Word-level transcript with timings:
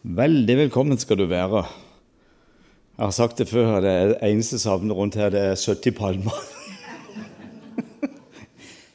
Veldig 0.00 0.54
velkommen 0.56 0.96
skal 0.96 1.18
du 1.20 1.26
være. 1.28 1.60
Jeg 1.60 3.04
har 3.04 3.10
sagt 3.12 3.36
det 3.36 3.50
før, 3.50 3.82
det 3.84 4.14
eneste 4.24 4.56
savnet 4.56 4.96
rundt 4.96 5.18
her, 5.20 5.28
det 5.28 5.42
er 5.50 5.60
70 5.60 5.92
palmer. 5.92 6.38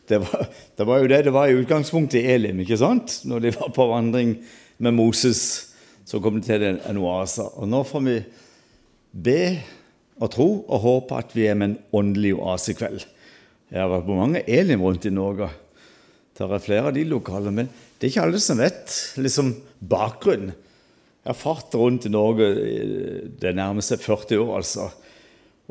Det 0.06 0.20
var, 0.22 0.44
det 0.78 0.86
var, 0.86 1.00
jo 1.02 1.08
det 1.10 1.18
det 1.26 1.32
var 1.34 1.50
i 1.50 1.56
utgangspunktet 1.58 2.20
i 2.20 2.34
Elim, 2.36 2.60
ikke 2.62 2.78
sant? 2.78 3.24
Når 3.26 3.40
de 3.42 3.52
var 3.56 3.72
på 3.74 3.88
vandring 3.90 4.36
med 4.78 4.94
Moses, 4.94 5.40
så 6.06 6.20
kom 6.22 6.38
de 6.38 6.46
til 6.46 6.62
en 6.62 7.00
oase. 7.02 7.42
Og 7.42 7.66
nå 7.66 7.80
får 7.90 8.04
vi 8.06 8.14
be 9.26 9.40
og 10.22 10.30
tro 10.36 10.48
og 10.62 10.84
håpe 10.84 11.18
at 11.18 11.34
vi 11.34 11.48
er 11.50 11.58
med 11.58 11.72
en 11.72 11.80
åndelig 11.90 12.36
oase 12.38 12.76
i 12.76 12.78
kveld. 12.78 13.02
Jeg 13.74 13.82
har 13.82 13.90
vært 13.96 14.06
på 14.06 14.20
mange 14.20 14.44
Elim 14.46 14.86
rundt 14.86 15.10
i 15.10 15.14
Norge. 15.16 15.50
Det 16.38 16.46
er 16.46 16.66
flere 16.68 16.92
av 16.92 16.94
de 16.94 17.08
lokalene, 17.10 17.64
men 17.64 17.74
det 17.98 18.06
er 18.06 18.14
ikke 18.14 18.28
alle 18.28 18.44
som 18.46 18.62
vet 18.62 19.00
liksom 19.18 19.56
bakgrunnen. 19.82 20.54
Jeg 21.26 21.42
har 21.42 21.66
rundt 21.74 22.06
i 22.06 22.14
Norge 22.14 22.52
det 23.42 23.56
nærmeste 23.58 23.98
40 23.98 24.40
år, 24.44 24.56
altså. 24.60 24.92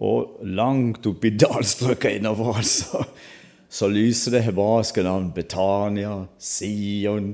Og 0.02 0.40
langt 0.42 1.06
opp 1.06 1.24
i 1.24 1.36
dalstrøka 1.38 2.10
innover, 2.16 2.56
altså 2.58 3.04
så 3.74 3.88
lyser 3.90 4.36
det 4.36 4.44
hebraiske 4.46 5.02
navn 5.02 5.32
Betania, 5.34 6.26
Sion, 6.38 7.32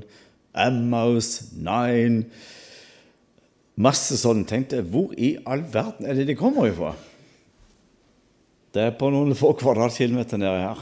Emmaus, 0.57 1.51
Nine 1.53 2.25
Masse 3.81 4.17
sånn. 4.19 4.43
Tenkte 4.49 4.81
hvor 4.83 5.13
i 5.15 5.35
all 5.45 5.61
verden 5.73 6.05
er 6.09 6.17
det 6.17 6.27
de 6.29 6.37
kommer 6.37 6.67
ifra? 6.69 6.91
Det 8.73 8.87
er 8.87 8.97
på 8.97 9.09
noen 9.13 9.35
få 9.37 9.53
kvadratkilometer 9.59 10.41
nede 10.41 10.65
her. 10.65 10.81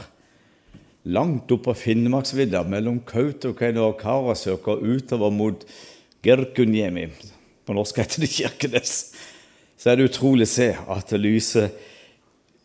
Langt 1.10 1.52
opp 1.54 1.64
på 1.68 1.76
Finnmarksvidda, 1.76 2.64
mellom 2.68 3.00
Kautokeino 3.08 3.86
og 3.88 3.96
Karasjok 4.02 4.68
og 4.68 4.84
utover 4.84 5.32
mot 5.32 5.64
Gerkunjemi. 6.24 7.06
På 7.70 7.74
norsk 7.76 8.00
heter 8.00 8.24
det 8.24 8.32
Kirkenes. 8.34 9.12
Så 9.78 9.92
er 9.92 10.00
det 10.00 10.08
utrolig 10.08 10.48
å 10.48 10.50
se 10.50 10.72
at 10.74 11.12
det 11.12 11.20
lyser 11.22 11.68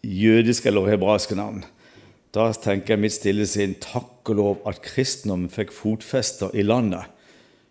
jødiske 0.01 0.71
eller 0.71 0.89
hebraiske 0.89 1.37
navn. 1.37 1.59
Da 2.33 2.47
tenker 2.57 2.95
jeg 2.95 3.03
mitt 3.03 3.13
stille 3.13 3.45
sinn 3.45 3.77
takk 3.83 4.25
og 4.33 4.39
lov 4.39 4.65
at 4.65 4.81
kristendommen 4.81 5.53
fikk 5.53 5.75
fotfester 5.77 6.57
i 6.57 6.65
landet, 6.65 7.05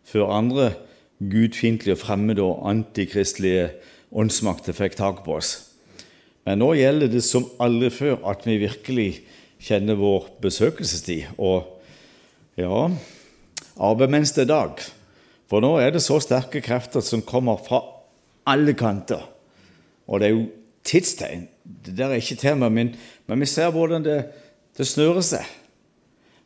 før 0.06 0.30
andre 0.30 0.70
gudfiendtlige, 1.18 1.98
fremmede 1.98 2.46
og 2.46 2.62
antikristelige 2.70 3.72
åndsmakter 4.14 4.78
fikk 4.78 4.94
tak 5.02 5.26
på 5.26 5.34
oss. 5.40 5.56
Men 6.46 6.62
nå 6.62 6.70
gjelder 6.78 7.10
det 7.10 7.26
som 7.26 7.50
aldri 7.58 7.90
før 7.98 8.20
at 8.30 8.46
vi 8.46 8.60
virkelig 8.62 9.12
kjenner 9.58 9.98
vår 9.98 10.36
besøkelsestid. 10.46 11.34
Og 11.34 11.66
ja 12.62 12.84
arbeid 13.74 14.20
mens 14.20 14.38
det 14.38 14.46
er 14.46 14.54
dag. 14.54 14.92
For 15.50 15.64
nå 15.64 15.76
er 15.80 15.92
det 15.94 16.02
så 16.04 16.20
sterke 16.22 16.62
krefter 16.64 17.04
som 17.04 17.24
kommer 17.24 17.60
fra 17.60 17.82
alle 18.48 18.74
kanter. 18.76 19.22
Og 20.08 20.20
det 20.20 20.28
er 20.28 20.34
jo 20.34 20.46
tidstegn. 20.84 21.48
Det 21.64 21.96
der 21.96 22.12
er 22.12 22.20
ikke 22.20 22.40
temaet 22.40 22.72
min, 22.76 22.94
men 23.26 23.40
vi 23.40 23.48
ser 23.48 23.72
hvordan 23.72 24.04
det 24.04 24.18
det 24.74 24.86
snører 24.88 25.22
seg. 25.24 25.50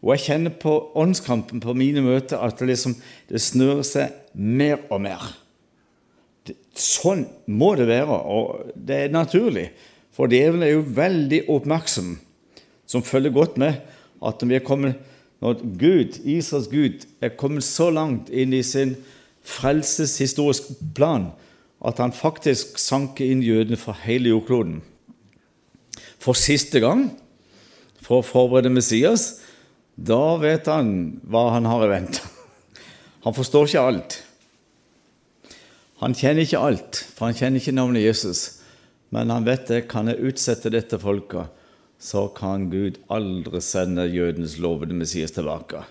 Og 0.04 0.12
jeg 0.14 0.24
kjenner 0.28 0.54
på 0.60 0.72
åndskampen 0.98 1.62
på 1.62 1.74
mine 1.74 2.02
møter 2.04 2.40
at 2.44 2.60
det, 2.60 2.68
liksom, 2.70 2.94
det 3.30 3.40
snører 3.42 3.84
seg 3.86 4.34
mer 4.34 4.84
og 4.92 5.02
mer. 5.02 5.24
Det, 6.46 6.54
sånn 6.78 7.24
må 7.50 7.72
det 7.78 7.88
være, 7.90 8.14
og 8.14 8.74
det 8.76 9.04
er 9.04 9.14
naturlig. 9.14 9.70
For 10.14 10.30
djevelen 10.30 10.66
er 10.66 10.76
jo 10.76 10.84
veldig 10.94 11.44
oppmerksom, 11.50 12.14
som 12.88 13.04
følger 13.04 13.34
godt 13.34 13.58
med 13.60 13.80
at 14.18 14.40
når 14.40 14.50
vi 14.50 14.58
er 14.58 14.66
kommet 14.66 15.16
når 15.42 15.60
Gud, 15.78 16.18
Israels 16.26 16.68
Gud 16.70 17.06
er 17.22 17.36
kommet 17.38 17.66
så 17.66 17.90
langt 17.94 18.30
inn 18.30 18.54
i 18.56 18.64
sin 18.66 18.96
frelseshistorisk 19.46 20.72
plan 20.96 21.30
at 21.84 22.00
han 22.02 22.14
faktisk 22.14 22.78
sanker 22.82 23.28
inn 23.28 23.44
jødene 23.46 23.78
fra 23.78 23.94
hele 24.02 24.32
jordkloden. 24.32 24.80
For 26.18 26.34
siste 26.38 26.82
gang 26.82 27.08
for 28.02 28.20
å 28.20 28.26
forberede 28.26 28.72
Messias, 28.72 29.36
da 29.94 30.38
vet 30.42 30.66
han 30.70 31.20
hva 31.26 31.48
han 31.54 31.68
har 31.70 31.86
i 31.86 31.92
vente. 31.92 32.24
Han 33.26 33.34
forstår 33.34 33.66
ikke 33.66 33.80
alt. 33.82 34.14
Han 35.98 36.14
kjenner 36.14 36.46
ikke 36.46 36.60
alt, 36.62 37.00
for 37.16 37.26
han 37.26 37.34
kjenner 37.36 37.58
ikke 37.58 37.74
navnet 37.74 38.04
Jesus. 38.04 38.42
Men 39.10 39.32
han 39.34 39.44
vet 39.44 39.66
det, 39.68 39.80
kan 39.90 40.06
jeg 40.08 40.22
utsette 40.30 40.70
dette 40.70 41.00
folket, 41.02 41.50
så 41.98 42.28
kan 42.30 42.68
Gud 42.70 43.00
aldri 43.10 43.60
sende 43.64 44.06
jødenes 44.06 44.58
lovede 44.62 44.94
Messias 44.94 45.34
tilbake. 45.34 45.82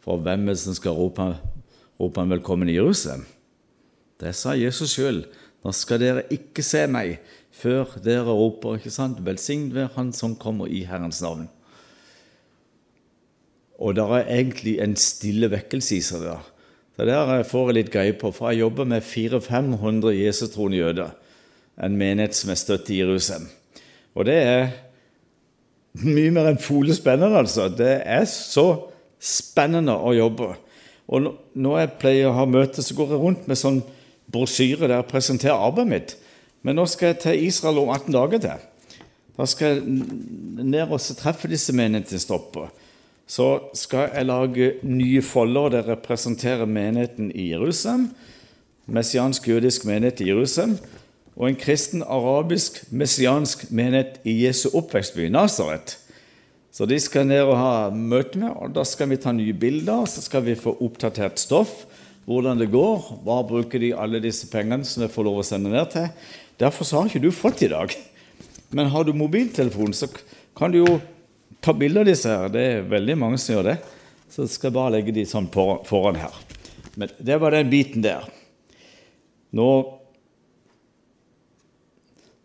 For 0.00 0.22
hvem 0.22 0.46
er 0.46 0.54
det 0.54 0.62
som 0.62 0.76
skal 0.78 0.94
rope, 0.94 1.32
rope 1.98 2.20
han 2.20 2.30
velkommen 2.30 2.70
i 2.70 2.78
Jerusalem? 2.78 3.26
Det 4.18 4.34
sa 4.34 4.54
Jesus 4.54 4.94
sjøl. 4.94 5.24
Nå 5.64 5.74
skal 5.74 6.00
dere 6.00 6.26
ikke 6.30 6.62
se 6.62 6.84
meg 6.90 7.18
før 7.58 7.98
dere 8.04 8.30
roper 8.30 8.78
ikke 8.78 8.94
sant? 8.94 9.18
Velsignet 9.26 9.74
være 9.74 9.94
Han 9.96 10.12
som 10.14 10.36
kommer 10.38 10.70
i 10.70 10.84
Herrens 10.86 11.20
navn. 11.22 11.48
Og 13.78 13.94
det 13.94 14.02
er 14.02 14.30
egentlig 14.38 14.78
en 14.82 14.96
stille 14.98 15.50
vekkelse 15.50 15.96
i 15.96 16.02
seg 16.02 16.22
der. 16.22 16.46
Det 16.98 17.06
der 17.06 17.44
får 17.46 17.68
jeg 17.68 17.74
litt 17.76 17.90
greie 17.94 18.14
på, 18.18 18.32
for 18.34 18.50
jeg 18.50 18.64
jobber 18.64 18.86
med 18.90 19.04
400-500 19.06 20.16
jesustroende 20.18 20.80
jøder. 20.80 21.10
En 21.78 21.94
menighet 21.98 22.34
som 22.34 22.50
er 22.50 22.58
støtt 22.58 22.90
i 22.90 22.98
Jerusalem. 22.98 23.46
Og 24.18 24.26
det 24.26 24.34
er 24.34 24.64
mye 26.04 26.32
mer 26.34 26.50
enn 26.50 26.60
fole 26.62 26.94
spennende, 26.96 27.40
altså. 27.40 27.68
Det 27.72 28.00
er 28.04 28.24
så 28.30 28.68
spennende 29.18 29.96
å 29.96 30.14
jobbe. 30.16 30.52
Og 31.08 31.30
når 31.56 31.78
jeg 31.80 31.94
pleier 32.02 32.30
å 32.30 32.36
ha 32.36 32.46
møte, 32.48 32.84
så 32.84 32.96
går 32.96 33.14
jeg 33.14 33.22
rundt 33.22 33.46
med 33.48 33.58
sånn 33.58 33.80
brosjyre 34.28 34.86
der 34.86 34.98
jeg 34.98 35.10
presenterer 35.10 35.56
arbeidet 35.56 35.92
mitt. 35.92 36.16
Men 36.62 36.76
nå 36.78 36.84
skal 36.90 37.12
jeg 37.12 37.22
til 37.22 37.46
Israel 37.48 37.80
om 37.84 37.94
18 37.94 38.12
dager 38.14 38.44
til. 38.44 38.66
Da 39.38 39.46
skal 39.48 39.78
jeg 39.78 40.66
ned 40.66 40.92
og 40.92 41.00
treffe 41.18 41.48
disse 41.50 41.72
menighetene 41.72 42.68
så 43.28 43.46
skal 43.76 44.08
jeg 44.14 44.24
lage 44.24 44.68
nye 44.88 45.20
folder 45.22 45.74
der 45.74 45.82
jeg 45.82 45.88
representerer 45.98 46.64
menigheten 46.64 47.28
i 47.36 47.50
Jerusalem, 47.50 48.08
messiansk 48.86 49.48
jødisk 49.48 49.84
menighet 49.84 50.22
i 50.24 50.30
Jerusalem, 50.30 50.78
og 51.38 51.46
en 51.46 51.58
kristen 51.58 52.02
arabisk 52.02 52.80
messiansk 52.90 53.68
menighet 53.70 54.18
i 54.26 54.34
Jesu 54.42 54.72
oppvekstby, 54.74 55.28
Nasaret. 55.30 55.94
Så 56.74 56.86
de 56.86 56.98
skal 57.00 57.28
ned 57.30 57.44
og 57.46 57.54
ha 57.58 57.74
møte 57.94 58.40
med, 58.40 58.50
og 58.58 58.74
da 58.74 58.82
skal 58.86 59.08
vi 59.12 59.20
ta 59.22 59.30
nye 59.34 59.54
bilder, 59.54 60.04
så 60.10 60.22
skal 60.24 60.42
vi 60.46 60.58
få 60.58 60.74
oppdatert 60.84 61.38
stoff, 61.40 61.84
hvordan 62.28 62.58
det 62.60 62.68
går, 62.72 63.06
hva 63.24 63.38
bruker 63.46 63.80
de 63.80 63.94
alle 63.96 64.20
disse 64.22 64.50
pengene 64.50 64.84
som 64.86 65.04
jeg 65.04 65.14
får 65.14 65.26
lov 65.28 65.38
å 65.40 65.46
sende 65.46 65.72
ned 65.72 65.94
til. 65.94 66.10
Derfor 66.60 66.90
har 66.98 67.08
ikke 67.08 67.22
du 67.22 67.30
fått 67.32 67.62
i 67.64 67.70
dag. 67.70 67.94
Men 68.74 68.90
har 68.92 69.06
du 69.06 69.14
mobiltelefon, 69.16 69.94
så 69.96 70.10
kan 70.58 70.74
du 70.74 70.82
jo 70.82 70.98
ta 71.64 71.72
bilde 71.72 72.02
av 72.02 72.10
disse 72.10 72.28
her. 72.28 72.50
Det 72.52 72.64
er 72.66 72.90
veldig 72.90 73.16
mange 73.16 73.38
som 73.40 73.54
gjør 73.54 73.70
det. 73.70 73.78
Så 74.28 74.44
jeg 74.44 74.56
skal 74.58 74.74
bare 74.74 74.98
legge 74.98 75.14
de 75.16 75.24
sånn 75.24 75.48
foran 75.48 76.18
her. 76.20 76.34
Men 76.98 77.14
det 77.16 77.38
var 77.40 77.54
den 77.54 77.70
biten 77.72 78.04
der. 78.04 78.26
Nå 79.56 79.70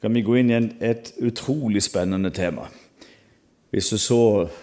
skal 0.03 0.11
vi 0.11 0.21
gå 0.27 0.33
inn 0.35 0.49
i 0.51 0.55
et 0.83 1.13
utrolig 1.23 1.79
spennende 1.85 2.27
tema. 2.35 2.65
Hvis 3.71 3.87
du 3.93 3.95
så 3.97 4.17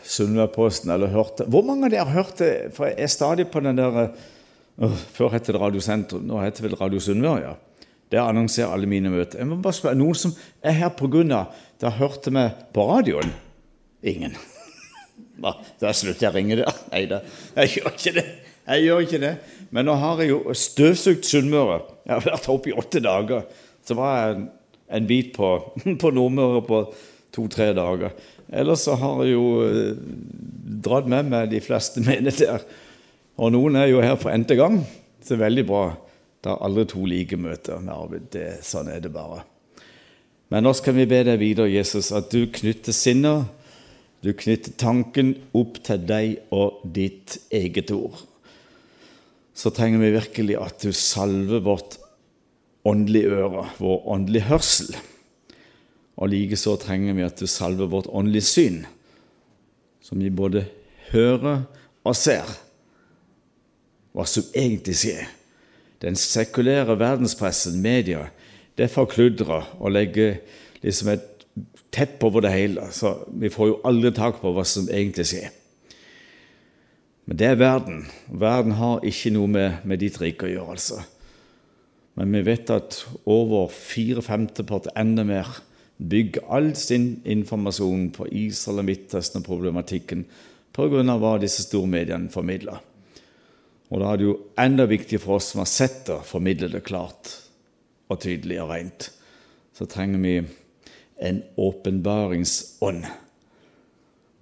Sunnmørposten 0.04 0.92
eller 0.92 1.08
hørte 1.10 1.46
Hvor 1.48 1.64
mange 1.64 1.88
av 1.88 1.94
dere 1.94 2.12
hørte 2.12 2.50
For 2.76 2.86
jeg 2.86 2.94
er 3.02 3.10
stadig 3.10 3.46
på 3.50 3.62
den 3.64 3.80
der 3.80 3.96
uh, 4.12 4.98
Før 5.16 5.32
het 5.32 5.48
det 5.48 5.56
Radio 5.56 5.80
Sentrum, 5.82 6.28
nå 6.28 6.42
heter 6.44 6.62
det 6.62 6.68
vel 6.68 6.76
Radio 6.78 7.00
Sunnmøre. 7.00 7.40
Ja. 7.40 7.80
Der 8.12 8.28
annonserer 8.28 8.76
alle 8.76 8.86
mine 8.86 9.08
møter. 9.08 9.40
Jeg 9.40 9.48
må 9.48 9.56
bare 9.64 9.78
spørre, 9.80 9.96
Noen 9.96 10.20
som 10.20 10.36
er 10.60 10.76
her 10.76 10.92
pga. 10.92 11.40
Da 11.80 11.94
hørte 11.96 12.36
vi 12.36 12.44
på 12.76 12.86
radioen? 12.92 13.32
Ingen. 14.04 14.36
Da 15.80 15.94
slutter 15.96 16.26
jeg 16.26 16.34
å 16.34 16.36
ringe 16.36 16.60
der. 16.60 16.80
Nei 16.92 17.06
da, 17.08 17.24
jeg 17.56 17.78
gjør 17.78 17.92
ikke 17.96 18.16
det. 18.20 18.28
Jeg 18.66 18.84
gjør 18.84 19.04
ikke 19.06 19.24
det. 19.24 19.34
Men 19.72 19.88
nå 19.88 19.96
har 20.04 20.20
jeg 20.20 20.34
jo 20.34 20.40
støvsugd 20.52 21.24
Sunnmøre. 21.24 21.80
Jeg 22.04 22.18
har 22.18 22.26
vært 22.28 22.52
oppe 22.52 22.74
i 22.74 22.76
åtte 22.76 23.00
dager. 23.00 23.46
Så 23.88 23.96
var 23.96 24.18
jeg 24.20 24.50
en, 24.90 25.06
bit 25.08 25.32
på, 25.36 25.54
på 26.02 26.12
Nordmøre 26.14 26.62
på 26.66 26.82
to-tre 27.34 27.70
dager. 27.76 28.14
Ellers 28.50 28.84
så 28.86 28.96
har 28.98 29.22
jeg 29.24 29.36
jo 29.36 29.44
eh, 29.66 30.00
dratt 30.82 31.10
med 31.10 31.30
meg 31.30 31.52
de 31.52 31.62
fleste 31.64 32.02
menigheter. 32.06 32.64
Og 33.40 33.54
noen 33.54 33.78
er 33.80 33.92
jo 33.92 34.02
her 34.04 34.18
for 34.20 34.34
n-te 34.34 34.58
gang. 34.58 34.82
Så 35.24 35.38
veldig 35.40 35.66
bra. 35.68 35.84
Det 36.40 36.50
er 36.50 36.66
aldri 36.66 36.86
to 36.88 37.04
like 37.06 37.36
møter 37.38 37.80
med 37.80 37.94
arbeid. 37.94 38.28
Det, 38.34 38.48
sånn 38.66 38.90
er 38.90 39.00
det 39.04 39.12
bare. 39.14 39.44
Men 40.50 40.66
nå 40.66 40.74
skal 40.74 40.96
vi 40.96 41.06
be 41.06 41.22
deg 41.28 41.38
videre, 41.38 41.70
Jesus, 41.70 42.10
at 42.16 42.32
du 42.32 42.42
knytter 42.50 42.96
sinner 42.96 43.44
du 44.20 44.34
knytter 44.36 44.74
tanken 44.76 45.32
opp 45.56 45.78
til 45.84 46.02
deg 46.04 46.52
og 46.52 46.82
ditt 46.92 47.38
eget 47.56 47.92
ord. 47.94 48.18
Så 49.56 49.72
trenger 49.72 50.02
vi 50.02 50.12
virkelig 50.12 50.58
at 50.60 50.84
du 50.84 50.92
salver 50.96 51.62
vårt 51.64 51.96
åndelige 52.84 53.36
øre, 53.40 53.66
vår 53.78 54.08
åndelige 54.08 54.48
hørsel. 54.48 54.96
Og 56.20 56.32
likeså 56.32 56.76
trenger 56.80 57.16
vi 57.16 57.24
at 57.24 57.40
du 57.40 57.48
salver 57.48 57.88
vårt 57.90 58.08
åndelige 58.08 58.48
syn, 58.48 58.82
som 60.04 60.20
vi 60.20 60.30
både 60.30 60.66
hører 61.10 61.64
og 62.04 62.16
ser 62.16 62.48
hva 64.16 64.26
som 64.26 64.46
egentlig 64.56 64.96
skjer. 65.00 65.28
Den 66.00 66.16
sekulære 66.16 66.96
verdenspressen, 66.98 67.80
media, 67.82 68.26
det 68.78 68.90
forkludrer 68.90 69.68
og 69.78 69.92
legger 69.92 70.40
liksom 70.82 71.12
et 71.12 71.26
teppe 71.92 72.26
over 72.26 72.46
det 72.46 72.52
hele. 72.54 72.86
Så 72.92 73.18
vi 73.28 73.52
får 73.52 73.68
jo 73.68 73.80
aldri 73.84 74.12
tak 74.16 74.40
på 74.40 74.52
hva 74.56 74.64
som 74.66 74.88
egentlig 74.88 75.28
skjer. 75.28 75.50
Men 77.28 77.38
det 77.38 77.46
er 77.46 77.60
verden. 77.60 78.04
Verden 78.26 78.74
har 78.80 79.04
ikke 79.06 79.32
noe 79.34 79.50
med, 79.50 79.82
med 79.84 80.00
ditt 80.02 80.16
rike 80.22 80.48
å 80.48 80.50
gjøre, 80.50 80.76
altså. 80.76 81.02
Men 82.18 82.32
vi 82.34 82.42
vet 82.46 82.70
at 82.74 83.02
over 83.24 83.70
fire 83.72 84.22
femtepart, 84.24 84.90
enda 84.98 85.24
mer, 85.24 85.48
bygger 86.00 86.46
all 86.48 86.72
sin 86.76 87.20
informasjon 87.28 88.08
på 88.16 88.26
Israel 88.32 88.82
og 88.82 88.88
Midtøsten 88.88 89.42
og 89.42 89.46
problematikken 89.46 90.24
pga. 90.72 91.02
hva 91.04 91.36
disse 91.40 91.66
stormediene 91.66 92.32
formidler. 92.32 92.80
Og 93.90 94.00
da 94.00 94.12
er 94.12 94.18
det 94.18 94.26
jo 94.28 94.36
enda 94.58 94.86
viktigere 94.86 95.22
for 95.22 95.38
oss 95.38 95.50
som 95.52 95.64
har 95.64 95.70
sett 95.70 96.04
det, 96.06 96.20
formidle 96.24 96.70
det 96.70 96.84
klart 96.86 97.34
og 98.10 98.20
tydelig 98.22 98.60
og 98.62 98.70
rent. 98.70 99.10
Så 99.74 99.86
trenger 99.90 100.22
vi 100.22 100.36
en 101.20 101.42
åpenbaringsånd 101.58 103.04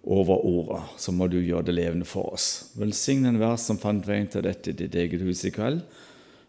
over 0.08 0.44
orda. 0.46 0.82
Så 0.96 1.12
må 1.12 1.28
du 1.28 1.40
gjøre 1.40 1.68
det 1.68 1.78
levende 1.78 2.08
for 2.08 2.34
oss. 2.36 2.74
Velsign 2.78 3.26
enhver 3.28 3.56
som 3.60 3.80
fant 3.80 4.06
veien 4.06 4.28
til 4.30 4.44
dette 4.46 4.72
i 4.72 4.76
ditt 4.76 4.94
eget 4.94 5.24
hus 5.24 5.44
i 5.48 5.52
kveld. 5.54 5.82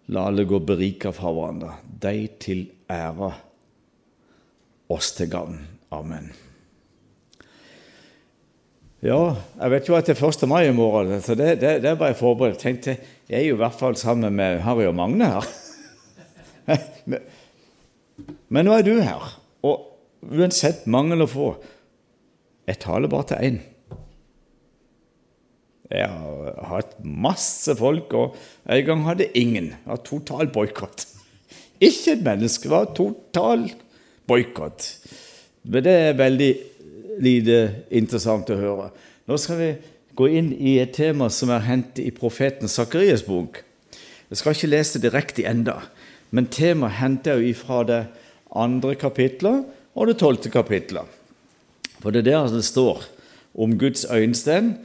La 0.10 0.26
alle 0.26 0.46
gå 0.50 0.58
berika 0.66 1.12
fra 1.14 1.32
hverandre. 1.34 1.76
Deg 2.02 2.40
til 2.42 2.64
ære, 2.90 3.30
oss 4.90 5.12
til 5.18 5.30
gavn. 5.30 5.60
Amen. 5.94 6.32
Ja, 9.06 9.36
jeg 9.62 9.72
vet 9.72 9.88
jo 9.88 9.96
at 9.96 10.10
det 10.10 10.18
er 10.18 10.26
1. 10.28 10.48
mai 10.50 10.66
i 10.68 10.76
morgen, 10.76 11.22
så 11.24 11.36
det, 11.38 11.54
det, 11.62 11.78
det 11.86 11.94
var 12.00 12.12
jeg 12.12 12.20
forberedt. 12.20 12.60
Tenkte, 12.60 12.98
Jeg 13.30 13.44
er 13.44 13.48
jo 13.48 13.56
i 13.56 13.62
hvert 13.62 13.78
fall 13.78 13.96
sammen 13.96 14.34
med 14.36 14.60
Harry 14.66 14.90
og 14.90 14.96
Magne 14.98 15.30
her. 15.30 15.46
Men 18.50 18.66
nå 18.66 18.74
er 18.76 18.84
du 18.84 18.96
her, 18.98 19.38
og 19.64 19.86
uansett 20.26 20.88
mange 20.90 21.14
eller 21.16 21.30
få 21.30 21.54
Jeg 22.68 22.82
taler 22.84 23.10
bare 23.10 23.30
til 23.30 23.46
én. 23.46 23.62
Jeg 25.90 26.06
har 26.06 26.58
hatt 26.70 26.98
masse 27.02 27.74
folk, 27.78 28.14
og 28.14 28.36
en 28.70 28.86
gang 28.86 29.06
hadde 29.08 29.30
ingen. 29.38 29.72
Det 29.74 29.90
var 29.90 30.04
total 30.06 30.52
boikott. 30.54 31.08
Ikke 31.88 32.14
et 32.14 32.26
menneske. 32.26 32.68
Det 32.68 32.76
var 32.76 32.92
total 32.98 33.70
boikott. 34.30 34.86
Men 35.64 35.86
det 35.86 35.96
er 35.96 36.20
veldig 36.20 36.52
lite 37.24 37.58
interessant 37.90 38.52
å 38.54 38.60
høre. 38.60 38.92
Nå 39.30 39.38
skal 39.42 39.60
vi 39.60 39.72
gå 40.20 40.28
inn 40.36 40.52
i 40.54 40.78
et 40.82 40.94
tema 40.96 41.30
som 41.34 41.52
er 41.54 41.66
hentet 41.68 42.04
i 42.06 42.14
profeten 42.16 42.72
Sakarias 42.72 43.26
bok. 43.26 43.62
Jeg 44.30 44.42
skal 44.42 44.56
ikke 44.56 44.70
lese 44.70 45.00
det 45.00 45.10
direkte 45.10 45.46
enda, 45.50 45.80
men 46.30 46.50
temaet 46.54 47.00
henter 47.00 47.42
jeg 47.42 47.58
fra 47.58 47.82
det 47.88 48.04
andre 48.54 48.94
kapitlet 49.00 49.66
og 49.98 50.10
det 50.10 50.20
tolvte 50.22 50.52
kapitlet. 50.54 51.08
For 52.00 52.14
det 52.14 52.24
er 52.24 52.30
der 52.30 52.54
det 52.54 52.66
står 52.68 53.08
om 53.60 53.74
Guds 53.80 54.06
øyensten 54.06 54.76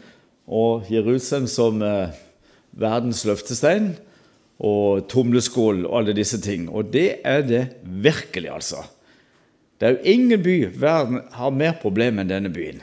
og 0.46 0.90
Jerusalem 0.92 1.46
som 1.50 1.82
eh, 1.82 2.14
verdens 2.76 3.24
løftestein 3.24 3.94
og 4.64 5.06
tumleskål 5.10 5.84
og 5.86 5.98
alle 6.00 6.16
disse 6.16 6.40
ting. 6.40 6.68
Og 6.68 6.92
det 6.92 7.20
er 7.24 7.42
det 7.46 7.64
virkelig, 7.82 8.50
altså. 8.50 8.84
Det 9.80 9.88
er 9.88 9.96
jo 9.96 10.14
ingen 10.14 10.42
by 10.42 10.56
verden 10.80 11.22
har 11.34 11.50
mer 11.54 11.74
problemer 11.80 12.22
enn 12.22 12.30
denne 12.30 12.52
byen. 12.54 12.82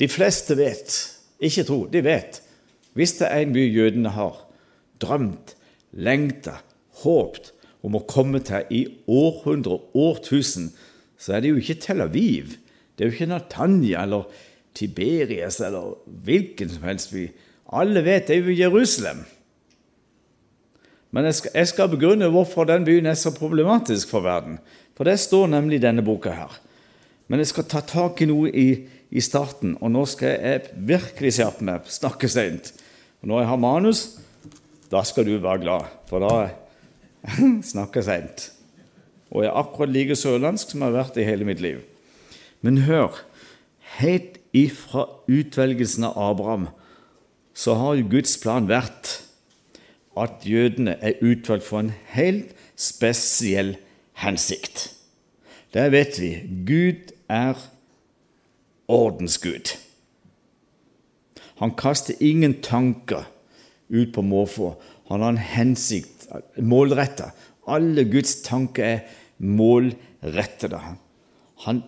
De 0.00 0.08
fleste 0.10 0.56
vet, 0.58 0.94
ikke 1.38 1.64
tro, 1.64 1.84
de 1.86 2.02
vet. 2.04 2.40
Hvis 2.94 3.16
det 3.20 3.30
er 3.30 3.42
en 3.42 3.54
by 3.54 3.64
jødene 3.70 4.10
har 4.14 4.40
drømt, 5.02 5.54
lengta, 5.94 6.58
håpt 7.04 7.52
om 7.84 7.96
å 7.98 8.04
komme 8.08 8.40
til 8.44 8.66
i 8.74 8.82
århundre, 9.10 9.78
årtusen, 9.94 10.72
så 11.18 11.36
er 11.36 11.44
det 11.44 11.52
jo 11.52 11.62
ikke 11.62 11.78
Tel 11.82 12.02
Aviv. 12.04 12.56
Det 12.94 13.04
er 13.04 13.10
jo 13.10 13.16
ikke 13.16 13.30
Natanya 13.30 14.02
eller 14.02 14.28
Tiberias 14.74 15.60
eller 15.62 15.94
hvilken 16.26 16.70
som 16.70 16.86
helst 16.88 17.12
by. 17.14 17.28
Alle 17.74 18.02
vet 18.04 18.28
det 18.28 18.36
er 18.36 18.48
jo 18.48 18.58
Jerusalem. 18.58 19.22
Men 21.14 21.28
jeg 21.28 21.38
skal, 21.38 21.52
jeg 21.54 21.70
skal, 21.70 21.92
begrunne 21.92 22.30
hvorfor 22.34 22.66
den 22.66 22.86
byen 22.86 23.06
er 23.06 23.18
så 23.18 23.30
problematisk 23.34 24.10
for 24.10 24.24
verden. 24.26 24.58
For 24.98 25.06
det 25.06 25.20
står 25.22 25.46
nemlig 25.52 25.78
i 25.78 25.84
denne 25.86 26.02
boka 26.02 26.32
her. 26.34 26.58
Men 27.30 27.40
jeg 27.40 27.52
skal 27.52 27.68
ta 27.70 27.80
tak 27.86 28.20
i 28.20 28.28
noe 28.28 28.50
i, 28.50 28.68
i 29.14 29.22
starten, 29.22 29.76
og 29.80 29.92
nå 29.94 30.02
skal 30.10 30.34
jeg 30.34 30.82
virkelig 30.90 31.36
skjerpe 31.38 31.64
meg, 31.64 31.86
snakke 31.88 32.28
seint. 32.28 32.72
Når 33.24 33.40
jeg 33.40 33.50
har 33.52 33.62
manus, 33.62 34.02
da 34.90 35.00
skal 35.06 35.26
du 35.26 35.38
være 35.38 35.62
glad, 35.62 35.94
for 36.10 36.20
da 36.26 36.50
snakker 37.72 38.02
jeg 38.02 38.08
seint. 38.10 38.48
Og 39.30 39.42
jeg 39.44 39.50
er 39.50 39.60
akkurat 39.62 39.94
like 39.94 40.18
sørlandsk 40.18 40.74
som 40.74 40.82
jeg 40.82 40.90
har 40.90 40.98
vært 40.98 41.18
i 41.18 41.26
hele 41.26 41.46
mitt 41.48 41.62
liv. 41.62 41.80
Men 42.60 42.84
hør, 42.84 43.22
helt 44.02 44.42
ifra 44.54 45.06
utvelgelsen 45.28 46.06
av 46.08 46.18
Abraham 46.30 46.68
så 47.54 47.74
har 47.78 47.98
jo 47.98 48.08
Guds 48.16 48.36
plan 48.42 48.66
vært 48.70 49.20
at 50.18 50.46
jødene 50.46 50.96
er 51.02 51.20
utvalgt 51.22 51.66
for 51.66 51.82
en 51.82 51.92
helt 52.14 52.54
spesiell 52.78 53.74
hensikt. 54.22 54.88
Det 55.74 55.88
vet 55.90 56.18
vi. 56.22 56.32
Gud 56.66 57.14
er 57.30 57.58
ordensgud. 58.90 59.74
Han 61.58 61.74
kaster 61.78 62.18
ingen 62.20 62.60
tanker 62.62 63.26
ut 63.90 64.12
på 64.14 64.22
måfå. 64.22 64.74
Han 65.10 65.22
har 65.22 65.34
en 65.34 65.38
hensikt, 65.38 66.28
målretta. 66.58 67.32
Alle 67.66 68.04
Guds 68.10 68.40
tanker 68.46 68.84
er 68.84 69.00
målrettede. 69.38 70.80
Han 71.66 71.82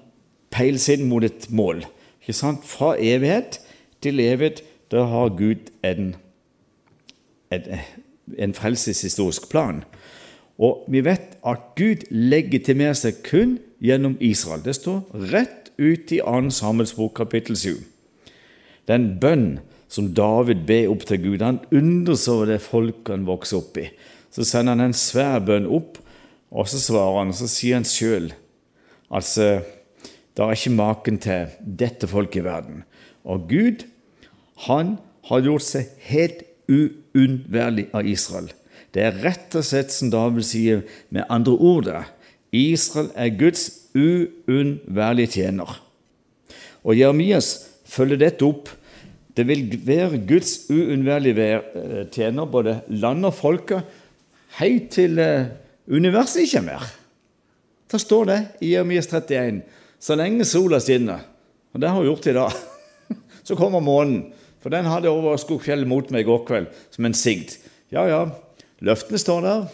peiler 0.50 0.94
inn 0.94 1.08
mot 1.10 1.24
et 1.26 1.48
mål. 1.50 1.84
Ikke 2.26 2.34
sant? 2.34 2.64
Fra 2.66 2.96
evighet 2.98 3.60
til 4.02 4.18
evighet, 4.20 4.64
da 4.90 5.04
har 5.06 5.28
Gud 5.38 5.70
en, 5.86 6.16
en, 7.54 7.62
en 8.38 8.54
frelseshistorisk 8.54 9.46
plan. 9.50 9.84
Og 10.58 10.88
vi 10.90 11.04
vet 11.06 11.36
at 11.46 11.62
Gud 11.78 12.08
legitimerer 12.10 12.96
seg 12.98 13.20
kun 13.26 13.58
gjennom 13.78 14.16
Israel. 14.18 14.64
Det 14.64 14.74
står 14.74 15.04
rett 15.30 15.70
ut 15.78 16.10
i 16.10 16.18
2. 16.18 16.50
Samuels 16.50 16.96
bok, 16.98 17.14
kapittel 17.14 17.56
7. 17.56 17.76
Den 18.90 19.12
bønn 19.22 19.60
som 19.86 20.10
David 20.14 20.66
ber 20.66 20.90
opp 20.90 21.06
til 21.06 21.22
Gud, 21.22 21.44
han 21.46 21.62
undres 21.70 22.26
over 22.28 22.50
det 22.50 22.58
folket 22.64 23.14
han 23.14 23.28
vokser 23.28 23.60
opp 23.60 23.78
i. 23.78 23.86
Så 24.34 24.42
sender 24.42 24.74
han 24.74 24.88
en 24.88 24.98
svær 24.98 25.38
bønn 25.46 25.70
opp, 25.70 26.00
og 26.50 26.66
så 26.70 26.80
svarer 26.82 27.20
han, 27.20 27.30
og 27.30 27.38
så 27.38 27.46
sier 27.50 27.78
han 27.78 27.86
sjøl 27.86 28.32
altså, 29.14 29.60
det 30.36 30.44
er 30.44 30.52
ikke 30.52 30.76
maken 30.76 31.18
til 31.24 31.52
dette 31.80 32.08
folket 32.10 32.42
i 32.42 32.44
verden. 32.44 32.82
Og 33.24 33.48
Gud, 33.48 33.86
han 34.68 34.96
har 35.30 35.44
gjort 35.46 35.64
seg 35.64 35.88
helt 36.10 36.44
uunnværlig 36.68 37.88
av 37.96 38.06
Israel. 38.06 38.50
Det 38.92 39.04
er 39.04 39.16
rett 39.24 39.56
og 39.56 39.64
slett 39.64 39.94
som 39.94 40.10
David 40.12 40.44
sier 40.46 40.82
med 41.12 41.26
andre 41.32 41.56
ord 41.56 41.86
det. 41.88 42.02
Israel 42.56 43.08
er 43.16 43.32
Guds 43.36 43.68
uunnværlige 43.96 45.32
tjener. 45.40 45.72
Og 46.84 46.98
Jeremias 46.98 47.66
følger 47.88 48.20
dette 48.20 48.46
opp. 48.46 48.68
Det 49.36 49.44
vil 49.48 49.64
være 49.84 50.20
Guds 50.28 50.68
uunnværlige 50.72 51.48
eh, 51.56 52.04
tjener, 52.12 52.44
både 52.48 52.80
land 52.88 53.26
og 53.28 53.34
folket, 53.36 53.88
helt 54.60 54.88
til 54.94 55.18
eh, 55.20 55.50
universet 55.88 56.44
ikke 56.44 56.62
er 56.62 56.68
mer. 56.70 56.86
Da 57.92 58.00
står 58.00 58.30
det 58.30 58.38
i 58.64 58.72
Jeremias 58.74 59.10
31 59.12 59.60
så 60.00 60.16
lenge 60.18 60.46
sola 60.48 60.80
skinner, 60.82 61.22
og 61.72 61.80
det 61.82 61.90
har 61.90 62.00
hun 62.00 62.08
gjort 62.08 62.28
i 62.30 62.36
dag, 62.36 62.58
så 63.46 63.56
kommer 63.58 63.84
månen. 63.84 64.32
For 64.62 64.72
den 64.74 64.88
hadde 64.90 65.12
over 65.12 65.36
Skogfjellet 65.38 65.86
mot 65.86 66.08
meg 66.10 66.24
i 66.24 66.26
går 66.26 66.40
kveld 66.48 66.70
som 66.90 67.06
en 67.06 67.14
sigd. 67.14 67.52
Ja, 67.94 68.02
ja, 68.10 68.22
løftene 68.82 69.20
står 69.22 69.44
der. 69.44 69.66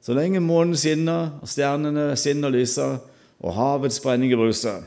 Så 0.00 0.14
lenge 0.16 0.40
månen 0.40 0.78
skinner, 0.80 1.34
og 1.42 1.50
stjernene 1.50 2.14
skinner 2.16 2.48
og 2.48 2.56
lyser, 2.56 2.94
og 3.40 3.56
havets 3.56 4.00
brenninger 4.00 4.40
bruser, 4.40 4.80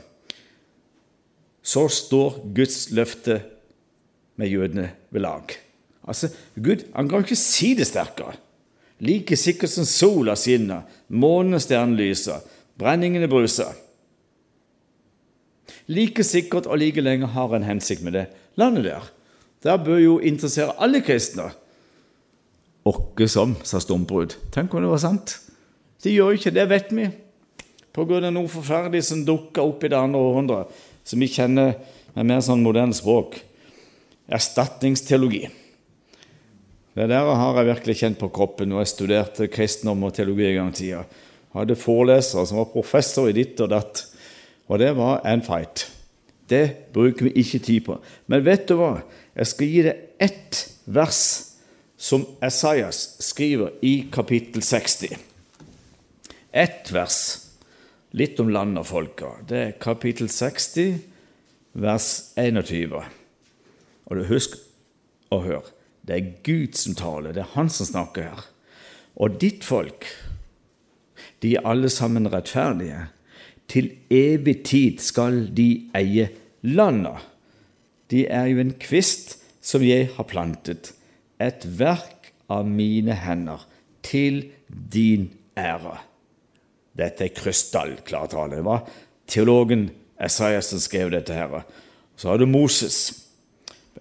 så 1.64 1.86
står 1.88 2.40
Guds 2.54 2.88
løfte 2.94 3.38
med 4.36 4.50
jødene 4.50 4.88
ved 5.14 5.22
lag. 5.22 5.54
Altså, 6.04 6.28
Gud 6.54 6.84
han 6.94 7.08
kan 7.08 7.22
jo 7.22 7.28
ikke 7.28 7.38
si 7.38 7.72
det 7.78 7.86
sterkere. 7.88 8.34
Like 9.04 9.36
sikkert 9.36 9.72
som 9.72 9.86
sola 9.88 10.36
skinner, 10.38 10.84
månen 11.08 11.56
og 11.56 11.62
stjernene 11.62 11.98
lyser, 11.98 12.42
brenningene 12.78 13.30
bruser. 13.30 13.72
Like 15.92 16.24
sikkert 16.24 16.68
og 16.70 16.78
like 16.80 17.02
lenge 17.04 17.28
har 17.34 17.52
en 17.52 17.66
hensikt 17.66 18.04
med 18.04 18.16
det 18.16 18.24
landet 18.60 18.86
der. 18.88 19.10
Det 19.64 19.74
bør 19.84 20.00
jo 20.00 20.14
interessere 20.20 20.76
alle 20.82 21.00
kristne. 21.04 21.50
Åkke 22.84 23.28
som, 23.32 23.54
sa 23.64 23.80
Stumperud. 23.80 24.36
Tenk 24.52 24.74
om 24.74 24.84
det 24.84 24.92
var 24.92 25.00
sant. 25.00 25.38
De 26.04 26.12
gjør 26.12 26.36
ikke 26.36 26.52
det, 26.52 26.66
vet 26.68 26.92
vi. 26.92 27.08
På 27.94 28.04
grunn 28.08 28.26
av 28.28 28.34
noe 28.34 28.50
forferdelig 28.50 29.06
som 29.08 29.24
dukka 29.24 29.64
opp 29.64 29.84
i 29.86 29.90
det 29.92 29.96
andre 29.96 30.20
århundret, 30.20 30.72
som 31.06 31.20
vi 31.22 31.30
kjenner 31.32 31.78
med 32.14 32.28
mer 32.28 32.42
sånn 32.44 32.64
moderne 32.64 32.96
språk. 32.96 33.38
Erstatningsteologi. 34.28 35.46
Det 36.94 37.08
der 37.10 37.26
har 37.26 37.56
jeg 37.58 37.70
virkelig 37.72 37.96
kjent 37.98 38.20
på 38.20 38.30
kroppen 38.34 38.70
når 38.70 38.84
jeg 38.84 38.92
studerte 38.92 39.48
kristendom 39.50 40.04
og 40.06 40.12
teologi 40.14 40.46
en 40.50 40.58
gang 40.60 40.74
i 40.74 40.76
tida. 40.78 41.00
Hadde 41.54 41.78
forelesere 41.78 42.44
som 42.46 42.60
var 42.60 42.70
professor 42.70 43.30
i 43.30 43.34
ditt 43.34 43.58
og 43.64 43.72
datt, 43.72 44.04
og 44.68 44.80
det 44.80 44.92
var 44.96 45.24
en 45.28 45.42
fight. 45.44 45.88
Det 46.48 46.92
bruker 46.92 47.28
vi 47.28 47.32
ikke 47.40 47.58
tid 47.58 47.80
på. 47.86 47.98
Men 48.26 48.44
vet 48.44 48.66
du 48.68 48.76
hva? 48.78 48.98
Jeg 49.34 49.50
skal 49.50 49.70
gi 49.70 49.82
deg 49.86 50.22
ett 50.22 50.60
vers 50.84 51.22
som 51.96 52.26
Esaias 52.44 53.16
skriver 53.24 53.72
i 53.84 53.94
kapittel 54.12 54.62
60. 54.62 55.14
Ett 56.54 56.92
vers, 56.94 57.18
litt 58.14 58.38
om 58.40 58.52
land 58.52 58.78
og 58.78 58.86
folka. 58.86 59.32
Det 59.48 59.60
er 59.60 59.78
kapittel 59.80 60.28
60, 60.30 61.00
vers 61.80 62.10
21. 62.36 63.00
Og 64.04 64.20
du 64.20 64.26
husk 64.28 64.58
å 65.32 65.40
høre. 65.44 65.72
Det 66.04 66.16
er 66.16 66.32
Gud 66.44 66.76
som 66.76 66.96
taler, 66.98 67.32
det 67.32 67.42
er 67.46 67.54
Han 67.56 67.70
som 67.72 67.88
snakker 67.88 68.28
her. 68.28 68.44
Og 69.16 69.38
ditt 69.40 69.64
folk, 69.64 70.04
de 71.40 71.54
er 71.56 71.66
alle 71.66 71.88
sammen 71.88 72.28
rettferdige. 72.28 73.06
Til 73.68 73.90
evig 74.12 74.62
tid 74.68 75.00
skal 75.02 75.46
de 75.56 75.68
eie 75.96 76.28
landa. 76.62 77.16
De 78.10 78.26
er 78.26 78.50
jo 78.52 78.60
en 78.60 78.74
kvist 78.80 79.38
som 79.64 79.82
jeg 79.84 80.10
har 80.16 80.28
plantet, 80.28 80.92
et 81.40 81.64
verk 81.78 82.32
av 82.52 82.68
mine 82.68 83.16
hender, 83.16 83.64
til 84.04 84.42
din 84.68 85.30
ære. 85.56 85.96
Dette 86.94 87.24
er 87.24 87.34
krystallklar 87.34 88.28
tale. 88.30 88.60
Det 88.60 88.66
var 88.66 88.84
teologen 89.26 89.88
Esaias 90.20 90.68
som 90.70 90.78
skrev 90.78 91.10
dette. 91.10 91.32
her. 91.32 91.64
Så 92.16 92.28
har 92.28 92.38
du 92.38 92.46
Moses. 92.46 93.24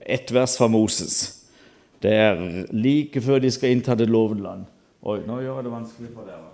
Ett 0.01 0.31
vers 0.31 0.57
fra 0.57 0.67
Moses. 0.67 1.47
Det 2.01 2.11
er 2.11 2.65
like 2.71 3.21
før 3.21 3.39
de 3.39 3.51
skal 3.51 3.71
innta 3.71 3.95
det 3.95 4.09
lovede 4.09 4.43
land. 4.43 4.65
Oi, 5.01 5.21
nå 5.27 5.39
gjør 5.41 5.55
jeg 5.55 5.63
det 5.63 5.71
vanskelig 5.71 6.09
for 6.13 6.27
dere. 6.27 6.52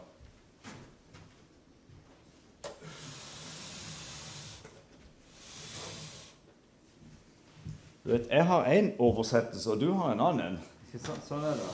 Du 8.09 8.13
vet, 8.17 8.31
Jeg 8.31 8.45
har 8.45 8.65
én 8.65 8.87
oversettelse, 8.97 9.69
og 9.69 9.79
du 9.79 9.91
har 9.93 10.15
en 10.15 10.21
annen. 10.25 10.55
Ikke 10.87 10.97
sant? 11.03 11.21
Sånn 11.27 11.43
er 11.45 11.59
det. 11.59 11.69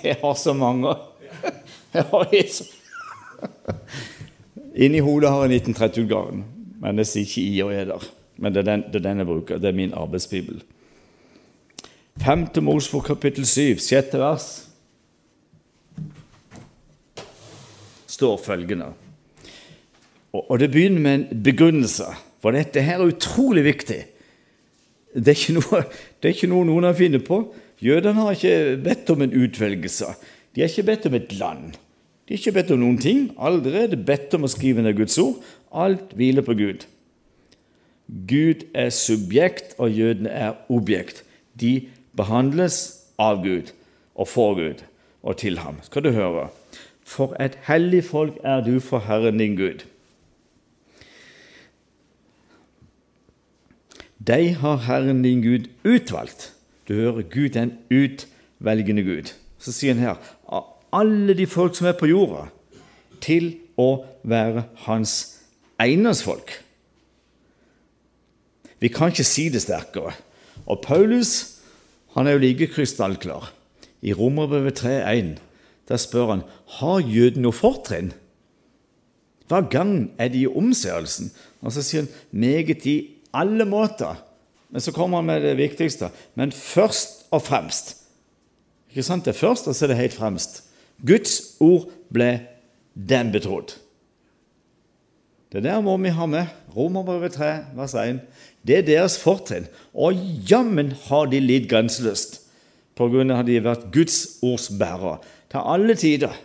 jeg 0.08 0.16
har 0.22 0.38
så 0.40 0.54
mange. 0.56 0.94
Jeg 1.92 2.06
har 2.08 2.32
så 2.48 2.64
Inni 4.80 5.02
hodet 5.04 5.34
har 5.34 5.44
jeg 5.44 5.60
1930-utgaven, 5.60 6.40
men 6.80 6.96
det 6.96 7.04
sier 7.10 7.28
ikke 7.28 7.44
i 7.44 7.60
og 7.66 7.74
er 7.76 7.92
der. 7.92 8.08
Men 8.40 8.56
det 8.56 8.62
er, 8.62 8.68
den, 8.70 8.86
det 8.88 9.02
er 9.02 9.06
den 9.10 9.20
jeg 9.20 9.30
bruker. 9.34 9.60
Det 9.60 9.68
er 9.68 9.76
min 9.76 9.92
arbeidsbibel. 9.92 10.64
5. 12.24 12.48
Mosfor 12.64 13.04
kapittel 13.04 13.44
7, 13.44 13.76
sjette 13.76 14.24
vers, 14.24 14.48
står 18.08 18.40
følgende 18.40 18.94
og, 20.32 20.58
Det 20.58 20.70
begynner 20.70 21.00
med 21.00 21.14
en 21.14 21.42
begrunnelse, 21.42 22.06
for 22.40 22.54
dette 22.54 22.82
her 22.82 23.00
er 23.00 23.12
utrolig 23.12 23.64
viktig. 23.64 24.00
Det 25.14 25.34
er 25.34 25.56
noe, 25.56 25.82
er 26.22 26.34
ikke 26.34 26.50
noe 26.50 26.66
noen 26.68 26.86
har 26.86 26.94
funnet 26.94 27.24
på. 27.26 27.42
Jødene 27.82 28.22
har 28.22 28.36
ikke 28.36 28.76
bedt 28.84 29.10
om 29.10 29.24
en 29.24 29.34
utvelgelse. 29.34 30.12
De 30.54 30.62
har 30.62 30.70
ikke 30.70 30.86
bedt 30.86 31.08
om 31.08 31.16
et 31.18 31.32
land. 31.32 31.72
De 32.28 32.34
har 32.34 32.38
ikke 32.38 32.54
bedt 32.60 32.70
om 32.70 32.82
noen 32.82 32.98
ting. 33.00 33.24
Allerede 33.38 33.98
bedt 33.98 34.36
om 34.38 34.46
å 34.46 34.52
skrive 34.52 34.84
ned 34.84 34.94
Guds 35.00 35.18
ord. 35.18 35.40
Alt 35.72 36.14
hviler 36.14 36.46
på 36.46 36.54
Gud. 36.54 36.86
Gud 38.30 38.66
er 38.74 38.90
subjekt, 38.94 39.74
og 39.78 39.90
jødene 39.90 40.30
er 40.30 40.58
objekt. 40.70 41.24
De 41.58 41.88
behandles 42.16 42.80
av 43.18 43.42
Gud 43.44 43.74
og 44.14 44.28
for 44.28 44.54
Gud 44.58 44.82
og 45.22 45.36
til 45.42 45.58
ham. 45.62 45.78
Skal 45.82 46.04
du 46.04 46.10
høre. 46.14 46.48
For 47.06 47.34
et 47.42 47.58
hellig 47.66 48.04
folk 48.06 48.38
er 48.46 48.62
du 48.66 48.78
for 48.80 49.02
Herren 49.06 49.40
din 49.42 49.56
Gud. 49.58 49.84
De 54.26 54.54
har 54.54 54.76
Herren 54.84 55.22
din 55.22 55.42
Gud 55.42 55.68
utvalgt. 55.84 56.52
Du 56.88 56.94
hører, 56.94 57.22
Gud 57.22 57.56
er 57.56 57.62
en 57.62 57.76
utvelgende 57.90 59.02
Gud. 59.02 59.32
Så 59.58 59.72
sier 59.72 59.94
han 59.94 60.02
her 60.02 60.20
av 60.48 60.66
alle 60.92 61.36
de 61.38 61.46
folk 61.46 61.76
som 61.76 61.88
er 61.88 61.96
på 61.96 62.08
jorda, 62.10 62.48
til 63.20 63.52
å 63.80 64.04
være 64.26 64.64
hans 64.86 65.14
eiendomsfolk. 65.80 66.52
Vi 68.80 68.88
kan 68.88 69.12
ikke 69.12 69.28
si 69.28 69.48
det 69.52 69.62
sterkere. 69.64 70.14
Og 70.66 70.80
Paulus 70.84 71.60
han 72.16 72.26
er 72.26 72.36
jo 72.36 72.42
like 72.42 72.70
krystallklar. 72.72 73.52
I 74.02 74.12
Romerbrevet 74.16 74.80
3,1 74.80 75.36
der 75.90 75.98
spør 75.98 76.30
han 76.30 76.42
har 76.78 77.00
jøden 77.02 77.42
noe 77.42 77.54
fortrinn. 77.56 78.12
Hva 79.50 79.64
gang 79.66 80.12
er 80.22 80.30
de 80.30 80.44
i 80.44 80.50
omseelsen? 80.50 81.32
Og 81.60 81.74
så 81.74 81.82
sier 81.82 82.04
han 82.04 82.12
meget 82.30 82.86
i 82.86 82.96
alle 83.32 83.66
måter. 83.68 84.18
Men 84.70 84.80
så 84.80 84.92
kommer 84.94 85.18
han 85.18 85.26
med 85.26 85.42
det 85.42 85.56
viktigste. 85.58 86.10
Men 86.34 86.52
først 86.54 87.26
og 87.30 87.42
fremst. 87.42 87.96
Ikke 88.90 89.06
sant? 89.06 89.24
Det 89.24 89.34
er 89.34 89.40
først, 89.40 89.68
og 89.68 89.74
så 89.74 89.86
er 89.86 89.92
det 89.92 90.00
helt 90.00 90.16
fremst. 90.16 90.62
Guds 91.06 91.56
ord 91.62 91.88
ble 92.12 92.32
dem 92.94 93.32
betrodd. 93.32 93.76
Det 95.50 95.64
der 95.64 95.80
må 95.82 95.96
vi 95.98 96.12
ha 96.14 96.26
med. 96.30 96.50
Romerbrevet 96.76 97.34
3, 97.34 97.50
vers 97.74 97.94
1. 97.98 98.20
Det 98.66 98.76
er 98.78 98.86
deres 98.86 99.18
fortrinn. 99.18 99.66
Og 99.94 100.14
jammen 100.50 100.92
har 101.08 101.26
de 101.30 101.40
lidd 101.42 101.66
grenseløst 101.70 102.38
på 102.98 103.08
grunn 103.10 103.32
av 103.32 103.42
at 103.42 103.48
de 103.48 103.56
har 103.58 103.66
vært 103.66 103.88
Guds 103.94 104.38
ords 104.46 104.68
bærere 104.78 105.18
til 105.50 105.72
alle 105.72 105.96
tider. 105.98 106.36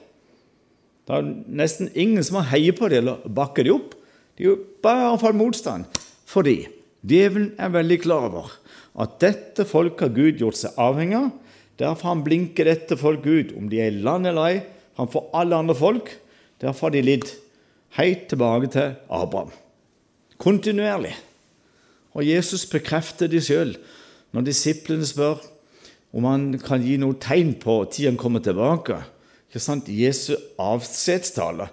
Det 1.05 1.13
er 1.13 1.27
nesten 1.61 1.91
ingen 1.93 2.25
som 2.25 2.39
har 2.39 2.49
heiet 2.55 2.79
på 2.79 2.89
dem 2.89 3.03
eller 3.03 3.29
bakket 3.29 3.67
dem 3.67 3.77
opp. 3.77 3.93
De 4.39 4.49
har 4.49 4.63
bare 4.81 5.19
fått 5.21 5.37
motstand. 5.37 5.85
Fordi 6.25 6.63
djevelen 7.05 7.53
er 7.61 7.73
veldig 7.73 7.99
klar 8.03 8.29
over 8.29 8.53
at 9.01 9.17
dette 9.21 9.65
folket 9.67 10.07
har 10.07 10.15
Gud 10.15 10.41
gjort 10.41 10.59
seg 10.59 10.77
avhengig 10.79 11.17
av. 11.19 11.31
Derfor 11.79 12.13
han 12.13 12.23
blinker 12.23 12.69
dette 12.69 12.95
folk 12.99 13.25
ut, 13.27 13.51
om 13.57 13.67
de 13.71 13.81
er 13.83 13.91
i 13.91 14.03
land 14.03 14.29
eller 14.29 14.47
ei, 14.47 14.61
framfor 14.95 15.27
alle 15.35 15.57
andre 15.59 15.75
folk. 15.75 16.11
Derfor 16.63 16.87
har 16.87 16.95
de 16.95 17.03
lidd 17.03 17.27
helt 17.99 18.27
tilbake 18.31 18.71
til 18.71 18.95
Abraham. 19.11 19.51
Kontinuerlig. 20.39 21.13
Og 22.15 22.23
Jesus 22.23 22.63
bekrefter 22.71 23.27
det 23.31 23.43
sjøl 23.43 23.75
når 24.35 24.47
disiplene 24.47 25.07
spør 25.07 25.43
om 26.15 26.27
han 26.27 26.47
kan 26.63 26.83
gi 26.83 26.95
noe 26.99 27.17
tegn 27.19 27.57
på 27.59 27.81
tid 27.91 28.13
han 28.13 28.19
kommer 28.19 28.43
tilbake. 28.43 29.01
Ikke 29.49 29.63
sant? 29.63 29.91
Jesu 29.91 30.33
avskjedstale. 30.59 31.67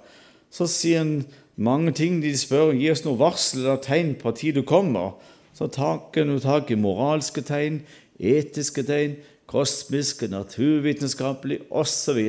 Så 0.53 0.67
sier 0.71 1.05
han 1.05 1.15
mange 1.56 1.92
ting 1.92 2.21
de 2.23 2.32
spør 2.38 2.73
gi 2.76 2.90
oss 2.92 3.04
noe 3.04 3.18
varsel 3.21 3.64
eller 3.64 3.82
tegn 3.85 4.14
på 4.21 4.32
tid 4.37 4.56
du 4.56 4.62
kommer. 4.66 5.18
Så 5.52 5.68
tar 5.68 6.00
en 6.16 6.38
tak 6.40 6.71
i 6.71 6.78
moralske 6.80 7.42
tegn, 7.44 7.82
etiske 8.18 8.82
tegn, 8.88 9.18
kosmiske, 9.47 10.28
naturvitenskapelige 10.32 11.66
osv. 11.71 12.21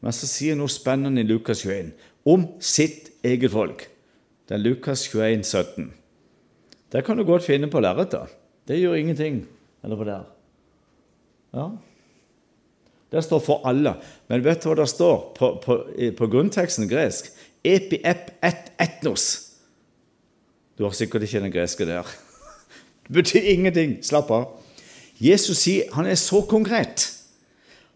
Men 0.00 0.14
så 0.14 0.28
sier 0.30 0.58
noe 0.58 0.70
spennende 0.70 1.24
i 1.24 1.26
Lukas 1.26 1.64
21 1.66 1.90
om 2.24 2.46
sitt 2.62 3.10
eget 3.26 3.50
folk. 3.50 3.88
Det 4.46 4.58
er 4.58 4.62
Lukas 4.62 5.08
21, 5.10 5.42
17. 5.42 5.90
Det 6.92 7.04
kan 7.06 7.16
du 7.16 7.24
godt 7.24 7.46
finne 7.46 7.70
på 7.70 7.80
lerretet. 7.80 8.30
Det 8.68 8.78
gjør 8.78 8.98
ingenting. 9.00 9.42
Eller 9.82 9.98
på 9.98 10.06
der. 10.06 10.28
Ja. 11.54 11.70
Det 13.12 13.24
står 13.24 13.38
'for 13.38 13.66
alle'. 13.66 14.00
Men 14.28 14.44
vet 14.44 14.62
du 14.62 14.68
hva 14.68 14.74
det 14.74 14.88
står 14.88 15.32
på, 15.36 15.60
på, 15.64 15.84
på 16.16 16.26
grunnteksten 16.26 16.88
gresk? 16.88 17.32
Epi 17.64 18.00
ep 18.04 18.32
et 18.42 18.72
etnos. 18.80 19.52
Du 20.78 20.84
har 20.84 20.94
sikkert 20.96 21.22
ikke 21.22 21.40
den 21.40 21.52
greske 21.54 21.86
der. 21.86 22.06
Det 23.06 23.14
betyr 23.14 23.40
ingenting. 23.54 23.98
Slapp 24.04 24.30
av. 24.30 24.46
Jesus 25.22 25.62
sier 25.62 25.90
han 25.94 26.06
er 26.06 26.18
så 26.18 26.42
konkret. 26.48 27.06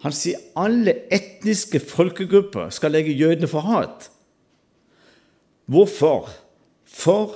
Han 0.04 0.14
sier 0.14 0.42
alle 0.58 0.94
etniske 1.14 1.80
folkegrupper 1.82 2.70
skal 2.74 2.94
legge 2.94 3.16
jødene 3.16 3.48
for 3.50 3.66
hat. 3.66 4.10
Hvorfor? 5.66 6.28
For 6.86 7.34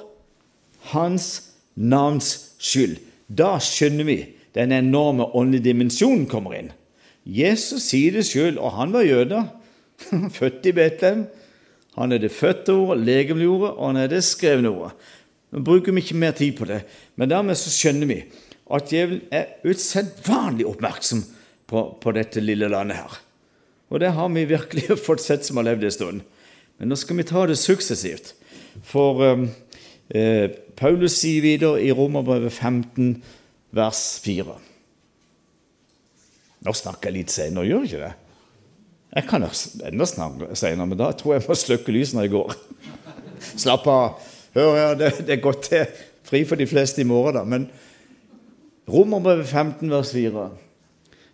hans 0.92 1.50
navns 1.74 2.54
skyld. 2.62 2.98
Da 3.26 3.56
skjønner 3.62 4.06
vi 4.06 4.18
den 4.54 4.72
enorme 4.74 5.26
åndelige 5.34 5.70
dimensjonen 5.70 6.26
kommer 6.30 6.54
inn. 6.58 6.70
Jesus 7.24 7.90
sier 7.90 8.16
det 8.16 8.26
sjøl, 8.26 8.58
og 8.58 8.74
han 8.78 8.94
var 8.94 9.06
jøde. 9.06 9.42
Født 10.38 10.66
i 10.66 10.72
Betlehem. 10.74 11.26
Han 12.00 12.16
er 12.16 12.22
det 12.22 12.32
fødte 12.32 12.74
ordet, 12.74 13.04
legemlige 13.06 13.52
ordet, 13.52 13.72
og 13.76 13.90
han 13.90 14.00
er 14.00 14.10
det 14.10 14.22
skrevne 14.24 14.72
ordet. 14.72 15.08
Nå 15.50 15.62
bruker 15.66 15.92
vi 15.92 16.04
ikke 16.04 16.18
mer 16.20 16.34
tid 16.36 16.54
på 16.56 16.68
det, 16.68 16.82
men 17.18 17.30
dermed 17.30 17.58
så 17.58 17.72
skjønner 17.74 18.08
vi 18.08 18.20
at 18.70 18.92
djevelen 18.92 19.22
er 19.34 19.56
usedvanlig 19.66 20.68
oppmerksom 20.70 21.24
på, 21.70 21.82
på, 22.00 22.12
dette 22.14 22.42
lille 22.42 22.68
landet 22.70 23.00
her. 23.00 23.16
Og 23.90 24.00
det 24.00 24.12
har 24.14 24.30
vi 24.30 24.46
virkelig 24.46 24.98
fått 25.06 25.24
sett 25.24 25.46
som 25.46 25.58
har 25.58 25.68
levd 25.68 25.88
en 25.88 25.96
stund. 25.96 26.28
Men 26.78 26.92
nå 26.92 26.96
skal 26.96 27.18
vi 27.18 27.26
ta 27.28 27.42
det 27.50 27.58
suksessivt. 27.58 28.32
For 28.86 29.18
um, 29.34 29.48
Eh, 30.10 30.50
Paulus 30.74 31.20
sier 31.20 31.44
videre 31.44 31.78
i 31.84 31.92
Romerbrevet 31.94 32.52
15, 32.52 33.12
vers 33.76 34.00
4. 34.24 34.56
Nå 36.66 36.74
snakker 36.76 37.10
jeg 37.10 37.18
litt 37.20 37.34
senere, 37.34 37.68
gjør 37.68 37.84
jeg 37.84 37.92
ikke 37.92 38.08
det? 38.08 38.29
Jeg 39.10 39.26
kan 39.26 39.42
enda 39.42 40.06
snakke 40.06 40.54
senere, 40.54 40.86
men 40.86 40.98
da 40.98 41.10
tror 41.12 41.34
jeg 41.34 41.42
jeg 41.42 41.50
må 41.50 41.58
slukke 41.58 41.94
lysene 41.94 42.24
i 42.28 42.30
går. 42.30 42.52
Slapp 43.62 43.88
av. 43.90 44.20
Hør 44.54 44.74
her, 44.76 44.98
det, 44.98 45.12
det 45.26 45.36
er 45.36 45.42
godt 45.42 45.64
til 45.66 45.86
fri 46.26 46.44
for 46.46 46.58
de 46.58 46.66
fleste 46.70 47.02
i 47.02 47.06
morgen, 47.08 47.38
da. 47.38 47.44
Men 47.46 47.68
Romerbrevet 48.90 49.46
15, 49.46 49.90
vers 49.90 50.12
4. 50.14 50.46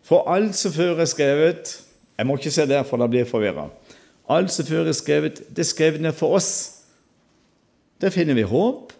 For 0.07 0.29
alt 0.31 0.57
som 0.57 0.73
før 0.75 1.01
er 1.01 1.09
skrevet 1.09 1.73
Jeg 2.17 2.27
må 2.29 2.37
ikke 2.37 2.53
se 2.53 2.65
der, 2.69 2.85
for 2.89 3.01
da 3.01 3.09
blir 3.11 3.25
jeg 3.25 3.29
forvirra. 3.29 3.67
Alt 4.33 4.55
som 4.55 4.65
før 4.65 4.89
er 4.89 4.97
skrevet, 4.97 5.43
det 5.53 5.65
er 5.65 5.69
skrevet 5.69 6.01
ned 6.01 6.17
for 6.17 6.39
oss. 6.39 6.51
Der 8.01 8.13
finner 8.13 8.37
vi 8.37 8.45
håp 8.49 8.95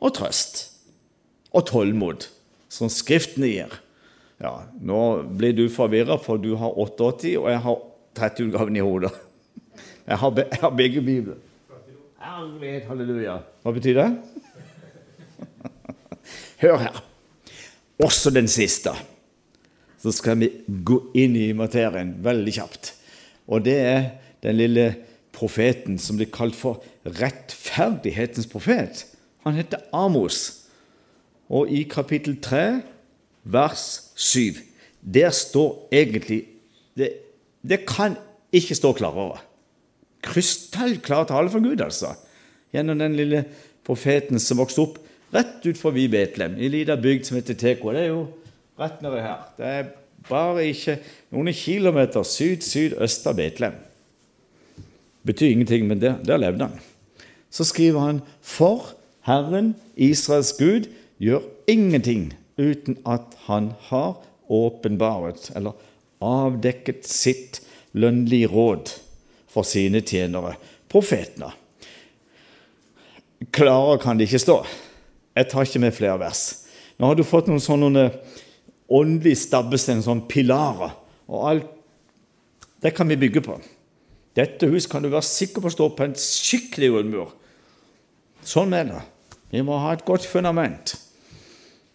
og 0.00 0.14
trøst 0.16 0.62
og 1.52 1.66
tålmod, 1.68 2.30
som 2.72 2.88
Skriftene 2.88 3.50
gir. 3.50 3.76
Ja, 4.40 4.54
Nå 4.80 5.00
blir 5.36 5.52
du 5.52 5.66
forvirra, 5.68 6.16
for 6.16 6.40
du 6.40 6.54
har 6.56 6.78
88, 6.78 7.36
og 7.36 7.50
jeg 7.50 7.60
har 7.60 7.82
30-utgaven 8.18 8.76
i 8.76 8.84
hodet. 8.84 9.12
Jeg 10.06 10.18
har, 10.18 10.30
be, 10.34 10.44
jeg 10.50 10.60
har 10.60 10.74
begge 10.74 11.02
bibler. 11.04 11.38
Herlighet, 12.20 12.88
halleluja. 12.88 13.36
Hva 13.62 13.72
betyr 13.76 14.00
det? 14.00 14.08
Hør 16.60 16.76
her. 16.82 16.98
Også 18.02 18.32
den 18.34 18.48
siste. 18.48 18.92
Så 20.00 20.12
skal 20.16 20.40
vi 20.40 20.50
gå 20.84 20.98
inn 21.20 21.36
i 21.36 21.50
materien 21.56 22.16
veldig 22.24 22.56
kjapt. 22.56 22.92
Og 23.48 23.64
det 23.64 23.76
er 23.78 24.02
den 24.44 24.58
lille 24.58 24.86
profeten 25.36 25.98
som 26.00 26.18
blir 26.18 26.30
kalt 26.32 26.56
for 26.56 26.82
rettferdighetens 27.04 28.48
profet. 28.50 29.04
Han 29.44 29.56
heter 29.56 29.84
Amos. 29.96 30.66
Og 31.50 31.70
i 31.72 31.82
kapittel 31.88 32.36
3, 32.42 32.80
vers 33.44 34.12
7, 34.16 34.60
der 35.00 35.30
står 35.30 35.88
egentlig 35.92 36.44
Det, 36.98 37.29
det 37.62 37.84
kan 37.88 38.16
ikke 38.56 38.76
stå 38.76 38.92
klarere. 38.96 39.40
Krystallklar 40.24 41.28
tale 41.28 41.52
fra 41.52 41.62
Gud, 41.62 41.80
altså. 41.84 42.14
Gjennom 42.74 43.00
den 43.00 43.16
lille 43.18 43.44
profeten 43.86 44.40
som 44.42 44.60
vokste 44.60 44.84
opp 44.84 44.98
rett 45.34 45.64
ut 45.66 45.78
forbi 45.78 46.06
Betlehem, 46.10 46.56
i 46.58 46.66
en 46.66 46.74
liten 46.74 47.02
bygd 47.02 47.28
som 47.28 47.38
heter 47.38 47.58
Teko. 47.58 47.92
Det 47.94 48.04
er 48.04 48.10
jo 48.10 48.22
rett 48.80 49.02
nedi 49.04 49.22
her. 49.24 49.42
Det 49.58 49.70
er 49.70 49.90
bare 50.28 50.66
ikke 50.70 50.98
noen 51.34 51.52
kilometer 51.56 52.26
syd-sydøst 52.26 53.28
av 53.30 53.38
Betlehem. 53.38 53.78
Betyr 55.26 55.52
ingenting, 55.52 55.86
men 55.88 56.00
der, 56.00 56.16
der 56.24 56.40
levde 56.40 56.66
han. 56.68 56.80
Så 57.50 57.66
skriver 57.68 58.00
han 58.06 58.22
For 58.40 58.92
Herren, 59.26 59.74
Israels 59.96 60.52
Gud, 60.56 60.88
gjør 61.20 61.44
ingenting 61.68 62.30
uten 62.60 62.96
at 63.08 63.36
han 63.46 63.72
har 63.90 64.16
åpenbaret 64.50 65.50
eller 65.56 65.76
avdekket 66.20 67.06
sitt 67.08 67.60
lønnlige 67.96 68.50
råd 68.52 68.92
for 69.50 69.66
sine 69.66 70.02
tjenere, 70.06 70.54
profetene. 70.90 71.50
Klarere 73.56 73.98
kan 74.02 74.20
det 74.20 74.28
ikke 74.28 74.42
stå. 74.42 74.58
Jeg 75.36 75.48
tar 75.50 75.66
ikke 75.66 75.82
med 75.82 75.96
flere 75.96 76.20
vers. 76.20 76.42
Nå 77.00 77.08
har 77.08 77.16
du 77.16 77.24
fått 77.24 77.48
noen 77.48 77.62
sånne 77.62 78.06
åndelige 78.90 79.46
stabbestein, 79.46 80.02
sånne 80.04 80.28
pilarer, 80.28 80.92
og 81.30 81.46
alt 81.48 81.76
det 82.80 82.92
kan 82.96 83.08
vi 83.08 83.18
bygge 83.20 83.42
på. 83.44 83.56
Dette 84.36 84.68
hus 84.70 84.86
kan 84.88 85.02
du 85.02 85.10
være 85.10 85.26
sikker 85.26 85.62
på 85.62 85.70
å 85.70 85.74
stå 85.74 85.88
på 85.96 86.06
en 86.06 86.16
skikkelig 86.16 86.90
grunnmur. 86.94 87.32
Sånn 88.46 88.72
er 88.76 88.86
det. 88.88 89.00
Vi 89.50 89.62
må 89.66 89.78
ha 89.82 89.92
et 89.94 90.04
godt 90.06 90.24
fundament. 90.28 90.94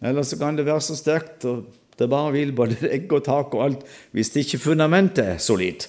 Ellers 0.06 0.34
kan 0.38 0.58
det 0.58 0.68
være 0.68 0.84
så 0.84 0.98
sterkt 1.00 1.48
og 1.50 1.64
det 2.00 2.10
bare 2.12 2.34
vil 2.36 2.54
både 2.56 2.78
egg 2.96 3.12
og 3.16 3.24
tak 3.26 3.54
og 3.56 3.64
alt 3.66 3.86
hvis 4.16 4.34
det 4.34 4.46
ikke 4.46 4.64
fundamentet 4.70 5.36
er 5.36 5.42
solid. 5.44 5.88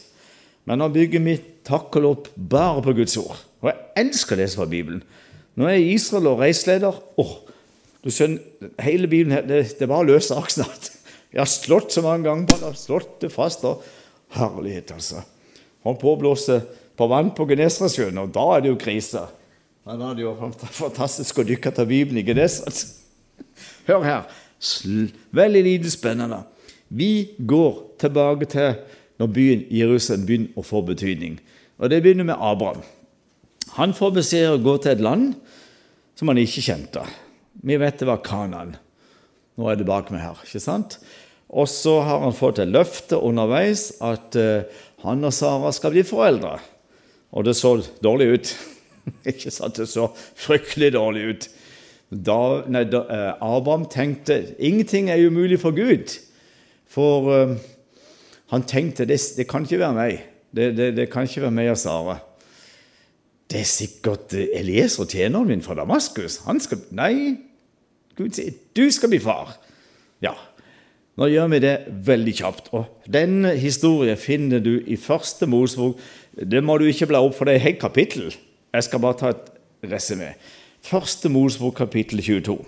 Men 0.67 0.83
nå 0.83 0.91
bygger 0.95 1.23
vi 1.23 1.37
takkel 1.67 2.09
opp 2.09 2.31
bare 2.35 2.83
på 2.83 2.95
Guds 2.99 3.17
ord. 3.21 3.39
Og 3.63 3.71
jeg 3.71 4.07
elsker 4.07 4.39
det 4.39 4.49
som 4.53 4.65
er 4.65 4.73
Bibelen. 4.73 5.03
Nå 5.57 5.69
er 5.69 5.79
jeg 5.79 5.97
Israel 5.97 6.33
og 6.33 6.43
reiseleder. 6.43 6.99
Åh, 7.19 7.35
du 8.05 8.11
skjønner, 8.13 8.43
Hele 8.83 9.09
Bibelen 9.11 9.35
her, 9.35 9.47
det, 9.47 9.63
det 9.79 9.89
bare 9.91 10.07
løser 10.07 10.35
sak 10.35 10.53
snart. 10.53 10.91
Jeg 11.33 11.43
har 11.43 11.51
slått 11.51 11.95
så 11.95 12.03
mange 12.05 12.27
ganger 12.29 12.47
på 12.51 12.59
det, 12.63 12.73
slått 12.79 13.17
det 13.25 13.33
fast. 13.35 13.65
og 13.67 13.83
Herlighet, 14.37 14.93
altså. 14.95 15.23
Holdt 15.87 16.03
på 16.03 16.13
å 16.13 16.21
blåse 16.21 16.61
på 16.97 17.09
vann 17.11 17.33
på 17.37 17.47
Genesaretsjøen, 17.51 18.19
og 18.23 18.31
da 18.35 18.47
er 18.55 18.65
det 18.65 18.73
jo 18.73 18.79
krise. 18.81 19.27
Men 19.87 20.01
da 20.01 20.11
er 20.11 20.19
det 20.19 20.25
jo 20.25 20.35
fantastisk 20.81 21.43
å 21.43 21.47
dykke 21.47 21.73
til 21.77 21.89
Bibelen 21.91 22.23
i 22.23 22.27
Genesaret. 22.27 22.81
Hør 23.87 24.07
her. 24.07 24.25
Veldig 25.37 25.63
lite 25.65 25.91
spennende. 25.93 26.43
Vi 26.89 27.37
går 27.39 27.83
tilbake 28.01 28.49
til 28.51 28.79
når 29.21 29.33
byen 29.33 29.65
Jerusalem 29.73 30.27
begynner 30.29 30.59
å 30.59 30.65
få 30.65 30.83
betydning. 30.87 31.39
Og 31.79 31.91
Det 31.91 32.03
begynner 32.03 32.25
med 32.25 32.41
Abraham. 32.41 32.83
Han 33.77 33.93
får 33.95 34.15
beskjed 34.21 34.51
å 34.55 34.63
gå 34.63 34.77
til 34.81 34.95
et 34.95 35.05
land 35.05 35.35
som 36.17 36.29
han 36.29 36.41
ikke 36.41 36.65
kjente. 36.65 37.03
Vi 37.67 37.77
vet 37.81 37.99
det 38.01 38.09
var 38.09 38.25
Kanan. 38.25 38.77
Nå 39.57 39.69
er 39.69 39.77
det 39.77 39.89
bak 39.89 40.11
meg 40.13 40.23
her. 40.25 40.39
ikke 40.45 40.61
sant? 40.61 40.99
Og 41.49 41.69
så 41.71 42.01
har 42.05 42.25
han 42.25 42.37
fått 42.37 42.61
et 42.61 42.73
løfte 42.73 43.19
underveis 43.23 43.91
at 44.05 44.37
uh, 44.37 44.65
han 45.05 45.25
og 45.25 45.35
Sara 45.35 45.73
skal 45.73 45.95
bli 45.95 46.05
foreldre. 46.07 46.59
Og 47.37 47.45
det 47.47 47.57
så 47.57 47.77
dårlig 48.05 48.27
ut. 48.33 48.53
ikke 49.31 49.53
sant? 49.55 49.79
Det 49.79 49.89
så 49.91 50.09
fryktelig 50.37 50.93
dårlig 50.97 51.25
ut. 51.31 51.49
Da, 52.11 52.63
nei, 52.71 52.85
da, 52.87 53.03
uh, 53.03 53.57
Abraham 53.57 53.89
tenkte 53.91 54.55
ingenting 54.63 55.11
er 55.11 55.25
umulig 55.27 55.59
for 55.61 55.75
Gud. 55.75 56.13
For 56.87 57.27
uh, 57.33 57.57
han 58.53 58.63
tenkte 58.63 59.09
det, 59.09 59.19
det 59.37 59.49
kan 59.51 59.67
ikke 59.67 59.81
være 59.83 59.97
meg. 59.97 60.25
Det, 60.55 60.71
det, 60.77 60.91
det, 60.97 61.11
kan 61.11 61.27
ikke 61.27 61.43
være 61.49 61.57
meg 61.57 61.71
og 61.73 61.81
Sara. 61.81 62.19
Det 63.51 63.61
er 63.63 63.69
sikkert 63.69 64.35
eh, 64.35 64.51
Elieser, 64.59 65.07
tjeneren 65.11 65.51
min 65.51 65.63
fra 65.63 65.75
Damaskus. 65.79 66.41
Han 66.47 66.63
skal 66.63 66.83
Nei, 66.97 67.37
Gud 68.19 68.35
sier 68.35 68.55
du 68.75 68.87
skal 68.95 69.11
bli 69.13 69.21
far. 69.23 69.57
Ja. 70.25 70.35
Nå 71.17 71.29
gjør 71.33 71.51
vi 71.53 71.61
det 71.65 71.75
veldig 72.07 72.35
kjapt. 72.39 72.71
Og 72.77 73.11
Den 73.13 73.45
historien 73.59 74.19
finner 74.21 74.63
du 74.63 74.79
i 74.87 74.99
første 75.01 75.49
Mosebok. 75.49 75.99
Det 76.37 76.63
må 76.65 76.79
du 76.79 76.87
ikke 76.87 77.09
bla 77.11 77.23
opp, 77.25 77.35
for 77.37 77.49
det 77.49 77.57
er 77.57 77.63
et 77.63 77.69
helt 77.71 77.83
kapittel. 77.83 78.35
Jeg 78.75 78.87
skal 78.87 79.03
bare 79.03 79.19
ta 79.21 79.33
et 79.33 79.91
resymé. 79.91 80.35
Første 80.87 81.29
Mosebok, 81.29 81.75
kapittel 81.81 82.23
22. 82.23 82.61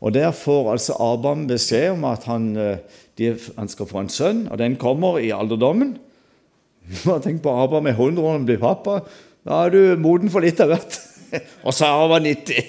Og 0.00 0.14
Der 0.14 0.30
får 0.36 0.72
altså 0.72 0.92
Abraham 1.00 1.46
beskjed 1.48 1.94
om 1.94 2.04
at 2.04 2.26
han 2.28 2.56
eh, 2.56 2.82
de, 3.18 3.30
han 3.56 3.68
skal 3.68 3.88
få 3.88 4.02
en 4.02 4.10
sønn, 4.12 4.42
og 4.50 4.58
den 4.58 4.76
kommer 4.76 5.16
i 5.18 5.30
alderdommen. 5.32 5.94
Tenk 7.24 7.40
på 7.42 7.54
Abraham 7.56 7.88
er 7.88 7.96
100 7.96 8.26
år 8.26 8.38
og 8.40 8.44
blir 8.50 8.60
pappa. 8.60 8.98
Da 9.48 9.62
er 9.64 9.72
du 9.72 10.02
moden 10.02 10.32
for 10.32 10.44
litt 10.44 10.60
av 10.60 10.74
hvert. 10.74 10.98
og 11.66 11.72
Sara 11.72 12.08
var 12.10 12.20
90. 12.20 12.68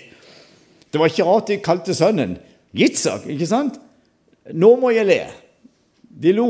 Det 0.93 1.01
var 1.01 1.11
ikke 1.11 1.25
rart 1.27 1.49
de 1.51 1.57
kalte 1.63 1.95
sønnen 1.97 2.37
Yitzhak, 2.73 3.25
ikke 3.29 3.49
sant? 3.49 3.81
Nå 4.53 4.75
må 4.79 4.93
jeg 4.93 5.09
le. 5.09 5.19
De 6.23 6.31
lo. 6.37 6.47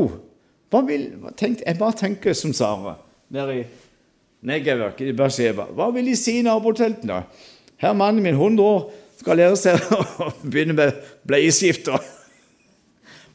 Hva 0.70 0.84
vil, 0.86 1.08
tenk, 1.40 1.64
jeg 1.66 1.80
bare 1.80 1.98
tenker 1.98 2.36
som 2.36 2.54
Sara 2.54 2.94
der 3.34 3.50
i 3.50 3.64
Negev 4.44 5.00
i 5.00 5.12
Beersheba. 5.16 5.66
Hva 5.72 5.88
vil 5.94 6.12
de 6.12 6.14
si 6.20 6.38
i 6.38 6.44
naboteltene? 6.44 7.22
Her 7.84 7.92
mannen 7.92 8.22
min, 8.22 8.34
100 8.34 8.64
år, 8.64 8.92
skal 9.20 9.36
lære 9.36 9.56
seg 9.60 9.80
å 10.24 10.30
begynne 10.40 10.72
med 10.72 10.96
bleieskifter. 11.28 12.00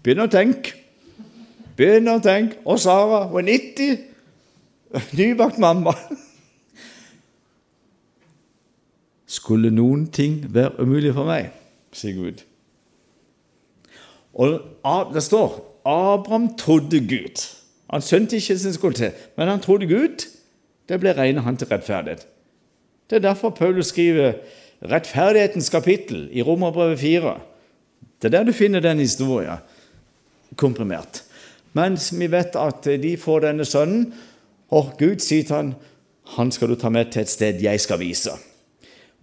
Begynn 0.01 0.23
å 0.23 0.31
tenke. 0.31 0.73
Begynn 1.77 2.09
å 2.09 2.15
tenke. 2.23 2.57
Og 2.65 2.79
Sara 2.81 3.27
var 3.29 3.45
90. 3.45 3.99
Nybakt 5.19 5.59
mamma. 5.61 5.93
Skulle 9.29 9.69
noen 9.69 10.07
ting 10.09 10.41
være 10.49 10.81
umulig 10.81 11.13
for 11.13 11.29
meg, 11.29 11.51
sier 11.93 12.17
Gud. 12.17 12.41
Og 14.33 15.13
det 15.13 15.23
står 15.27 15.59
Abraham 15.85 16.49
trodde 16.57 17.03
Gud. 17.05 17.45
Han 17.93 18.01
skjønte 18.01 18.41
ikke 18.41 18.57
sin 18.57 18.73
som 18.73 18.97
til, 18.97 19.13
men 19.37 19.53
han 19.53 19.61
trodde 19.61 19.85
Gud. 19.93 20.25
Det 20.89 20.97
ble 20.97 21.13
regnet 21.13 21.45
han 21.45 21.57
til 21.57 21.69
rettferdighet. 21.69 22.25
Det 23.09 23.15
er 23.15 23.25
derfor 23.25 23.49
Paulus 23.49 23.89
skriver 23.89 24.33
rettferdighetens 24.85 25.69
kapittel 25.69 26.27
i 26.31 26.41
Romerbrevet 26.45 26.99
4. 26.99 27.39
Det 28.21 28.29
er 28.29 28.37
der 28.37 28.43
du 28.43 28.53
finner 28.53 28.83
den 28.83 28.99
historien 28.99 29.57
komprimert. 30.55 31.23
Mens 31.73 32.11
vi 32.13 32.27
vet 32.31 32.55
at 32.57 32.85
de 33.01 33.15
får 33.17 33.45
denne 33.47 33.65
sønnen, 33.65 34.11
og 34.69 34.93
Gud 34.99 35.21
sier 35.23 35.45
til 35.45 35.55
han, 35.55 35.73
han 36.35 36.51
skal 36.53 36.69
du 36.69 36.77
ta 36.77 36.91
med 36.93 37.09
til 37.09 37.23
et 37.23 37.31
sted 37.31 37.61
jeg 37.63 37.81
skal 37.81 38.01
vise. 38.01 38.35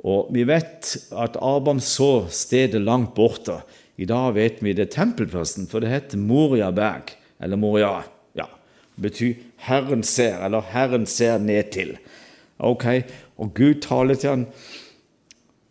Og 0.04 0.28
Vi 0.34 0.44
vet 0.46 0.96
at 1.12 1.38
Abraham 1.38 1.80
så 1.80 2.26
stedet 2.30 2.82
langt 2.82 3.14
borte. 3.14 3.60
I 3.96 4.04
dag 4.04 4.34
vet 4.34 4.58
vi 4.60 4.72
det 4.72 4.88
er 4.88 4.94
tempelplassen, 4.96 5.66
for 5.66 5.80
det 5.80 5.90
heter 5.90 6.18
Moria 6.18 6.70
berg, 6.70 7.14
eller 7.40 7.56
Moria. 7.56 8.02
ja, 8.34 8.44
Det 8.96 9.02
betyr 9.02 9.34
'Herren 9.56 10.02
ser', 10.02 10.44
eller 10.44 10.60
'Herren 10.60 11.06
ser 11.06 11.38
ned 11.38 11.64
til'. 11.72 11.96
Ok, 12.58 12.84
Og 13.36 13.52
Gud 13.56 13.82
taler 13.84 14.18
til 14.18 14.32
ham, 14.32 14.44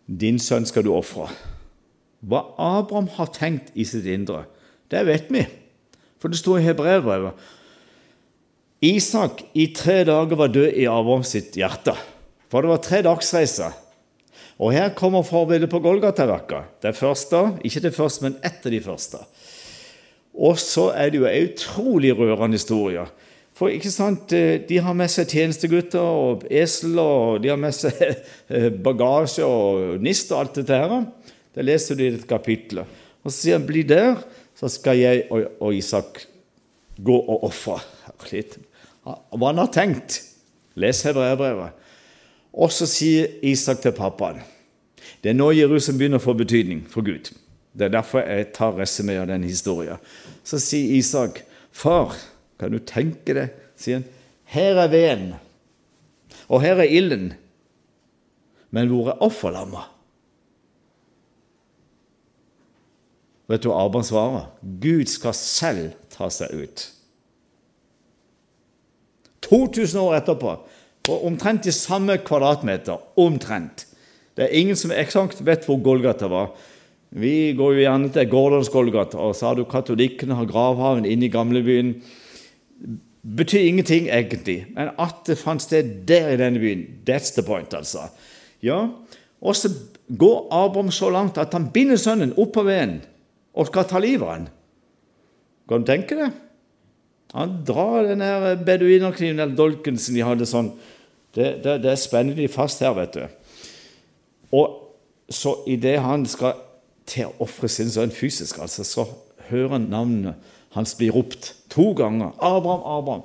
din 0.06 0.38
sønn 0.42 0.68
skal 0.70 0.86
du 0.86 0.94
ofre. 0.94 1.28
Hva 2.26 2.44
Abraham 2.62 3.10
har 3.18 3.32
tenkt 3.34 3.72
i 3.74 3.86
sitt 3.88 4.06
indre, 4.10 4.46
det 4.94 5.06
vet 5.08 5.32
vi. 5.34 5.46
For 6.22 6.32
det 6.32 6.40
står 6.40 6.62
i 6.62 6.68
Hebreerbrevet. 6.70 7.48
Isak 8.86 9.42
i 9.58 9.68
tre 9.74 10.04
dager 10.06 10.38
var 10.38 10.54
død 10.54 10.78
i 10.78 10.86
Abraham 10.90 11.26
sitt 11.26 11.58
hjerte. 11.58 11.96
For 12.52 12.62
det 12.62 12.72
var 12.72 12.84
tre 12.86 13.02
dagsreiser. 13.06 13.74
Og 14.62 14.72
her 14.72 14.94
kommer 14.96 15.26
forbildet 15.26 15.72
på 15.72 15.82
Golgata-verka. 15.84 16.64
Det 16.84 16.96
første, 16.96 17.58
ikke 17.66 17.84
det 17.88 17.96
første, 17.96 18.24
men 18.24 18.38
ett 18.46 18.64
av 18.66 18.72
de 18.72 18.82
første. 18.84 19.20
Og 20.36 20.60
så 20.60 20.90
er 20.96 21.12
det 21.12 21.20
jo 21.20 21.28
en 21.28 21.50
utrolig 21.50 22.14
rørende 22.16 22.60
historie. 22.60 23.06
For 23.56 23.72
ikke 23.72 23.92
sant, 23.92 24.34
eh, 24.36 24.60
De 24.68 24.80
har 24.84 24.94
med 24.94 25.12
seg 25.12 25.32
tjenestegutter 25.32 26.02
og 26.04 26.44
esel, 26.52 26.98
og 27.00 27.42
de 27.44 27.54
har 27.54 27.60
med 27.60 27.76
seg 27.76 27.96
eh, 28.52 28.70
bagasje 28.70 29.48
og 29.48 30.02
nist 30.04 30.32
og 30.34 30.42
alt 30.42 30.60
dette 30.60 30.80
her. 30.82 31.06
Det 31.56 31.64
leser 31.64 31.96
du 31.96 32.04
i 32.04 32.12
dette 32.12 32.28
kapittel. 32.28 32.84
Og 33.24 33.32
så 33.32 33.38
sier 33.38 33.58
han, 33.58 33.66
'Bli 33.66 33.84
der, 33.88 34.20
så 34.56 34.68
skal 34.70 35.00
jeg 35.00 35.24
og 35.32 35.74
Isak 35.74 36.26
gå 37.00 37.16
og 37.16 37.48
ofre.' 37.48 37.80
Hva 39.06 39.48
han 39.48 39.58
har 39.62 39.72
tenkt. 39.72 40.22
Les 40.76 41.02
hebreerbrevet. 41.06 41.72
Og 42.54 42.72
så 42.72 42.88
sier 42.88 43.28
Isak 43.44 43.82
til 43.84 43.92
pappaen 43.92 44.42
Det 45.22 45.30
er 45.30 45.36
nå 45.36 45.52
Jerusalem 45.52 46.00
begynner 46.00 46.20
å 46.20 46.24
få 46.24 46.34
betydning 46.34 46.86
for 46.90 47.06
Gud. 47.06 47.32
Det 47.76 47.88
er 47.88 47.94
derfor 47.94 48.24
jeg 48.24 48.54
tar 48.56 48.76
resymé 48.76 49.18
av 49.20 49.28
den 49.28 49.44
historien. 49.44 49.98
Så 50.44 50.60
sier 50.60 50.98
Isak, 50.98 51.44
'Far' 51.72 52.35
Kan 52.60 52.72
du 52.72 52.80
tenke 52.80 53.36
deg, 53.36 53.56
sier 53.80 54.00
han. 54.00 54.08
Her 54.46 54.80
er 54.84 54.92
veden, 54.94 55.34
og 56.48 56.62
her 56.62 56.80
er 56.80 56.92
ilden, 56.94 57.32
men 58.76 58.92
hvor 58.92 59.10
er 59.12 59.22
offerlammet? 59.26 59.92
Vet 63.50 63.62
du 63.62 63.70
hva 63.70 63.86
Abraham 63.86 64.06
svarer? 64.06 64.46
Gud 64.82 65.10
skal 65.10 65.36
selv 65.38 65.98
ta 66.14 66.30
seg 66.34 66.54
ut. 66.54 66.86
2000 69.46 70.02
år 70.02 70.16
etterpå, 70.20 70.56
på 71.06 71.18
omtrent 71.28 71.68
de 71.68 71.74
samme 71.76 72.18
kvadratmeter, 72.26 72.98
omtrent. 73.22 73.86
Det 74.36 74.48
er 74.48 74.58
ingen 74.58 74.78
som 74.80 74.94
eksakt 74.94 75.44
vet 75.46 75.68
hvor 75.68 75.78
Golgata 75.86 76.30
var. 76.32 76.56
Vi 77.16 77.54
går 77.56 77.76
jo 77.76 77.84
gjerne 77.86 78.10
til 78.12 78.30
Gordons 78.32 78.72
Golgata, 78.74 79.22
og 79.22 79.36
så 79.38 79.52
har 79.52 79.60
du 79.60 79.68
katolikkene 79.70 80.36
har 80.36 80.50
gravhaven 80.50 81.06
inne 81.06 81.30
i 81.30 81.32
gamlebyen 81.32 81.94
betyr 83.26 83.66
ingenting, 83.66 84.08
egentlig. 84.08 84.66
Men 84.76 84.94
at 85.02 85.26
det 85.28 85.40
fant 85.42 85.62
sted 85.62 86.06
der 86.08 86.30
i 86.34 86.38
denne 86.38 86.62
byen, 86.62 86.86
that's 87.10 87.34
the 87.34 87.44
point, 87.44 87.74
altså. 87.74 88.08
Ja, 88.64 88.88
Og 89.42 89.56
så 89.56 89.70
går 90.20 90.48
Abraham 90.52 90.92
så 90.92 91.10
langt 91.10 91.38
at 91.38 91.54
han 91.54 91.70
binder 91.74 92.00
sønnen 92.02 92.34
opp 92.38 92.54
på 92.56 92.64
veden 92.66 93.02
og 93.56 93.70
skal 93.70 93.88
ta 93.90 94.02
livet 94.02 94.26
av 94.26 94.34
ham. 94.34 94.48
Kan 95.70 95.84
du 95.84 95.90
tenke 95.90 96.18
det? 96.18 96.32
Han 97.36 97.58
drar 97.68 98.08
den 98.08 98.24
beduinerkniven 98.66 99.40
eller 99.40 99.56
dolken 99.58 99.98
som 100.00 100.16
de 100.16 100.24
hadde 100.26 100.48
sånn. 100.50 100.72
Det, 101.36 101.58
det, 101.66 101.80
det 101.84 101.98
spenner 102.00 102.38
de 102.38 102.48
fast 102.52 102.84
her, 102.84 102.96
vet 102.96 103.18
du. 103.18 103.26
Og 104.56 104.82
så 105.30 105.58
idet 105.68 105.98
han 106.04 106.26
skal 106.30 106.62
til 107.10 107.30
å 107.30 107.46
ofre 107.46 107.70
sin 107.70 107.92
sønn 107.92 108.14
fysisk, 108.14 108.62
altså, 108.62 108.86
så 108.88 109.06
hører 109.50 109.76
han 109.76 109.90
navnet 109.92 110.54
hans 110.76 110.96
blir 110.98 111.16
ropt 111.16 111.56
to 111.72 111.94
ganger. 111.94 112.36
'Abraham, 112.40 112.84
Abraham.' 112.84 113.24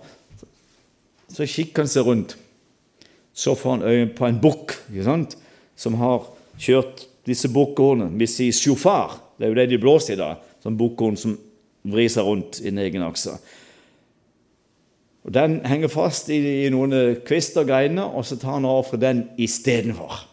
Så 1.31 1.47
kikker 1.47 1.83
han 1.83 1.91
seg 1.91 2.07
rundt. 2.07 2.37
Så 3.35 3.55
får 3.55 3.71
han 3.71 3.83
øye 3.83 4.07
på 4.07 4.27
en 4.27 4.41
bukk 4.43 4.75
som 5.77 5.95
har 5.95 6.27
kjørt 6.59 7.07
disse 7.27 7.49
bukkhornene. 7.49 8.19
Vi 8.19 8.27
sier 8.27 8.53
sjofar. 8.53 9.21
Det 9.39 9.47
er 9.47 9.53
jo 9.53 9.59
det 9.59 9.71
de 9.71 9.79
blåser 9.79 10.15
i 10.15 10.21
dag. 10.21 10.43
Sånn 10.63 10.77
bukkhorn 10.77 11.17
som 11.17 11.39
vrir 11.87 12.11
seg 12.13 12.27
rundt 12.27 12.61
i 12.61 12.69
en 12.69 12.81
egen 12.83 13.05
akse. 13.07 13.39
Og 15.25 15.33
Den 15.33 15.61
henger 15.69 15.93
fast 15.93 16.31
i, 16.33 16.41
i 16.67 16.71
noen 16.73 17.21
kvister 17.27 17.63
og 17.63 17.71
greiner, 17.71 18.09
og 18.09 18.27
så 18.27 18.39
tar 18.41 18.59
han 18.59 18.69
over 18.69 18.89
fra 18.91 19.01
den 19.01 19.27
istedenfor. 19.41 20.25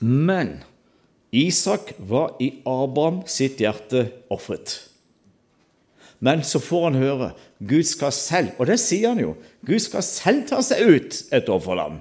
Men 0.00 0.60
Isak 1.34 1.94
var 1.98 2.36
i 2.40 2.52
Abraham 2.64 3.22
sitt 3.26 3.60
hjerte 3.60 4.06
ofret. 4.32 4.78
Men 6.18 6.42
så 6.46 6.60
får 6.62 6.84
han 6.88 7.00
høre 7.00 7.30
Gud 7.58 7.84
skal 7.88 8.12
selv, 8.12 8.54
og 8.58 8.68
det 8.70 8.78
sier 8.80 9.12
han 9.12 9.20
jo, 9.20 9.34
Gud 9.66 9.80
skal 9.84 10.04
selv 10.04 10.46
ta 10.48 10.62
seg 10.64 10.84
ut 10.86 11.18
et 11.34 11.50
offerlam. 11.52 12.00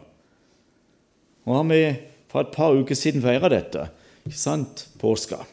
Nå 1.45 1.57
har 1.57 1.67
vi 1.69 1.81
for 2.31 2.43
et 2.43 2.55
par 2.55 2.75
uker 2.75 2.97
siden 2.97 3.23
feira 3.23 3.51
dette. 3.51 3.89
ikke 4.25 4.39
sant, 4.39 4.87
påska. 4.99 5.43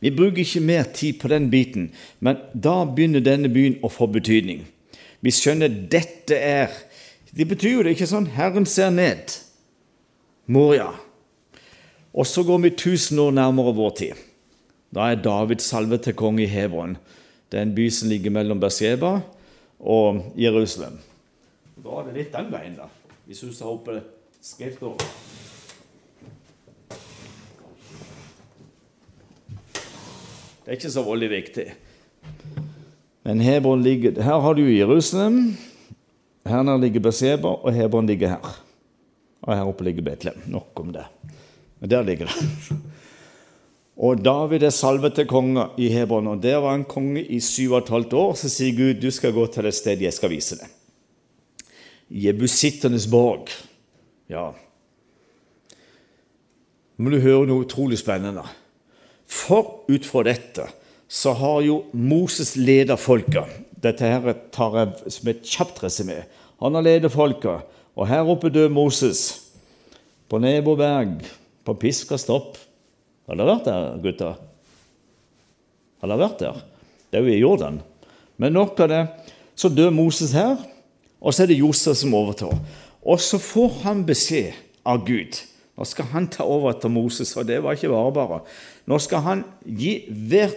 Vi 0.00 0.10
bruker 0.14 0.42
ikke 0.44 0.60
mer 0.60 0.84
tid 0.94 1.18
på 1.20 1.28
den 1.28 1.48
biten, 1.50 1.90
men 2.20 2.38
da 2.54 2.84
begynner 2.84 3.24
denne 3.24 3.48
byen 3.48 3.78
å 3.82 3.90
få 3.90 4.06
betydning. 4.06 4.66
Vi 5.20 5.30
skjønner 5.34 5.68
dette 5.68 6.36
er 6.36 6.70
Det 7.34 7.44
betyr 7.44 7.74
jo 7.74 7.82
det 7.84 7.92
ikke 7.92 8.06
sånn 8.08 8.30
Herren 8.32 8.64
ser 8.66 8.88
ned. 8.90 9.34
Moria. 10.48 10.94
Og 12.14 12.26
så 12.26 12.42
går 12.42 12.58
vi 12.58 12.68
1000 12.72 13.20
år 13.20 13.30
nærmere 13.30 13.74
vår 13.74 13.90
tid. 13.90 14.12
Da 14.94 15.10
er 15.10 15.20
David 15.22 15.60
salvet 15.60 16.02
til 16.06 16.16
konge 16.16 16.42
i 16.42 16.50
Hebron. 16.50 16.96
Det 17.52 17.58
er 17.58 17.66
en 17.66 17.74
by 17.74 17.88
som 17.92 18.08
ligger 18.08 18.30
mellom 18.30 18.60
Berseba 18.60 19.18
og 19.80 20.22
Jerusalem. 20.36 20.98
Da 21.84 22.00
er 22.00 22.08
det 22.08 22.16
litt 22.16 22.32
den 22.34 22.48
veien, 22.52 22.76
da, 22.76 22.88
hvis 23.28 23.40
du 23.44 23.52
tar 23.54 23.70
opp 23.70 23.88
skrifta 24.42 24.92
Det 30.64 30.74
er 30.74 30.76
ikke 30.76 30.90
så 30.92 31.02
veldig 31.06 31.28
viktig. 31.32 31.64
Men 33.24 33.40
Hebron 33.40 33.82
ligger, 33.82 34.18
her 34.20 34.40
har 34.44 34.54
du 34.54 34.66
Jerusalem, 34.68 35.56
her 36.44 36.76
ligger 36.76 37.00
Berseba, 37.00 37.48
og 37.48 37.72
Hebron 37.72 38.06
ligger 38.06 38.28
her. 38.28 38.58
Og 39.42 39.56
her 39.56 39.64
oppe 39.64 39.84
ligger 39.84 40.02
Betlehem. 40.02 40.42
Nok 40.46 40.80
om 40.80 40.92
det. 40.92 41.06
Men 41.80 41.90
der 41.90 42.06
ligger 42.06 42.26
det. 42.26 42.78
Og 43.98 44.20
David 44.22 44.62
er 44.62 44.70
salvet 44.70 45.16
til 45.18 45.26
konge 45.26 45.64
i 45.82 45.88
Hebron, 45.90 46.30
og 46.30 46.42
der 46.42 46.60
var 46.62 46.76
han 46.76 46.84
konge 46.86 47.24
i 47.24 47.40
syv 47.42 47.72
og 47.72 47.78
et 47.82 47.88
halvt 47.90 48.12
år. 48.14 48.36
Så 48.38 48.50
sier 48.52 48.76
Gud, 48.76 49.00
du 49.02 49.10
skal 49.10 49.34
gå 49.34 49.46
til 49.50 49.66
et 49.66 49.74
sted 49.74 50.04
jeg 50.04 50.14
skal 50.14 50.30
vise 50.30 50.58
deg. 50.60 50.70
Jebusitternes 52.08 53.08
borg. 53.10 53.50
Ja. 54.30 54.52
Nå 56.96 57.04
må 57.04 57.10
du 57.10 57.18
høre 57.22 57.48
noe 57.50 57.66
utrolig 57.66 57.98
spennende. 57.98 58.46
For 59.26 59.82
ut 59.90 60.06
fra 60.06 60.22
dette 60.30 60.68
så 61.08 61.34
har 61.36 61.60
jo 61.66 61.80
Moses 61.92 62.54
ledet 62.56 63.00
folket. 63.02 63.50
Dette 63.82 64.06
her 64.06 64.30
tar 64.54 64.78
jeg 64.78 65.12
som 65.14 65.32
et 65.32 65.42
kjapt 65.46 65.82
resymé. 65.82 66.22
Han 66.62 66.78
har 66.78 66.86
ledet 66.86 67.12
folket, 67.12 67.66
og 67.98 68.08
her 68.10 68.30
oppe 68.30 68.50
døde 68.50 68.70
Moses 68.70 69.26
på 70.30 70.38
Nebo 70.42 70.74
berg 70.78 71.18
på 71.68 71.76
pisk 71.84 72.14
og 72.16 72.22
stopp. 72.22 72.56
Har 73.28 73.36
dere 73.36 73.52
vært 73.52 73.68
der, 73.68 73.88
gutter? 74.04 74.38
Har 76.00 76.10
dere 76.10 76.22
vært 76.22 76.40
der? 76.40 76.62
Det 77.08 77.20
er 77.20 77.26
jo 77.26 77.34
i 77.34 77.42
Jordan. 77.42 77.80
Men 78.40 78.56
nok 78.56 78.80
av 78.84 78.92
det. 78.92 79.02
Så 79.58 79.70
dør 79.74 79.90
Moses 79.90 80.32
her, 80.36 80.56
og 81.18 81.34
så 81.34 81.42
er 81.42 81.50
det 81.50 81.58
Josef 81.58 81.98
som 81.98 82.14
overtar. 82.14 82.54
Og 83.02 83.18
så 83.20 83.40
får 83.42 83.80
han 83.82 84.04
beskjed 84.06 84.54
av 84.86 85.02
Gud. 85.06 85.40
Nå 85.78 85.86
skal 85.86 86.08
han 86.12 86.28
ta 86.30 86.46
over 86.46 86.72
etter 86.72 86.90
Moses, 86.92 87.34
og 87.36 87.48
det 87.48 87.58
var 87.62 87.74
ikke 87.76 87.90
bare 87.90 88.14
bare. 88.14 88.40
Nå 88.86 88.98
skal 89.02 89.24
han 89.26 89.44
gi 89.66 89.98
hvert 90.08 90.56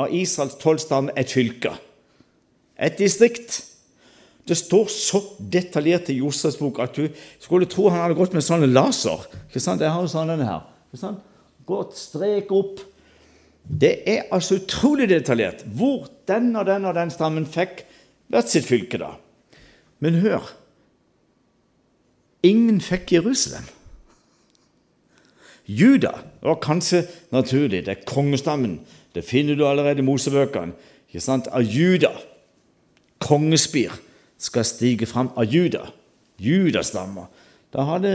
av 0.00 0.12
Israels 0.14 0.58
tolv 0.60 0.82
stammer 0.82 1.14
et 1.18 1.30
fylke, 1.30 1.72
et 2.78 2.98
distrikt. 2.98 3.60
Det 4.48 4.56
står 4.58 4.88
så 4.92 5.20
detaljert 5.52 6.08
i 6.10 6.18
Josefs 6.18 6.58
bok 6.58 6.80
at 6.82 6.96
du 6.96 7.08
skulle 7.42 7.68
tro 7.70 7.88
han 7.90 8.02
hadde 8.02 8.18
gått 8.18 8.34
med 8.34 8.44
sånne 8.44 8.70
laser. 8.70 9.26
Ikke 9.48 9.62
sant? 9.62 9.82
Jeg 9.84 9.92
har 9.92 10.04
jo 10.04 10.10
sånn 10.10 10.32
denne 10.32 10.48
her. 10.48 10.64
Ikke 10.90 11.02
sant? 11.02 11.26
Gått 11.68 11.98
strek 12.00 12.50
opp. 12.54 12.80
Det 13.62 13.92
er 14.08 14.30
altså 14.34 14.58
utrolig 14.58 15.06
detaljert 15.10 15.62
hvor 15.76 16.08
den 16.26 16.54
og 16.56 16.66
den 16.66 16.88
og 16.88 16.96
den 16.96 17.12
stammen 17.14 17.46
fikk 17.46 17.84
hvert 18.30 18.50
sitt 18.50 18.66
fylke. 18.66 18.98
da. 18.98 19.12
Men 20.00 20.18
hør 20.24 20.48
ingen 22.42 22.80
fikk 22.80 23.12
Jerusalem. 23.12 23.68
Juda 25.70 26.16
var 26.42 26.58
kanskje 26.64 27.04
naturlig. 27.30 27.84
Det 27.86 27.92
er 27.92 28.06
kongestammen. 28.08 28.80
Det 29.14 29.22
finner 29.26 29.54
du 29.54 29.66
allerede 29.68 30.02
i 30.02 30.06
Mosebøkene. 30.06 30.72
Ikke 31.10 31.22
sant? 31.22 31.46
Av 31.52 31.62
Juda. 31.62 32.10
Kongespir 33.20 33.92
skal 34.40 34.64
stige 34.64 35.06
fram 35.06 35.30
av 35.36 35.48
Juda. 35.48 35.86
Judastammer. 36.40 37.28
Da 37.70 37.84
hadde 37.86 38.10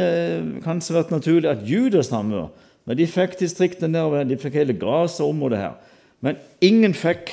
kanskje 0.66 0.98
vært 0.98 1.14
naturlig 1.14 1.52
at 1.52 1.66
judastammer 1.68 2.50
Men 2.86 2.98
de 3.00 3.08
fikk 3.10 3.40
distriktene 3.40 3.96
nedover, 3.96 4.28
de 4.30 4.38
fikk 4.38 4.60
hele 4.60 4.76
grasområdet 4.78 5.58
her. 5.58 5.78
Men 6.22 6.38
ingen 6.62 6.94
fikk. 6.94 7.32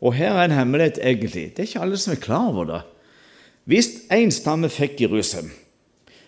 Og 0.00 0.14
her 0.16 0.32
er 0.32 0.46
en 0.46 0.54
hemmelighet, 0.56 0.98
egentlig. 1.02 1.50
Det 1.52 1.60
er 1.60 1.68
ikke 1.68 1.82
alle 1.84 1.98
som 2.00 2.14
er 2.14 2.22
klar 2.22 2.46
over 2.48 2.70
det. 2.70 2.78
Hvis 3.68 3.90
én 4.08 4.32
stamme 4.32 4.70
fikk 4.72 5.02
Jerusalem, 5.04 5.50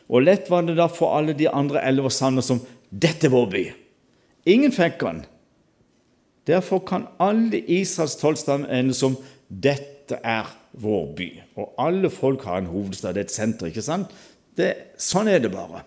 Og 0.08 0.22
lett 0.22 0.50
var 0.50 0.66
det 0.66 0.76
da 0.76 0.84
for 0.92 1.16
alle 1.16 1.32
de 1.32 1.48
andre 1.48 1.80
elleve 1.80 2.10
sandene 2.12 2.42
som 2.42 2.60
'Dette 2.92 3.30
vår 3.32 3.46
by'. 3.50 3.72
Ingen 4.46 4.72
fikk 4.72 5.00
den. 5.00 5.24
Derfor 6.46 6.78
kan 6.78 7.06
alle 7.18 7.58
Israels 7.58 8.16
tolv 8.16 8.36
stammer 8.36 8.68
ende 8.68 8.94
som 8.94 9.16
'Dette 9.48 10.20
er 10.22 10.44
vår 10.80 11.14
by'. 11.16 11.42
Og 11.56 11.74
alle 11.78 12.10
folk 12.10 12.44
har 12.44 12.58
en 12.58 12.66
hovedstad, 12.66 13.16
et 13.16 13.30
senter. 13.30 13.66
ikke 13.66 13.82
sant? 13.82 14.10
Det, 14.56 14.74
sånn 14.98 15.28
er 15.28 15.38
det 15.38 15.52
bare. 15.52 15.84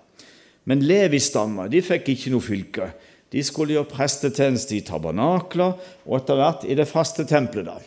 Men 0.66 0.84
Levi-stammer 0.84 1.70
de 1.72 1.82
fikk 1.82 2.10
ikke 2.10 2.32
noe 2.32 2.44
fylke. 2.44 2.92
De 3.32 3.44
skulle 3.44 3.76
gjøre 3.76 3.92
prestetjeneste 3.92 4.76
i 4.76 4.84
tabernakler 4.88 5.76
og 6.06 6.18
etter 6.20 6.36
hvert 6.36 6.66
i 6.68 6.76
det 6.76 6.88
faste 6.88 7.26
tempelet. 7.28 7.66
da. 7.66 7.80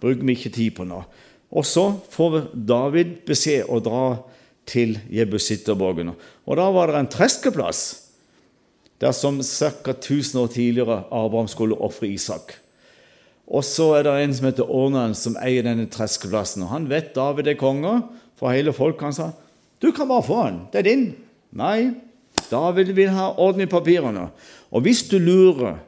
Bruker 0.00 0.24
vi 0.24 0.32
ikke 0.32 0.54
tid 0.54 0.74
på 0.74 0.84
nå. 0.84 1.04
Og 1.50 1.66
så 1.66 2.00
får 2.10 2.50
David 2.54 3.24
beskjed 3.26 3.66
å 3.68 3.80
dra 3.82 4.04
til 4.70 4.98
Jebusitterborgen. 5.10 6.14
Og 6.46 6.56
da 6.56 6.70
var 6.70 6.90
det 6.90 7.00
en 7.00 7.10
treskeplass 7.10 8.10
der 9.00 9.12
som 9.16 9.40
ca. 9.40 9.94
1000 9.94 10.40
år 10.40 10.50
tidligere 10.52 11.04
Abraham 11.10 11.48
skulle 11.48 11.78
ofre 11.80 12.08
Isak. 12.08 12.58
Og 13.50 13.64
så 13.66 13.88
er 13.98 14.06
det 14.06 14.14
en 14.20 14.34
som 14.36 14.46
heter 14.46 14.70
Ornan, 14.70 15.14
som 15.18 15.36
eier 15.42 15.66
denne 15.66 15.88
treskeplassen. 15.90 16.68
Han 16.70 16.86
vet 16.90 17.14
David 17.16 17.50
er 17.50 17.58
konge 17.58 17.96
for 18.38 18.54
hele 18.54 18.74
folket. 18.76 19.08
Han 19.08 19.16
sa 19.16 19.30
du 19.80 19.94
kan 19.96 20.10
bare 20.10 20.22
få 20.22 20.42
den, 20.44 20.58
det 20.72 20.78
er 20.78 20.84
din. 20.84 21.04
Nei, 21.56 21.90
David 22.50 22.92
vil 22.92 23.08
ha 23.16 23.30
orden 23.40 23.64
i 23.64 23.70
papirene. 23.70 24.26
Og 24.70 24.84
hvis 24.84 25.02
du 25.08 25.16
lurer, 25.18 25.78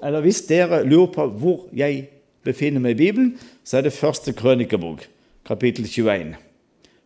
eller 0.00 0.24
hvis 0.24 0.40
dere 0.48 0.80
lurer 0.88 1.10
på 1.12 1.26
hvor 1.42 1.66
jeg 1.76 2.06
befinner 2.46 2.80
meg 2.80 2.96
i 2.96 3.02
Bibelen, 3.02 3.34
så 3.64 3.78
er 3.78 3.86
det 3.86 3.92
første 3.92 4.32
krønikebok, 4.32 5.04
kapittel 5.46 5.84
21, 5.84 6.32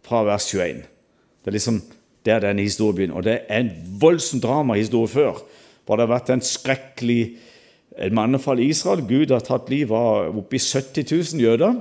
fra 0.07 0.23
vers 0.29 0.47
21. 0.55 0.87
Det 1.43 1.51
er 1.51 1.59
liksom 1.59 1.83
der 2.27 2.43
denne 2.47 2.63
historien 2.63 2.97
begynner. 2.97 3.19
Og 3.19 3.27
det 3.27 3.41
er 3.49 3.61
en 3.65 3.73
voldsom 4.01 4.41
dramahistorie 4.41 5.11
før. 5.11 5.43
Hvor 5.87 5.99
det 5.99 6.07
har 6.07 6.15
vært 6.15 6.31
en 6.35 6.43
skrekkelig 6.43 7.37
mannefall 8.13 8.59
fra 8.59 8.63
Israel. 8.63 9.05
Gud 9.09 9.31
har 9.31 9.45
tatt 9.45 9.71
liv 9.71 9.93
av 9.93 10.37
oppi 10.37 10.59
70 10.61 11.07
000 11.35 11.43
jøder 11.43 11.79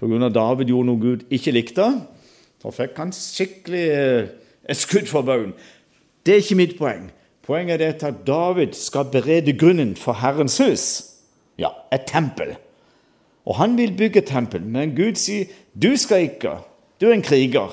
pga. 0.00 0.28
David 0.28 0.72
gjorde 0.72 0.88
noe 0.88 1.00
Gud 1.00 1.26
ikke 1.30 1.54
likte. 1.54 1.86
Da 2.60 2.72
fikk 2.74 2.98
han 3.00 3.12
skikkelig 3.14 3.84
eh, 3.94 4.30
et 4.68 4.78
skudd 4.78 5.08
for 5.08 5.26
baugen. 5.26 5.54
Det 6.24 6.34
er 6.34 6.42
ikke 6.44 6.60
mitt 6.60 6.76
poeng. 6.78 7.10
Poenget 7.46 7.82
er 7.82 7.96
at 7.96 8.26
David 8.26 8.76
skal 8.78 9.08
berede 9.10 9.56
grunnen 9.58 9.96
for 9.96 10.20
Herrens 10.20 10.58
hus. 10.60 10.86
Ja, 11.58 11.72
et 11.92 12.06
tempel. 12.06 12.54
Og 13.48 13.56
han 13.56 13.76
vil 13.78 13.96
bygge 13.96 14.20
tempel, 14.28 14.62
men 14.62 14.94
Gud 14.94 15.18
sier 15.18 15.48
du 15.74 15.96
skal 15.96 16.28
ikke. 16.28 16.58
Du 17.00 17.08
er 17.08 17.16
en 17.16 17.24
kriger. 17.24 17.72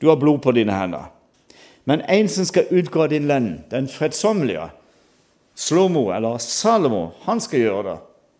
Du 0.00 0.08
har 0.08 0.20
blod 0.20 0.38
på 0.44 0.52
dine 0.52 0.76
hender. 0.76 1.08
Men 1.88 2.04
en 2.08 2.28
som 2.28 2.44
skal 2.44 2.68
utgå 2.70 3.06
din 3.08 3.26
lønn, 3.26 3.64
den 3.70 3.88
fredsommelige, 3.88 4.68
Slomo 5.58 6.08
eller 6.14 6.38
Salomo, 6.42 7.08
han 7.26 7.40
skal 7.42 7.64
gjøre 7.64 7.86
det. 7.88 7.96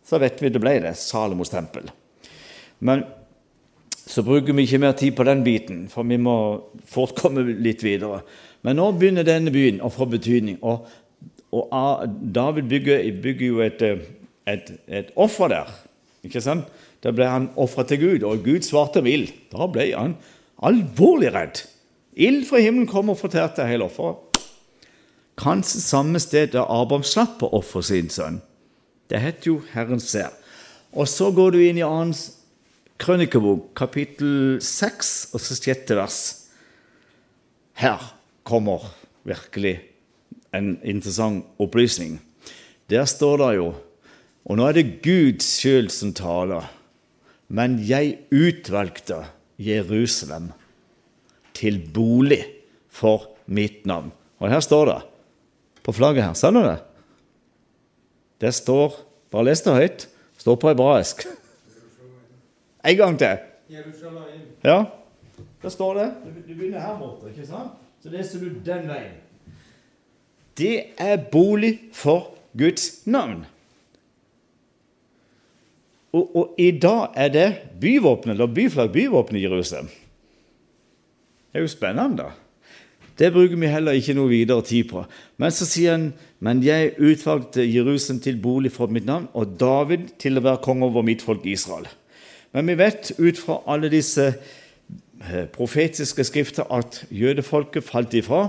Så 0.06 0.20
vet 0.22 0.38
vi 0.40 0.50
det 0.52 0.60
ble 0.62 0.76
det. 0.84 0.94
Salomos 0.96 1.50
tempel. 1.52 1.90
Men 2.78 3.02
så 4.08 4.22
bruker 4.24 4.56
vi 4.56 4.64
ikke 4.64 4.80
mer 4.80 4.94
tid 4.96 5.16
på 5.18 5.26
den 5.28 5.42
biten, 5.44 5.82
for 5.92 6.06
vi 6.08 6.16
må 6.16 6.36
fort 6.88 7.16
komme 7.18 7.42
litt 7.44 7.82
videre. 7.84 8.22
Men 8.64 8.78
nå 8.80 8.86
begynner 8.96 9.26
denne 9.26 9.52
byen 9.52 9.82
å 9.84 9.90
få 9.92 10.06
betydning. 10.08 10.56
Og, 10.64 10.86
og 11.52 12.06
David 12.34 12.70
bygger, 12.70 13.04
bygger 13.24 13.46
jo 13.50 13.60
et, 13.66 13.84
et, 14.48 14.72
et 14.86 15.12
offer 15.18 15.52
der. 15.52 15.74
ikke 16.24 16.42
sant? 16.44 16.70
Da 17.04 17.12
ble 17.14 17.28
han 17.30 17.50
ofra 17.60 17.84
til 17.86 18.00
Gud, 18.00 18.24
og 18.26 18.46
Gud 18.46 18.64
svarte 18.66 19.02
med 19.04 19.18
ild. 19.18 19.34
Da 19.52 19.68
ble 19.70 19.90
han 19.92 20.16
alvorlig 20.64 21.34
redd. 21.34 21.60
Ild 22.18 22.48
fra 22.48 22.62
himmelen 22.62 22.88
kom 22.90 23.12
og 23.12 23.20
fortærte 23.20 23.66
hele 23.68 23.86
offeret. 23.86 24.27
Kanskje 25.38 25.80
samme 25.80 26.18
sted 26.18 26.52
der 26.56 26.66
Abraham 26.66 27.04
slapp 27.06 27.44
å 27.46 27.52
ofre 27.60 27.84
sin 27.86 28.10
sønn. 28.10 28.40
Det 29.08 29.20
heter 29.22 29.52
jo 29.52 29.58
Herren 29.72 30.00
ser. 30.02 30.32
Og 30.92 31.06
så 31.08 31.30
går 31.34 31.54
du 31.54 31.60
inn 31.62 31.78
i 31.78 31.86
annens 31.86 32.24
krønikebok, 32.98 33.70
kapittel 33.78 34.58
6, 34.64 35.30
og 35.32 35.42
så 35.44 35.54
sjette 35.54 35.94
vers. 35.98 36.18
Her 37.78 38.02
kommer 38.42 38.88
virkelig 39.28 39.76
en 40.56 40.74
interessant 40.82 41.46
opplysning. 41.62 42.18
Der 42.90 43.06
står 43.06 43.38
det 43.44 43.52
jo 43.60 43.74
Og 44.48 44.56
nå 44.56 44.64
er 44.64 44.78
det 44.78 45.02
Gud 45.04 45.42
sjøl 45.44 45.90
som 45.92 46.14
taler. 46.16 46.64
Men 47.52 47.74
jeg 47.84 48.14
utvalgte 48.32 49.26
Jerusalem 49.60 50.54
til 51.52 51.82
bolig 51.92 52.40
for 52.88 53.26
mitt 53.44 53.84
navn. 53.84 54.08
Og 54.40 54.48
her 54.48 54.64
står 54.64 54.88
det 54.88 54.96
på 55.88 55.92
flagget 55.96 56.26
her. 56.26 56.36
Ser 56.36 56.52
du 56.52 56.60
det? 56.60 56.78
Det 58.44 58.52
står 58.54 59.04
Bare 59.32 59.44
les 59.44 59.60
det 59.60 59.74
høyt. 59.76 60.06
Står 60.40 60.56
på 60.56 60.70
hebraisk. 60.70 61.26
En 62.84 62.96
gang 62.96 63.18
til. 63.20 63.40
Ja, 64.64 64.84
der 65.62 65.68
står 65.68 65.94
det. 65.98 66.06
Du 66.48 66.54
begynner 66.54 66.80
her 66.80 66.98
borte, 66.98 67.28
ikke 67.28 67.46
sant? 67.46 67.76
Så 68.02 68.08
leser 68.12 68.40
du 68.40 68.46
den 68.64 68.88
veien. 68.88 69.16
Det 70.56 70.94
er 70.96 71.16
bolig 71.32 71.74
for 71.92 72.30
Guds 72.56 73.06
navn. 73.06 73.44
Og, 76.12 76.36
og 76.36 76.54
i 76.58 76.70
dag 76.80 77.12
er 77.16 77.28
det 77.28 77.48
byvåpenet, 77.80 78.34
eller 78.34 78.54
byflagg, 78.54 78.92
byvåpenet 78.92 79.40
i 79.40 79.44
Jerusalem. 79.44 79.90
Det 81.52 81.60
er 81.60 81.66
jo 81.66 81.68
spennende. 81.68 82.30
Det 83.18 83.32
bruker 83.34 83.58
vi 83.58 83.70
heller 83.70 83.98
ikke 83.98 84.14
noe 84.14 84.30
videre 84.30 84.62
tid 84.62 84.90
på. 84.92 85.02
Men 85.42 85.54
så 85.54 85.66
sier 85.66 85.96
han 85.96 86.12
men 86.38 86.60
jeg 86.62 86.92
utvalgte 87.02 87.64
Jerusalem 87.66 88.20
til 88.22 88.38
bolig 88.38 88.70
for 88.70 88.90
mitt 88.94 89.08
navn, 89.08 89.26
og 89.34 89.56
David 89.58 90.12
til 90.22 90.38
å 90.38 90.44
være 90.44 90.62
konge 90.62 90.86
over 90.86 91.02
mitt 91.06 91.24
folk 91.26 91.42
Israel. 91.50 91.88
Men 92.54 92.70
vi 92.70 92.78
vet 92.78 93.10
ut 93.18 93.40
fra 93.40 93.58
alle 93.68 93.90
disse 93.90 94.28
eh, 94.30 95.44
profetiske 95.50 96.24
skrifter 96.24 96.70
at 96.70 97.02
jødefolket 97.10 97.84
falt 97.84 98.14
ifra. 98.14 98.46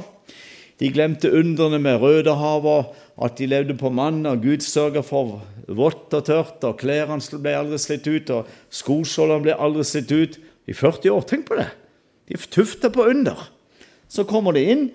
De 0.79 0.91
glemte 0.93 1.31
underne 1.33 1.81
med 1.81 1.97
Rødehavet, 1.99 2.93
at 3.19 3.35
de 3.41 3.49
levde 3.49 3.75
på 3.75 3.89
mann, 3.91 4.21
og 4.29 4.45
Gud 4.45 4.63
sørga 4.63 5.01
for 5.03 5.41
vått 5.67 6.13
og 6.13 6.25
tørt, 6.29 6.61
og 6.63 6.77
klærne 6.79 7.41
ble 7.41 7.57
aldri 7.57 7.81
slitt 7.81 8.07
ut, 8.07 8.29
og 8.37 8.53
skoskjoldene 8.71 9.49
ble 9.49 9.57
aldri 9.57 9.83
slitt 9.87 10.13
ut. 10.13 10.39
I 10.69 10.73
40 10.77 11.09
år. 11.09 11.23
Tenk 11.25 11.47
på 11.47 11.55
det! 11.57 11.71
De 12.29 12.37
tufta 12.53 12.91
på 12.93 13.07
under. 13.09 13.47
Så 14.09 14.25
kommer 14.27 14.55
de 14.57 14.65
inn, 14.65 14.89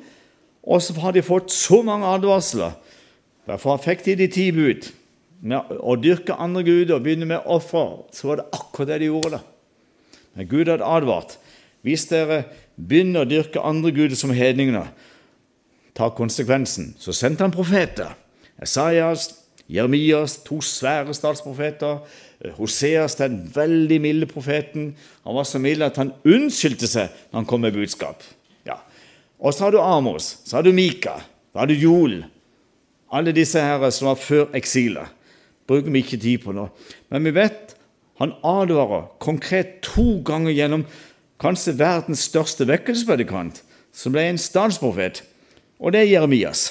og 0.64 0.82
så 0.82 0.96
har 1.00 1.14
de 1.14 1.22
fått 1.22 1.52
så 1.54 1.82
mange 1.86 2.08
advarsler. 2.08 2.74
Derfor 3.46 3.80
fikk 3.82 4.04
de 4.06 4.16
de 4.18 4.28
ti 4.32 4.48
bud. 4.54 4.88
Med 5.44 5.74
å 5.76 5.96
dyrke 6.00 6.36
andre 6.40 6.64
guder 6.64 6.96
og 6.96 7.04
begynne 7.04 7.28
med 7.28 7.48
offer, 7.52 7.98
så 8.16 8.30
var 8.30 8.40
det 8.40 8.46
akkurat 8.56 8.94
det 8.94 9.00
de 9.02 9.10
gjorde. 9.10 9.36
da. 9.36 9.40
Men 10.34 10.48
Gud 10.48 10.70
hadde 10.72 10.84
advart. 10.88 11.36
Hvis 11.84 12.06
dere 12.08 12.44
begynner 12.80 13.22
å 13.24 13.28
dyrke 13.28 13.60
andre 13.60 13.92
guder 13.92 14.16
som 14.16 14.32
hedningene, 14.34 14.86
ta 15.94 16.08
konsekvensen. 16.10 16.94
Så 16.98 17.12
sendte 17.14 17.44
han 17.44 17.54
profeter. 17.54 18.16
Esaias, 18.62 19.28
Jeremias, 19.68 20.38
to 20.44 20.60
svære 20.64 21.14
statsprofeter. 21.14 22.00
Hoseas, 22.58 23.14
den 23.20 23.44
veldig 23.54 24.00
milde 24.00 24.26
profeten. 24.26 24.94
Han 25.24 25.36
var 25.36 25.46
så 25.48 25.60
mild 25.62 25.84
at 25.86 26.00
han 26.00 26.12
unnskyldte 26.24 26.88
seg 26.90 27.12
når 27.30 27.38
han 27.38 27.48
kom 27.48 27.62
med 27.64 27.76
budskap. 27.76 28.24
Og 29.38 29.54
så 29.54 29.66
har 29.66 29.74
du 29.74 29.80
Amos, 29.80 30.38
så 30.44 30.58
har 30.58 30.66
du 30.66 30.72
Mika, 30.72 31.18
så 31.52 31.62
har 31.62 31.70
du 31.70 31.74
Joel. 31.74 32.24
Alle 33.14 33.34
disse 33.34 33.60
her 33.60 33.90
som 33.94 34.10
var 34.10 34.20
før 34.20 34.50
eksilet. 34.56 35.10
Bruker 35.68 35.90
vi 35.90 36.02
ikke 36.04 36.20
tid 36.20 36.42
på 36.44 36.52
nå. 36.52 36.68
Men 37.10 37.24
vi 37.24 37.34
vet 37.36 37.74
han 38.20 38.34
advarer 38.46 39.08
konkret 39.22 39.80
to 39.82 40.20
ganger 40.26 40.54
gjennom 40.54 40.84
kanskje 41.42 41.74
verdens 41.80 42.22
største 42.28 42.66
vekkelsespredikant, 42.68 43.62
som 43.94 44.14
ble 44.14 44.28
en 44.28 44.40
statsprofet, 44.40 45.22
og 45.82 45.94
det 45.94 46.04
er 46.04 46.12
Jeremias. 46.12 46.68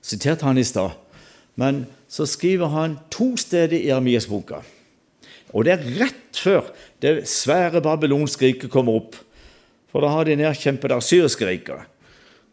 Siterte 0.00 0.46
han 0.46 0.58
i 0.58 0.66
stad. 0.66 0.94
Men 1.58 1.84
så 2.08 2.26
skriver 2.30 2.70
han 2.72 2.98
to 3.12 3.34
steder 3.38 3.76
i 3.76 3.88
Jeremias-boka. 3.90 4.62
Og 5.50 5.66
det 5.66 5.74
er 5.74 5.88
rett 5.98 6.38
før 6.38 6.70
det 7.02 7.26
svære 7.28 7.82
babylonske 7.82 8.52
riket 8.52 8.72
kommer 8.72 9.00
opp. 9.02 9.18
For 9.90 10.04
da 10.04 10.12
har 10.14 10.28
de 10.28 10.38
nedkjempet 10.38 10.94
assyriske 10.94 11.46
riket. 11.46 11.88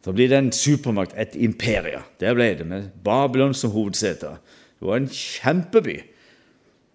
Da 0.06 0.14
blir 0.16 0.30
det 0.32 0.38
en 0.40 0.54
supermakt, 0.56 1.16
et 1.20 1.36
imperie. 1.36 2.00
Det 2.22 2.34
ble 2.38 2.52
det, 2.58 2.66
med 2.68 2.90
Babylon 3.04 3.56
som 3.58 3.74
hovedsete. 3.74 4.38
Det 4.80 4.88
var 4.88 5.02
en 5.02 5.10
kjempeby. 5.12 6.00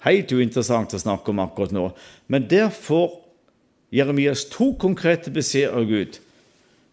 Helt 0.07 0.33
uinteressant 0.35 0.95
å 0.97 1.03
snakke 1.03 1.31
om 1.31 1.43
akkurat 1.43 1.75
nå. 1.75 1.89
Men 2.33 2.47
der 2.51 2.71
får 2.75 3.19
Jeremias 3.93 4.47
to 4.51 4.73
konkrete 4.81 5.31
beskjeder 5.35 5.77
av 5.79 5.91
Gud. 5.91 6.19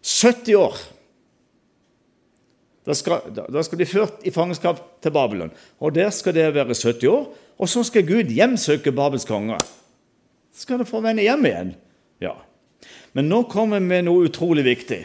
70 0.04 0.58
år 0.60 0.80
da 2.90 2.94
skal, 2.96 3.20
da 3.30 3.62
skal, 3.62 3.78
de 3.78 3.86
ført 3.86 4.22
i 4.26 4.32
fangenskap 4.34 4.80
til 5.04 5.12
Babylon. 5.14 5.52
Og 5.78 5.92
Der 5.94 6.10
skal 6.10 6.34
det 6.34 6.48
være 6.54 6.74
70 6.74 7.04
år. 7.06 7.26
Og 7.60 7.68
så 7.68 7.82
skal 7.84 8.06
Gud 8.08 8.32
hjemsøke 8.32 8.92
Babels 8.92 9.24
konge. 9.28 9.58
Så 10.50 10.64
skal 10.64 10.80
de 10.80 10.88
få 10.88 11.02
vende 11.04 11.22
hjem 11.22 11.44
igjen. 11.46 11.74
Ja. 12.24 12.32
Men 13.12 13.28
nå 13.28 13.42
kommer 13.50 13.80
vi 13.80 13.86
med 13.90 14.06
noe 14.06 14.28
utrolig 14.28 14.64
viktig. 14.66 15.00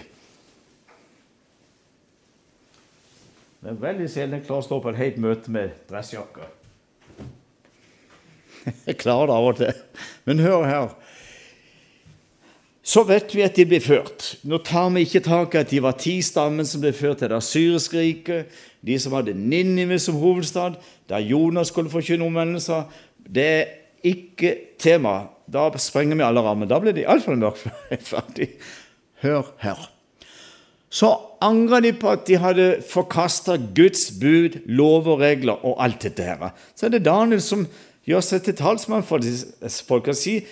Det 3.66 3.72
er 3.72 3.82
veldig 3.82 4.08
sjelden 4.14 4.38
jeg 4.38 4.46
klarer 4.46 4.62
å 4.62 4.68
stå 4.68 4.78
på 4.84 4.92
et 4.92 5.00
helt 5.00 5.18
møte 5.24 5.54
med 5.54 5.74
dressjakke. 5.90 6.46
Jeg 8.86 8.98
klarer 9.02 9.30
det 9.30 9.36
av 9.36 9.48
og 9.50 9.58
til. 9.58 9.80
Men 10.26 10.42
hør 10.46 10.64
her. 10.70 10.94
Så 12.86 13.02
vet 13.10 13.34
vi 13.34 13.42
at 13.42 13.58
de 13.58 13.66
blir 13.66 13.82
ført. 13.82 14.36
Nå 14.46 14.60
tar 14.62 14.92
vi 14.94 15.02
ikke 15.06 15.24
tak 15.26 15.56
i 15.56 15.62
at 15.64 15.72
de 15.74 15.82
var 15.82 15.98
ti 15.98 16.20
stammen 16.22 16.68
som 16.70 16.84
ble 16.84 16.92
ført 16.94 17.24
til 17.24 17.34
det 17.34 17.42
syriske 17.42 17.98
riket, 17.98 18.52
de 18.86 18.98
som 19.02 19.16
hadde 19.18 19.34
Ninive 19.34 19.98
som 20.02 20.20
hovedstad, 20.22 20.78
der 21.10 21.26
Jonas 21.26 21.74
skulle 21.74 21.90
forkynne 21.90 22.26
omvendelser. 22.30 22.86
Det 23.18 23.48
er 23.50 23.66
ikke 24.06 24.54
tema. 24.78 25.24
Da 25.52 25.68
sprenger 25.78 26.18
vi 26.18 26.26
alle 26.26 26.42
rammer. 26.42 26.70
Da 26.70 26.80
blir 26.82 26.96
de 26.96 27.04
iallfall 27.06 27.38
mørkferdig. 27.42 28.50
Hør 29.22 29.52
her. 29.62 29.90
Så 30.90 31.12
angrer 31.44 31.84
de 31.84 31.92
på 32.00 32.10
at 32.14 32.28
de 32.28 32.38
hadde 32.40 32.68
forkasta 32.88 33.58
Guds 33.76 34.12
bud, 34.22 34.62
lov 34.66 35.10
og 35.12 35.20
regler 35.20 35.66
og 35.66 35.82
alt 35.84 36.06
dette 36.06 36.24
her. 36.24 36.54
Så 36.76 36.88
er 36.88 36.96
det 36.96 37.06
Daniel 37.06 37.42
som 37.44 37.66
gjør 38.08 38.24
seg 38.24 38.46
til 38.46 38.56
talsmann 38.58 39.04
for 39.06 39.24
folk 39.88 40.14
sier 40.16 40.46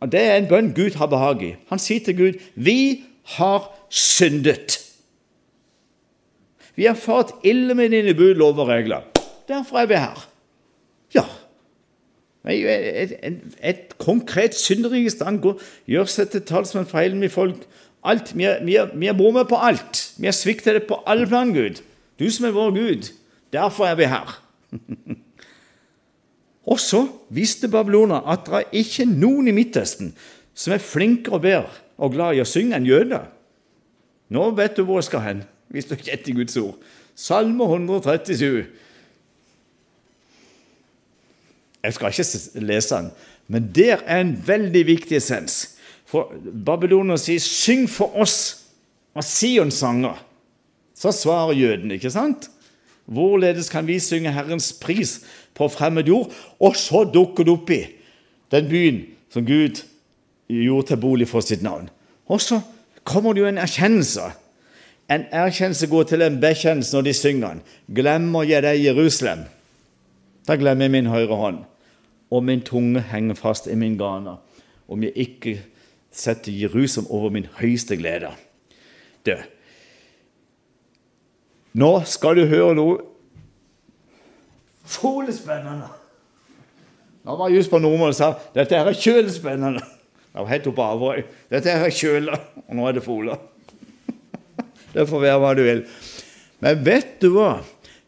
og 0.00 0.10
Det 0.12 0.20
er 0.20 0.36
en 0.36 0.48
bønn 0.48 0.72
Gud 0.76 0.96
har 0.98 1.08
behag 1.08 1.42
i. 1.44 1.54
Han 1.70 1.80
sier 1.80 2.00
til 2.04 2.16
Gud, 2.16 2.40
'Vi 2.56 3.04
har 3.38 3.70
syndet'. 3.88 4.80
Vi 6.74 6.84
har 6.84 6.94
fått 6.98 7.32
ille 7.44 7.74
med 7.74 7.90
dine 7.90 8.14
bud, 8.14 8.34
lov 8.34 8.58
og 8.58 8.68
regler. 8.68 9.00
Derfor 9.48 9.78
er 9.78 9.86
vi 9.86 9.94
her. 9.94 10.28
Ja. 11.14 11.24
Et, 12.50 13.12
et, 13.24 13.40
et 13.64 13.94
konkret 13.98 14.54
synderikt 14.54 15.14
stand 15.14 15.40
gjør 15.88 16.10
seg 16.10 16.32
til 16.32 16.44
talsmann 16.44 16.88
for 16.88 17.00
hele 17.00 17.16
mitt 17.16 17.32
folk. 17.32 17.62
Alt, 18.04 18.34
vi, 18.36 18.44
har 18.76 19.16
bommet 19.16 19.48
på 19.48 19.56
alt. 19.56 20.12
Vi 20.20 20.28
har 20.28 20.36
sviktet 20.36 20.76
det 20.76 20.82
på 20.88 21.00
alle 21.08 21.26
plan, 21.26 21.54
Gud. 21.56 21.80
Du 22.20 22.28
som 22.30 22.44
er 22.44 22.52
vår 22.52 22.74
Gud. 22.76 23.08
Derfor 23.52 23.88
er 23.88 23.94
vi 23.96 24.10
her. 24.12 24.40
Og 26.70 26.80
så 26.80 27.06
visste 27.32 27.68
babyloner 27.68 28.28
at 28.28 28.44
det 28.46 28.60
er 28.60 28.76
ikke 28.80 29.08
noen 29.08 29.48
i 29.48 29.56
Midtøsten 29.56 30.14
som 30.54 30.72
er 30.72 30.84
flinkere 30.84 31.36
og 31.36 31.42
bedre 31.44 31.72
og 31.98 32.14
glad 32.14 32.36
i 32.36 32.42
å 32.42 32.48
synge 32.48 32.76
enn 32.78 32.86
jøder. 32.88 33.26
Nå 34.32 34.46
vet 34.56 34.76
du 34.76 34.84
hvor 34.86 35.00
jeg 35.00 35.08
skal 35.10 35.24
hen, 35.24 35.42
hvis 35.68 35.88
du 35.88 35.94
ikke 35.96 36.14
etter 36.14 36.36
Guds 36.36 36.56
ord. 36.60 36.78
Salme 37.14 37.66
137. 37.68 38.64
Jeg 41.84 41.94
skal 41.94 42.14
ikke 42.14 42.64
lese 42.64 42.96
den, 42.96 43.10
men 43.48 43.70
der 43.76 44.00
er 44.06 44.20
en 44.20 44.36
veldig 44.46 44.86
viktig 44.86 45.16
essens. 45.16 45.76
For 46.08 46.32
Babyloner 46.66 47.16
sier 47.16 47.40
'syng 47.40 47.88
for 47.88 48.16
oss 48.16 48.64
av 49.14 49.22
Sions 49.22 49.82
sanger'. 49.82 50.22
Så 50.94 51.12
svarer 51.12 51.52
jødene, 51.52 51.94
ikke 51.94 52.10
sant? 52.10 52.50
Hvorledes 53.04 53.68
kan 53.68 53.86
vi 53.86 53.98
synge 53.98 54.32
Herrens 54.32 54.72
pris 54.72 55.20
på 55.54 55.68
fremmed 55.68 56.06
jord? 56.08 56.32
Og 56.60 56.76
så 56.76 57.04
dukker 57.04 57.44
det 57.44 57.52
opp 57.52 57.70
i 57.70 57.82
den 58.50 58.68
byen 58.68 59.02
som 59.30 59.44
Gud 59.46 59.82
gjorde 60.48 60.86
til 60.86 60.96
bolig 60.96 61.28
for 61.28 61.40
sitt 61.40 61.62
navn. 61.62 61.90
Og 62.26 62.40
så 62.40 62.60
kommer 63.04 63.32
det 63.32 63.40
jo 63.40 63.50
en 63.50 63.58
erkjennelse. 63.58 64.30
En 65.10 65.26
erkjennelse 65.32 65.86
går 65.86 66.02
til 66.02 66.22
en 66.22 66.40
bekjennelse 66.40 66.96
når 66.96 67.02
de 67.02 67.12
synger 67.12 67.48
den. 67.48 67.62
Glemmer 67.94 68.42
jeg 68.42 68.62
deg, 68.62 68.84
Jerusalem? 68.84 69.44
Da 70.48 70.56
glemmer 70.56 70.84
jeg 70.84 70.90
min 70.90 71.12
høyre 71.12 71.36
hånd. 71.36 71.58
Og 72.34 72.42
min 72.42 72.64
tunge 72.66 73.02
henger 73.12 73.38
fast 73.38 73.68
i 73.70 73.76
min 73.78 73.94
gane. 73.98 74.36
Om 74.90 75.02
jeg 75.06 75.12
ikke 75.14 75.58
setter 76.14 76.52
Jerusalem 76.52 77.10
over 77.10 77.30
min 77.30 77.46
høyeste 77.60 77.96
glede. 77.96 78.32
Det, 79.24 79.38
nå 81.74 81.90
skal 82.06 82.38
du 82.38 82.44
høre 82.46 82.74
noe 82.76 82.98
folespennende. 84.84 85.88
Nå 87.24 87.36
var 87.40 87.50
just 87.50 87.72
på 87.72 87.80
nordmål 87.80 88.12
og 88.12 88.18
sa 88.18 88.34
dette 88.54 88.76
her 88.76 88.90
er 88.90 88.98
kjølespennende. 89.00 89.80
Det 89.80 90.42
var 90.42 90.50
helt 90.50 90.68
oppe 90.70 90.84
Averøy. 90.84 91.24
Dette 91.50 91.72
her 91.72 91.86
er 91.86 91.94
kjøle, 91.94 92.38
og 92.66 92.76
nå 92.76 92.86
er 92.88 92.96
det 92.96 93.04
fola. 93.06 93.38
Det 94.94 95.06
får 95.10 95.22
være 95.22 95.40
hva 95.42 95.54
du 95.56 95.62
vil. 95.66 95.82
Men 96.62 96.84
vet 96.86 97.16
du 97.22 97.32
hva? 97.34 97.56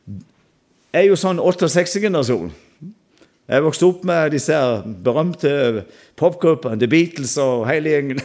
Jeg 0.06 1.00
er 1.00 1.08
jo 1.08 1.18
sånn 1.18 1.40
68-generasjon. 1.42 2.52
Jeg 3.46 3.62
vokste 3.62 3.86
opp 3.86 4.00
med 4.06 4.32
disse 4.34 4.56
berømte 5.06 5.84
popgruppene, 6.18 6.80
The 6.80 6.88
Beatles 6.90 7.36
og 7.38 7.68
hele 7.68 7.92
gjengen. 7.92 8.22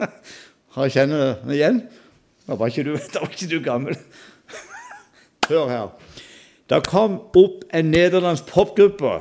Har 0.76 0.92
kjenner 0.92 1.34
det 1.44 1.58
igjen? 1.58 1.82
Da 2.48 2.56
var 2.56 2.72
ikke 2.72 2.86
du, 2.88 2.94
var 3.18 3.28
ikke 3.28 3.50
du 3.50 3.58
gammel. 3.64 3.98
Hør 5.50 5.68
her. 5.68 5.92
Det 6.72 6.80
kom 6.88 7.18
opp 7.36 7.66
en 7.74 7.92
nederlandsk 7.92 8.48
popgruppe 8.48 9.18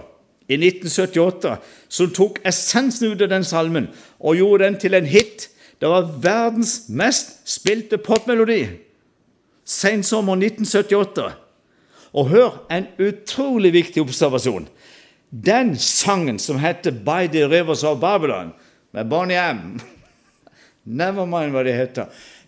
i 0.47 0.55
1978 0.55 1.57
som 1.91 2.15
tok 2.15 2.39
essensen 2.47 3.11
ut 3.11 3.23
av 3.25 3.33
den 3.33 3.43
salmen 3.43 3.91
og 4.19 4.39
gjorde 4.39 4.69
den 4.69 4.79
til 4.79 4.95
en 4.95 5.09
hit. 5.09 5.49
Det 5.83 5.91
var 5.91 6.13
verdens 6.23 6.85
mest 6.87 7.41
spilte 7.49 7.99
popmelodi. 7.99 8.63
Sensommer 9.67 10.39
1978. 10.39 11.31
Og 12.15 12.31
hør 12.31 12.61
en 12.71 12.87
utrolig 13.03 13.75
viktig 13.75 14.01
observasjon. 14.01 14.69
Den 15.31 15.77
sangen 15.77 16.39
som 16.39 16.59
heter 16.59 16.91
'By 16.91 17.27
the 17.27 17.47
Rivers 17.47 17.83
of 17.83 17.99
Babylon', 17.99 18.53
med 18.91 19.09
Bonnie 19.09 19.51
M 19.51 19.79
Never 20.85 21.25
mind 21.25 21.51
hva 21.51 21.63
det 21.63 21.73
heter. 21.73 22.05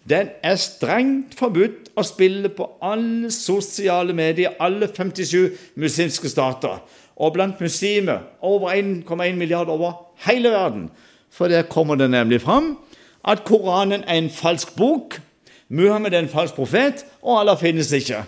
Den 0.10 0.30
er 0.44 0.56
strengt 0.56 1.36
forbudt 1.38 1.92
å 1.96 2.04
spille 2.04 2.50
på 2.50 2.66
alle 2.82 3.30
sosiale 3.32 4.14
medier, 4.14 4.56
alle 4.60 4.88
57 4.88 5.52
muslimske 5.76 6.30
stater. 6.30 6.82
Og 7.16 7.34
blant 7.34 7.62
muslimer 7.62 8.24
over 8.42 8.74
1,1 8.74 9.36
milliard 9.38 9.70
over 9.70 9.94
hele 10.26 10.50
verden. 10.50 10.90
For 11.30 11.48
der 11.48 11.62
kommer 11.62 11.96
det 11.96 12.10
nemlig 12.10 12.42
fram 12.42 12.78
at 13.24 13.44
Koranen 13.46 14.04
er 14.08 14.18
en 14.18 14.30
falsk 14.30 14.76
bok, 14.76 15.22
Muhammed 15.70 16.14
er 16.14 16.20
en 16.20 16.30
falsk 16.30 16.56
profet, 16.56 17.06
og 17.22 17.40
Allah 17.40 17.60
finnes 17.60 17.92
ikke. 17.92 18.24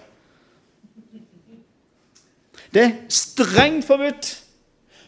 Det 2.73 2.83
er 2.83 2.91
strengt 3.09 3.85
forbudt 3.85 4.42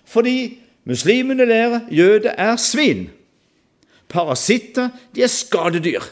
fordi 0.06 0.58
muslimene 0.86 1.46
lærer 1.46 1.88
jøder 1.92 2.36
er 2.38 2.56
svin. 2.62 3.10
Parasitter, 4.10 4.90
de 5.16 5.24
er 5.26 5.32
skadedyr. 5.32 6.06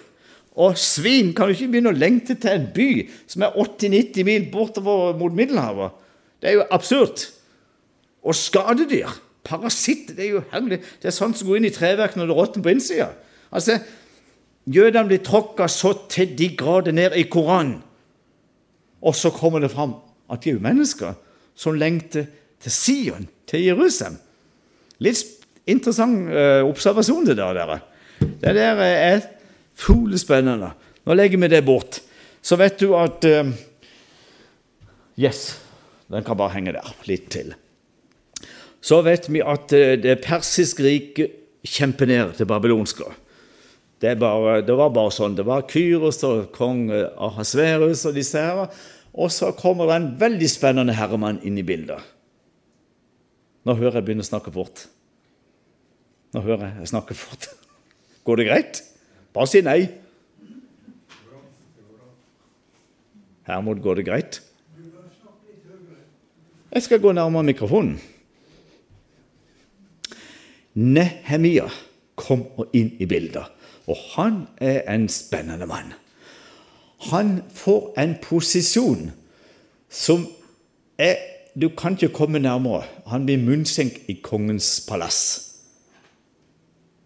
Og 0.54 0.78
svin 0.78 1.34
kan 1.34 1.50
jo 1.50 1.58
ikke 1.58 1.72
begynne 1.74 1.94
å 1.94 1.98
lengte 1.98 2.36
til 2.38 2.54
en 2.54 2.68
by 2.76 2.90
som 3.30 3.46
er 3.46 3.56
80-90 3.58 4.28
mil 4.28 4.48
bortover 4.54 5.18
mot 5.18 5.34
Middelhavet. 5.34 5.96
Det 6.42 6.52
er 6.52 6.60
jo 6.60 6.68
absurd. 6.74 7.26
Og 8.24 8.36
skadedyr, 8.38 9.10
parasitter, 9.44 10.16
det 10.16 10.28
er 10.28 10.32
jo 10.38 10.44
herlig. 10.52 10.80
Det 11.02 11.10
er 11.10 11.16
sånt 11.16 11.40
som 11.40 11.50
går 11.50 11.60
inn 11.60 11.70
i 11.70 11.74
treverket 11.74 12.20
når 12.20 12.30
det 12.30 12.38
råtner 12.38 12.66
på 12.66 12.74
innsida. 12.74 13.10
Altså, 13.54 13.80
Jødene 14.64 15.10
blir 15.10 15.24
tråkka 15.24 15.68
så 15.68 15.92
til 16.12 16.38
de 16.38 16.54
grader 16.56 16.96
ned 16.96 17.18
i 17.20 17.26
Koranen. 17.28 17.82
Og 19.04 19.16
så 19.16 19.34
kommer 19.36 19.60
det 19.60 19.74
fram 19.74 19.98
at 20.32 20.44
de 20.44 20.54
er 20.54 20.56
jo 20.56 20.64
mennesker 20.64 21.18
som 21.56 21.76
lengter 21.76 22.30
til 22.64 22.72
Sion, 22.72 23.28
til 23.50 23.66
Jerusalem. 23.68 24.18
Litt 25.04 25.24
interessant 25.70 26.30
uh, 26.32 26.64
observasjon, 26.68 27.28
det 27.28 27.38
der. 27.40 27.58
Dere. 27.58 27.80
Det 28.20 28.56
der 28.56 28.82
er 28.84 29.28
Fuglespennende. 29.74 30.70
Nå 31.04 31.16
legger 31.18 31.42
vi 31.42 31.50
det 31.50 31.64
bort. 31.66 32.00
Så 32.44 32.60
vet 32.60 32.80
du 32.80 32.94
at 33.00 33.26
uh, 33.26 33.52
Yes, 35.20 35.60
den 36.10 36.26
kan 36.26 36.38
bare 36.38 36.56
henge 36.56 36.74
der 36.76 36.94
litt 37.10 37.30
til. 37.34 37.54
Så 38.84 39.02
vet 39.06 39.28
vi 39.32 39.42
at 39.42 39.74
uh, 39.74 39.94
det 40.00 40.22
persiske 40.24 40.86
riket 40.86 41.40
kjemper 41.64 42.10
ned 42.10 42.34
til 42.38 42.48
babylonske. 42.48 43.10
Det, 44.04 44.18
bare, 44.20 44.60
det, 44.68 44.76
var 44.76 44.92
bare 44.92 45.14
sånn. 45.16 45.36
Det 45.38 45.46
var 45.48 45.64
Kyros 45.70 46.20
og 46.28 46.50
kong 46.56 46.90
Ahasverus 46.92 48.04
og 48.10 48.18
disse 48.18 48.42
her. 48.42 48.68
Og 49.14 49.30
så 49.32 49.54
kommer 49.56 49.88
det 49.88 49.96
en 49.96 50.10
veldig 50.20 50.50
spennende 50.52 50.96
herremann 50.98 51.40
inn 51.48 51.56
i 51.62 51.64
bildet. 51.64 52.02
Nå 53.64 53.76
hører 53.80 54.00
jeg 54.00 54.08
begynne 54.08 54.26
å 54.26 54.28
snakke 54.28 54.52
fort. 54.54 54.88
Nå 56.36 56.42
hører 56.44 56.68
jeg 56.68 56.84
jeg 56.84 56.92
snakker 56.94 57.18
fort. 57.18 57.50
Går 58.28 58.40
det 58.40 58.48
greit? 58.50 58.82
Bare 59.34 59.50
si 59.50 59.62
nei. 59.66 59.82
Hermod, 63.44 63.82
går 63.84 64.00
det 64.00 64.06
greit? 64.08 64.38
Jeg 66.74 66.84
skal 66.86 67.02
gå 67.04 67.12
nærmere 67.12 67.44
mikrofonen. 67.44 67.98
Nehemia 70.74 71.68
kommer 72.16 72.72
inn 72.74 72.94
i 73.04 73.06
bildet, 73.06 73.44
og 73.86 74.00
han 74.16 74.40
er 74.64 74.88
en 74.90 75.10
spennende 75.12 75.68
mann. 75.70 75.92
Han 77.12 77.42
får 77.52 77.92
en 78.00 78.16
posisjon 78.24 79.12
som 79.92 80.26
er 80.98 81.20
Du 81.62 81.70
kan 81.70 81.94
ikke 81.94 82.14
komme 82.14 82.40
nærmere. 82.40 82.84
Han 83.08 83.26
blir 83.26 83.38
munnsenk 83.38 84.02
i 84.08 84.14
kongens 84.24 84.86
palass. 84.90 85.50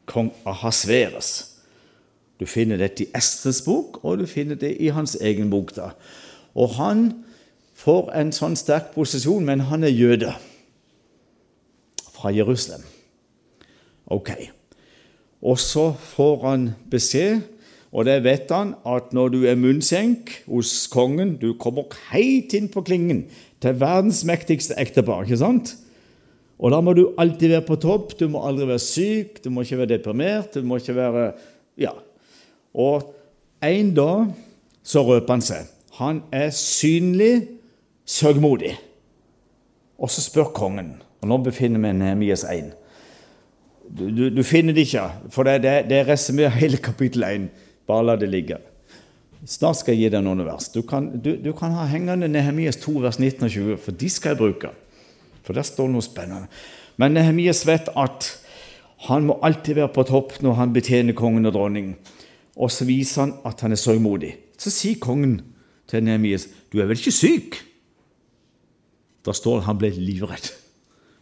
Kong 0.06 0.34
Ahasveres. 0.46 1.58
Du 2.40 2.46
finner 2.46 2.78
dette 2.78 3.04
i 3.04 3.10
Estres 3.16 3.62
bok, 3.62 4.00
og 4.04 4.20
du 4.20 4.26
finner 4.26 4.56
det 4.56 4.78
i 4.80 4.88
hans 4.88 5.18
egen 5.22 5.50
bok. 5.50 5.76
da. 5.76 5.90
Og 6.56 6.70
han 6.70 7.26
får 7.76 8.12
en 8.16 8.32
sånn 8.32 8.56
sterk 8.56 8.94
posisjon, 8.94 9.46
men 9.46 9.68
han 9.68 9.84
er 9.84 9.92
jøde 9.92 10.32
fra 12.14 12.32
Jerusalem. 12.32 12.86
Ok. 14.08 14.32
Og 15.42 15.60
så 15.60 15.92
får 15.94 16.38
han 16.48 16.70
beskjed, 16.92 17.42
og 17.92 18.06
det 18.06 18.24
vet 18.24 18.52
han, 18.52 18.76
at 18.86 19.14
når 19.14 19.30
du 19.34 19.44
er 19.48 19.56
munnsenk 19.56 20.32
hos 20.48 20.88
kongen 20.92 21.38
Du 21.40 21.54
kommer 21.60 21.88
helt 22.12 22.54
inn 22.54 22.68
på 22.70 22.84
klingen 22.84 23.28
til 23.62 23.78
verdens 23.80 24.24
mektigste 24.28 24.78
ektepar. 24.80 25.24
ikke 25.26 25.40
sant? 25.42 25.76
Og 26.58 26.74
da 26.74 26.82
må 26.82 26.94
du 26.98 27.12
alltid 27.22 27.54
være 27.54 27.66
på 27.68 27.78
topp. 27.82 28.16
Du 28.20 28.28
må 28.34 28.42
aldri 28.46 28.68
være 28.70 28.82
syk, 28.82 29.44
du 29.44 29.50
må 29.54 29.66
ikke 29.66 29.78
være 29.84 29.94
deprimert. 29.98 30.54
du 30.54 30.66
må 30.66 30.78
ikke 30.78 30.96
være, 30.96 31.32
ja. 31.78 31.94
Og 32.74 33.14
en 33.64 33.94
dag 33.96 34.34
så 34.84 35.04
røper 35.06 35.34
han 35.34 35.46
seg. 35.46 35.70
Han 35.98 36.22
er 36.32 36.50
synlig 36.54 37.48
sørgmodig. 38.06 38.76
Og 39.98 40.10
så 40.14 40.22
spør 40.22 40.52
kongen, 40.54 40.94
og 41.22 41.30
nå 41.32 41.40
befinner 41.42 41.82
vi 41.82 41.94
Nehemias 41.98 42.44
1. 42.46 42.70
Du, 43.88 44.10
du, 44.12 44.28
du, 44.30 44.44
finner 44.44 44.76
det 44.76 44.86
ikke, 44.86 45.08
for 45.32 45.48
det, 45.48 45.62
det, 45.64 45.88
det 45.90 46.04
resumerer 46.08 46.54
hele 46.60 46.78
kapittel 46.78 47.24
1. 47.24 47.48
Bare 47.88 48.06
la 48.06 48.16
det 48.20 48.30
ligge. 48.30 48.60
Snart 49.46 49.78
skal 49.78 49.94
jeg 49.94 50.08
gi 50.08 50.14
deg 50.16 50.26
noen 50.26 50.42
vers. 50.48 50.72
Du 50.74 50.82
kan, 50.88 51.12
du, 51.22 51.36
du 51.38 51.52
kan 51.58 51.76
ha 51.78 51.86
hengende 51.92 52.30
Nehemias 52.32 52.80
2, 52.82 52.98
vers 53.04 53.20
19 53.22 53.46
og 53.46 53.54
20, 53.54 53.78
for 53.84 54.00
de 54.02 54.10
skal 54.10 54.34
jeg 54.34 54.42
bruke. 54.42 54.72
For 55.46 55.56
der 55.56 55.68
står 55.68 55.92
noe 55.92 56.06
spennende. 56.06 56.50
Men 56.98 57.14
Nehemias 57.14 57.62
vet 57.68 57.92
at 57.94 58.32
han 59.06 59.28
må 59.28 59.38
alltid 59.46 59.78
være 59.78 59.94
på 59.94 60.08
topp 60.10 60.40
når 60.42 60.58
han 60.58 60.74
betjener 60.74 61.18
kongen 61.18 61.46
og 61.46 61.54
dronningen. 61.54 61.94
Og 62.58 62.74
så 62.74 62.88
viser 62.90 63.28
han 63.28 63.36
at 63.46 63.62
han 63.62 63.76
er 63.76 63.80
sørgmodig. 63.80 64.34
Så 64.58 64.74
sier 64.74 64.98
kongen 65.00 65.42
til 65.88 66.04
Nehemias, 66.04 66.48
'Du 66.72 66.82
er 66.82 66.90
vel 66.90 66.98
ikke 66.98 67.12
syk?' 67.12 67.62
Da 69.26 69.32
står 69.32 69.62
han 69.68 69.78
ble 69.78 69.90
livredd. 69.90 70.52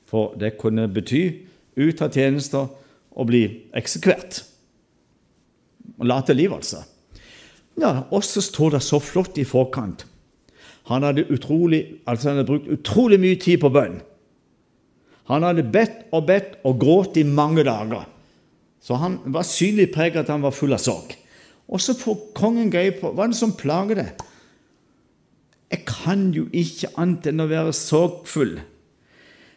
For 0.05 0.35
det 0.39 0.57
kunne 0.57 0.87
bety 0.87 1.45
ut 1.75 2.01
av 2.01 2.13
tjenester 2.13 2.67
og 3.11 3.27
bli 3.27 3.43
eksekvert. 3.73 4.43
Late 6.01 6.33
liv, 6.33 6.53
altså. 6.53 6.83
Ja, 7.81 8.05
Og 8.11 8.23
så 8.23 8.41
står 8.41 8.77
det 8.77 8.83
så 8.83 8.99
flott 8.99 9.37
i 9.37 9.43
forkant. 9.43 10.05
Han 10.87 11.03
hadde, 11.03 11.25
utrolig, 11.33 12.01
altså 12.05 12.29
han 12.29 12.37
hadde 12.37 12.47
brukt 12.47 12.67
utrolig 12.69 13.19
mye 13.19 13.39
tid 13.41 13.59
på 13.63 13.71
bønn. 13.73 14.01
Han 15.31 15.43
hadde 15.43 15.65
bedt 15.73 16.05
og 16.13 16.27
bedt 16.27 16.59
og 16.63 16.77
grått 16.79 17.17
i 17.17 17.25
mange 17.25 17.63
dager. 17.65 18.05
Så 18.81 18.99
han 19.01 19.17
var 19.33 19.47
synlig 19.49 19.89
preget 19.95 20.21
at 20.21 20.29
han 20.29 20.45
var 20.45 20.53
full 20.53 20.75
av 20.77 20.83
sorg. 20.83 21.15
Og 21.65 21.81
så 21.81 21.95
får 21.97 22.29
kongen 22.37 22.69
greie 22.69 22.93
på 22.93 23.09
hva 23.09 23.25
er 23.25 23.33
det 23.33 23.39
som 23.39 23.55
plager 23.57 23.97
deg. 23.97 24.25
Jeg 25.73 25.81
kan 25.89 26.27
jo 26.35 26.45
ikke 26.53 26.91
annet 27.01 27.31
enn 27.31 27.41
å 27.41 27.49
være 27.49 27.73
sorgfull 27.73 28.59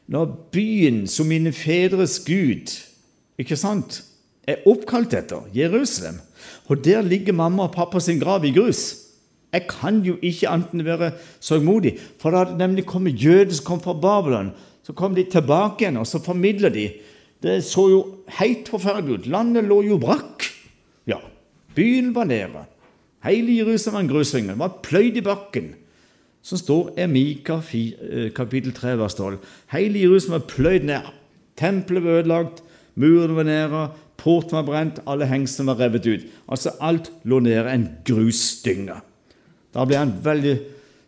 når 0.08 0.30
byen 0.56 1.02
som 1.10 1.28
mine 1.28 1.52
fedres 1.52 2.16
Gud 2.24 2.72
ikke 3.38 3.58
sant, 3.60 4.00
er 4.48 4.64
oppkalt 4.68 5.12
etter, 5.16 5.44
Jerusalem, 5.54 6.22
og 6.68 6.80
der 6.84 7.04
ligger 7.04 7.36
mamma 7.36 7.66
og 7.66 7.74
pappa 7.74 8.00
sin 8.00 8.20
grav 8.20 8.46
i 8.48 8.52
grus. 8.54 9.08
Jeg 9.52 9.64
kan 9.70 10.02
jo 10.04 10.16
ikke 10.22 10.48
anten 10.48 10.84
være 10.84 11.12
sorgmodig, 11.40 11.94
for 12.20 12.36
hadde 12.36 12.58
nemlig 12.60 12.86
kommet 12.88 13.16
jøder 13.16 13.54
som 13.56 13.64
kom 13.64 13.80
fra 13.84 13.96
Babylon. 13.96 14.52
Så 14.84 14.92
kom 14.96 15.14
de 15.16 15.24
tilbake 15.28 15.84
igjen, 15.84 16.00
og 16.00 16.06
så 16.08 16.20
formidla 16.24 16.68
de. 16.72 16.88
Det 17.42 17.60
så 17.64 17.86
jo 17.92 18.00
helt 18.40 18.68
forferdelig 18.68 19.18
ut. 19.18 19.28
Landet 19.32 19.68
lå 19.68 19.82
jo 19.86 19.98
brakk. 20.00 20.44
Ja, 21.08 21.20
byen 21.76 22.14
var 22.16 22.28
nede. 22.28 22.64
Hele 23.24 23.56
Jerusalem 23.56 23.94
var 23.94 24.04
en 24.04 24.10
grusvinge. 24.12 24.54
Det 24.54 24.60
var 24.60 24.80
pløyd 24.84 25.20
i 25.20 25.24
bakken. 25.24 25.72
Så 26.42 26.56
står 26.60 26.94
Emika 27.04 27.58
eh, 27.74 28.30
kapittel 28.32 28.72
3, 28.72 28.96
vers 28.98 29.14
12. 29.14 29.38
Hele 29.72 30.00
Jerusalem 30.00 30.40
var 30.40 30.48
pløyd 30.48 30.84
ned. 30.88 31.08
Tempelet 31.58 32.04
var 32.04 32.20
ødelagt, 32.20 32.62
muren 32.94 33.36
var 33.36 33.48
nede, 33.48 33.88
Porten 34.18 34.58
var 34.58 34.66
brent, 34.66 34.98
alle 35.06 35.28
hengslene 35.30 35.72
var 35.72 35.84
revet 35.84 36.08
ut. 36.08 36.26
Altså 36.50 36.74
alt 36.82 37.12
lå 37.28 37.38
nede, 37.44 37.70
en 37.70 37.86
grusdynge. 38.06 38.98
Da 39.74 39.84
ble 39.86 40.00
han 40.00 40.16
veldig 40.24 40.56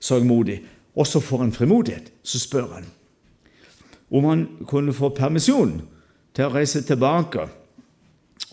sorgmodig. 0.00 0.60
Og 0.94 1.06
så 1.06 1.22
får 1.22 1.44
han 1.44 1.54
frimodighet. 1.54 2.10
Så 2.22 2.42
spør 2.42 2.70
han 2.76 2.88
om 4.10 4.24
han 4.26 4.40
kunne 4.66 4.94
få 4.94 5.12
permisjon 5.14 5.76
til 6.34 6.46
å 6.46 6.54
reise 6.54 6.82
tilbake 6.86 7.44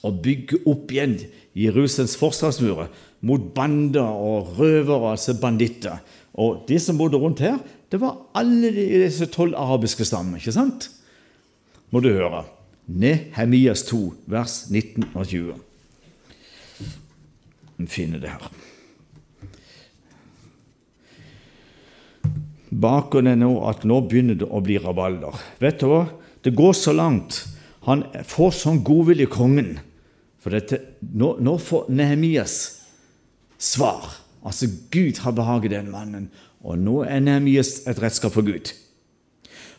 og 0.05 0.19
bygge 0.21 0.59
opp 0.69 0.91
igjen 0.93 1.15
Jerusalems 1.57 2.13
forsvarsmurer 2.19 2.91
mot 3.25 3.47
bander 3.55 4.05
og 4.05 4.59
røvere, 4.59 5.15
altså 5.15 5.33
banditter. 5.41 5.97
Og 6.37 6.61
de 6.69 6.77
som 6.81 6.99
bodde 6.99 7.17
rundt 7.17 7.41
her, 7.41 7.57
det 7.89 7.97
var 8.01 8.19
alle 8.37 8.69
disse 8.75 9.25
tolv 9.33 9.57
arabiske 9.57 10.05
stammene. 10.05 10.37
ikke 10.37 10.53
sant? 10.53 10.91
Må 11.89 12.03
du 12.03 12.11
høre. 12.11 12.43
Nehemias 12.87 13.83
2, 13.89 13.99
vers 14.31 14.61
19 14.71 15.09
og 15.11 15.27
20. 15.27 15.57
Vi 17.77 17.87
finner 17.91 18.23
det 18.23 18.31
her. 18.31 18.47
Bakgrunnen 22.67 23.33
er 23.33 23.41
nå 23.41 23.51
at 23.67 23.83
nå 23.87 23.99
begynner 24.07 24.37
det 24.39 24.47
å 24.47 24.61
bli 24.63 24.77
rabalder. 24.81 25.35
Vet 25.59 25.81
du 25.81 25.89
hva? 25.91 26.05
Det 26.43 26.55
går 26.55 26.73
så 26.77 26.93
langt. 26.95 27.43
Han 27.87 28.05
får 28.27 28.55
sånn 28.55 28.81
godvilje 28.87 29.27
kongen. 29.31 29.77
For 30.43 30.55
dette, 30.55 30.79
nå, 31.01 31.35
nå 31.43 31.57
får 31.59 31.87
Nehemias 31.91 32.57
svar. 33.59 34.13
Altså, 34.47 34.69
Gud 34.93 35.19
har 35.23 35.35
behaget 35.35 35.73
den 35.73 35.89
mannen, 35.91 36.29
og 36.63 36.79
nå 36.79 37.01
er 37.07 37.23
Nehemias 37.23 37.81
et 37.89 37.99
redskap 37.99 38.35
for 38.35 38.47
Gud. 38.47 38.71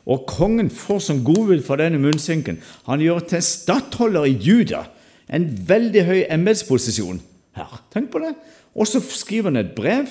Og 0.08 0.24
kongen 0.28 0.70
får 0.72 1.02
som 1.04 1.24
godvilje 1.24 1.66
for 1.66 1.80
denne 1.80 2.00
munnsinken. 2.00 2.62
Han 2.88 3.02
gjør 3.04 3.26
til 3.28 3.44
stattholder 3.44 4.28
i 4.30 4.36
Juda. 4.40 4.86
En 5.28 5.50
veldig 5.68 6.04
høy 6.08 6.20
embetsposisjon 6.32 7.20
her. 7.58 7.82
Tenk 7.92 8.08
på 8.14 8.22
det. 8.22 8.32
Og 8.72 8.88
så 8.88 9.02
skriver 9.04 9.50
han 9.50 9.60
et 9.60 9.74
brev, 9.76 10.08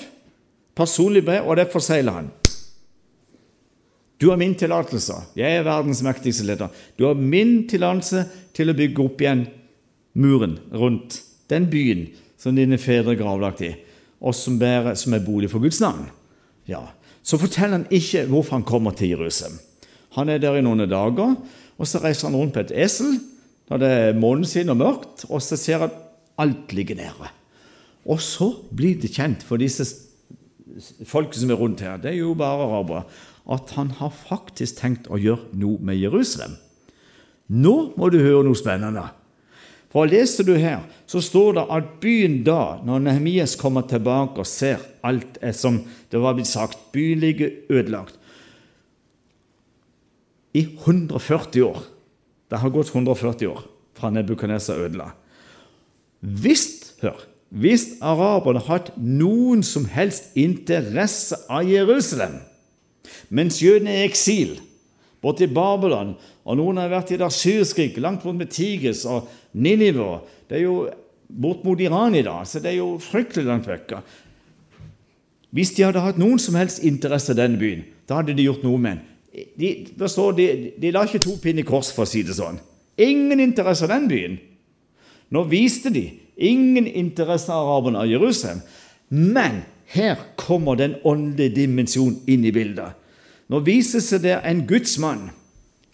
personlig 0.78 1.24
brev, 1.26 1.48
og 1.48 1.58
det 1.58 1.70
forsegler 1.72 2.20
han. 2.20 2.30
Du 4.18 4.28
har 4.30 4.38
min 4.38 4.54
tillatelse. 4.58 5.14
Jeg 5.38 5.58
er 5.58 5.66
verdens 5.66 6.02
mektigste 6.02 6.46
leder. 6.46 6.70
Du 6.98 7.06
har 7.06 7.18
min 7.18 7.68
tillatelse 7.70 8.24
til 8.54 8.70
å 8.70 8.76
bygge 8.78 9.02
opp 9.02 9.22
igjen 9.22 9.44
muren 10.18 10.58
rundt 10.74 11.20
den 11.50 11.68
byen 11.70 12.08
som 12.38 12.56
dine 12.58 12.78
fedre 12.78 13.14
gravlagt 13.18 13.62
i, 13.66 13.72
og 14.18 14.34
som 14.34 14.58
er 14.62 15.24
bolig 15.26 15.50
for 15.50 15.62
Guds 15.62 15.80
navn. 15.82 16.06
Ja. 16.70 16.82
Så 17.22 17.38
forteller 17.38 17.80
han 17.80 17.90
ikke 17.90 18.26
hvorfor 18.30 18.58
han 18.58 18.66
kommer 18.66 18.94
til 18.94 19.14
Jerusalem. 19.14 19.58
Han 20.16 20.30
er 20.32 20.40
der 20.40 20.58
i 20.58 20.64
noen 20.64 20.86
dager, 20.88 21.36
og 21.78 21.86
så 21.86 22.00
reiser 22.02 22.30
han 22.30 22.38
rundt 22.38 22.56
på 22.56 22.64
et 22.64 22.74
esel 22.86 23.18
når 23.68 23.80
det 23.82 23.88
er 23.92 24.16
måneskinn 24.16 24.72
og 24.72 24.78
mørkt, 24.80 25.26
og 25.28 25.42
så 25.44 25.58
ser 25.60 25.82
han 25.84 25.96
alt 26.40 26.72
ligger 26.72 26.96
nede. 26.96 27.32
Og 28.08 28.20
så 28.24 28.48
blir 28.72 28.96
det 29.00 29.12
kjent 29.12 29.44
for 29.44 29.60
disse 29.60 29.84
folkene 31.08 31.42
som 31.42 31.52
er 31.52 31.60
rundt 31.60 31.82
her, 31.84 31.98
det 32.00 32.14
er 32.14 32.22
jo 32.22 32.36
bare 32.38 32.64
arabere, 32.64 33.04
at 33.48 33.72
han 33.76 33.92
har 33.98 34.12
faktisk 34.14 34.80
tenkt 34.80 35.08
å 35.12 35.20
gjøre 35.20 35.52
noe 35.60 35.80
med 35.84 36.00
Jerusalem. 36.00 36.56
Nå 37.48 37.74
må 37.96 38.10
du 38.12 38.20
høre 38.20 38.44
noe 38.44 38.58
spennende. 38.58 39.06
For 39.88 40.08
Leser 40.08 40.44
du 40.44 40.52
her, 40.60 40.82
så 41.08 41.20
står 41.24 41.54
det 41.56 41.64
at 41.72 41.92
byen 42.02 42.42
da, 42.44 42.76
når 42.84 43.06
Nehemias 43.06 43.56
kommer 43.56 43.86
tilbake 43.88 44.44
og 44.44 44.48
ser 44.48 44.82
alt 45.00 45.40
som 45.56 45.80
det 46.12 46.20
var 46.20 46.36
blitt 46.36 46.50
sagt, 46.50 46.90
byen 46.92 47.22
ligger 47.24 47.54
ødelagt, 47.72 48.17
i 50.56 50.64
140 50.84 51.62
år. 51.62 51.82
Det 52.48 52.60
har 52.62 52.72
gått 52.72 52.94
140 52.94 53.50
år 53.50 53.64
fra 53.98 54.10
Nebukadnesa 54.10 54.76
ødela. 54.78 55.10
Hvis, 56.20 56.94
hør, 57.02 57.18
hvis 57.50 57.98
araberne 58.00 58.62
har 58.62 58.80
hatt 58.80 58.94
noen 58.96 59.62
som 59.66 59.86
helst 59.90 60.32
interesse 60.38 61.36
av 61.50 61.68
Jerusalem, 61.68 62.38
mens 63.28 63.60
jødene 63.62 63.92
er 63.92 64.06
i 64.06 64.08
eksil, 64.08 64.56
borte 65.22 65.46
i 65.46 65.52
Babylon, 65.52 66.14
og 66.48 66.58
noen 66.58 66.80
har 66.80 66.90
vært 66.92 67.12
i 67.12 67.18
det 67.20 67.26
asyrskriket, 67.28 68.00
langt 68.02 68.24
bort 68.24 68.38
med 68.38 68.50
Tigris 68.54 69.04
og 69.08 69.28
Ninive 69.52 70.22
Det 70.48 70.56
er 70.56 70.64
jo 70.64 70.88
bort 71.28 71.64
mot 71.64 71.80
Iran 71.80 72.14
i 72.14 72.24
dag, 72.24 72.46
så 72.46 72.60
det 72.60 72.72
er 72.72 72.78
jo 72.80 72.96
fryktelig 73.02 73.44
langt 73.44 73.68
vekk. 73.68 73.98
Hvis 75.52 75.74
de 75.76 75.84
hadde 75.84 76.00
hatt 76.00 76.20
noen 76.20 76.40
som 76.40 76.56
helst 76.56 76.84
interesse 76.84 77.32
av 77.32 77.40
denne 77.40 77.60
byen, 77.60 77.84
da 78.08 78.20
hadde 78.20 78.36
de 78.36 78.46
gjort 78.48 78.64
noe 78.64 78.80
med 78.80 78.96
den 78.96 79.17
de, 79.58 79.72
forstår, 79.98 80.36
de, 80.38 80.48
de 80.80 80.92
la 80.94 81.04
ikke 81.06 81.22
to 81.24 81.36
pinner 81.42 81.64
i 81.64 81.68
kors, 81.68 81.90
for 81.94 82.06
å 82.06 82.10
si 82.10 82.24
det 82.26 82.36
sånn. 82.38 82.60
Ingen 82.98 83.40
interesse 83.42 83.86
av 83.86 83.92
den 83.94 84.08
byen. 84.10 84.38
Nå 85.34 85.44
viste 85.50 85.92
de 85.94 86.06
ingen 86.38 86.86
interesse 86.86 87.52
av 87.52 87.66
araberne 87.66 88.04
av 88.04 88.10
Jerusalem. 88.10 88.62
Men 89.08 89.62
her 89.92 90.20
kommer 90.36 90.76
den 90.78 90.98
åndelige 91.06 91.62
dimensjonen 91.62 92.20
inn 92.28 92.44
i 92.44 92.54
bildet. 92.54 92.96
Nå 93.48 93.62
viser 93.64 94.02
seg 94.04 94.26
det 94.26 94.36
en 94.44 94.66
gudsmann 94.68 95.28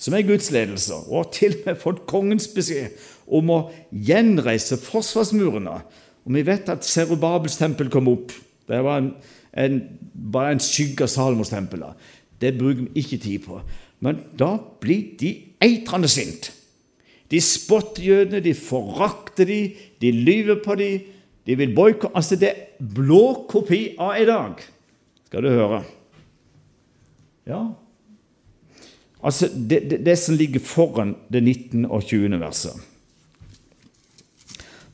som 0.00 0.16
er 0.16 0.26
Guds 0.26 0.50
ledelse, 0.52 0.96
og 1.06 1.20
har 1.20 1.28
til 1.32 1.54
og 1.54 1.68
med 1.68 1.78
fått 1.80 2.02
kongens 2.10 2.48
beskjed 2.50 2.96
om 3.30 3.52
å 3.54 3.60
gjenreise 3.94 4.76
forsvarsmurene. 4.82 5.78
Og 6.24 6.34
vi 6.34 6.42
vet 6.44 6.68
at 6.72 6.84
Serubabels 6.84 7.56
tempel 7.60 7.88
kom 7.92 8.10
opp. 8.10 8.34
Det 8.68 8.80
var 8.84 9.00
en, 9.00 9.12
en, 9.60 9.78
bare 10.12 10.56
en 10.56 10.62
skygge 10.62 11.06
av 11.06 11.12
Salomos 11.12 11.52
tempel. 11.52 11.86
Det 12.40 12.54
bruker 12.58 12.86
vi 12.86 13.02
ikke 13.02 13.20
tid 13.22 13.44
på. 13.46 13.60
Men 14.04 14.20
da 14.38 14.56
blir 14.82 15.14
de 15.20 15.32
eitrende 15.62 16.10
sint. 16.10 16.50
De 17.30 17.40
spotter 17.40 18.04
jødene, 18.04 18.42
de 18.44 18.54
forakter 18.54 19.48
de, 19.48 19.60
de 20.00 20.10
lyver 20.12 20.60
på 20.64 20.76
de, 20.78 20.90
de 21.46 21.56
vil 21.58 21.74
boikotte 21.76 22.16
Altså, 22.16 22.36
det 22.36 22.50
er 22.50 22.90
blå 22.94 23.46
kopi 23.50 23.94
av 23.98 24.18
i 24.20 24.26
dag, 24.28 24.60
skal 25.28 25.46
du 25.46 25.50
høre. 25.54 25.80
Ja. 27.48 27.62
Altså, 29.24 29.48
det, 29.48 29.84
det, 29.90 30.02
det 30.04 30.18
som 30.20 30.36
ligger 30.36 30.60
foran 30.60 31.14
det 31.32 31.42
19. 31.42 31.86
og 31.86 32.04
20. 32.04 32.40
verset. 32.40 32.82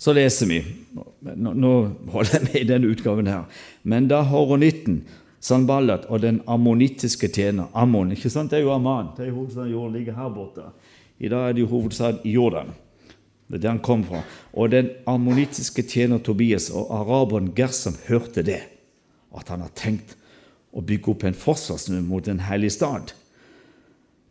Så 0.01 0.15
leser 0.17 0.49
vi 0.49 0.63
Nå, 1.21 1.53
nå 1.53 1.71
holder 2.09 2.39
jeg 2.39 2.47
med 2.47 2.55
i 2.57 2.69
denne 2.71 2.89
utgaven 2.89 3.29
her. 3.29 3.43
Men 3.85 4.07
da 4.09 4.23
Horonitten, 4.25 5.03
Sanballat 5.41 6.05
og 6.13 6.21
den 6.21 6.43
ammonittiske 6.49 7.31
tjener 7.33 7.71
Ammon, 7.73 8.13
ikke 8.13 8.31
sant? 8.31 8.53
Det 8.53 8.61
er 8.61 8.67
jo 8.67 8.75
Amman. 8.75 9.15
Det 9.17 9.27
er 9.27 9.33
hovedstaden 9.33 9.73
jorden 9.73 9.97
ligger 9.97 10.19
her 10.19 10.29
borte. 10.35 10.67
I 11.21 11.29
dag 11.33 11.49
er 11.49 11.57
det 11.57 11.65
jo 11.65 11.71
hovedstaden 11.73 12.21
i 12.25 12.35
Jordan. 12.37 12.73
Det 13.49 13.59
er 13.59 13.63
der 13.65 13.73
han 13.75 13.83
kom 13.85 14.05
fra. 14.07 14.23
Og 14.53 14.71
den 14.71 14.93
ammonittiske 15.11 15.83
tjener 15.83 16.21
Tobias 16.23 16.69
og 16.71 16.93
araberen 16.95 17.51
Gersom 17.57 17.97
hørte 18.07 18.45
det, 18.47 18.61
at 19.35 19.49
han 19.49 19.65
har 19.65 19.73
tenkt 19.75 20.15
å 20.71 20.85
bygge 20.87 21.11
opp 21.13 21.25
en 21.27 21.37
forsvarsmur 21.37 22.05
mot 22.07 22.29
en 22.29 22.45
hellig 22.47 22.71
stad. 22.77 23.11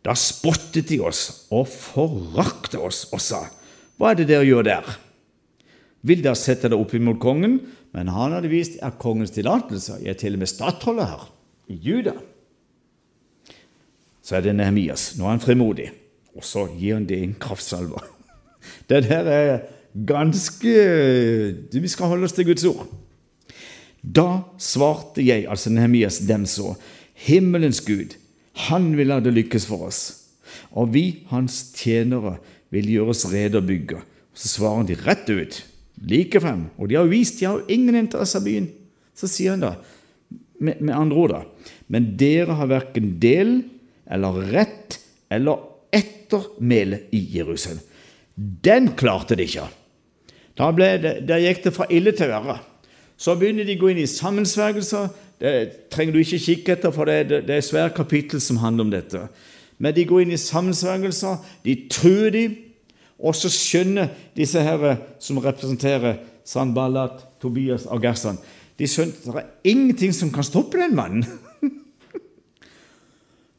Da 0.06 0.16
spottet 0.16 0.88
de 0.88 1.02
oss 1.04 1.50
og 1.52 1.68
forakta 1.68 2.80
oss 2.80 3.08
og 3.12 3.22
sa, 3.24 3.44
Hva 4.00 4.14
er 4.14 4.22
det 4.22 4.30
dere 4.30 4.48
gjør 4.48 4.64
der? 4.64 4.86
Vil 6.08 6.24
dere 6.24 6.40
sette 6.40 6.70
dere 6.70 6.80
opp 6.80 6.94
imot 6.96 7.20
kongen? 7.20 7.60
Men 7.96 8.12
han 8.14 8.36
hadde 8.36 8.52
vist 8.52 8.78
at 8.86 9.00
kongens 9.02 9.34
tillatelse. 9.34 9.98
Er 10.06 10.18
til 10.20 10.38
og 10.38 10.44
med 10.44 10.52
stattholder 10.52 11.10
her, 11.10 11.26
i 11.70 11.78
Juda. 11.82 12.14
Så 14.22 14.38
er 14.38 14.46
det 14.46 14.56
Nehemias. 14.56 15.16
Nå 15.18 15.26
er 15.26 15.38
han 15.38 15.44
frimodig. 15.44 15.90
Og 16.38 16.46
så 16.46 16.68
gir 16.78 17.00
han 17.00 17.08
det 17.10 17.22
en 17.24 17.36
kraftsalve. 17.40 18.02
Det 18.90 19.04
der 19.08 19.28
er 19.32 19.60
ganske 20.06 20.72
Vi 21.72 21.88
skal 21.88 22.12
holde 22.12 22.28
oss 22.28 22.36
til 22.38 22.46
Guds 22.46 22.66
ord. 22.66 22.86
Da 24.02 24.44
svarte 24.62 25.24
jeg, 25.26 25.48
altså 25.50 25.72
Nehemias, 25.74 26.22
dem 26.24 26.46
så, 26.46 26.76
himmelens 27.14 27.82
Gud, 27.84 28.16
han 28.70 28.94
vil 28.98 29.12
la 29.12 29.20
det 29.24 29.34
lykkes 29.36 29.66
for 29.68 29.90
oss, 29.90 30.00
og 30.72 30.94
vi, 30.94 31.26
hans 31.32 31.74
tjenere, 31.76 32.38
vil 32.72 32.88
gjøre 32.94 33.14
oss 33.14 33.26
rede 33.32 33.60
og 33.60 33.68
bygge. 33.68 34.00
Så 34.34 34.54
svarer 34.54 34.88
de 34.88 34.98
rett 35.04 35.28
ut, 35.28 35.60
like 36.08 36.40
frem, 36.42 36.68
og 36.78 36.90
de 36.90 36.98
har 36.98 37.08
jo 37.08 37.14
vist, 37.14 37.40
de 37.40 37.48
har 37.48 37.60
jo 37.60 37.76
ingen 37.76 37.98
interesse 38.00 38.40
av 38.40 38.46
byen. 38.46 38.70
Så 39.18 39.28
sier 39.28 39.56
han 39.56 39.66
da, 39.66 39.74
med, 40.60 40.80
med 40.80 40.94
andre 40.96 41.20
ord, 41.20 41.34
da, 41.36 41.74
men 41.92 42.14
dere 42.20 42.56
har 42.60 42.72
verken 42.72 43.18
del 43.22 43.60
eller 44.10 44.40
rett 44.54 45.00
eller 45.34 45.66
ettermæle 45.96 47.04
i 47.16 47.22
Jerusalem. 47.36 47.82
Den 48.36 48.94
klarte 48.98 49.36
de 49.36 49.46
ikke. 49.46 49.68
Da 50.60 50.72
det, 50.72 51.28
Der 51.28 51.42
gikk 51.44 51.64
det 51.64 51.74
fra 51.76 51.88
ille 51.90 52.12
til 52.16 52.32
verre. 52.32 52.60
Så 53.20 53.36
begynner 53.36 53.68
de 53.68 53.76
å 53.76 53.82
gå 53.82 53.92
inn 53.92 54.02
i 54.04 54.08
sammensvergelser. 54.08 55.10
Det 55.40 55.54
trenger 55.92 56.16
du 56.16 56.20
ikke 56.22 56.40
kikke 56.40 56.76
etter, 56.76 56.92
for 56.96 57.08
det, 57.08 57.30
det, 57.30 57.40
det 57.48 57.58
er 57.58 57.66
svært 57.66 57.98
kapittel 57.98 58.42
som 58.44 58.60
handler 58.64 58.88
om 58.88 58.94
dette. 58.94 59.26
Men 59.80 59.96
de 59.96 60.06
går 60.08 60.24
inn 60.24 60.36
i 60.36 60.40
sammensvergelser, 60.40 61.40
de 61.64 61.76
truer 61.92 62.32
de, 62.36 62.44
og 63.20 63.36
så 63.36 63.52
skjønner 63.52 64.12
disse 64.38 64.62
her 64.64 64.96
som 65.20 65.42
representerer 65.44 66.22
Sandballat, 66.48 67.26
Tobias 67.42 67.86
og 67.86 68.02
Gersan 68.02 68.40
De 68.80 68.88
skjønner 68.88 69.14
at 69.20 69.28
det 69.28 69.42
er 69.44 69.74
ingenting 69.74 70.14
som 70.16 70.32
kan 70.32 70.46
stoppe 70.48 70.80
den 70.80 70.96
mannen. 70.96 71.26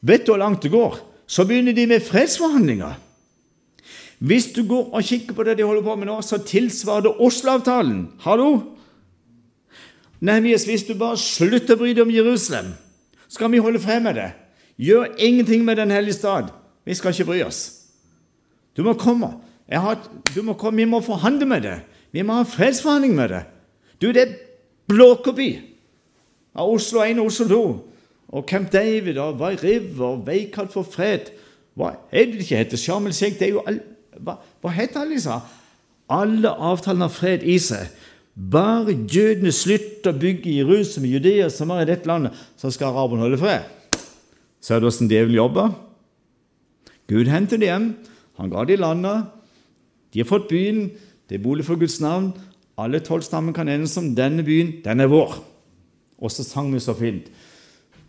Vet 0.09 0.25
du 0.25 0.33
hvor 0.33 0.41
langt 0.41 0.65
det 0.65 0.73
går? 0.73 0.97
Så 1.29 1.45
begynner 1.45 1.77
de 1.77 1.85
med 1.87 2.01
fredsforhandlinger. 2.01 2.97
Hvis 4.19 4.49
du 4.57 4.63
går 4.69 4.95
og 4.97 5.05
kikker 5.05 5.37
på 5.37 5.45
det 5.45 5.59
de 5.59 5.65
holder 5.69 5.85
på 5.85 5.97
med 5.97 6.09
nå, 6.09 6.17
så 6.25 6.41
tilsvarer 6.41 7.05
det 7.07 7.13
Oslo-avtalen. 7.21 8.07
Hallo? 8.25 8.49
Nehemias, 10.21 10.65
hvis 10.69 10.85
du 10.89 10.95
bare 10.97 11.21
slutter 11.21 11.77
å 11.77 11.81
bry 11.81 11.93
deg 11.93 12.05
om 12.05 12.13
Jerusalem, 12.13 12.73
skal 13.29 13.53
vi 13.53 13.63
holde 13.63 13.81
frem 13.81 14.05
med 14.09 14.19
det. 14.21 14.31
Gjør 14.81 15.15
ingenting 15.17 15.65
med 15.65 15.77
Den 15.77 15.93
hellige 15.93 16.19
stad. 16.19 16.51
Vi 16.85 16.97
skal 16.97 17.13
ikke 17.13 17.29
bry 17.29 17.43
oss. 17.45 17.63
Du 18.77 18.83
må 18.83 18.97
komme. 18.97 19.35
Har, 19.71 20.01
må 20.43 20.57
komme. 20.59 20.83
Vi 20.83 20.89
må 20.91 21.01
forhandle 21.05 21.47
med 21.47 21.63
det. 21.63 21.79
Vi 22.11 22.23
må 22.27 22.39
ha 22.39 22.45
en 22.45 22.51
fredsforhandling 22.51 23.15
med 23.15 23.29
det. 23.31 23.45
Du, 24.03 24.09
det 24.11 24.23
er 24.25 24.35
blåkopi 24.91 25.51
av 26.59 26.73
Oslo 26.73 27.05
1 27.05 27.21
og 27.23 27.31
Oslo 27.31 27.47
2. 27.49 27.63
Og 28.31 28.47
Camp 28.47 28.73
David 28.73 29.19
og 29.19 29.39
Vai 29.39 29.55
River 29.59 30.05
og 30.07 30.27
Veikalt 30.27 30.75
for 30.75 30.87
fred. 30.87 31.31
Hva 31.79 31.95
er 32.11 32.31
det 32.31 32.45
ikke 32.45 32.61
heter? 32.63 32.79
Sharm 32.79 33.07
el 33.07 33.15
Sheikh, 33.15 33.39
det 33.39 33.49
er 33.49 33.57
jo 33.57 33.65
all, 33.67 33.81
hva, 34.19 34.37
hva 34.63 34.75
heter 34.75 35.03
alle 35.03 35.19
disse? 35.19 35.39
Alle 36.11 36.51
avtalene 36.51 37.07
har 37.07 37.15
fred 37.15 37.47
i 37.47 37.59
seg. 37.63 37.91
Bare 38.35 38.95
jødene 39.11 39.53
slutter 39.55 40.13
å 40.13 40.19
bygge 40.19 40.55
Jerusalem, 40.61 41.11
Judea, 41.11 41.51
som 41.53 41.71
er 41.75 41.85
i 41.85 41.91
dette 41.91 42.09
landet, 42.09 42.39
så 42.59 42.71
skal 42.75 42.95
araberne 42.95 43.27
holde 43.27 43.39
fred. 43.41 43.67
Ser 44.63 44.81
du 44.81 44.89
åssen 44.91 45.11
djevelen 45.11 45.39
jobber? 45.39 45.75
Gud 47.11 47.31
henter 47.31 47.59
dem 47.59 47.67
hjem. 47.67 47.87
Han 48.39 48.53
ga 48.53 48.65
dem 48.69 48.83
landet. 48.83 49.31
De 50.13 50.23
har 50.23 50.29
fått 50.29 50.49
byen. 50.51 50.89
Det 51.29 51.39
er 51.39 51.45
bolig 51.45 51.65
for 51.67 51.79
Guds 51.81 52.01
navn. 52.03 52.33
Alle 52.81 53.01
tolv 53.05 53.23
stammer 53.23 53.55
kan 53.55 53.69
enes 53.69 53.97
om 54.01 54.13
denne 54.17 54.45
byen. 54.47 54.81
Den 54.85 55.01
er 55.01 55.11
vår. 55.11 55.37
Og 56.21 56.33
så 56.33 56.45
sang 56.45 56.73
vi 56.75 56.81
så 56.83 56.95
fint. 56.97 57.31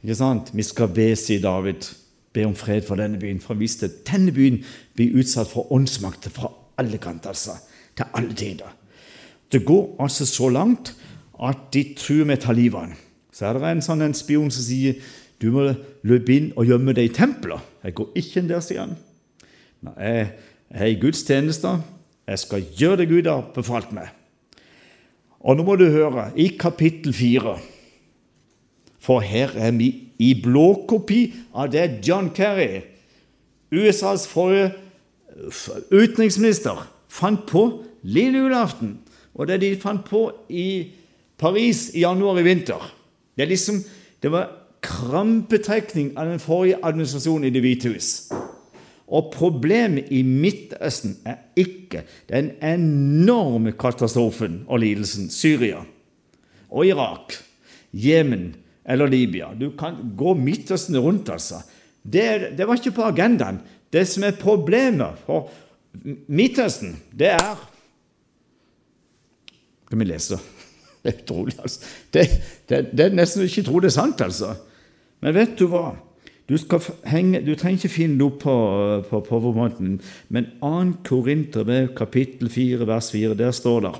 Ikke 0.02 0.18
sant? 0.18 0.52
Vi 0.56 0.66
skal 0.66 0.90
be, 0.94 1.12
sier 1.16 1.44
David. 1.44 1.86
Be 2.34 2.46
om 2.48 2.56
fred 2.56 2.88
for 2.88 3.00
denne 3.00 3.20
byen. 3.20 3.42
For 3.44 3.60
hvis 3.60 3.78
denne 4.08 4.34
byen 4.34 4.62
blir 4.96 5.20
utsatt 5.20 5.52
for 5.52 5.72
åndsmakter 5.74 6.34
fra 6.34 6.52
alle 6.82 6.98
kanter, 6.98 7.36
altså. 7.36 7.58
Til 7.96 8.08
alle 8.16 8.34
tider. 8.36 8.72
Det 9.52 9.66
går 9.68 9.96
altså 10.00 10.26
så 10.26 10.50
langt 10.50 10.94
at 11.44 11.58
de 11.74 11.84
truer 11.98 12.26
med 12.26 12.40
å 12.40 12.46
ta 12.46 12.56
livet 12.56 12.78
av 12.80 12.86
ham. 12.88 13.00
Så 13.32 13.48
er 13.48 13.58
det 13.58 13.72
en 13.72 13.84
sånn 13.84 14.04
en 14.06 14.16
spion 14.16 14.52
som 14.52 14.64
sier 14.64 15.00
du 15.42 15.50
må 15.54 15.72
løpe 16.06 16.34
inn 16.36 16.52
og 16.56 16.70
gjemme 16.70 16.94
deg 16.94 17.10
i 17.10 17.14
tempelet. 17.16 17.64
Jeg 17.84 17.96
går 17.98 18.20
ikke 18.22 18.42
inn 18.42 18.50
der, 18.52 18.62
sier 18.64 18.84
han. 18.84 18.94
Nei, 19.88 20.16
i 20.76 20.96
Guds 21.00 21.24
tjeneste. 21.28 21.76
Jeg 22.28 22.40
skal 22.40 22.66
gjøre 22.78 23.02
det 23.02 23.10
Gud 23.10 23.30
har 23.30 23.50
befalt 23.56 23.92
meg. 23.96 24.10
Og 25.42 25.58
nå 25.58 25.66
må 25.66 25.76
du 25.76 25.88
høre, 25.90 26.30
i 26.38 26.54
kapittel 26.60 27.14
fire 27.18 27.58
For 29.02 29.24
her 29.26 29.56
er 29.58 29.72
vi 29.74 29.88
i 30.22 30.36
blåkopi 30.38 31.34
av 31.58 31.72
det 31.74 32.06
John 32.06 32.30
Kerry, 32.36 32.84
USAs 33.74 34.28
forrige 34.30 34.76
utenriksminister, 35.90 36.86
fant 37.10 37.48
på 37.50 37.64
lille 38.04 38.44
julaften 38.44 39.00
og 39.34 39.48
det 39.48 39.62
de 39.64 39.76
fant 39.80 40.04
på 40.06 40.26
i 40.50 40.92
Paris 41.40 41.90
i 41.96 42.04
januar 42.04 42.40
i 42.40 42.46
vinter. 42.46 42.84
Det, 43.38 43.48
liksom, 43.48 43.80
det 44.22 44.32
var 44.32 44.52
krampetrekning 44.84 46.14
av 46.18 46.30
den 46.30 46.42
forrige 46.42 46.82
administrasjonen 46.84 47.48
i 47.48 47.54
Det 47.54 47.62
hvite 47.64 47.94
hus. 47.94 48.30
Og 49.12 49.32
problemet 49.34 50.12
i 50.16 50.22
Midtøsten 50.24 51.18
er 51.28 51.42
ikke 51.60 52.06
den 52.32 52.54
enorme 52.64 53.74
katastrofen 53.76 54.62
og 54.68 54.80
lidelsen 54.86 55.28
Syria 55.34 55.82
og 56.72 56.88
Irak, 56.88 57.36
Jemen 57.92 58.54
eller 58.88 59.12
Libya. 59.12 59.52
Du 59.60 59.74
kan 59.78 59.98
gå 60.18 60.34
Midtøsten 60.40 61.00
rundt, 61.00 61.30
altså. 61.30 61.60
Det, 62.04 62.56
det 62.58 62.68
var 62.68 62.80
ikke 62.80 62.96
på 62.96 63.10
agendaen. 63.12 63.60
Det 63.92 64.06
som 64.08 64.24
er 64.24 64.40
problemet 64.40 65.20
for 65.26 65.52
Midtøsten, 66.32 66.96
det 67.12 67.34
er 67.36 67.68
Skal 69.86 70.00
vi 70.00 70.06
lese. 70.08 70.38
Det 71.04 71.12
er 71.12 71.24
utrolig, 71.24 71.58
altså. 71.60 71.80
Det, 72.14 72.24
det, 72.70 72.78
det 72.96 73.06
er 73.06 73.16
nesten 73.18 73.44
ikke 73.44 73.66
tro 73.68 73.80
det 73.84 73.90
er 73.90 73.98
sant, 73.98 74.22
altså. 74.24 74.54
Men 75.20 75.36
vet 75.36 75.58
du 75.60 75.66
hva? 75.68 75.90
Du, 76.52 76.58
henge, 77.08 77.40
du 77.46 77.54
trenger 77.56 77.80
ikke 77.80 77.94
finne 77.94 78.26
opp 78.26 78.42
på, 78.44 78.54
på 79.08 79.20
powerpointen, 79.24 79.94
men 80.36 80.50
2. 80.60 80.72
Korinterbrev 81.08 81.94
kapittel 81.96 82.50
4 82.52 82.88
vers 82.90 83.12
4, 83.14 83.38
der 83.40 83.54
står 83.56 83.86
det 83.86 83.94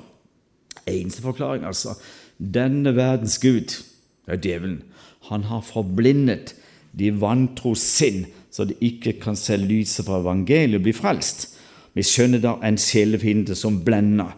Eneste 0.92 1.22
forklaring, 1.24 1.64
altså. 1.64 1.94
Denne 2.38 2.92
verdens 2.98 3.38
gud, 3.40 3.78
det 4.26 4.36
er 4.36 4.42
djevelen, 4.44 4.82
han 5.30 5.46
har 5.48 5.64
forblindet 5.64 6.56
de 6.98 7.14
vantro 7.22 7.72
sinn, 7.78 8.26
så 8.52 8.66
de 8.68 8.76
ikke 8.84 9.14
kan 9.22 9.38
se 9.40 9.56
lyset 9.56 10.04
fra 10.10 10.20
evangeliet 10.20 10.82
og 10.82 10.88
bli 10.90 10.96
frelst. 10.98 11.48
Vi 11.96 12.04
skjønner 12.04 12.44
da 12.44 12.58
en 12.68 12.80
sjelefiende 12.82 13.56
som 13.56 13.80
blender 13.86 14.34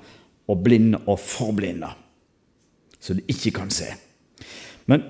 og 0.51 0.61
blinde 0.61 1.01
og 1.07 1.18
forblinder, 1.24 1.97
så 2.99 3.18
de 3.18 3.26
ikke 3.32 3.55
kan 3.57 3.74
se. 3.74 3.89
Men 4.86 5.07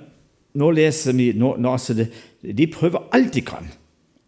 nå 0.55 0.69
leser 0.71 1.17
vi 1.17 1.31
nå, 1.35 1.55
nå, 1.57 1.73
altså 1.73 1.97
det, 1.97 2.07
De 2.43 2.67
prøver 2.67 3.07
alt 3.11 3.33
de 3.33 3.41
kan 3.41 3.71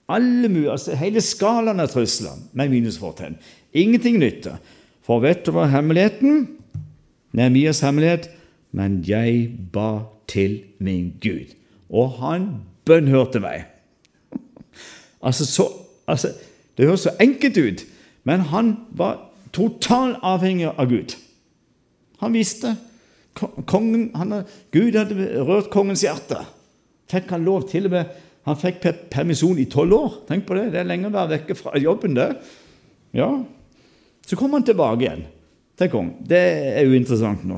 Alle 0.09 0.49
mulige, 0.49 0.71
altså 0.71 0.95
Hele 0.95 1.21
skalaen 1.21 1.79
av 1.79 1.89
trusler 1.91 2.37
med 2.53 2.69
minusfortegn. 2.69 3.39
Ingenting 3.73 4.19
nytter. 4.21 4.59
For 5.05 5.19
vet 5.19 5.45
du 5.45 5.51
hva 5.51 5.65
hemmeligheten? 5.69 6.47
Nehemias 7.33 7.81
hemmelighet. 7.81 8.29
Men 8.71 9.03
jeg 9.07 9.49
ba 9.73 10.05
til 10.27 10.61
min 10.79 11.13
Gud, 11.21 11.55
og 11.89 12.11
han 12.19 12.47
bønnhørte 12.85 13.39
meg. 13.39 13.65
altså, 15.21 15.45
så, 15.45 15.67
altså, 16.07 16.33
Det 16.77 16.85
høres 16.85 16.99
så 16.99 17.11
enkelt 17.19 17.57
ut, 17.57 17.85
men 18.23 18.39
han 18.39 18.75
var 18.91 19.31
totalt 19.53 20.17
avhengig 20.21 20.67
av 20.67 20.89
Gud. 20.89 21.15
Han 22.19 22.33
visste. 22.33 22.75
Kongen, 23.65 24.11
han, 24.15 24.43
Gud 24.71 24.95
hadde 24.95 25.43
rørt 25.43 25.69
kongens 25.69 26.01
hjerte. 26.01 26.45
Fikk 27.11 27.33
han 27.35 27.45
lov 27.45 27.67
til 27.69 27.89
og 27.89 27.97
med 27.97 28.21
Han 28.45 28.57
fikk 28.61 28.83
permisjon 29.09 29.57
i 29.57 29.65
tolv 29.65 29.93
år. 29.97 30.17
Tenk 30.27 30.43
på 30.45 30.53
det. 30.53 30.67
Det 30.75 30.83
er 30.83 30.85
lenge 30.85 31.09
å 31.09 31.13
være 31.15 31.31
vekke 31.31 31.55
fra 31.57 31.71
jobben, 31.81 32.13
det. 32.13 32.27
Ja. 33.17 33.31
Så 34.21 34.37
kom 34.37 34.53
han 34.53 34.65
tilbake 34.67 35.01
igjen 35.01 35.23
til 35.79 35.95
om. 35.97 36.11
Det 36.21 36.41
er 36.77 36.85
jo 36.85 36.93
interessant 36.93 37.41
nå. 37.49 37.57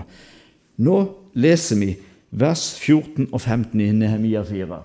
Nå 0.80 0.98
leser 1.36 1.82
vi 1.82 1.90
vers 2.32 2.70
14 2.80 3.28
og 3.34 3.42
15 3.42 3.84
i 3.84 3.90
Nehemia 4.00 4.46
4. 4.48 4.80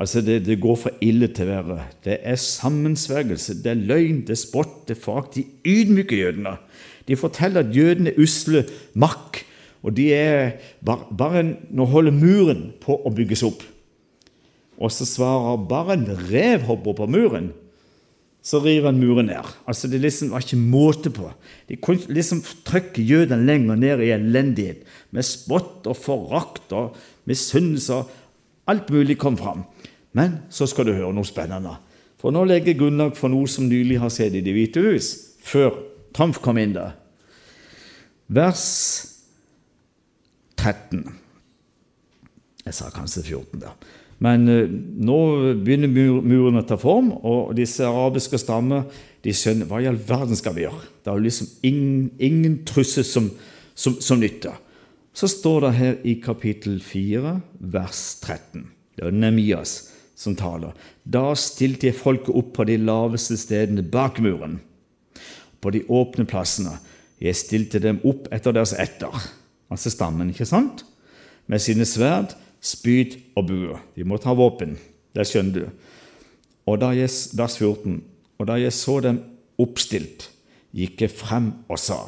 Altså, 0.00 0.22
det, 0.24 0.46
det, 0.46 0.60
går 0.60 0.78
fra 0.80 0.90
ille 1.04 1.28
til 1.28 1.50
verre. 1.50 1.82
Det 2.04 2.16
er 2.24 2.40
sammensvergelse, 2.40 3.58
det 3.60 3.74
er 3.74 3.82
løgn, 3.90 4.22
det 4.24 4.32
er 4.32 4.40
spott, 4.40 4.88
det 4.88 4.96
er 4.96 5.02
forakt. 5.02 5.36
De 5.36 5.44
ydmyker 5.68 6.16
jødene. 6.16 6.54
De 7.08 7.18
forteller 7.20 7.66
at 7.66 7.76
jødene 7.76 8.14
er 8.14 8.22
usle 8.22 8.64
makk, 8.94 9.42
og 9.82 9.96
de 9.96 10.10
er 10.12 10.58
bare, 10.84 11.44
Nå 11.70 11.86
holder 11.88 12.12
muren 12.12 12.70
på 12.82 12.98
å 13.00 13.12
bygges 13.14 13.44
opp. 13.46 13.62
Og 14.80 14.92
så 14.92 15.06
svarer 15.08 15.66
bare 15.68 15.96
en 15.96 16.06
rev 16.30 16.64
hopper 16.68 16.96
på 16.96 17.08
muren, 17.10 17.50
så 18.40 18.62
river 18.64 18.88
han 18.88 19.00
muren 19.00 19.28
ned. 19.28 19.48
Altså 19.68 19.88
Det 19.88 20.00
liksom 20.00 20.30
var 20.32 20.40
ikke 20.40 20.56
måte 20.56 21.10
på. 21.12 21.28
De 21.68 21.76
kunne 21.76 22.08
liksom 22.08 22.40
trykke 22.64 23.04
jødene 23.04 23.44
lenger 23.44 23.76
ned 23.76 24.00
i 24.00 24.14
elendighet, 24.14 24.86
med 25.12 25.28
spott 25.28 25.86
og 25.86 25.96
forakt 25.96 26.72
og 26.72 26.96
misunnelse. 27.28 28.02
Alt 28.66 28.90
mulig 28.90 29.18
kom 29.20 29.36
fram. 29.36 29.66
Men 30.16 30.40
så 30.50 30.66
skal 30.66 30.88
du 30.88 30.96
høre 30.96 31.12
noe 31.14 31.28
spennende. 31.28 31.76
For 32.20 32.32
nå 32.32 32.46
legger 32.48 32.72
jeg 32.72 32.80
grunnlag 32.80 33.14
for 33.16 33.32
noe 33.32 33.48
som 33.48 33.68
nylig 33.68 34.00
har 34.00 34.12
skjedd 34.12 34.40
i 34.40 34.44
Det 34.44 34.56
hvite 34.56 34.82
hus, 34.84 35.12
før 35.44 35.76
Trump 36.16 36.40
kom 36.44 36.58
inn 36.60 36.74
der. 36.76 36.96
Vers 38.30 38.64
13. 40.60 41.04
Jeg 42.66 42.76
sa 42.76 42.90
kanskje 42.92 43.24
14 43.24 43.62
da. 43.62 43.74
Men 44.20 44.44
uh, 44.48 44.66
nå 44.68 45.18
begynner 45.64 45.88
mur, 45.88 46.20
muren 46.20 46.60
å 46.60 46.64
ta 46.68 46.76
form, 46.80 47.14
og 47.24 47.54
disse 47.56 47.86
arabiske 47.88 48.40
stammer 48.40 48.84
de 49.24 49.32
skjønner 49.36 49.68
hva 49.68 49.80
i 49.80 49.88
all 49.88 50.00
verden 50.00 50.36
skal 50.36 50.56
vi 50.56 50.66
gjøre. 50.66 50.82
Det 51.00 51.12
er 51.12 51.22
liksom 51.24 51.48
ingen, 51.66 52.10
ingen 52.20 52.58
trussel 52.68 53.06
som, 53.06 53.30
som, 53.74 53.96
som 54.00 54.20
nytter. 54.20 54.58
Så 55.16 55.28
står 55.28 55.64
det 55.64 55.72
her 55.78 55.96
i 56.06 56.18
kapittel 56.22 56.78
4, 56.84 57.34
vers 57.72 58.02
13. 58.22 58.68
Det 58.96 59.08
er 59.08 59.16
Nemias 59.16 59.90
som 60.20 60.36
taler. 60.36 60.76
Da 61.02 61.32
stilte 61.38 61.88
jeg 61.88 61.98
folket 61.98 62.34
opp 62.36 62.52
på 62.58 62.68
de 62.68 62.76
laveste 62.80 63.38
stedene 63.40 63.82
bak 63.82 64.20
muren, 64.22 64.58
på 65.60 65.72
de 65.72 65.82
åpne 65.88 66.28
plassene. 66.28 66.76
Jeg 67.20 67.36
stilte 67.36 67.80
dem 67.82 68.00
opp 68.08 68.28
etter 68.32 68.54
deres 68.56 68.72
etter, 68.80 69.12
altså 69.70 69.92
stammen, 69.92 70.32
ikke 70.32 70.48
sant? 70.48 70.84
Med 71.50 71.62
sine 71.62 71.86
sverd, 71.88 72.34
spyd 72.60 73.16
og 73.38 73.48
buer. 73.48 73.80
De 73.96 74.04
måtte 74.04 74.28
ha 74.28 74.36
våpen, 74.36 74.76
det 75.16 75.26
skjønner 75.28 75.56
du. 75.56 75.88
Og 76.68 76.80
da 76.82 76.92
jeg, 76.94 77.10
vers 77.38 77.56
14. 77.56 78.00
Og 78.40 78.48
da 78.48 78.58
jeg 78.60 78.74
så 78.76 78.98
dem 79.04 79.22
oppstilt, 79.60 80.28
gikk 80.76 81.06
jeg 81.06 81.14
frem 81.14 81.52
og 81.68 81.80
sa 81.82 82.02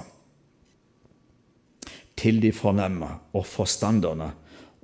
til 2.22 2.36
de 2.38 2.52
fornemme 2.54 3.08
og 3.34 3.42
forstanderne 3.48 4.28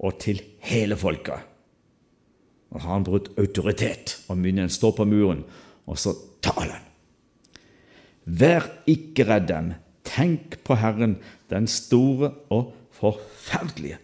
og 0.03 0.17
til 0.19 0.41
hele 0.67 0.97
folket 0.99 1.45
og 2.69 2.83
har 2.83 2.93
han 2.99 3.07
brutt 3.07 3.31
autoritet, 3.41 4.19
og 4.29 4.39
myndigheten 4.39 4.73
står 4.73 4.95
på 4.99 5.07
muren, 5.09 5.45
og 5.89 5.99
så 6.01 6.13
taler 6.45 6.77
han. 6.77 6.87
Vær 8.29 8.67
ikke 8.91 9.25
redd 9.25 9.49
dem. 9.49 9.71
Tenk 10.05 10.59
på 10.65 10.77
Herren, 10.77 11.17
den 11.51 11.67
store 11.71 12.33
og 12.51 12.73
forferdelige, 12.99 13.99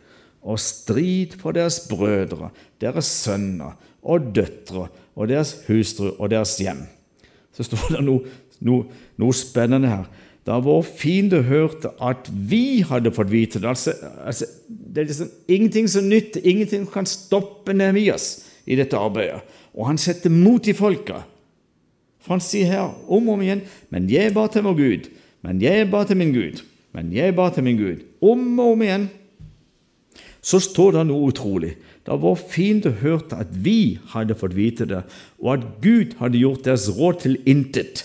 og 0.44 0.60
strid 0.60 1.38
for 1.40 1.56
deres 1.56 1.80
brødre, 1.88 2.50
deres 2.80 3.08
sønner 3.08 3.78
og 4.02 4.34
døtre 4.36 4.88
og 5.16 5.28
deres 5.28 5.56
hustru 5.68 6.10
og 6.18 6.30
deres 6.30 6.56
hjem. 6.60 6.84
Så 7.54 7.64
står 7.64 7.96
det 7.96 8.04
noe, 8.04 8.34
noe, 8.60 8.86
noe 9.20 9.36
spennende 9.36 9.90
her. 9.90 10.06
Da 10.44 10.58
vår 10.60 10.82
fiende 10.84 11.40
hørte 11.46 11.94
at 12.04 12.28
vi 12.28 12.82
hadde 12.84 13.14
fått 13.16 13.30
vite 13.32 13.62
det 13.62 13.70
altså, 13.70 13.94
altså, 14.26 14.48
Det 14.68 15.00
er 15.00 15.06
liksom 15.08 15.30
ingenting 15.48 15.88
som 15.88 16.08
nytter, 16.08 16.44
ingenting 16.44 16.84
kan 16.92 17.06
stoppe 17.08 17.72
Nehemias 17.72 18.44
i 18.66 18.76
dette 18.76 18.98
arbeidet. 18.98 19.40
Og 19.74 19.88
han 19.88 19.98
setter 19.98 20.30
mot 20.30 20.66
i 20.68 20.76
folka. 20.76 21.22
For 22.20 22.36
han 22.36 22.44
sier 22.44 22.68
her 22.68 22.92
om 23.08 23.28
og 23.28 23.34
om 23.34 23.42
igjen 23.44 23.64
Men 23.90 24.06
jeg 24.10 24.32
ba 24.36 24.46
til 24.48 24.64
vår 24.64 24.76
Gud. 24.78 25.08
Men 25.44 25.62
jeg 25.62 25.88
ba 25.90 26.04
til 26.04 26.20
min 26.20 26.32
Gud. 26.36 26.60
Men 26.94 27.10
jeg 27.14 27.34
ba 27.34 27.48
til 27.50 27.66
min 27.66 27.78
Gud. 27.78 28.04
Om 28.22 28.58
og 28.62 28.72
om 28.76 28.82
igjen. 28.86 29.08
Så 30.44 30.60
står 30.62 30.98
det 30.98 31.06
noe 31.08 31.32
utrolig. 31.32 31.74
Det 32.04 32.16
var 32.20 32.36
fint 32.36 32.86
å 32.86 32.92
høre 33.00 33.40
at 33.40 33.52
vi 33.64 33.96
hadde 34.12 34.36
fått 34.36 34.56
vite 34.56 34.86
det, 34.88 35.00
og 35.40 35.54
at 35.54 35.62
Gud 35.82 36.18
hadde 36.20 36.42
gjort 36.42 36.66
deres 36.66 36.90
råd 36.92 37.22
til 37.22 37.38
intet, 37.48 38.04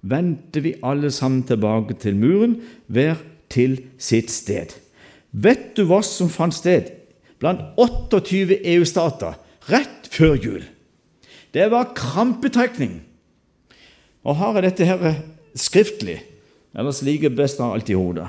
vendte 0.00 0.60
vi 0.64 0.74
alle 0.84 1.10
sammen 1.12 1.42
tilbake 1.48 1.96
til 2.00 2.16
muren, 2.16 2.58
hver 2.88 3.20
til 3.52 3.78
sitt 4.00 4.32
sted. 4.32 4.76
Vet 5.32 5.72
du 5.76 5.86
hva 5.88 6.00
som 6.04 6.30
fant 6.32 6.54
sted 6.56 6.92
blant 7.40 7.62
28 7.80 8.60
EU-stater 8.74 9.36
rett 9.72 10.08
før 10.12 10.36
jul. 10.36 10.64
Det 11.52 11.70
var 11.72 11.94
krampetrekning. 11.96 13.00
Og 14.24 14.36
har 14.36 14.58
jeg 14.58 14.66
dette 14.68 14.88
her 14.88 15.22
skriftlig, 15.56 16.18
ellers 16.76 17.02
ligger 17.02 17.32
best 17.34 17.60
av 17.60 17.74
alt 17.74 17.90
i 17.90 17.98
hodet. 17.98 18.28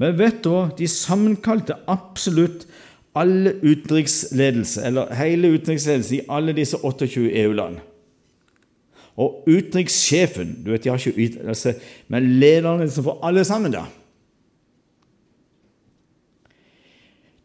Men 0.00 0.16
vet 0.18 0.42
du 0.44 0.50
hva? 0.50 0.68
De 0.78 0.88
sammenkalte 0.90 1.76
absolutt 1.90 2.66
alle 3.14 3.52
utenriksledelse, 3.62 4.82
eller 4.82 5.12
hele 5.14 5.52
utenriksledelse 5.54 6.16
i 6.16 6.24
alle 6.28 6.54
disse 6.56 6.80
28 6.82 7.28
EU-land. 7.44 7.78
Og 9.14 9.44
utenrikssjefen 9.46 10.56
du 10.64 10.72
vet, 10.72 10.82
de 10.82 10.90
har 10.90 10.98
ikke, 10.98 11.14
utenrikssjefen, 11.14 11.82
Men 12.08 12.32
lederne 12.40 12.88
for 12.90 13.20
alle 13.22 13.44
sammen, 13.44 13.72
da 13.72 13.84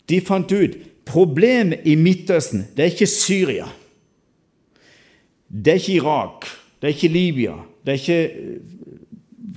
De 0.09 0.21
fant 0.25 0.51
ut 0.51 0.77
Problemet 1.09 1.85
i 1.85 1.95
Midtøsten 1.97 2.67
det 2.77 2.83
er 2.83 2.91
ikke 2.93 3.07
Syria. 3.09 3.65
Det 5.49 5.71
er 5.73 5.79
ikke 5.81 5.95
Irak. 5.97 6.45
Det 6.81 6.89
er 6.89 6.93
ikke 6.93 7.13
Libya. 7.13 7.55
Det 7.85 7.93
er 7.93 7.97
ikke 7.97 8.59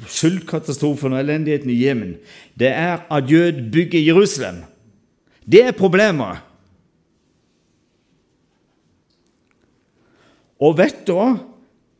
sultkatastrofen 0.08 1.12
og 1.12 1.20
elendigheten 1.20 1.70
i 1.70 1.78
Jemen. 1.84 2.16
Det 2.58 2.68
er 2.68 3.06
at 3.10 3.30
jød 3.30 3.70
bygger 3.72 4.00
Jerusalem. 4.00 4.62
Det 5.52 5.64
er 5.64 5.72
problemet. 5.72 6.38
Og 10.62 10.78
vet 10.78 11.06
du 11.06 11.16
hva? 11.16 11.32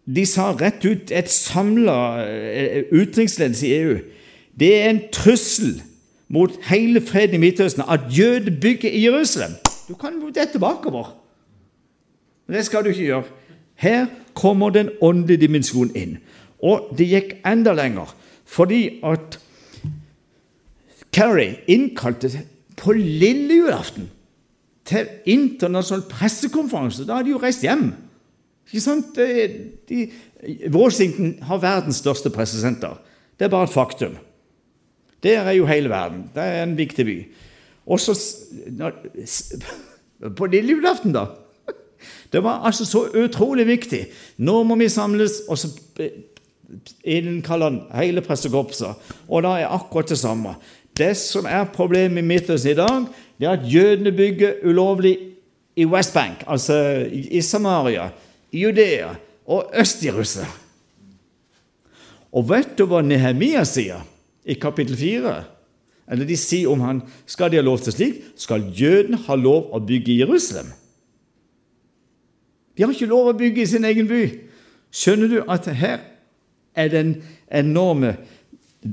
De 0.07 0.25
sa 0.27 0.51
rett 0.59 0.83
ut 0.87 1.13
et 1.15 1.31
samla 1.31 1.97
eh, 2.27 2.85
utenriksledelse 2.91 3.67
i 3.67 3.75
EU. 3.83 3.97
Det 4.59 4.71
er 4.77 4.91
en 4.91 5.03
trussel 5.15 5.81
mot 6.33 6.55
hele 6.71 7.01
freden 7.01 7.39
i 7.39 7.43
Midtøsten 7.43 7.85
at 7.89 8.09
jøder 8.11 8.55
bygger 8.61 8.91
i 8.91 9.05
Jerusalem. 9.05 9.55
Du 9.89 9.95
kan 9.95 10.19
jo 10.23 10.31
dette 10.35 10.59
bakover. 10.59 11.15
Men 12.47 12.57
det 12.57 12.67
skal 12.67 12.85
du 12.85 12.89
ikke 12.89 13.05
gjøre. 13.05 13.23
Her 13.75 14.07
kommer 14.35 14.71
den 14.71 14.91
åndelige 15.01 15.41
dimensjonen 15.47 15.97
inn. 15.97 16.19
Og 16.63 16.93
det 16.99 17.09
gikk 17.11 17.35
enda 17.49 17.75
lenger, 17.75 18.13
fordi 18.47 19.01
at 19.05 19.39
Kerry 21.13 21.55
innkalte 21.69 22.31
på 22.79 22.95
lille 22.97 23.59
julaften 23.61 24.09
til 24.89 25.09
internasjonal 25.29 26.07
pressekonferanse. 26.11 27.07
Da 27.07 27.19
hadde 27.19 27.31
de 27.31 27.35
jo 27.35 27.43
reist 27.43 27.65
hjem. 27.65 27.91
Ikke 28.71 28.83
sant? 28.83 29.19
De, 29.89 30.07
Washington 30.73 31.37
har 31.47 31.61
verdens 31.63 32.01
største 32.03 32.33
pressesenter. 32.33 32.97
Det 33.39 33.47
er 33.47 33.53
bare 33.53 33.69
et 33.69 33.75
faktum. 33.75 34.17
Der 35.23 35.41
er 35.41 35.53
jo 35.53 35.67
hele 35.67 35.91
verden. 35.93 36.25
Det 36.35 36.43
er 36.43 36.63
en 36.63 36.79
viktig 36.79 37.07
by. 37.07 37.19
Og 37.87 38.01
så 38.01 38.17
På 40.37 40.47
lille 40.47 40.77
julaften, 40.77 41.13
da. 41.13 41.25
Det 42.33 42.43
var 42.43 42.63
altså 42.67 42.85
så 42.87 43.09
utrolig 43.25 43.67
viktig. 43.67 44.07
Nå 44.39 44.63
må 44.63 44.77
vi 44.79 44.89
samles, 44.89 45.41
og 45.49 45.59
så 45.59 45.69
innkaller 47.05 47.81
hele 47.97 48.23
pressekorpset. 48.25 49.13
Og 49.29 49.45
da 49.45 49.57
er 49.61 49.73
akkurat 49.73 50.09
det 50.13 50.19
samme. 50.21 50.55
Det 50.97 51.15
som 51.17 51.47
er 51.49 51.71
problemet 51.73 52.23
i 52.23 52.27
Midtøsten 52.27 52.75
i 52.75 52.79
dag, 52.79 53.05
det 53.39 53.49
er 53.49 53.57
at 53.57 53.69
jødene 53.69 54.13
bygger 54.13 54.61
ulovlig 54.69 55.17
i 55.77 55.87
Westbank, 55.89 56.45
altså 56.47 57.07
i 57.11 57.41
Samaria, 57.41 58.11
i 58.53 58.61
Judea 58.63 59.15
og 59.47 59.73
Øst-Jerusalem. 59.75 60.51
Og 62.33 62.49
vet 62.49 62.77
du 62.79 62.87
hva 62.89 63.03
Nehemia 63.05 63.65
sier 63.69 64.05
i 64.45 64.57
kapittel 64.61 64.97
4? 64.97 65.33
Eller 66.13 66.29
de 66.29 66.37
sier 66.37 66.71
om 66.73 66.81
han 66.85 67.03
skal 67.27 67.53
de 67.53 67.61
ha 67.61 67.65
lov 67.65 67.81
til 67.85 67.95
slik, 67.95 68.23
skal 68.37 68.65
jødene 68.77 69.21
ha 69.27 69.37
lov 69.37 69.73
å 69.73 69.81
bygge 69.81 70.13
i 70.15 70.21
Jerusalem. 70.21 70.73
De 72.77 72.85
har 72.85 72.93
ikke 72.93 73.11
lov 73.11 73.31
å 73.31 73.37
bygge 73.37 73.63
i 73.63 73.69
sin 73.69 73.85
egen 73.85 74.09
by. 74.09 74.23
Skjønner 74.93 75.29
du 75.29 75.39
at 75.51 75.69
her 75.77 76.01
er 76.75 76.89
den 76.89 77.15
enorme 77.53 78.17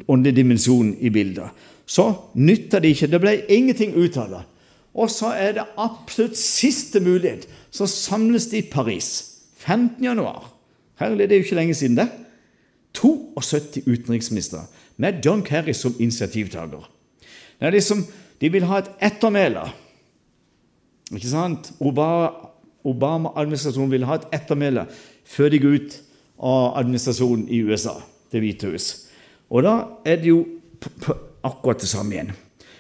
åndedimensjonen 0.07 0.35
dimensjonen 0.35 0.97
i 0.99 1.09
bildet? 1.09 1.49
Så 1.85 2.13
nytter 2.35 2.79
det 2.79 2.93
ikke. 2.93 3.07
Det 3.07 3.21
ble 3.21 3.35
ingenting 3.49 3.95
ut 3.97 4.17
av 4.17 4.29
det. 4.29 4.43
Og 4.93 5.09
så 5.09 5.33
er 5.33 5.55
det 5.57 5.65
absolutt 5.77 6.37
siste 6.37 6.99
mulighet. 6.99 7.47
Så 7.71 7.87
samles 7.89 8.47
de 8.51 8.57
i 8.61 8.69
Paris 8.71 9.25
15. 9.57 10.03
januar. 10.03 10.51
Herlig, 10.99 11.29
det 11.29 11.35
er 11.35 11.39
jo 11.39 11.47
ikke 11.47 11.55
lenge 11.55 11.73
siden 11.73 11.97
det. 11.97 12.09
72 12.93 13.87
utenriksministre 13.87 14.65
med 14.97 15.21
John 15.25 15.43
Kerry 15.45 15.73
som 15.73 15.95
initiativtaker. 15.99 16.89
Det 17.59 17.67
er 17.67 17.71
liksom, 17.71 18.05
De 18.41 18.51
vil 18.51 18.63
ha 18.63 18.77
et 18.79 18.91
ettermæle. 19.03 19.61
Ikke 21.11 21.27
sant? 21.27 21.73
Obama-administrasjonen 22.83 23.91
vil 23.91 24.05
ha 24.07 24.15
et 24.15 24.27
ettermæle 24.33 24.85
før 25.25 25.49
de 25.49 25.59
går 25.59 25.75
ut 25.75 25.97
av 26.39 26.77
administrasjonen 26.79 27.47
i 27.49 27.61
USA, 27.67 27.99
Det 28.31 28.39
hvite 28.39 28.69
hus. 28.69 29.07
Og 29.49 29.63
da 29.65 29.73
er 30.05 30.21
det 30.21 30.29
jo 30.29 30.45
akkurat 31.43 31.81
det 31.81 31.89
samme 31.89 32.13
igjen. 32.13 32.31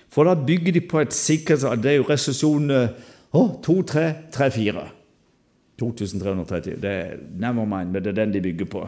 For 0.09 0.23
da 0.25 0.35
bygger 0.35 0.73
de 0.73 0.81
på 0.81 1.01
et 1.01 1.13
sikkerhets... 1.13 1.65
Det 1.81 1.91
er 1.91 1.97
jo 1.97 2.07
resesjon 2.09 2.69
oh, 2.69 3.49
2334. 3.65 4.83
2330. 5.79 6.81
Det 6.81 6.89
er 6.89 7.17
never 7.39 7.65
mind, 7.65 7.91
men 7.91 8.03
det 8.03 8.11
er 8.13 8.19
den 8.25 8.33
de 8.33 8.41
bygger 8.41 8.69
på. 8.69 8.85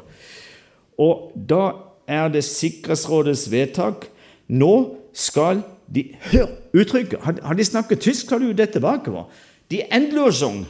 Og 1.02 1.32
da 1.50 1.72
er 2.08 2.28
det 2.30 2.44
Sikkerhetsrådets 2.44 3.48
vedtak 3.52 4.10
Nå 4.52 4.98
skal 5.14 5.64
de 5.88 6.06
Hør 6.32 6.48
uttrykket! 6.74 7.20
Har 7.24 7.56
de 7.56 7.66
snakket 7.66 8.00
tysk, 8.00 8.30
har 8.30 8.40
du 8.40 8.52
det 8.52 8.70
tilbake. 8.72 9.12
Va? 9.12 9.26
De 9.72 9.82
Endløsung. 9.92 10.66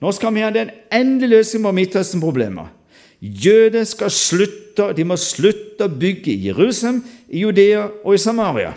Nå 0.00 0.12
skal 0.12 0.34
vi 0.34 0.44
ha 0.44 0.50
den 0.52 0.70
endelige 0.92 1.38
løsningen 1.38 1.68
på 1.68 1.72
Midtøsten-problemet. 1.72 2.75
Jøder 3.26 3.84
skal 3.88 4.10
slutte, 4.12 4.90
de 4.96 5.04
må 5.08 5.16
slutte 5.20 5.86
å 5.86 5.92
bygge 5.92 6.34
i 6.34 6.50
Jerusalem, 6.50 7.00
i 7.28 7.42
Judea 7.44 7.86
og 8.04 8.14
i 8.14 8.20
Samaria. 8.20 8.74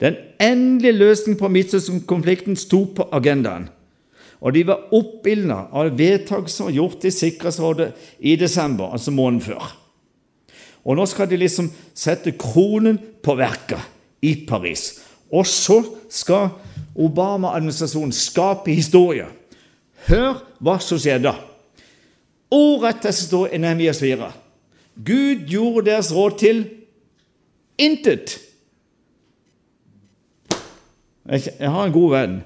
Den 0.00 0.16
endelige 0.40 0.96
løsningen 0.96 1.38
på 1.40 1.50
Midtøsten-konflikten 1.52 2.56
sto 2.56 2.86
på 2.96 3.08
agendaen. 3.12 3.68
Og 4.40 4.54
de 4.56 4.62
var 4.64 4.86
oppildna 4.96 5.66
av 5.76 5.92
vedtak 5.98 6.48
som 6.48 6.70
var 6.70 6.78
gjort 6.78 7.04
i 7.04 7.12
Sikkerhetsrådet 7.12 7.90
i 8.24 8.36
desember, 8.40 8.94
altså 8.94 9.12
måneden 9.12 9.42
før. 9.44 9.66
Og 10.88 10.96
nå 10.96 11.04
skal 11.06 11.28
de 11.28 11.36
liksom 11.42 11.68
sette 11.92 12.32
kronen 12.40 12.96
på 13.20 13.36
verket 13.36 14.24
i 14.24 14.32
Paris. 14.48 14.94
Og 15.28 15.44
så 15.46 15.82
skal 16.08 16.54
Obama-administrasjonen 16.96 18.16
skape 18.16 18.72
historie. 18.72 19.28
Hør 20.08 20.40
hva 20.64 20.78
som 20.80 20.98
skjedde. 20.98 21.34
Ordrett 22.50 23.14
står 23.14 23.54
i 23.54 23.58
Nehemias 23.62 24.00
4. 24.02 24.32
Gud 24.94 25.46
gjorde 25.48 25.86
deres 25.90 26.10
råd 26.14 26.38
til 26.38 26.64
intet. 27.78 28.38
Jeg 31.30 31.70
har 31.70 31.84
en 31.86 31.94
god 31.94 32.10
venn. 32.10 32.40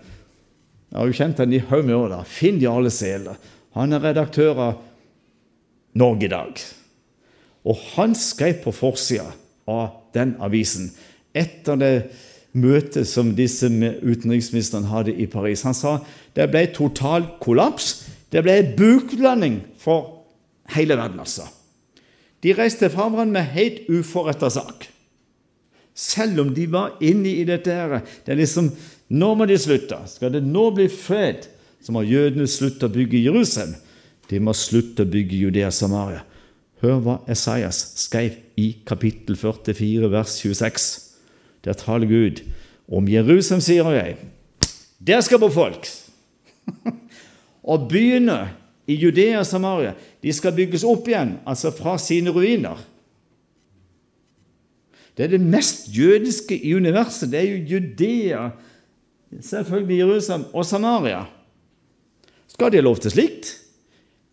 Jeg 0.90 0.98
har 0.98 1.08
jo 1.08 1.16
kjent 1.16 1.40
han 1.40 1.54
i 1.56 1.62
haug 1.70 1.86
med 1.88 1.96
år. 1.96 2.08
da. 2.12 2.20
Finn 2.22 2.60
Jarle 2.60 2.90
Sele. 2.92 3.36
Han 3.74 3.92
er 3.92 4.04
redaktør 4.04 4.60
av 4.60 4.82
Norge 5.98 6.28
i 6.28 6.30
dag. 6.30 6.60
Og 7.64 7.80
han 7.94 8.14
skrev 8.14 8.60
på 8.62 8.74
forsida 8.76 9.30
av 9.66 10.12
den 10.14 10.36
avisen 10.44 10.90
etter 11.34 11.80
det 11.80 11.94
møtet 12.54 13.08
som 13.10 13.32
disse 13.34 13.66
utenriksministrene 13.66 14.90
hadde 14.92 15.16
i 15.16 15.26
Paris. 15.26 15.64
Han 15.66 15.74
sa 15.74 15.96
det 16.36 16.50
ble 16.52 16.66
total 16.76 17.26
kollaps. 17.42 18.04
Det 18.30 18.44
ble 18.44 18.60
buklanding 18.76 19.62
for 19.84 20.24
hele 20.74 20.96
verden, 20.96 21.20
altså. 21.20 21.46
De 22.44 22.52
reiste 22.56 22.90
fra 22.92 23.08
hverandre 23.08 23.38
med 23.38 23.54
helt 23.54 23.86
uforretta 23.88 24.50
sak. 24.52 24.88
Selv 25.94 26.40
om 26.42 26.50
de 26.54 26.66
var 26.68 26.98
inne 27.04 27.30
i 27.30 27.44
dette 27.48 27.72
her. 27.72 28.00
Det 28.24 28.34
er 28.34 28.42
liksom 28.42 28.72
Nå 29.14 29.34
må 29.36 29.44
de 29.46 29.56
slutte. 29.60 29.98
Skal 30.08 30.32
det 30.32 30.40
nå 30.42 30.70
bli 30.74 30.86
fred, 30.90 31.44
så 31.84 31.92
må 31.92 32.00
jødene 32.08 32.48
slutte 32.48 32.88
å 32.88 32.92
bygge 32.92 33.20
Jerusalem. 33.20 33.74
De 34.30 34.40
må 34.40 34.54
slutte 34.56 35.04
å 35.04 35.10
bygge 35.12 35.42
Judea 35.42 35.68
Samaria. 35.70 36.22
Hør 36.80 37.02
hva 37.04 37.16
Esaias 37.30 37.82
skrev 38.00 38.38
i 38.60 38.70
kapittel 38.88 39.36
44, 39.38 40.08
vers 40.10 40.38
26. 40.40 40.88
Der 41.68 41.76
taler 41.78 42.08
Gud 42.08 42.40
om 42.88 43.06
Jerusalem, 43.12 43.62
sier 43.64 43.92
jeg. 43.92 44.16
Der 45.04 45.20
skal 45.24 45.40
bo 45.44 45.52
folk. 45.52 45.86
og 47.70 47.86
byene 47.92 48.40
i 48.86 48.96
Judea 49.00 49.38
og 49.40 49.46
Samaria 49.48 49.94
de 50.22 50.32
skal 50.32 50.54
bygges 50.56 50.84
opp 50.88 51.08
igjen, 51.08 51.38
altså 51.48 51.72
fra 51.74 51.96
sine 52.00 52.32
ruiner. 52.34 52.78
Det 55.14 55.26
er 55.26 55.34
det 55.36 55.40
mest 55.40 55.86
jødiske 55.94 56.56
i 56.58 56.74
universet. 56.74 57.30
Det 57.30 57.38
er 57.38 57.50
jo 57.52 57.76
Judea, 57.76 58.48
selvfølgelig 59.40 59.98
Jerusalem 59.98 60.46
og 60.52 60.66
Samaria. 60.66 61.24
Skal 62.50 62.72
de 62.72 62.80
ha 62.80 62.86
lov 62.86 62.98
til 63.02 63.14
slikt? 63.14 63.52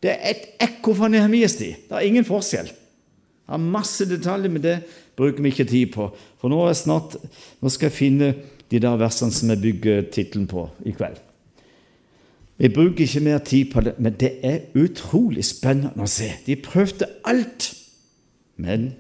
Det 0.02 0.10
er 0.10 0.34
et 0.34 0.48
ekko 0.66 0.96
fra 0.98 1.10
Nehemias 1.12 1.56
tid. 1.60 1.86
Det 1.90 1.98
er 1.98 2.08
ingen 2.08 2.26
forskjell. 2.26 2.72
Jeg 2.72 3.54
har 3.54 3.62
masse 3.62 4.06
detaljer, 4.10 4.50
men 4.50 4.64
det 4.64 4.80
bruker 5.18 5.44
vi 5.44 5.52
ikke 5.54 5.70
tid 5.70 5.92
på. 5.94 6.08
For 6.42 6.50
nå, 6.50 6.64
snart, 6.74 7.18
nå 7.62 7.70
skal 7.70 7.92
jeg 7.92 7.98
finne 7.98 8.32
de 8.72 8.80
der 8.82 8.98
versene 8.98 9.36
som 9.36 9.52
jeg 9.52 9.62
bygger 9.62 10.08
tittelen 10.14 10.48
på 10.50 10.66
i 10.88 10.96
kveld. 10.96 11.20
Vi 12.58 12.70
bruker 12.70 13.06
ikke 13.06 13.24
mer 13.26 13.38
tid 13.38 13.72
på 13.74 13.82
det, 13.82 13.94
men 14.00 14.14
det 14.20 14.32
er 14.44 14.60
utrolig 14.78 15.46
spennende 15.46 16.04
å 16.04 16.10
se. 16.10 16.30
De 16.46 16.56
prøvde 16.56 17.08
alt. 17.26 17.72
Men 18.62 18.92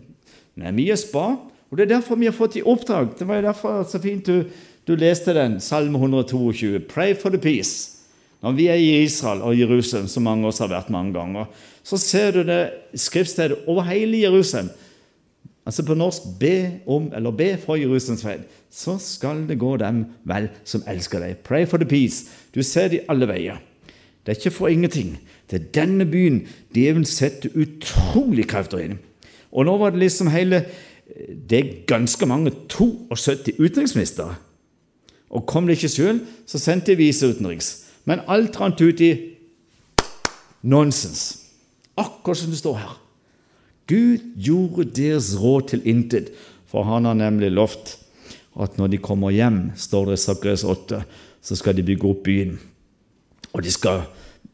Nehemias 0.55 1.05
ba 1.13 1.35
og 1.71 1.77
Det 1.77 1.85
er 1.85 1.93
derfor 1.93 2.19
vi 2.19 2.27
har 2.27 2.35
fått 2.35 2.57
i 2.59 2.65
oppdrag. 2.67 3.13
Det 3.19 3.27
var 3.27 3.39
jo 3.39 3.47
derfor 3.47 3.83
så 3.87 3.99
fint 4.03 4.27
du, 4.27 4.43
du 4.87 4.95
leste 4.99 5.31
den, 5.33 5.59
Salme 5.63 5.95
122. 5.97 6.81
Pray 6.89 7.15
for 7.15 7.31
the 7.31 7.39
peace. 7.39 8.01
Når 8.43 8.51
vi 8.57 8.65
er 8.67 8.75
i 8.75 9.03
Israel 9.05 9.41
og 9.45 9.55
Jerusalem, 9.59 10.07
som 10.07 10.23
mange 10.23 10.43
av 10.43 10.51
oss 10.51 10.59
har 10.59 10.67
vært 10.67 10.89
mange 10.91 11.13
ganger, 11.15 11.45
så 11.83 11.97
ser 11.97 12.31
du 12.35 12.41
det 12.43 12.73
skriftstedet 12.99 13.69
over 13.71 13.85
hele 13.87 14.19
Jerusalem. 14.19 14.67
Altså 15.65 15.85
på 15.85 15.93
norsk 15.93 16.23
be 16.39 16.79
om, 16.89 17.11
eller 17.15 17.31
be 17.31 17.57
for 17.61 17.77
Jerusalems 17.77 18.23
fred. 18.25 18.47
Så 18.71 18.97
skal 18.97 19.45
det 19.47 19.59
gå 19.61 19.75
dem 19.77 20.05
vel 20.25 20.49
som 20.65 20.83
elsker 20.89 21.21
deg. 21.21 21.43
Pray 21.45 21.67
for 21.69 21.77
the 21.77 21.85
peace. 21.85 22.25
Du 22.55 22.63
ser 22.63 22.89
det 22.89 23.01
i 23.01 23.05
alle 23.09 23.27
veier. 23.29 23.61
Det 24.25 24.33
er 24.33 24.39
ikke 24.39 24.57
for 24.57 24.67
ingenting. 24.67 25.19
Det 25.49 25.59
er 25.59 25.71
denne 25.81 26.05
byen 26.05 26.43
djevelen 26.73 27.05
setter 27.05 27.53
utrolig 27.57 28.47
krefter 28.49 28.81
inn. 28.81 28.99
Og 29.51 29.67
nå 29.67 29.75
var 29.77 29.93
det 29.93 29.99
liksom 29.99 30.31
hele 30.31 30.63
det 31.49 31.57
er 31.59 31.71
ganske 31.87 32.25
mange 32.25 32.53
72 32.69 33.59
utenriksministre. 33.59 34.35
Og 35.29 35.45
kom 35.47 35.67
det 35.67 35.77
ikke 35.77 35.91
sjøl, 35.91 36.21
så 36.47 36.59
sendte 36.59 36.91
de 36.91 37.01
viseutenriks. 37.03 37.85
Men 38.05 38.23
alt 38.27 38.59
rant 38.59 38.81
ut 38.81 39.01
i 39.01 39.11
nonsens. 40.61 41.41
Akkurat 41.97 42.37
som 42.37 42.51
det 42.51 42.59
står 42.59 42.79
her. 42.79 43.00
Gud 43.91 44.23
gjorde 44.39 44.87
deres 44.95 45.33
råd 45.35 45.67
til 45.73 45.83
intet, 45.83 46.31
for 46.71 46.87
han 46.87 47.09
har 47.09 47.19
nemlig 47.19 47.51
lovt 47.51 47.97
at 48.61 48.79
når 48.79 48.93
de 48.93 49.03
kommer 49.03 49.35
hjem, 49.35 49.61
står 49.75 50.11
det 50.11 50.17
i 50.19 50.23
Sakres 50.23 50.63
8, 50.67 51.03
så 51.41 51.59
skal 51.59 51.75
de 51.75 51.85
bygge 51.87 52.07
opp 52.07 52.23
byen. 52.23 52.57
Og 53.51 53.63
de 53.63 53.71
skal 53.71 54.05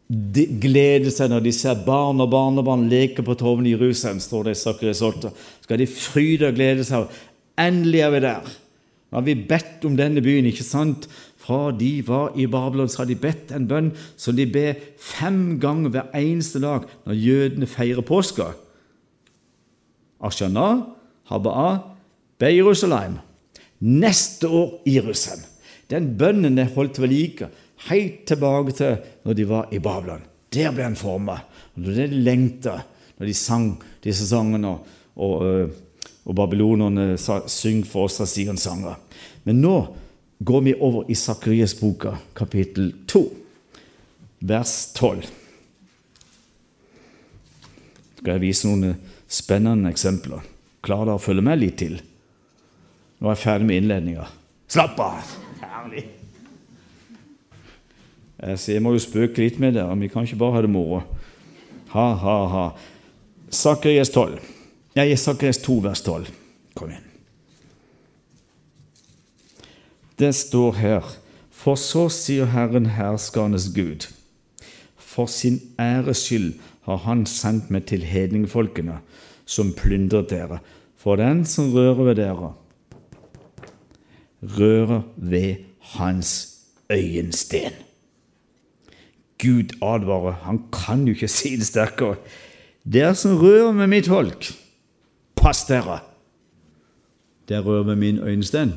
de 0.08 0.46
gleder 0.62 1.12
seg 1.12 1.32
når 1.32 1.44
de 1.44 1.52
ser 1.56 1.82
barn 1.84 2.22
og 2.24 2.30
barnebarn 2.32 2.86
leke 2.88 3.26
på 3.28 3.36
torven 3.40 3.68
i 3.68 3.74
Jerusalem, 3.74 4.22
står 4.24 4.48
det 4.48 4.56
i 4.56 4.60
Sakarias 4.62 5.04
8. 5.04 5.34
Skal 5.66 5.82
de 5.82 5.88
fryde 5.92 6.48
og 6.48 6.56
glede 6.56 6.86
seg. 6.88 7.10
Endelig 7.60 8.06
er 8.06 8.14
vi 8.14 8.22
der. 8.24 8.54
Nå 9.08 9.20
har 9.20 9.26
vi 9.28 9.36
bedt 9.50 9.84
om 9.88 9.98
denne 10.00 10.24
byen, 10.24 10.48
ikke 10.48 10.64
sant? 10.64 11.10
Fra 11.44 11.74
de 11.76 11.92
var 12.08 12.36
i 12.40 12.48
Babylon, 12.48 12.88
så 12.92 13.04
har 13.04 13.10
de 13.10 13.20
bedt 13.20 13.52
en 13.56 13.68
bønn 13.68 13.92
som 14.20 14.36
de 14.36 14.48
ber 14.52 14.80
fem 15.00 15.58
ganger 15.64 15.92
hver 15.92 16.16
eneste 16.16 16.64
dag 16.64 16.88
når 17.08 17.22
jødene 17.24 17.70
feirer 17.72 18.08
påska. 18.08 18.54
Ashana, 20.22 20.86
Haba'a, 21.30 21.82
Be 22.40 22.52
Jerusalem. 22.54 23.20
Neste 23.80 24.48
år 24.48 24.82
i 24.86 24.96
Jerusalem. 24.98 25.46
Den 25.90 26.18
bønnen 26.18 26.58
er 26.60 26.74
holdt 26.76 27.00
ved 27.00 27.12
like 27.12 27.48
helt 27.88 28.26
tilbake 28.28 28.74
til 28.76 28.98
når 29.26 29.34
de 29.38 29.50
var 29.50 29.70
i 29.72 29.80
Babylon. 29.80 30.24
Der 30.54 30.72
ble 30.72 30.84
han 30.84 31.30
er 31.30 31.44
det 31.76 32.10
de 32.10 32.22
lengta 32.24 32.82
når 33.18 33.26
de 33.26 33.34
sang 33.34 33.84
disse 34.04 34.28
sangene, 34.28 34.68
og, 34.68 34.88
og, 35.16 35.70
og 36.26 36.36
babylonerne 36.36 37.18
sa 37.18 37.40
'Syng 37.48 37.86
for 37.86 38.04
oss 38.04 38.20
av 38.22 38.28
Sions 38.28 38.62
sanger'. 38.62 38.96
Men 39.44 39.62
nå 39.62 39.96
går 40.44 40.62
vi 40.62 40.74
over 40.80 41.10
i 41.10 41.16
Sakarias-boka, 41.16 42.18
kapittel 42.36 42.94
2, 43.08 43.24
vers 44.40 44.92
12. 44.94 45.24
Skal 48.18 48.32
jeg 48.32 48.42
vise 48.42 48.68
noen 48.68 48.96
spennende 49.28 49.92
eksempler? 49.92 50.46
Klarer 50.86 51.12
dere 51.12 51.20
å 51.20 51.24
følge 51.24 51.44
med 51.46 51.60
litt 51.62 51.78
til? 51.82 51.98
Nå 53.18 53.30
er 53.30 53.36
jeg 53.36 53.44
ferdig 53.44 53.68
med 53.70 53.82
innledninga. 53.82 54.28
Slapp 54.72 55.00
av! 55.02 55.36
Herlig. 55.62 56.04
Jeg 58.38 58.84
må 58.86 58.94
jo 58.94 59.02
spøke 59.02 59.42
litt 59.42 59.58
med 59.62 59.74
dere. 59.78 59.96
Vi 59.98 60.10
kan 60.14 60.28
ikke 60.28 60.40
bare 60.40 60.60
ha 60.60 60.62
det 60.66 60.72
moro. 60.72 61.02
Ha, 61.96 62.08
ha, 62.22 62.38
ha. 62.52 62.66
Sakarias 63.50 64.12
12. 64.14 64.38
Nei, 64.98 65.10
Sakarias 65.18 65.62
2, 65.66 65.80
vers 65.88 66.04
12. 66.06 66.30
Kom 66.78 66.92
igjen. 66.92 67.08
Det 70.18 70.34
står 70.34 70.78
her 70.82 71.10
For 71.58 71.78
så 71.78 72.06
sier 72.14 72.50
Herren 72.54 72.92
herskernes 72.94 73.72
Gud. 73.74 74.06
For 74.98 75.26
sin 75.26 75.58
æres 75.82 76.22
skyld 76.28 76.54
har 76.88 77.04
Han 77.04 77.26
sendt 77.26 77.72
meg 77.72 77.86
til 77.90 78.06
hedningfolkene, 78.08 79.02
som 79.46 79.74
plyndret 79.76 80.30
dere. 80.32 80.62
For 80.98 81.20
den 81.20 81.44
som 81.46 81.74
rører 81.74 82.04
ved 82.10 82.16
dere, 82.16 82.54
rører 84.42 85.02
ved 85.18 85.56
hans 85.98 86.32
øyensten. 86.92 87.76
Gud 89.38 89.76
advarer. 89.82 90.32
Han 90.48 90.64
kan 90.74 91.06
jo 91.08 91.14
ikke 91.14 91.28
si 91.28 91.56
det 91.56 91.68
sterkere. 91.68 92.16
Dere 92.94 93.16
som 93.16 93.38
rører 93.38 93.72
med 93.76 93.88
mitt 93.92 94.08
folk, 94.08 94.48
pass 95.36 95.66
dere! 95.68 96.00
Dere 97.48 97.64
rører 97.64 97.84
med 97.84 97.96
min 97.96 98.20
øyensten. 98.20 98.74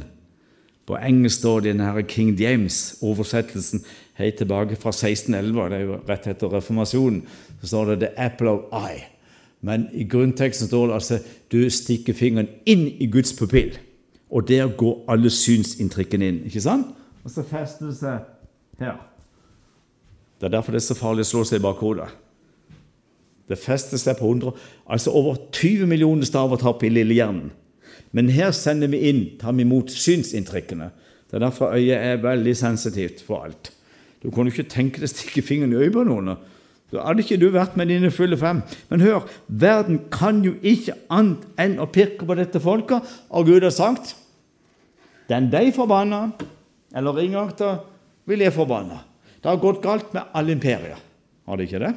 På 0.86 0.98
engelsk 0.98 1.38
står 1.38 1.60
det 1.60 1.68
i 1.68 1.72
denne 1.78 2.02
King 2.02 2.34
James-oversettelsen 2.40 3.84
helt 4.20 4.38
tilbake 4.40 4.76
fra 4.76 4.92
1611, 4.94 5.68
det 5.70 5.78
er 5.78 5.86
jo 5.86 5.98
rett 6.08 6.26
etter 6.30 6.52
reformasjonen, 6.52 7.22
så 7.60 7.72
står 7.72 7.90
det 7.90 7.98
'The 8.00 8.10
apple 8.16 8.50
of 8.50 8.60
eye'. 8.72 9.04
Men 9.60 9.88
i 9.92 10.04
grunnteksten 10.04 10.68
står 10.68 10.86
det 10.86 10.94
altså 10.94 11.18
'du 11.52 11.70
stikker 11.70 12.12
fingeren 12.12 12.48
inn 12.66 12.88
i 12.98 13.06
Guds 13.06 13.32
pupill'. 13.32 13.78
Og 14.30 14.48
der 14.48 14.68
går 14.76 15.04
alle 15.08 15.30
synsinntrykkene 15.30 16.28
inn. 16.28 16.44
ikke 16.44 16.60
sant? 16.60 16.86
Og 17.24 17.30
så 17.30 17.42
fester 17.42 17.86
det 17.86 17.96
seg 17.96 18.18
her. 18.78 18.96
Det 20.40 20.46
er 20.46 20.48
derfor 20.48 20.72
det 20.72 20.80
er 20.80 20.86
så 20.88 20.94
farlig 20.94 21.26
å 21.26 21.30
slå 21.30 21.44
seg 21.44 21.58
i 21.58 21.62
bakhodet. 21.62 22.08
Det 23.48 23.58
fester 23.58 23.98
seg 23.98 24.16
på 24.16 24.28
100, 24.28 24.52
altså 24.86 25.10
over 25.10 25.36
20 25.52 25.86
millioner 25.86 26.24
stavertapp 26.24 26.82
i 26.82 26.88
lillehjernen. 26.88 27.50
Men 28.12 28.28
her 28.28 28.50
sender 28.50 28.88
vi 28.88 29.02
inn, 29.10 29.24
tar 29.40 29.52
vi 29.52 29.62
imot 29.66 29.90
synsinntrykkene. 29.90 30.90
Det 31.30 31.38
er 31.38 31.44
derfor 31.44 31.74
øyet 31.74 31.98
er 31.98 32.22
veldig 32.22 32.56
sensitivt 32.56 33.22
for 33.26 33.44
alt. 33.44 33.72
Du 34.20 34.28
jo 34.28 34.52
ikke 34.52 34.68
tenke 34.68 35.00
deg 35.00 35.08
å 35.08 35.12
stikke 35.14 35.44
fingeren 35.44 35.72
i 35.72 35.80
øyet 35.80 35.94
på 35.94 36.04
noen. 36.04 36.34
Da 36.90 37.04
hadde 37.06 37.22
ikke 37.22 37.38
du 37.40 37.48
vært 37.54 37.76
med 37.78 37.88
dine 37.88 38.10
fulle 38.12 38.36
fem. 38.38 38.62
Men 38.90 39.04
hør, 39.04 39.28
verden 39.46 40.02
kan 40.12 40.42
jo 40.44 40.56
ikke 40.60 40.96
annet 41.12 41.46
enn 41.60 41.78
å 41.80 41.88
pirke 41.90 42.26
på 42.26 42.36
dette 42.36 42.60
folket, 42.62 43.06
og 43.30 43.46
Gud 43.48 43.64
har 43.64 43.74
sagt 43.74 44.16
Den 45.30 45.46
de 45.52 45.70
forbanna, 45.70 46.32
eller 46.90 47.14
ringakta, 47.14 47.78
vil 48.26 48.42
jeg 48.42 48.52
forbanne. 48.52 48.98
Det 49.40 49.46
har 49.46 49.60
gått 49.62 49.78
galt 49.84 50.10
med 50.12 50.26
alle 50.34 50.56
imperier. 50.56 50.98
Har 51.46 51.56
det 51.56 51.68
ikke 51.68 51.82
det? 51.84 51.92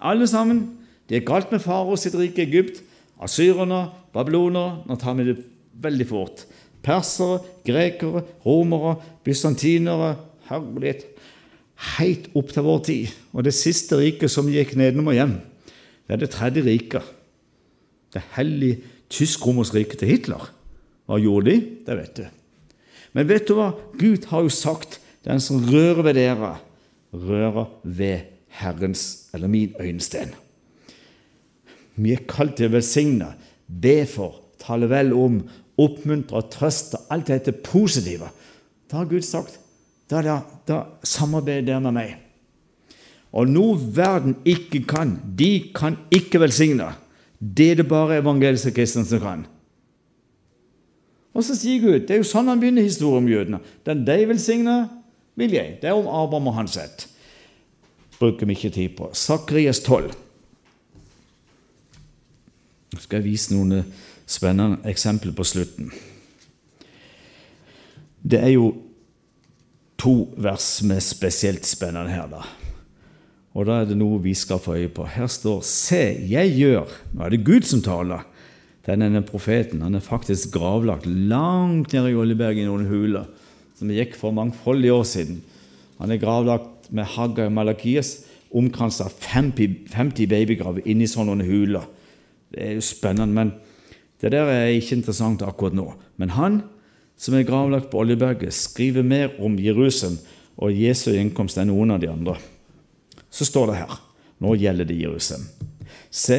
Alle 0.00 0.28
sammen. 0.30 0.62
Det 1.10 1.18
er 1.18 1.26
galt 1.26 1.50
med 1.50 1.60
farao 1.60 1.98
sitt 1.98 2.14
rike 2.14 2.46
Egypt. 2.46 2.84
Asyrerne, 3.20 3.88
babylonere 4.14 4.86
Nå 4.86 4.96
tar 4.96 5.18
vi 5.18 5.26
det 5.26 5.36
veldig 5.82 6.06
fort. 6.08 6.44
Persere, 6.86 7.42
grekere, 7.66 8.22
romere, 8.46 8.94
bysantinere 9.26 10.14
Herlighet. 10.50 11.06
Helt 11.96 12.28
opp 12.36 12.50
til 12.52 12.66
vår 12.66 12.82
tid. 12.88 13.14
Og 13.32 13.46
det 13.46 13.54
siste 13.56 13.98
riket 14.00 14.32
som 14.32 14.50
gikk 14.50 14.74
nedenom 14.78 15.12
og 15.12 15.16
hjem, 15.16 15.36
det 16.06 16.16
er 16.16 16.22
det 16.24 16.32
tredje 16.34 16.64
riket. 16.66 17.06
Det 18.10 18.22
hellige 18.34 18.80
tysk-romerske 19.14 19.78
riket 19.78 20.02
til 20.02 20.10
Hitler. 20.10 20.48
Hva 21.06 21.18
gjorde 21.22 21.52
de? 21.52 21.60
Det 21.86 21.96
vet 21.98 22.18
du. 22.18 22.26
Men 23.14 23.30
vet 23.30 23.46
du 23.48 23.54
hva? 23.58 23.70
Gud 23.98 24.26
har 24.30 24.44
jo 24.44 24.52
sagt 24.54 24.98
den 25.26 25.40
som 25.42 25.62
rører 25.66 26.02
ved 26.06 26.18
dere, 26.18 26.52
rører 27.14 27.70
ved 27.82 28.28
Herrens 28.60 29.30
eller 29.34 29.50
min 29.50 29.74
øyensten. 29.80 30.34
Vi 32.00 32.14
er 32.14 32.26
kalt 32.28 32.56
til 32.58 32.70
å 32.70 32.74
velsigne, 32.76 33.32
be 33.66 34.02
for, 34.08 34.40
tale 34.62 34.88
vel 34.90 35.12
om, 35.14 35.40
oppmuntre, 35.80 36.42
trøste. 36.52 36.98
Alt 37.12 37.30
dette 37.30 37.52
positive. 37.52 38.30
Da 38.90 39.02
har 39.02 39.10
Gud 39.10 39.26
sagt 39.26 39.58
da, 40.10 40.22
da, 40.22 40.40
da 40.66 40.80
samarbeider 41.06 41.68
dere 41.68 41.84
med 41.84 41.96
meg. 41.96 42.16
Og 43.30 43.46
noe 43.46 43.76
verden 43.94 44.34
ikke 44.48 44.82
kan, 44.90 45.14
de 45.38 45.70
kan 45.74 45.98
ikke 46.10 46.40
velsigne. 46.42 46.88
Det 47.38 47.70
er 47.72 47.80
det 47.80 47.88
bare 47.88 48.18
evangeliske 48.18 48.72
kristne 48.74 49.04
som 49.06 49.22
kan. 49.22 49.44
Og 51.30 51.44
så 51.46 51.54
sier 51.54 51.78
Gud 51.78 52.08
Det 52.08 52.16
er 52.16 52.18
jo 52.20 52.26
sånn 52.26 52.50
han 52.50 52.58
begynner 52.60 52.82
historien 52.82 53.22
om 53.22 53.30
jødene. 53.30 53.60
Den 53.86 54.02
de 54.04 54.18
velsigner, 54.28 54.88
vil 55.38 55.54
jeg. 55.54 55.78
Det 55.80 55.88
er 55.88 55.96
om 55.96 56.10
Abraham 56.10 56.50
og 56.50 56.58
hans 56.58 56.76
ett. 56.76 57.06
Bruker 58.18 58.48
vi 58.50 58.58
ikke 58.58 58.74
tid 58.74 58.96
på. 58.98 59.08
Sakrias 59.16 59.80
12. 59.80 60.10
Nå 62.90 62.98
skal 63.00 63.20
jeg 63.20 63.28
vise 63.30 63.54
noen 63.54 63.84
spennende 64.28 64.82
eksempler 64.90 65.32
på 65.36 65.46
slutten. 65.46 65.92
Det 68.20 68.42
er 68.42 68.52
jo 68.58 68.72
to 70.00 70.30
vers 70.40 70.64
som 70.80 70.94
er 70.94 71.04
spesielt 71.04 71.68
spennende 71.68 72.12
her. 72.12 72.26
da. 72.30 72.42
Og 73.54 73.66
da 73.66 73.80
er 73.80 73.88
det 73.90 73.98
noe 73.98 74.20
vi 74.22 74.32
skal 74.38 74.60
få 74.62 74.78
øye 74.78 74.88
på. 74.88 75.04
Her 75.04 75.26
står 75.26 75.60
'Se, 75.62 76.16
jeg 76.30 76.56
gjør' 76.56 76.88
Nå 77.14 77.24
er 77.24 77.30
det 77.30 77.44
Gud 77.44 77.62
som 77.62 77.82
taler. 77.82 78.24
Denne 78.86 79.22
profeten 79.22 79.82
han 79.82 79.94
er 79.94 80.00
faktisk 80.00 80.52
gravlagt 80.52 81.06
langt 81.06 81.92
nede 81.92 82.10
i 82.10 82.14
Oljeberget 82.14 82.62
i 82.62 82.66
noen 82.66 82.86
huler, 82.86 83.26
som 83.76 83.88
gikk 83.88 84.16
for 84.16 84.30
mangfoldige 84.30 84.92
år 84.92 85.04
siden. 85.04 85.42
Han 86.00 86.10
er 86.10 86.16
gravlagt 86.16 86.90
med 86.90 87.04
Haggai 87.04 87.46
og 87.46 87.52
Malakias, 87.52 88.24
omkranset 88.54 89.06
av 89.06 89.12
50 89.20 90.26
babygraver 90.26 90.82
inni 90.86 91.06
sånne 91.06 91.44
huler. 91.44 91.84
Det 92.50 92.62
er 92.64 92.72
jo 92.74 92.80
spennende, 92.80 93.34
men 93.34 93.52
det 94.20 94.32
der 94.32 94.48
er 94.48 94.72
ikke 94.74 94.96
interessant 94.96 95.42
akkurat 95.42 95.74
nå. 95.74 95.92
Men 96.16 96.30
han 96.30 96.62
som 97.20 97.36
er 97.36 97.44
gravlagt 97.44 97.90
på 97.92 98.00
Oljeberget, 98.00 98.54
skriver 98.56 99.04
mer 99.04 99.34
om 99.44 99.58
Jerusalem 99.60 100.16
og 100.60 100.72
Jesu 100.76 101.10
innkomst 101.12 101.60
enn 101.60 101.68
noen 101.68 101.92
av 101.92 102.00
de 102.00 102.08
andre. 102.08 102.38
Så 103.30 103.48
står 103.48 103.70
det 103.70 103.80
her 103.82 103.98
Nå 104.40 104.54
gjelder 104.56 104.88
det 104.88 104.96
Jerusalem. 104.96 105.44
Se, 106.08 106.38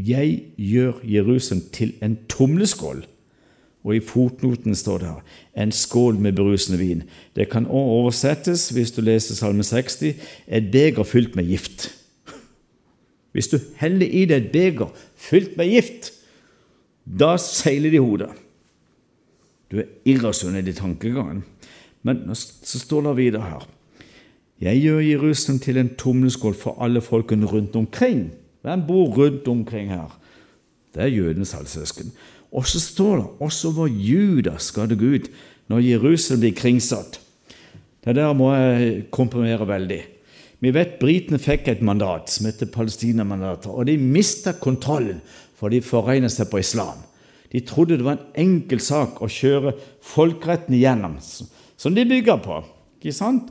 jeg 0.00 0.30
gjør 0.56 1.02
Jerusalem 1.04 1.66
til 1.74 1.92
en 2.00 2.16
tumleskål. 2.32 3.02
Og 3.84 3.92
i 3.94 4.00
fotnoten 4.00 4.74
står 4.74 5.02
det 5.02 5.10
her 5.10 5.44
en 5.62 5.72
skål 5.72 6.16
med 6.22 6.38
berusende 6.38 6.80
vin. 6.80 7.04
Det 7.36 7.50
kan 7.52 7.68
også 7.68 7.92
oversettes, 7.98 8.68
hvis 8.72 8.94
du 8.96 9.02
leser 9.04 9.36
Salme 9.36 9.62
60, 9.62 10.16
et 10.48 10.72
beger 10.72 11.04
fylt 11.04 11.36
med 11.36 11.44
gift. 11.44 11.90
Hvis 13.32 13.52
du 13.52 13.58
heller 13.76 14.06
i 14.06 14.24
deg 14.24 14.48
et 14.48 14.52
beger 14.52 14.92
fylt 15.16 15.56
med 15.60 15.68
gift, 15.68 16.12
da 17.04 17.36
seiler 17.36 17.92
det 17.92 18.00
i 18.00 18.04
hodet. 18.04 18.32
Du 19.70 19.80
er 19.82 19.90
irrasjonell 20.08 20.68
i 20.68 20.76
tankegangen. 20.76 21.42
Men 22.02 22.22
så 22.34 22.78
står 22.78 23.08
det 23.08 23.16
videre 23.18 23.42
her 23.42 23.66
Jeg 24.62 24.82
gjør 24.82 25.00
Jerusalem 25.00 25.58
til 25.62 25.76
en 25.78 25.90
tumleskål 25.98 26.54
for 26.54 26.82
alle 26.82 27.00
folkene 27.00 27.46
rundt 27.46 27.76
omkring. 27.76 28.30
Hvem 28.62 28.86
bor 28.86 29.14
rundt 29.14 29.48
omkring 29.48 29.90
her? 29.90 30.18
Det 30.94 31.02
er 31.02 31.14
jødenes 31.14 31.52
halvsøsken. 31.52 32.12
Og 32.52 32.66
så 32.66 32.80
står 32.80 33.16
det 33.16 33.26
også 33.40 33.68
over 33.68 33.86
Juda 33.86 34.56
gå 34.74 35.14
ut 35.14 35.30
når 35.68 35.78
Jerusalem 35.78 36.40
blir 36.40 36.54
kringsatt. 36.56 37.20
Det 38.04 38.16
der 38.16 38.32
må 38.32 38.54
jeg 38.54 39.04
komprimere 39.10 39.68
veldig. 39.68 40.00
Vi 40.60 40.70
vet 40.74 40.98
britene 40.98 41.38
fikk 41.38 41.68
et 41.68 41.82
mandat 41.82 42.30
som 42.32 42.46
heter 42.48 42.66
Palestina-mandatet, 42.66 43.70
og 43.70 43.86
de 43.86 43.98
mista 43.98 44.52
kontrollen, 44.52 45.20
for 45.54 45.68
de 45.68 45.82
forregna 45.82 46.30
seg 46.30 46.48
på 46.50 46.58
islam. 46.58 46.98
De 47.52 47.60
trodde 47.64 47.96
det 47.96 48.04
var 48.04 48.18
en 48.18 48.42
enkel 48.46 48.80
sak 48.84 49.22
å 49.24 49.30
kjøre 49.32 49.74
folkeretten 50.04 50.76
igjennom, 50.76 51.16
som 51.20 51.94
de 51.96 52.04
bygger 52.08 52.40
på. 52.44 52.60
Ikke 53.00 53.14
sant? 53.16 53.48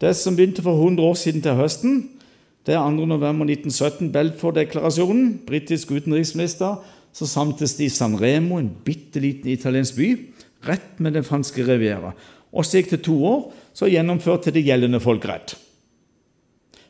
Det 0.00 0.14
som 0.16 0.36
begynte 0.36 0.64
for 0.64 0.80
100 0.80 1.04
år 1.04 1.18
siden 1.18 1.44
til 1.44 1.58
høsten, 1.58 1.98
det 2.64 2.76
er 2.78 2.80
2.11.1917, 2.80 4.08
Belford-deklarasjonen, 4.14 5.26
Britisk 5.44 5.92
utenriksminister. 5.92 6.78
Så 7.14 7.28
samtes 7.30 7.76
de 7.78 7.86
i 7.86 7.92
San 7.92 8.16
Remo, 8.18 8.56
en 8.58 8.72
bitte 8.84 9.20
liten 9.22 9.52
italiensk 9.52 9.98
by, 10.00 10.08
rett 10.66 10.96
med 11.04 11.14
den 11.14 11.26
franske 11.26 11.62
riviera. 11.66 12.14
Og 12.50 12.64
så 12.64 12.80
gikk 12.80 12.94
det 12.94 13.04
to 13.04 13.18
år, 13.28 13.44
så 13.76 13.90
gjennomførte 13.92 14.54
de 14.54 14.64
gjeldende 14.64 15.02
folkerett 15.04 15.54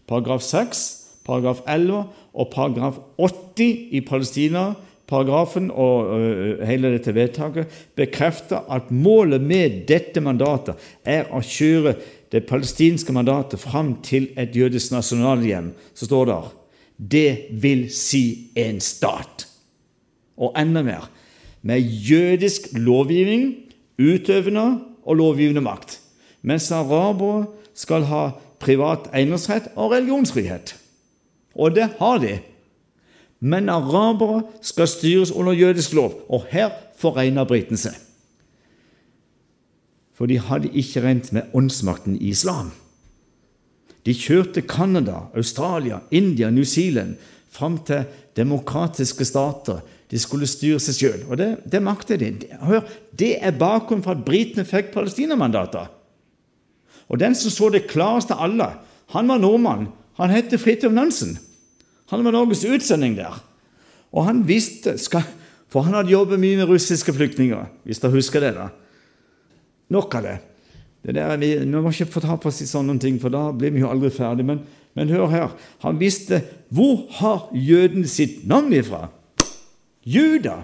paragraf 0.07 0.43
6, 0.43 0.83
paragraf 1.25 1.63
11 1.69 2.05
og 2.35 2.51
paragraf 2.53 2.99
80 3.19 3.89
i 3.97 4.01
Palestina 4.01 4.75
paragrafen 5.11 5.71
og 5.71 6.11
uh, 6.11 6.65
hele 6.67 6.95
dette 6.97 7.15
vedtaket 7.15 7.73
bekrefter 7.97 8.65
at 8.73 8.91
målet 8.91 9.43
med 9.43 9.83
dette 9.89 10.23
mandatet 10.25 10.81
er 11.05 11.31
å 11.33 11.43
kjøre 11.45 11.97
det 12.35 12.47
palestinske 12.49 13.15
mandatet 13.15 13.63
fram 13.63 13.95
til 14.03 14.31
et 14.41 14.57
jødisk 14.57 14.95
nasjonalhjem. 14.95 15.73
Så 15.95 16.09
står 16.09 16.31
det 16.31 16.39
det 16.97 17.31
vil 17.63 17.89
si 17.91 18.51
en 18.59 18.81
stat. 18.83 19.47
Og 20.39 20.55
enda 20.59 20.83
mer 20.83 21.11
med 21.63 21.81
jødisk 21.81 22.69
lovgivning, 22.77 23.55
utøvende 23.99 24.81
og 25.05 25.17
lovgivende 25.17 25.63
makt. 25.65 25.99
Mens 26.43 26.71
arabere 26.75 27.47
skal 27.75 28.07
ha 28.11 28.25
privat 28.63 29.09
eiendomsrett 29.15 29.71
og 29.75 29.95
religionsfrihet. 29.95 30.75
Og 31.55 31.75
det 31.77 31.89
har 31.99 32.19
de. 32.23 32.39
Men 33.45 33.69
arabere 33.69 34.43
skal 34.65 34.89
styres 34.89 35.33
under 35.33 35.53
jødisk 35.53 35.93
lov, 35.93 36.15
og 36.29 36.47
her 36.49 36.71
foregner 36.97 37.45
britene 37.45 37.77
seg. 37.77 37.99
For 40.15 40.31
de 40.31 40.39
hadde 40.41 40.71
ikke 40.73 41.03
rent 41.05 41.33
med 41.35 41.53
åndsmakten 41.53 42.17
i 42.17 42.31
islam. 42.33 42.71
De 44.07 44.15
kjørte 44.15 44.63
Canada, 44.63 45.27
Australia, 45.37 46.01
India, 46.11 46.51
New 46.51 46.65
Zealand 46.65 47.17
fram 47.51 47.79
til 47.87 48.05
demokratiske 48.37 49.25
stater. 49.25 49.81
De 50.11 50.19
skulle 50.21 50.49
styre 50.49 50.81
seg 50.81 50.97
sjøl. 50.99 51.25
Og 51.29 51.39
det, 51.41 51.51
det 51.69 51.83
maktet 51.83 52.21
de. 52.21 52.33
Hør, 52.63 52.85
det 53.19 53.37
er 53.41 53.57
bakgrunnen 53.59 54.05
for 54.05 54.15
at 54.15 54.25
britene 54.27 54.67
fikk 54.69 54.93
palestinamandater. 54.95 55.89
Og 57.09 57.21
den 57.21 57.37
som 57.37 57.53
så 57.53 57.71
det 57.73 57.89
klarest 57.91 58.33
av 58.33 58.45
alle, 58.47 58.71
han 59.13 59.29
var 59.29 59.41
nordmann. 59.43 59.89
Han 60.21 60.33
het 60.33 60.55
Fridtjof 60.61 60.95
Nansen. 60.95 61.37
Han 62.13 62.25
var 62.25 62.35
Norges 62.37 62.65
utsending 62.69 63.17
der. 63.19 63.37
Og 64.15 64.27
han 64.29 64.45
visste 64.47 64.97
For 65.73 65.83
han 65.83 65.97
hadde 65.97 66.13
jobbet 66.13 66.39
mye 66.39 66.61
med 66.61 66.69
russiske 66.71 67.13
flyktninger, 67.17 67.65
hvis 67.83 67.99
dere 67.99 68.15
husker 68.15 68.45
det. 68.45 68.53
da. 68.55 68.69
Nok 69.91 70.15
av 70.15 70.23
det. 70.23 70.37
det 71.03 71.15
der, 71.17 71.37
vi, 71.37 71.49
vi 71.59 71.67
må 71.67 71.91
ikke 71.91 72.13
få 72.13 72.21
ta 72.23 72.37
på 72.39 72.49
oss 72.49 72.61
i 72.63 72.69
sånne 72.69 72.95
ting, 73.03 73.19
for 73.19 73.33
da 73.35 73.49
blir 73.51 73.75
vi 73.75 73.83
jo 73.83 73.91
aldri 73.91 74.13
ferdig. 74.15 74.47
Men, 74.47 74.61
men 74.95 75.11
hør 75.11 75.27
her. 75.33 75.57
Han 75.83 75.99
visste 75.99 76.45
hvor 76.71 77.09
har 77.19 77.49
jøden 77.51 78.07
sitt 78.07 78.45
navn 78.47 78.71
ifra? 78.77 79.09
Juda. 80.07 80.61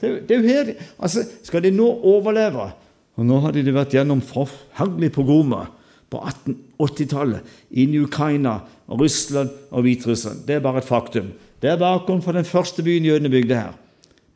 Det, 0.00 0.14
det 0.28 0.38
er 0.38 0.40
jo 0.40 0.48
her, 0.48 0.72
altså, 0.96 1.26
Skal 1.44 1.62
de 1.66 1.70
nå 1.74 1.84
overleve 2.08 2.70
og 3.18 3.26
Nå 3.28 3.38
hadde 3.44 3.62
de 3.62 3.74
vært 3.74 3.92
gjennom 3.94 4.22
forferdelige 4.24 5.14
pogromer 5.14 5.68
på 6.12 6.20
1880-tallet 6.20 7.54
i 7.70 7.86
Ukraina, 7.98 8.58
Russland 8.86 9.50
og 9.72 9.86
Hviterussland. 9.86 10.44
Det 10.46 10.58
er 10.58 10.64
bare 10.64 10.82
et 10.82 10.88
faktum. 10.88 11.32
Det 11.62 11.70
er 11.70 11.80
bakgrunnen 11.80 12.24
for 12.24 12.36
den 12.36 12.48
første 12.48 12.84
byen 12.84 13.06
jødene 13.08 13.32
bygde 13.32 13.58
her. 13.58 13.72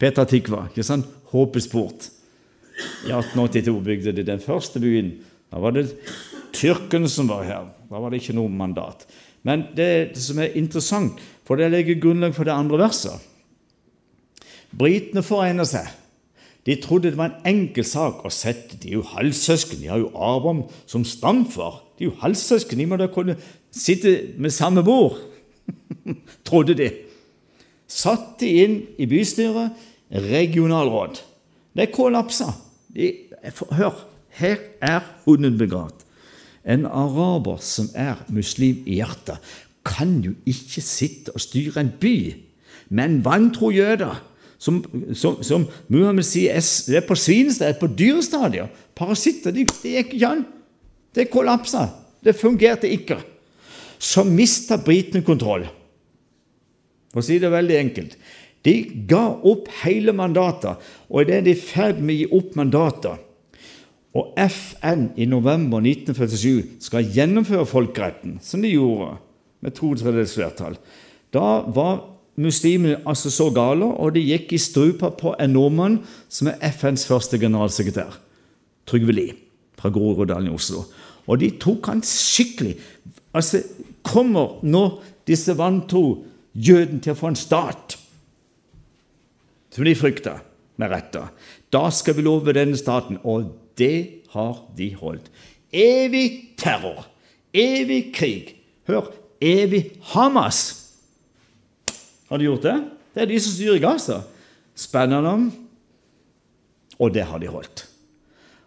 Petra 0.01 0.25
Tikva. 0.29 0.67
ikke 0.71 0.87
sant? 0.87 1.07
Håpets 1.33 1.69
port. 1.69 2.11
I 3.07 3.13
1882 3.13 3.79
bygde 3.85 4.17
de 4.17 4.25
den 4.27 4.41
første 4.41 4.81
byen. 4.81 5.13
Da 5.53 5.61
var 5.61 5.77
det 5.77 5.89
tyrkerne 6.57 7.09
som 7.09 7.29
var 7.29 7.45
her. 7.45 7.71
Da 7.91 8.01
var 8.01 8.11
det 8.11 8.23
ikke 8.23 8.37
noe 8.37 8.53
mandat. 8.53 9.07
Men 9.47 9.69
det, 9.77 10.17
det 10.17 10.23
som 10.23 10.41
er 10.43 10.57
interessant, 10.59 11.21
for 11.47 11.59
det 11.59 11.71
legger 11.71 12.01
grunnlag 12.03 12.35
for 12.35 12.49
det 12.49 12.57
andre 12.57 12.81
verset 12.81 13.33
Britene 14.77 15.23
forener 15.25 15.65
seg. 15.65 15.87
De 16.67 16.75
trodde 16.83 17.13
det 17.13 17.19
var 17.19 17.31
en 17.31 17.47
enkel 17.47 17.87
sak 17.87 18.25
å 18.27 18.33
sette 18.35 18.79
De 18.83 18.91
er 18.91 18.99
jo 18.99 19.07
halvsøsken. 19.07 19.81
De 19.83 19.91
har 19.91 20.03
jo 20.03 20.11
Abraham 20.11 20.65
som 20.91 21.05
stamfar. 21.07 21.83
De 21.97 22.05
er 22.05 22.11
jo 22.11 22.19
halvsøsken. 22.23 22.81
De 22.83 22.89
må 22.91 22.99
da 22.99 23.07
kunne 23.13 23.39
sitte 23.71 24.35
med 24.39 24.55
samme 24.55 24.83
bord, 24.85 25.19
trodde 26.49 26.75
de. 26.79 26.91
Satt 27.87 28.41
de 28.41 28.51
inn 28.65 28.81
i 28.99 29.07
bystyret, 29.07 29.77
regionalråd. 30.11 31.21
Det 31.77 31.93
kollapsa. 31.95 32.51
De, 32.97 33.13
hør, 33.77 34.01
her 34.41 34.59
er 34.83 35.05
hunden 35.27 35.59
begravd. 35.61 36.03
En 36.67 36.87
araber 36.87 37.61
som 37.63 37.93
er 37.95 38.19
muslim 38.33 38.83
i 38.91 38.99
hjertet, 38.99 39.39
kan 39.87 40.19
jo 40.25 40.33
ikke 40.51 40.83
sitte 40.83 41.31
og 41.37 41.43
styre 41.45 41.85
en 41.85 41.93
by 42.01 42.17
med 42.91 43.05
en 43.05 43.21
vantro 43.23 43.71
jøde 43.71 44.09
som, 44.59 44.81
som, 45.15 45.41
som 45.45 45.67
Muhammed 45.93 46.25
sier 46.27 46.57
det 46.89 47.01
er 47.01 47.07
på 47.07 47.17
svinestadiet, 47.19 47.81
på 47.81 47.91
dyrestadiet. 47.93 48.73
Parasitter. 48.97 49.53
Det, 49.53 49.67
de 49.83 49.95
gikk 49.99 50.15
ikke 50.17 50.31
an. 50.33 50.45
Det 51.17 51.29
kollapsa. 51.33 51.89
Det 52.25 52.37
fungerte 52.39 52.91
ikke. 52.91 53.21
Så 53.99 54.25
mista 54.29 54.79
britene 54.81 55.25
kontroll. 55.25 55.67
For 57.13 57.23
å 57.23 57.27
si 57.27 57.39
det 57.41 57.53
veldig 57.53 57.79
enkelt. 57.83 58.17
De 58.67 58.75
ga 59.09 59.29
opp 59.47 59.69
hele 59.85 60.13
mandatet, 60.17 60.81
og 61.07 61.23
idet 61.23 61.45
de 61.47 61.53
er 61.53 61.61
i 61.61 61.61
ferd 61.69 62.01
med 62.03 62.17
å 62.17 62.19
gi 62.19 62.29
opp 62.41 62.57
mandatet 62.59 63.27
og 64.17 64.33
FN 64.41 65.11
i 65.21 65.27
november 65.29 65.83
1947 65.85 66.81
skal 66.87 67.09
gjennomføre 67.13 67.67
folkeretten, 67.69 68.39
som 68.41 68.63
de 68.65 68.73
gjorde 68.73 69.17
med 69.65 69.75
to 69.77 69.93
tredjedels 69.97 70.37
flertall, 70.37 70.77
da 71.35 71.61
var 71.75 72.01
muslimene 72.41 73.01
altså 73.09 73.31
så 73.33 73.49
gale, 73.55 73.87
og 73.87 74.15
de 74.15 74.25
gikk 74.25 74.53
i 74.53 74.61
strupa 74.61 75.11
på 75.15 75.35
en 75.41 75.55
nordmann 75.57 75.99
som 76.29 76.51
er 76.53 76.61
FNs 76.73 77.07
første 77.09 77.41
generalsekretær, 77.41 78.19
Trygve 78.87 79.15
Lie, 79.17 79.37
fra 79.77 79.91
Groruddalen 79.93 80.51
i 80.51 80.55
Oslo. 80.55 80.85
Og 81.27 81.41
de 81.43 81.51
tok 81.61 81.89
han 81.91 82.05
skikkelig. 82.07 82.77
Altså, 83.35 83.65
Kommer 84.07 84.61
nå 84.63 85.01
disse 85.27 85.57
vantro 85.59 86.23
jødene 86.55 87.03
til 87.03 87.17
å 87.17 87.19
få 87.19 87.33
en 87.33 87.39
stat, 87.39 87.97
som 89.75 89.83
de 89.83 89.97
frykta, 89.99 90.39
med 90.77 90.93
rette, 90.93 91.23
da 91.73 91.89
skal 91.91 92.17
vi 92.19 92.25
love 92.27 92.55
denne 92.55 92.77
staten. 92.79 93.19
Og 93.25 93.51
det 93.81 94.27
har 94.35 94.59
de 94.77 94.91
holdt. 94.97 95.31
Evig 95.73 96.57
terror, 96.61 97.07
evig 97.53 98.13
krig. 98.17 98.53
Hør, 98.89 99.11
evig 99.41 99.97
Hamas. 100.13 100.86
Har 102.29 102.39
de 102.39 102.49
gjort 102.49 102.67
det? 102.67 102.77
Det 103.15 103.23
er 103.23 103.31
de 103.31 103.41
som 103.41 103.53
styrer 103.55 103.83
Gaza. 103.83 104.21
Spennende. 104.77 105.51
Og 106.99 107.13
det 107.15 107.27
har 107.29 107.39
de 107.39 107.51
holdt. 107.53 107.87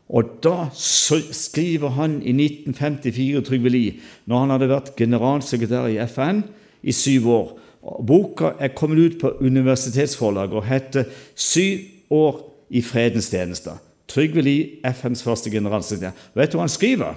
Og 0.10 0.30
da 0.44 0.70
skriver 0.74 1.94
han 1.94 2.18
i 2.22 2.34
1954, 2.34 3.44
Trygve 3.46 3.70
Lie, 3.70 4.00
når 4.26 4.40
han 4.40 4.54
hadde 4.56 4.70
vært 4.72 4.96
generalsekretær 4.98 5.90
i 5.92 6.00
FN 6.10 6.42
i 6.82 6.96
syv 6.96 7.28
år 7.30 7.50
Boka 7.80 8.52
er 8.60 8.74
kommet 8.76 9.00
ut 9.00 9.20
på 9.22 9.30
universitetsforlaget 9.40 10.54
og 10.54 10.66
heter 10.66 11.04
'Syv 11.36 11.80
år 12.10 12.66
i 12.70 12.82
fredens 12.82 13.34
tjeneste'. 13.34 13.78
Trygve 14.08 14.42
Lie, 14.42 14.68
FNs 14.84 15.24
første 15.24 15.50
generalsekretær. 15.50 16.12
Vet 16.36 16.52
du 16.52 16.58
hva 16.58 16.68
han 16.68 16.70
skriver? 16.70 17.14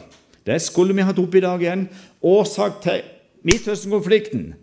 Det 0.46 0.62
skulle 0.62 0.94
vi 0.94 1.02
hatt 1.02 1.18
oppe 1.18 1.38
i 1.38 1.40
dag 1.40 1.60
igjen. 1.60 1.88
Årsak 2.22 2.82
til 2.82 3.02
Midtøsten-konflikten 3.42 4.54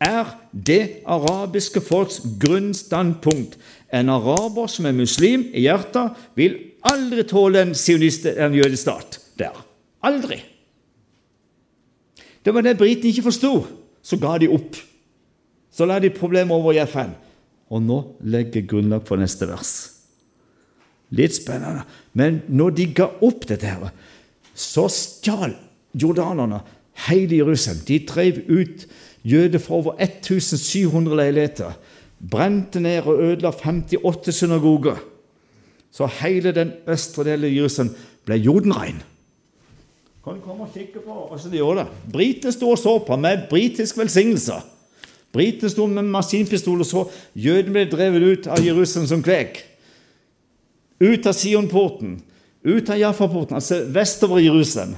er 0.00 0.30
det 0.52 1.02
arabiske 1.06 1.80
folks 1.82 2.20
grunnstandpunkt. 2.40 3.58
En 3.92 4.08
araber 4.12 4.68
som 4.70 4.86
er 4.86 4.96
muslim 4.96 5.48
i 5.52 5.64
hjertet, 5.66 6.14
vil 6.38 6.58
aldri 6.86 7.24
tåle 7.26 7.62
en, 7.62 7.74
sionist, 7.74 8.26
en 8.26 8.54
jødisk 8.54 8.82
stat 8.82 9.18
der. 9.40 9.56
Aldri. 10.06 10.38
Det 12.44 12.54
var 12.54 12.62
det 12.64 12.78
britene 12.78 13.10
ikke 13.10 13.26
forsto. 13.26 13.52
Så 14.02 14.16
ga 14.20 14.38
de 14.38 14.48
opp. 14.48 14.78
Så 15.74 15.86
la 15.86 15.98
de 16.00 16.10
problemet 16.14 16.54
over 16.54 16.76
i 16.76 16.82
FN. 16.86 17.10
Og 17.68 17.82
nå 17.84 17.98
legger 18.24 18.66
grunnlag 18.68 19.04
for 19.08 19.20
neste 19.20 19.48
vers. 19.50 19.72
Litt 21.12 21.36
spennende. 21.36 21.84
Men 22.12 22.42
når 22.48 22.76
de 22.76 22.86
ga 22.96 23.08
opp 23.24 23.46
dette, 23.48 23.68
her, 23.68 23.90
så 24.54 24.86
stjal 24.92 25.54
jordanerne 25.96 26.62
hele 27.08 27.42
Jerusalem. 27.42 27.82
De 27.86 28.00
drev 28.08 28.40
ut 28.48 28.86
jøder 29.24 29.58
fra 29.58 29.74
over 29.74 29.92
1700 30.00 31.16
leiligheter. 31.16 31.72
Brente 32.30 32.80
ned 32.80 33.06
og 33.06 33.22
ødela 33.22 33.50
58 33.50 34.34
synagoger. 34.34 34.96
Så 35.90 36.06
hele 36.20 36.52
den 36.52 36.72
østre 36.86 37.24
delen 37.24 37.48
av 37.48 37.54
Jerusalem 37.54 37.94
ble 38.26 38.36
jordenrein. 38.36 39.00
Kan 40.24 40.36
du 40.36 40.44
komme 40.44 40.66
og 40.66 40.74
kikke 40.74 41.00
på 41.00 41.14
åssen 41.32 41.52
de 41.52 41.60
gjorde 41.62 41.86
det? 41.86 42.12
Britene 42.12 42.52
sto 42.52 42.70
og 42.70 42.78
så 42.78 42.98
på 43.00 43.16
med 43.16 43.46
britisk 43.50 43.98
velsignelse. 43.98 44.58
Britene 45.32 45.70
sto 45.72 45.86
med 45.86 46.10
maskinpistol 46.12 46.82
og 46.84 46.88
så 46.88 47.04
jødene 47.34 47.72
ble 47.72 47.84
drevet 47.88 48.26
ut 48.26 48.48
av 48.52 48.64
Jerusalem 48.64 49.08
som 49.08 49.22
kveg. 49.24 49.62
Ut 51.00 51.26
av 51.30 51.36
Sionporten, 51.38 52.18
ut 52.66 52.90
av 52.90 52.98
Jaffa-porten, 52.98 53.56
altså 53.56 53.84
vestover 53.94 54.42
Jerusalem. 54.42 54.96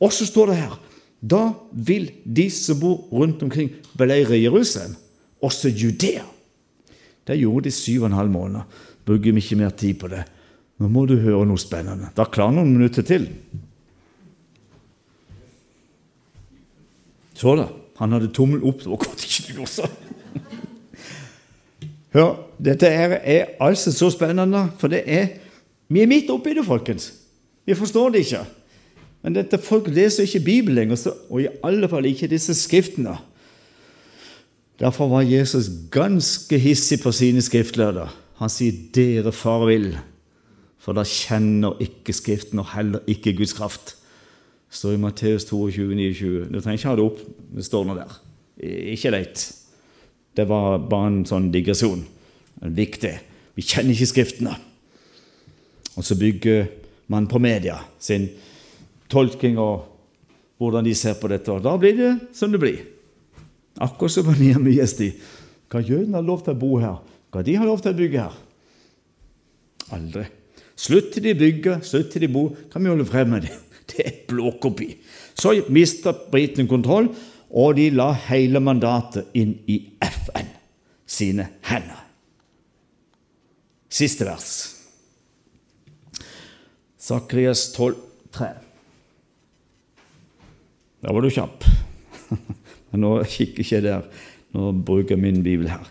Og 0.00 0.12
så 0.12 0.26
står 0.26 0.50
det 0.50 0.60
her 0.60 0.76
da 1.20 1.52
vil 1.72 2.10
de 2.24 2.46
som 2.50 2.78
bor 2.80 3.08
rundt 3.12 3.42
omkring, 3.42 3.72
beleire 3.98 4.38
Jerusalem, 4.38 4.94
også 5.42 5.68
Judea. 5.68 6.24
Det 7.26 7.36
gjorde 7.38 7.68
de 7.68 7.74
syv 7.74 8.02
og 8.02 8.10
en 8.10 8.18
halv 8.18 8.30
måned. 8.30 8.60
Bruker 9.04 9.32
vi 9.32 9.42
ikke 9.42 9.58
mer 9.58 9.70
tid 9.70 9.98
på 10.00 10.08
det. 10.08 10.22
Nå 10.78 10.88
må 10.88 11.04
du 11.08 11.16
høre 11.18 11.46
noe 11.46 11.58
spennende. 11.58 12.12
Da 12.16 12.28
klarer 12.30 12.54
noen 12.56 12.70
minutter 12.72 13.02
til. 13.02 13.26
Så 17.38 17.56
da. 17.58 17.68
Han 17.98 18.14
hadde 18.14 18.30
tommel 18.30 18.62
opp. 18.62 18.84
Det 18.84 18.92
var 18.92 19.00
godt 19.02 19.24
ikke 19.26 19.48
du 19.48 19.58
gjorde 19.58 19.72
sånn. 19.74 19.96
Hør, 22.14 22.36
dette 22.62 22.86
er, 22.86 23.16
er 23.18 23.56
altså 23.62 23.90
så 23.92 24.10
spennende, 24.14 24.68
for 24.78 24.92
det 24.92 25.02
er 25.04 25.28
Vi 25.88 26.02
er 26.02 26.08
midt 26.10 26.28
oppi 26.30 26.52
det, 26.52 26.66
folkens. 26.66 27.08
Vi 27.64 27.74
forstår 27.74 28.10
det 28.12 28.26
ikke. 28.26 28.42
Men 29.28 29.36
dette 29.36 29.58
folk 29.60 29.90
leser 29.92 30.24
ikke 30.24 30.40
Bibelen 30.40 30.78
lenger, 30.78 31.10
og 31.28 31.42
i 31.42 31.50
alle 31.68 31.88
fall 31.92 32.06
ikke 32.08 32.30
disse 32.32 32.54
skriftene. 32.56 33.18
Derfor 34.80 35.10
var 35.10 35.26
Jesus 35.28 35.68
ganske 35.92 36.58
hissig 36.58 36.96
på 37.02 37.12
sine 37.12 37.42
skriftlærde. 37.44 38.06
Han 38.40 38.48
sier 38.48 38.72
'dere 38.94 39.32
far 39.32 39.66
vil', 39.68 39.98
for 40.78 40.96
da 40.96 41.04
kjenner 41.04 41.76
ikke 41.76 42.12
Skriften 42.12 42.58
og 42.58 42.72
heller 42.72 43.04
ikke 43.06 43.36
Guds 43.36 43.52
kraft. 43.52 43.96
Det 44.70 44.76
står 44.80 44.92
i 44.92 44.96
Matteus 44.96 45.44
22, 45.44 45.94
29. 45.94 46.44
Du 46.48 46.60
trenger 46.60 46.78
ikke 46.78 46.88
ha 46.88 46.96
det 46.96 47.04
opp, 47.04 47.20
det 47.56 47.64
står 47.64 47.84
noe 47.84 47.96
der. 48.00 48.20
Ikke 48.64 49.10
leit. 49.10 49.52
Det 50.36 50.48
var 50.48 50.78
bare 50.78 51.06
en 51.06 51.24
sånn 51.26 51.52
digresjon. 51.52 52.06
Viktig. 52.62 53.18
Vi 53.54 53.62
kjenner 53.62 53.92
ikke 53.92 54.06
Skriftene. 54.06 54.56
Og 55.96 56.04
så 56.04 56.16
bygger 56.16 56.66
man 57.08 57.26
på 57.26 57.38
media 57.38 57.76
sin 57.98 58.30
tolking 59.10 59.58
og 59.60 59.86
hvordan 60.58 60.86
de 60.86 60.94
ser 60.98 61.18
på 61.20 61.30
dette. 61.30 61.52
Og 61.52 61.62
da 61.64 61.76
blir 61.80 61.96
det 61.96 62.12
som 62.36 62.52
det 62.52 62.60
blir. 62.62 62.80
Akkurat 63.78 64.12
som 64.12 64.26
på 64.26 64.34
Nehemias-tid. 64.38 65.20
Hva 65.68 65.82
jødene 65.84 66.18
har 66.18 66.26
lov 66.26 66.42
til 66.44 66.56
å 66.56 66.60
bo 66.60 66.72
her? 66.82 66.98
Hva 67.32 67.44
de 67.44 67.54
har 67.58 67.68
lov 67.68 67.82
til 67.84 67.92
å 67.92 67.98
bygge 67.98 68.24
her? 68.24 68.36
Aldri. 69.94 70.26
Slutt 70.78 71.12
til 71.14 71.24
de 71.26 71.34
bygger, 71.38 71.80
slutt 71.86 72.12
til 72.12 72.24
de 72.24 72.30
bor, 72.32 72.52
kan 72.72 72.82
vi 72.82 72.90
holde 72.92 73.06
frem 73.08 73.34
med 73.34 73.48
det. 73.48 73.56
Det 73.88 74.04
er 74.04 74.16
blåkopi. 74.28 74.90
Så 75.32 75.54
mista 75.72 76.12
britene 76.12 76.68
kontroll, 76.68 77.08
og 77.48 77.78
de 77.78 77.86
la 77.96 78.10
hele 78.28 78.60
mandatet 78.60 79.30
inn 79.38 79.54
i 79.64 79.78
FN 80.04 80.50
sine 81.08 81.46
hender. 81.64 82.02
Siste 83.88 84.28
vers. 84.28 84.50
Sakrias 87.00 87.70
12, 87.72 87.96
3. 88.36 88.67
Da 91.08 91.14
var 91.16 91.24
du 91.24 91.30
kjapp. 91.32 91.64
Men 92.92 93.00
nå 93.00 93.14
kikker 93.24 93.64
ikke 93.64 93.78
jeg 93.78 93.84
der. 93.86 94.02
Nå 94.52 94.74
bruker 94.84 95.14
jeg 95.14 95.22
min 95.22 95.40
bibel 95.40 95.70
her. 95.72 95.86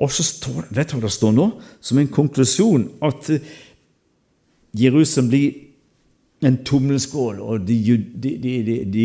Og 0.00 0.08
så 0.08 0.24
står 0.24 0.70
Vet 0.72 0.88
du 0.88 0.96
hva 0.96 1.02
det 1.04 1.12
står 1.12 1.34
nå? 1.36 1.50
Som 1.84 2.00
en 2.00 2.08
konklusjon 2.08 2.86
at 3.04 3.28
eh, 3.34 3.50
Jerusalem 4.80 5.28
blir 5.28 5.60
en 6.44 6.56
tommelskål, 6.64 7.42
og 7.44 7.66
de, 7.68 7.76
de, 8.20 8.32
de, 8.40 8.78
de 8.88 9.04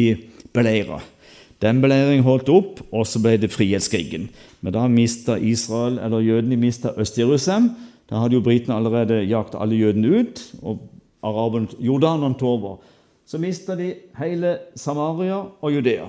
beleirer. 0.55 1.03
Den 1.60 1.82
beleiringen 1.84 2.26
holdt 2.26 2.49
opp, 2.51 2.80
og 2.95 3.03
så 3.07 3.20
ble 3.24 3.36
det 3.39 3.51
frihetskrigen. 3.51 4.30
Men 4.64 4.76
da 4.76 4.86
mista 4.91 5.36
Israel, 5.38 5.99
eller 6.03 6.24
jødene 6.24 6.57
mista 6.60 6.95
Øst-Jerusalem. 6.95 7.70
Da 8.10 8.24
hadde 8.24 8.39
jo 8.39 8.43
britene 8.43 8.80
allerede 8.80 9.22
jakt 9.28 9.60
alle 9.60 9.78
jødene 9.78 10.24
ut, 10.24 10.41
og 10.64 10.88
araberne, 11.24 11.70
jordanerne 11.84 12.39
tok 12.39 12.55
over. 12.55 12.80
Så 13.30 13.38
mista 13.38 13.76
de 13.78 13.92
hele 14.18 14.56
Samaria 14.74 15.38
og 15.38 15.70
Judea. 15.70 16.08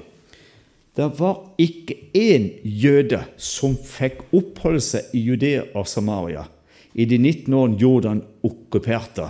Det 0.96 1.04
var 1.18 1.50
ikke 1.60 1.98
én 2.16 2.46
jøde 2.64 3.18
som 3.36 3.74
fikk 3.76 4.22
oppholde 4.32 4.80
seg 4.80 5.12
i 5.12 5.20
Judea 5.26 5.66
og 5.76 5.84
Samaria 5.88 6.46
i 6.96 7.04
de 7.04 7.18
19 7.20 7.52
årene 7.54 7.76
Jordan 7.78 8.22
okkuperte 8.46 9.28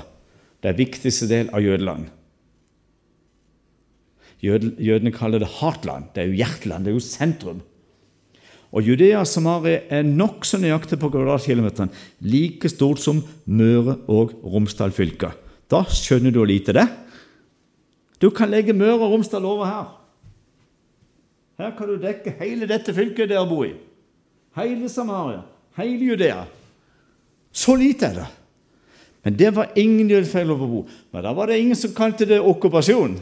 den 0.62 0.78
viktigste 0.78 1.26
del 1.32 1.50
av 1.50 1.66
Jødeland. 1.66 2.06
Jødene 4.40 5.12
kaller 5.12 5.42
det 5.42 5.50
Hartland. 5.58 6.12
Det 6.14 6.22
er 6.22 6.30
jo 6.30 6.38
hjerteland, 6.38 6.86
det 6.86 6.94
er 6.94 6.96
jo 6.96 7.04
sentrum. 7.04 7.60
Og 8.70 8.86
Judea 8.86 9.18
og 9.24 9.28
Samaria 9.28 9.82
er 9.90 10.06
nokså 10.06 10.62
nøyaktig 10.62 11.02
på 11.02 11.10
kvadratkilometeren, 11.10 11.90
like 12.22 12.70
stort 12.70 13.02
som 13.02 13.24
Møre 13.50 13.98
og 14.06 14.38
Romsdal 14.46 14.94
fylke. 14.94 15.34
Da 15.66 15.82
skjønner 15.90 16.30
du 16.30 16.38
hvor 16.44 16.50
lite 16.54 16.78
det. 16.78 16.86
Du 18.20 18.28
kan 18.30 18.50
legge 18.52 18.76
Møre 18.76 18.98
og 19.00 19.14
Romsdal 19.14 19.44
over 19.48 19.64
her. 19.64 19.86
Her 21.60 21.72
kan 21.76 21.88
du 21.88 21.96
dekke 22.00 22.34
hele 22.40 22.68
dette 22.68 22.92
fylket 22.96 23.30
dere 23.32 23.48
bor 23.48 23.64
i. 23.64 23.72
Hele 24.56 24.88
Samaria, 24.88 25.42
hele 25.76 26.10
Judea. 26.10 26.44
Så 27.52 27.74
lite 27.76 28.06
er 28.06 28.14
det. 28.20 28.28
Men 29.24 29.36
det 29.36 29.50
var 29.56 29.72
ingen 29.76 30.08
jøder 30.08 30.44
lov 30.48 30.62
å 30.64 30.68
bo. 30.68 30.82
Men 31.12 31.24
da 31.24 31.32
var 31.36 31.50
det 31.50 31.58
ingen 31.60 31.76
som 31.76 31.92
kalte 31.96 32.28
det 32.28 32.40
okkupasjon. 32.40 33.18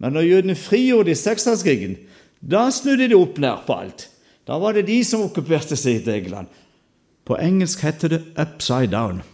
Men 0.00 0.16
når 0.16 0.28
jødene 0.28 0.56
frigjorde 0.56 1.12
i 1.12 1.18
seksdagskrigen, 1.18 1.96
da 2.40 2.66
snudde 2.72 3.08
de 3.08 3.16
opp 3.16 3.40
ned 3.40 3.64
på 3.66 3.76
alt. 3.76 4.08
Da 4.48 4.58
var 4.60 4.76
det 4.76 4.86
de 4.88 5.00
som 5.04 5.24
okkuperte 5.26 5.76
sitt 5.76 6.08
eget 6.08 6.30
land. 6.32 6.48
På 7.26 7.36
engelsk 7.36 7.82
heter 7.82 8.08
det 8.08 8.22
'upside 8.36 8.92
down'. 8.92 9.24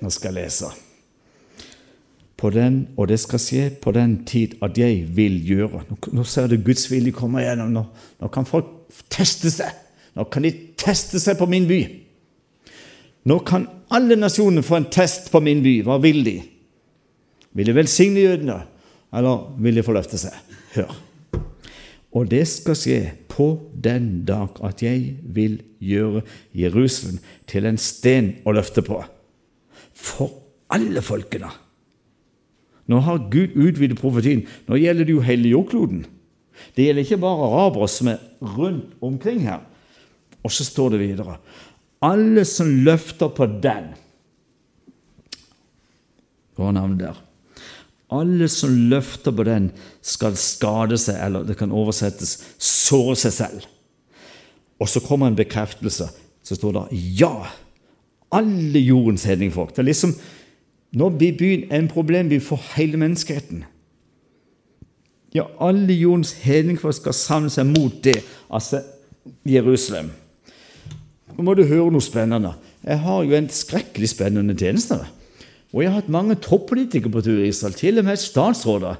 Nå 0.00 0.10
skal 0.10 0.34
jeg 0.34 0.44
lese 0.44 0.85
på 2.36 2.50
den, 2.52 2.82
og 2.96 3.08
det 3.08 3.18
skal 3.22 3.40
skje 3.40 3.62
på 3.82 3.92
den 3.96 4.18
tid 4.28 4.58
at 4.64 4.76
jeg 4.78 5.06
vil 5.16 5.38
gjøre. 5.48 5.84
Nå, 5.88 5.96
nå 6.18 6.24
ser 6.28 6.50
du 6.52 6.58
Guds 6.60 6.84
vilje 6.90 7.14
komme 7.16 7.40
igjennom. 7.40 7.72
Nå, 7.72 7.84
nå, 8.20 8.28
kan 8.32 8.48
folk 8.48 8.68
teste 9.12 9.50
seg. 9.52 9.72
Nå 10.16 10.26
kan 10.32 10.44
de 10.44 10.52
teste 10.80 11.20
seg 11.20 11.38
på 11.40 11.48
min 11.48 11.68
by. 11.68 11.80
Nå 13.26 13.40
kan 13.48 13.66
alle 13.94 14.18
nasjoner 14.20 14.64
få 14.64 14.80
en 14.80 14.90
test 14.92 15.32
på 15.32 15.40
min 15.42 15.64
by. 15.64 15.80
Hva 15.86 15.98
vil 16.04 16.22
de? 16.26 16.36
Vil 17.56 17.70
de 17.70 17.74
velsigne 17.76 18.20
jødene, 18.20 18.60
eller 19.16 19.50
vil 19.64 19.80
de 19.80 19.84
forløfte 19.86 20.20
seg? 20.20 20.36
Hør. 20.76 20.92
Og 22.16 22.28
det 22.30 22.44
skal 22.48 22.76
skje 22.78 23.00
på 23.32 23.48
den 23.72 24.24
dag 24.28 24.56
at 24.64 24.80
jeg 24.84 25.16
vil 25.36 25.58
gjøre 25.84 26.22
Jerusalem 26.56 27.18
til 27.48 27.68
en 27.68 27.80
sten 27.80 28.34
å 28.44 28.54
løfte 28.56 28.84
på. 28.84 29.02
For 29.96 30.32
alle 30.72 31.02
folkene. 31.04 31.50
Nå 32.86 33.00
har 33.02 33.24
Gud 33.32 33.56
utvidet 33.58 33.98
profetien. 33.98 34.44
Nå 34.68 34.78
gjelder 34.78 35.08
det 35.08 35.14
jo 35.16 35.24
hele 35.26 35.50
jordkloden. 35.50 36.04
Det 36.76 36.86
gjelder 36.86 37.04
ikke 37.04 37.22
bare 37.22 37.48
arabere 37.50 37.88
som 37.90 38.10
er 38.12 38.22
rundt 38.56 38.94
omkring 39.04 39.42
her. 39.44 39.64
Og 40.46 40.52
så 40.54 40.64
står 40.64 40.94
det 40.94 41.02
videre 41.02 41.38
Alle 42.04 42.44
som 42.46 42.68
løfter 42.86 43.32
på 43.34 43.48
den 43.64 43.90
Hva 46.56 46.70
er 46.70 46.76
navnet 46.76 47.02
der? 47.02 47.22
Alle 48.14 48.46
som 48.48 48.70
løfter 48.90 49.34
på 49.34 49.42
den, 49.42 49.72
skal 49.98 50.36
skade 50.38 50.94
seg, 51.00 51.16
eller 51.24 51.42
det 51.42 51.56
kan 51.58 51.72
oversettes 51.74 52.36
såre 52.54 53.16
seg 53.18 53.34
selv. 53.34 53.64
Og 54.78 54.86
så 54.88 55.02
kommer 55.02 55.26
en 55.26 55.38
bekreftelse. 55.38 56.06
Så 56.46 56.54
står 56.54 56.76
det 56.76 57.00
ja. 57.18 57.48
Alle 58.30 58.78
jordens 58.78 59.26
hedningfolk. 59.26 59.74
Det 59.74 59.82
er 59.82 59.88
liksom 59.90 60.14
nå 60.96 61.08
blir 61.12 61.36
byen 61.36 61.66
en 61.72 61.88
problem 61.88 62.30
for 62.40 62.60
hele 62.76 62.96
menneskeheten. 62.96 63.64
Ja, 65.34 65.44
alle 65.60 65.92
jordens 65.92 66.32
hedningfolk 66.32 66.96
skal 66.96 67.16
samle 67.16 67.52
seg 67.52 67.68
mot 67.68 67.98
det, 68.04 68.16
altså 68.48 68.80
Jerusalem. 69.44 70.08
Nå 71.36 71.44
må 71.44 71.54
du 71.54 71.66
høre 71.68 71.90
noe 71.92 72.04
spennende. 72.04 72.54
Jeg 72.86 73.02
har 73.02 73.24
jo 73.26 73.36
en 73.36 73.50
skrekkelig 73.52 74.08
spennende 74.14 74.56
tjeneste. 74.56 75.02
Og 75.74 75.82
jeg 75.82 75.90
har 75.90 76.00
hatt 76.00 76.12
mange 76.12 76.38
toppolitikere 76.40 77.12
på 77.12 77.20
tur 77.26 77.42
i 77.42 77.50
Israel, 77.50 77.74
til 77.76 78.00
og 78.00 78.06
med 78.06 78.16
statsråder. 78.22 78.96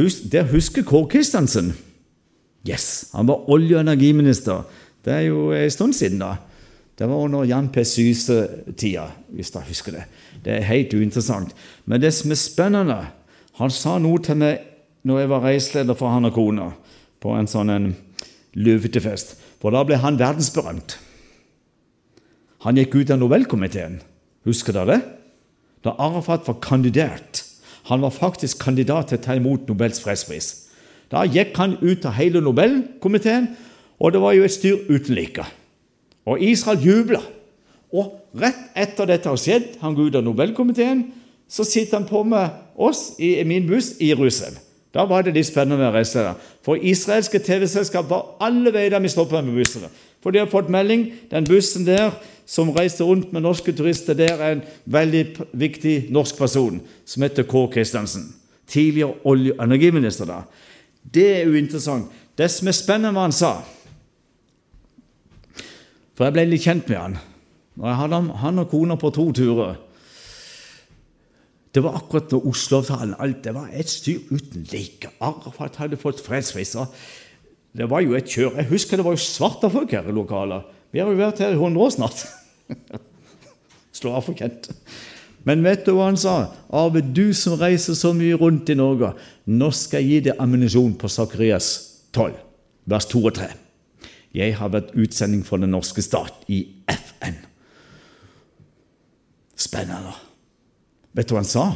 Hus, 0.00 0.22
der 0.32 0.48
husker 0.50 0.82
Kåre 0.82 1.10
Kristiansen. 1.12 1.74
Yes, 2.68 3.10
Han 3.14 3.28
var 3.28 3.50
olje- 3.50 3.76
og 3.76 3.80
energiminister. 3.80 4.62
Det 5.04 5.12
er 5.12 5.20
jo 5.20 5.52
en 5.52 5.70
stund 5.70 5.92
siden, 5.92 6.18
da. 6.18 6.36
Det 7.02 7.08
var 7.10 7.24
under 7.24 7.44
Jan 7.44 7.68
P. 7.68 7.82
Syse-tida, 7.82 9.08
hvis 9.34 9.48
dere 9.50 9.66
husker 9.66 9.94
det. 9.96 10.02
Det 10.44 10.52
er 10.54 10.68
helt 10.68 10.92
uinteressant. 10.94 11.50
Men 11.84 11.98
det 11.98 12.12
som 12.14 12.30
er 12.30 12.38
spennende 12.38 12.98
Han 13.58 13.70
sa 13.74 13.96
noe 13.98 14.20
til 14.22 14.36
meg 14.38 14.60
når 15.02 15.18
jeg 15.18 15.30
var 15.32 15.42
reiseleder 15.42 15.96
for 15.98 16.08
han 16.14 16.24
og 16.24 16.32
kona 16.32 16.68
på 17.20 17.32
en 17.34 17.48
sånn 17.50 17.72
en 17.74 17.88
løvetefest. 18.54 19.34
For 19.60 19.74
da 19.74 19.82
ble 19.84 19.98
han 19.98 20.20
verdensberømt. 20.20 20.94
Han 22.62 22.78
gikk 22.78 22.94
ut 22.94 23.10
av 23.10 23.18
Nobelkomiteen. 23.18 23.98
Husker 24.46 24.78
dere 24.78 24.94
det? 24.94 25.00
Da 25.82 25.96
Arafat 25.98 26.46
var 26.46 26.60
kandidat. 26.62 27.42
Han 27.90 28.06
var 28.06 28.14
faktisk 28.14 28.62
kandidat 28.62 29.10
til 29.10 29.18
å 29.18 29.24
ta 29.26 29.36
imot 29.36 29.66
Nobels 29.66 29.98
fredspris. 30.00 30.52
Da 31.10 31.26
gikk 31.26 31.58
han 31.58 31.74
ut 31.82 32.06
av 32.06 32.14
hele 32.14 32.40
Nobelkomiteen, 32.40 33.50
og 33.98 34.14
det 34.14 34.22
var 34.22 34.38
jo 34.38 34.46
et 34.46 34.54
styr 34.54 34.86
uten 34.86 35.18
like. 35.18 35.48
Og 36.26 36.42
Israel 36.42 36.82
jubla. 36.84 37.20
Og 37.92 38.12
rett 38.38 38.70
etter 38.78 39.08
dette 39.08 39.28
har 39.28 39.40
skjedd, 39.40 39.76
han 39.82 39.94
går 39.96 40.10
ut 40.10 40.18
av 40.20 40.24
Nobelkomiteen, 40.24 41.04
så 41.48 41.64
sitter 41.68 41.98
han 41.98 42.08
på 42.08 42.22
med 42.24 42.48
oss 42.80 43.12
i 43.20 43.34
min 43.44 43.66
buss 43.68 43.92
i 44.00 44.08
Jerusalem. 44.08 44.56
Da 44.92 45.04
var 45.08 45.24
det 45.24 45.34
litt 45.36 45.48
spennende 45.48 45.88
å 45.88 45.92
reise 45.94 46.20
der. 46.20 46.40
For 46.64 46.76
israelske 46.76 47.40
TV-selskap 47.40 48.08
var 48.10 48.34
alle 48.44 48.72
veier 48.74 49.00
vi 49.00 49.10
stoppa 49.12 49.40
med 49.44 49.56
bussene. 49.56 49.88
For 50.22 50.32
de 50.32 50.42
har 50.42 50.50
fått 50.52 50.70
melding 50.72 51.06
den 51.30 51.48
bussen 51.48 51.86
der 51.88 52.12
som 52.48 52.72
reiste 52.76 53.04
rundt 53.04 53.32
med 53.32 53.44
norske 53.44 53.72
turister, 53.72 54.16
der 54.16 54.36
er 54.36 54.56
en 54.56 54.64
veldig 54.84 55.22
viktig 55.56 55.96
norsk 56.12 56.36
person 56.36 56.80
som 57.08 57.24
heter 57.24 57.48
K. 57.48 57.66
Kristiansen. 57.72 58.28
Tidligere 58.68 59.14
olje- 59.24 59.56
og 59.56 59.64
energiminister. 59.64 60.24
da. 60.26 60.42
Det 61.14 61.28
er 61.40 61.48
uinteressant. 61.48 62.06
Det 62.38 62.50
som 62.50 62.68
er 62.68 62.76
spennende, 62.76 63.12
hva 63.12 63.26
han 63.28 63.32
sa 63.32 63.62
For 66.22 66.28
jeg 66.28 66.34
ble 66.36 66.42
litt 66.46 66.62
kjent 66.62 66.86
med 66.86 67.00
han. 67.00 67.14
Og 67.80 67.86
jeg 67.88 67.98
hadde 67.98 68.18
han 68.38 68.62
og 68.62 68.68
kona 68.70 68.94
på 68.94 69.08
to 69.10 69.24
turer. 69.34 69.72
Det 71.74 71.80
var 71.82 71.96
akkurat 71.98 72.30
når 72.30 72.44
Oslo-avtalen 72.46 73.16
alt, 73.18 73.40
Det 73.42 73.54
var 73.56 73.72
et 73.74 73.90
styr 73.90 74.20
uten 74.30 74.62
like. 74.70 75.10
Arafat 75.18 75.80
hadde 75.82 75.98
fått 75.98 76.20
fredspris. 76.22 76.76
Det 77.74 77.90
var 77.90 78.04
jo 78.06 78.14
et 78.14 78.30
kjør. 78.30 78.54
Jeg 78.54 78.68
husker 78.70 78.96
det 78.96 79.04
var 79.04 79.16
jo 79.16 79.24
svarte 79.24 79.70
folk 79.70 79.90
her 79.90 80.06
i 80.06 80.14
lokalet. 80.14 80.62
Vi 80.92 81.00
har 81.02 81.10
jo 81.10 81.18
vært 81.18 81.42
her 81.42 81.56
i 81.56 81.58
100 81.58 81.82
år 81.82 81.90
snart. 81.90 82.22
Slå 83.98 84.14
av 84.14 84.22
for 84.22 84.38
Kent. 84.38 84.70
Men 85.42 85.66
vet 85.66 85.82
du 85.82 85.90
hva 85.96 86.06
han 86.06 86.16
sa? 86.16 86.52
Arve, 86.70 87.02
du 87.02 87.34
som 87.34 87.58
reiser 87.58 87.98
så 87.98 88.14
mye 88.14 88.38
rundt 88.38 88.70
i 88.70 88.78
Norge, 88.78 89.10
nå 89.50 89.72
skal 89.74 90.06
jeg 90.06 90.22
gi 90.22 90.30
deg 90.30 90.38
ammunisjon 90.38 90.94
på 90.94 91.10
Sakarias 91.10 91.72
12, 92.14 92.38
vers 92.86 93.10
2 93.10 93.26
og 93.26 93.34
3. 93.42 93.50
Jeg 94.34 94.56
har 94.56 94.72
vært 94.72 94.94
utsending 94.96 95.42
for 95.44 95.60
den 95.60 95.74
norske 95.74 96.02
stat 96.04 96.46
i 96.48 96.64
FN. 96.88 97.36
Spennende. 99.56 100.14
Vet 101.12 101.28
du 101.28 101.34
hva 101.36 101.42
han 101.42 101.48
sa? 101.48 101.66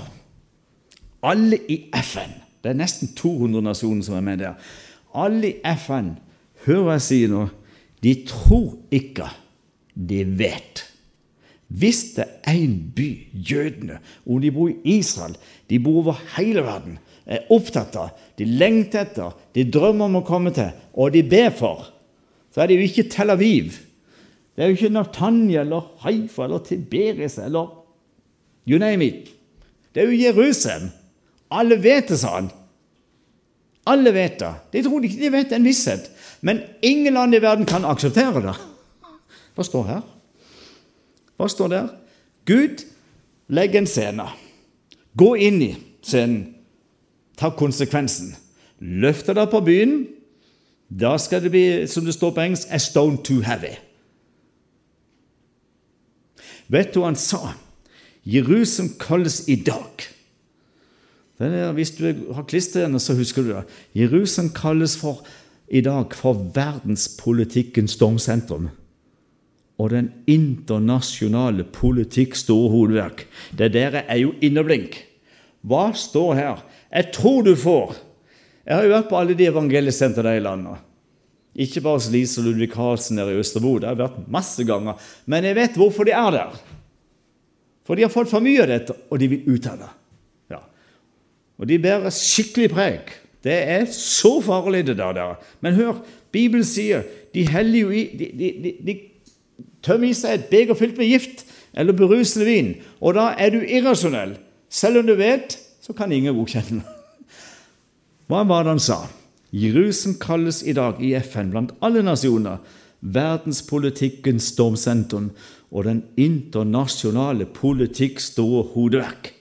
Alle 1.26 1.58
i 1.68 1.82
FN, 2.00 2.32
det 2.64 2.72
er 2.72 2.78
nesten 2.78 3.12
200 3.18 3.64
nasjoner 3.64 4.06
som 4.06 4.16
er 4.16 4.24
med 4.24 4.40
der, 4.40 4.56
alle 5.16 5.50
i 5.50 5.74
FN, 5.80 6.14
hør 6.66 6.84
hva 6.86 6.96
jeg 6.96 7.06
sier 7.06 7.32
nå, 7.32 7.46
de 8.04 8.12
tror 8.28 8.76
ikke 8.94 9.28
de 9.96 10.22
vet. 10.38 10.84
Hvis 11.66 12.14
det 12.14 12.28
er 12.46 12.60
en 12.60 12.76
by, 12.94 13.08
jødene, 13.32 13.98
om 14.24 14.40
de 14.40 14.52
bor 14.54 14.70
i 14.70 14.98
Israel, 14.98 15.34
de 15.70 15.80
bor 15.82 16.04
over 16.04 16.20
hele 16.36 16.62
verden, 16.64 17.00
er 17.26 17.48
opptatt 17.50 17.96
av, 17.98 18.12
de 18.38 18.46
lengter 18.46 19.02
etter, 19.02 19.34
de 19.56 19.66
drømmer 19.66 20.06
om 20.06 20.20
å 20.20 20.26
komme 20.26 20.52
til, 20.54 20.70
og 20.94 21.10
de 21.16 21.24
ber 21.26 21.50
for, 21.58 21.88
så 22.56 22.62
er 22.62 22.70
det 22.70 22.78
jo 22.78 22.86
ikke 22.86 23.02
Tel 23.12 23.30
Aviv. 23.30 23.74
Det 24.56 24.64
er 24.64 24.70
jo 24.70 24.78
ikke 24.78 24.88
Natanya 24.88 25.60
eller 25.60 25.90
Haifa 26.00 26.46
eller 26.46 26.62
Tiberias 26.64 27.36
eller 27.38 27.66
you 28.64 28.78
name 28.80 29.04
it. 29.04 29.28
Det 29.92 30.02
er 30.02 30.06
jo 30.08 30.22
Jerusalem. 30.22 30.88
Alle 31.50 31.76
vet 31.82 32.08
det, 32.08 32.18
sa 32.18 32.38
han. 32.38 32.48
Alle 33.86 34.14
vet 34.14 34.40
det. 34.40 34.54
De 34.72 34.82
tror 34.82 35.04
ikke 35.04 35.20
de 35.20 35.32
vet 35.32 35.52
en 35.52 35.68
visshet. 35.68 36.08
Men 36.40 36.64
ingen 36.82 37.14
land 37.14 37.36
i 37.36 37.42
verden 37.44 37.68
kan 37.68 37.84
akseptere 37.84 38.40
det. 38.48 38.56
Hva 39.54 39.68
står 39.68 39.86
her? 39.92 40.02
Hva 41.36 41.52
står 41.52 41.74
der? 41.74 41.92
Gud 42.48 42.86
legg 43.52 43.76
en 43.76 43.86
scene. 43.86 44.30
Gå 45.12 45.34
inn 45.36 45.60
i 45.60 45.74
scenen. 46.00 46.54
Ta 47.36 47.52
konsekvensen. 47.52 48.32
Løfter 48.80 49.36
deg 49.36 49.52
på 49.52 49.60
byen. 49.60 49.98
Da 50.88 51.16
skal 51.18 51.42
det 51.42 51.50
bli, 51.50 51.86
som 51.90 52.04
det 52.04 52.14
står 52.14 52.34
på 52.34 52.40
engelsk, 52.40 52.68
a 52.70 52.78
stone 52.78 53.18
too 53.24 53.42
heavy. 53.42 53.74
Vet 56.68 56.94
du 56.94 57.00
hva 57.00 57.10
han 57.10 57.18
sa? 57.18 57.54
Jerusalem 58.26 58.94
kalles 58.98 59.44
i 59.48 59.56
dag. 59.66 60.06
Er, 61.38 61.72
hvis 61.76 61.92
du 61.98 62.06
har 62.34 62.46
klistrene, 62.48 63.00
så 63.00 63.14
husker 63.14 63.44
du 63.44 63.52
det. 63.52 63.66
Jerusalem 63.94 64.50
kalles 64.56 64.96
for, 64.98 65.22
i 65.68 65.82
dag 65.84 66.14
for 66.14 66.38
verdenspolitikkens 66.54 67.98
stormsentrum 67.98 68.70
og 69.76 69.90
den 69.92 70.08
internasjonale 70.26 71.66
politikks 71.68 72.46
store 72.46 72.70
hovedverk. 72.72 73.26
Det 73.58 73.72
der 73.74 74.00
er 74.06 74.16
jo 74.22 74.32
inneblink. 74.40 75.02
Hva 75.66 75.90
står 75.92 76.34
her? 76.34 76.62
Jeg 76.92 77.10
tror 77.12 77.42
du 77.44 77.52
får 77.58 77.96
Jeg 78.66 78.74
har 78.74 78.84
jo 78.86 78.94
vært 78.96 79.10
på 79.10 79.18
alle 79.18 79.36
de 79.38 79.46
evangeliesentrene 79.46 80.36
i 80.36 80.42
landet. 80.42 80.82
Ikke 81.56 81.80
bare 81.84 82.00
hos 82.00 82.10
Lise 82.12 82.42
Ludvig 82.44 82.68
Karlsen 82.72 83.20
der 83.20 83.30
i 83.32 83.38
Østerbo. 83.40 83.76
Det 83.80 83.88
har 83.88 84.00
vært 84.00 84.24
masse 84.32 84.64
ganger. 84.66 84.98
Men 85.24 85.46
jeg 85.46 85.56
vet 85.56 85.78
hvorfor 85.78 86.08
de 86.08 86.12
er 86.12 86.34
der. 86.34 86.56
For 87.86 87.96
de 87.96 88.02
har 88.04 88.12
fått 88.12 88.32
for 88.32 88.42
mye 88.42 88.64
av 88.64 88.72
dette, 88.72 88.96
og 89.08 89.20
de 89.22 89.28
vil 89.30 89.46
ut 89.54 89.68
av 89.70 89.78
det. 89.84 89.92
Ja. 90.56 90.60
Og 91.62 91.70
de 91.70 91.78
bærer 91.80 92.12
skikkelig 92.12 92.72
preg. 92.74 93.12
Det 93.46 93.54
er 93.54 93.86
så 93.94 94.34
farlig, 94.42 94.82
det 94.88 94.98
der. 94.98 95.36
Men 95.62 95.78
hør, 95.78 96.02
Bibelen 96.34 96.66
sier 96.66 97.06
de 97.32 97.46
heller 97.46 97.86
jo 97.86 97.94
i 97.94 98.02
de, 98.18 98.32
de, 98.34 98.50
de, 98.64 98.74
de 98.82 98.96
tømmer 99.86 100.10
i 100.10 100.18
seg 100.18 100.34
et 100.34 100.50
beger 100.50 100.76
fylt 100.76 100.98
med 100.98 101.08
gift 101.08 101.46
eller 101.76 101.94
berusende 101.96 102.48
vin, 102.48 102.74
og 103.04 103.14
da 103.14 103.30
er 103.38 103.52
du 103.54 103.60
irrasjonell. 103.62 104.34
Selv 104.72 105.02
om 105.02 105.06
du 105.06 105.14
vet, 105.14 105.54
så 105.84 105.94
kan 105.94 106.12
ingen 106.12 106.34
godkjenne 106.34 106.80
det. 106.80 106.95
Hva 108.26 108.42
var 108.48 108.64
det 108.64 108.74
han 108.74 108.82
sa? 108.82 108.98
Jerusalem 109.54 110.18
kalles 110.20 110.62
i 110.66 110.74
dag 110.76 110.98
i 111.02 111.14
FN 111.14 111.52
blant 111.52 111.74
alle 111.84 112.02
nasjoner 112.02 112.58
verdenspolitikkens 113.00 114.50
stormsentrum 114.54 115.30
og 115.70 115.86
den 115.86 116.02
internasjonale 116.18 117.46
politikks 117.54 118.32
store 118.32 118.64
hodeverk. 118.74 119.32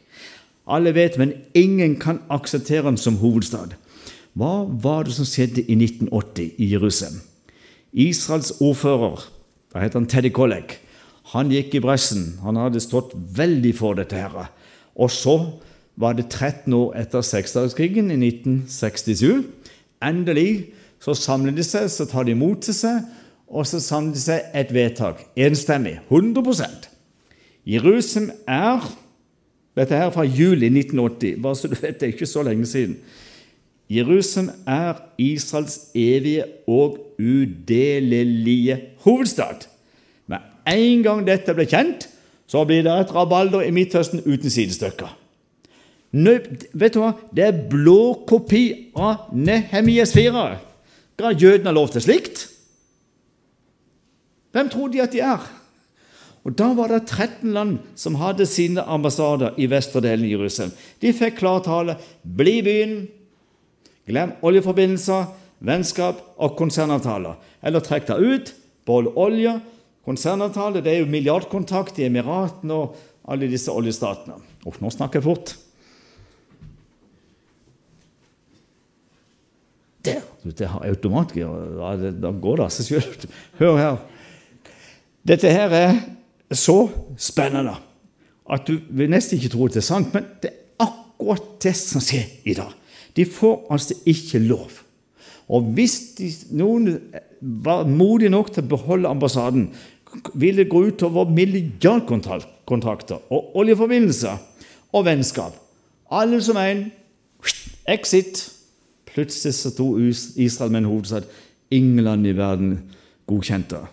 Alle 0.65 0.93
vet, 0.95 1.17
men 1.17 1.33
ingen 1.53 1.95
kan 2.01 2.21
akseptere 2.29 2.85
den 2.87 2.97
som 2.97 3.17
hovedstad. 3.21 3.75
Hva 4.33 4.65
var 4.67 5.05
det 5.05 5.15
som 5.17 5.27
skjedde 5.29 5.63
i 5.65 5.77
1980 5.77 6.57
i 6.57 6.71
Jerusalem? 6.73 7.21
Israels 7.93 8.51
ordfører 8.59 9.23
da 9.75 9.81
heter 9.83 9.99
han, 9.99 10.07
Teddy 10.07 10.29
Kollek. 10.31 10.77
Han 11.33 11.49
gikk 11.51 11.73
i 11.75 11.81
bressen. 11.83 12.37
Han 12.45 12.55
hadde 12.55 12.79
stått 12.79 13.11
veldig 13.11 13.73
for 13.75 13.97
dette. 13.97 14.15
her. 14.15 14.47
Og 14.95 15.11
så 15.11 15.35
var 15.97 16.13
det 16.13 16.27
13 16.29 16.73
år 16.73 16.95
etter 16.99 17.23
seksdagskrigen 17.23 18.11
i 18.11 18.17
1967. 18.27 19.45
Endelig 20.03 20.73
så 21.03 21.13
samler 21.13 21.55
de 21.55 21.63
seg, 21.63 21.87
så 21.91 22.07
tar 22.09 22.27
de 22.27 22.35
mot 22.35 22.59
til 22.61 22.75
seg, 22.75 23.03
og 23.47 23.67
så 23.69 23.79
samler 23.83 24.15
de 24.15 24.23
seg 24.23 24.57
et 24.57 24.73
vedtak. 24.73 25.23
Enstemmig. 25.37 25.99
100% 26.09 26.89
Jerusalem 27.65 28.31
er 28.47 28.85
Dette 29.75 29.97
her 29.99 30.07
fra 30.15 30.23
juli 30.23 30.69
1980, 30.71 31.41
bare 31.43 31.55
så 31.59 31.67
du 31.67 31.73
vet 31.75 31.97
det 31.99 32.07
er 32.07 32.13
ikke 32.13 32.29
så 32.31 32.43
lenge 32.47 32.65
siden. 32.65 32.93
Jerusalem 33.91 34.53
er 34.67 35.01
Israels 35.19 35.79
evige 35.95 36.45
og 36.67 36.95
udelelige 37.19 38.77
hovedstad. 39.03 39.67
Med 40.27 40.37
en 40.71 41.03
gang 41.03 41.25
dette 41.27 41.53
ble 41.53 41.67
kjent, 41.67 42.07
så 42.47 42.63
blir 42.63 42.87
det 42.87 42.95
et 43.01 43.11
rabalder 43.11 43.67
i 43.67 43.75
Midtøsten 43.75 44.23
uten 44.23 44.49
sidestykker. 44.49 45.11
Vet 46.15 46.95
du 46.95 47.01
hva? 47.01 47.11
Det 47.35 47.43
er 47.43 47.61
blå 47.69 48.25
kopi 48.27 48.93
av 48.95 49.33
Nehemias 49.35 50.13
4. 50.15 50.45
Ga 51.19 51.31
jødene 51.35 51.73
lov 51.75 51.91
til 51.91 52.05
slikt? 52.05 52.45
Hvem 54.55 54.71
tror 54.71 54.91
de 54.91 55.03
at 55.03 55.11
de 55.11 55.23
er? 55.25 55.43
Og 56.45 56.53
Da 56.55 56.69
var 56.77 56.93
det 56.93 57.07
13 57.09 57.51
land 57.51 57.79
som 57.97 58.15
hadde 58.21 58.45
sine 58.45 58.83
ambassader 58.85 59.57
i 59.57 59.65
vestre 59.67 59.99
delen 60.05 60.27
av 60.27 60.35
Jerusalem. 60.37 60.75
De 61.01 61.11
fikk 61.11 61.39
klartale. 61.41 61.97
Bli 62.23 62.59
i 62.59 62.63
byen. 62.63 62.93
Glem 64.05 64.35
oljeforbindelser 64.45 65.25
vennskap 65.65 66.21
og 66.37 66.55
konsernavtaler. 66.59 67.39
Eller 67.65 67.83
trekk 67.83 68.07
deg 68.11 68.21
ut, 68.21 68.53
behold 68.85 69.11
olje. 69.17 69.57
Konsernavtale 70.05 70.83
det 70.85 70.93
er 70.93 71.01
jo 71.01 71.09
milliardkontakt 71.09 71.99
i 71.99 72.05
Emiratene 72.07 72.77
og 72.77 72.99
alle 73.25 73.49
disse 73.49 73.73
oljestatene. 73.73 74.37
Uff, 74.65 74.77
nå 74.81 74.91
snakker 74.93 75.19
jeg 75.19 75.25
fort. 75.25 75.55
Der! 80.05 80.21
Det 80.45 80.69
har 80.69 80.85
automatgir. 80.85 81.49
Da 82.21 82.31
går 82.31 82.61
det 82.61 82.67
av 82.67 82.73
seg 82.75 82.91
sjøl. 82.91 83.27
Hør 83.61 83.81
her. 83.81 83.99
Dette 85.25 85.51
her 85.51 85.73
er 85.73 85.99
så 86.53 86.85
spennende 87.17 87.75
at 88.45 88.67
du 88.67 88.77
vil 88.93 89.09
nesten 89.09 89.39
ikke 89.39 89.55
tro 89.55 89.67
det 89.67 89.81
er 89.81 89.87
sant, 89.87 90.13
men 90.13 90.27
det 90.43 90.51
er 90.53 90.85
akkurat 90.85 91.47
det 91.65 91.73
som 91.79 92.03
skjer 92.03 92.27
i 92.45 92.53
dag. 92.57 92.73
De 93.17 93.25
får 93.25 93.63
altså 93.73 93.97
ikke 94.05 94.43
lov 94.45 94.83
og 95.53 95.67
hvis 95.77 95.99
de, 96.17 96.31
noen 96.57 96.95
var 97.65 97.85
modige 97.89 98.33
nok 98.33 98.49
til 98.53 98.63
å 98.65 98.71
beholde 98.73 99.11
ambassaden, 99.11 99.67
ville 100.33 100.63
det 100.63 100.71
gå 100.71 100.85
utover 100.89 101.29
milliardkontrakter 101.29 103.17
og 103.33 103.57
oljeforbindelser 103.59 104.39
og 104.95 105.05
vennskap. 105.05 105.53
Alle 106.09 106.41
som 106.41 106.57
en. 106.61 106.87
Exit. 107.91 108.54
Plutselig 109.15 109.53
så 109.55 109.71
sto 109.71 109.87
Israel 110.35 110.71
med 110.71 110.83
en 110.83 110.91
hovedstad. 110.91 111.27
Ingen 111.71 112.03
land 112.03 112.27
i 112.27 112.35
verden 112.35 112.79
godkjente. 113.27 113.85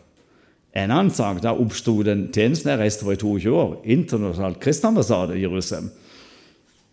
En 0.75 0.91
annen 0.91 1.11
sak, 1.11 1.43
Da 1.43 1.53
oppsto 1.53 2.03
den 2.03 2.33
tjenesten 2.33 2.71
jeg 2.71 2.79
reiste 2.79 3.05
for 3.05 3.13
i 3.13 3.17
22 3.17 3.55
år. 3.57 3.81
internasjonalt 3.85 4.61
kristenambassade 4.61 5.37
i 5.37 5.43
Jerusalem. 5.43 5.91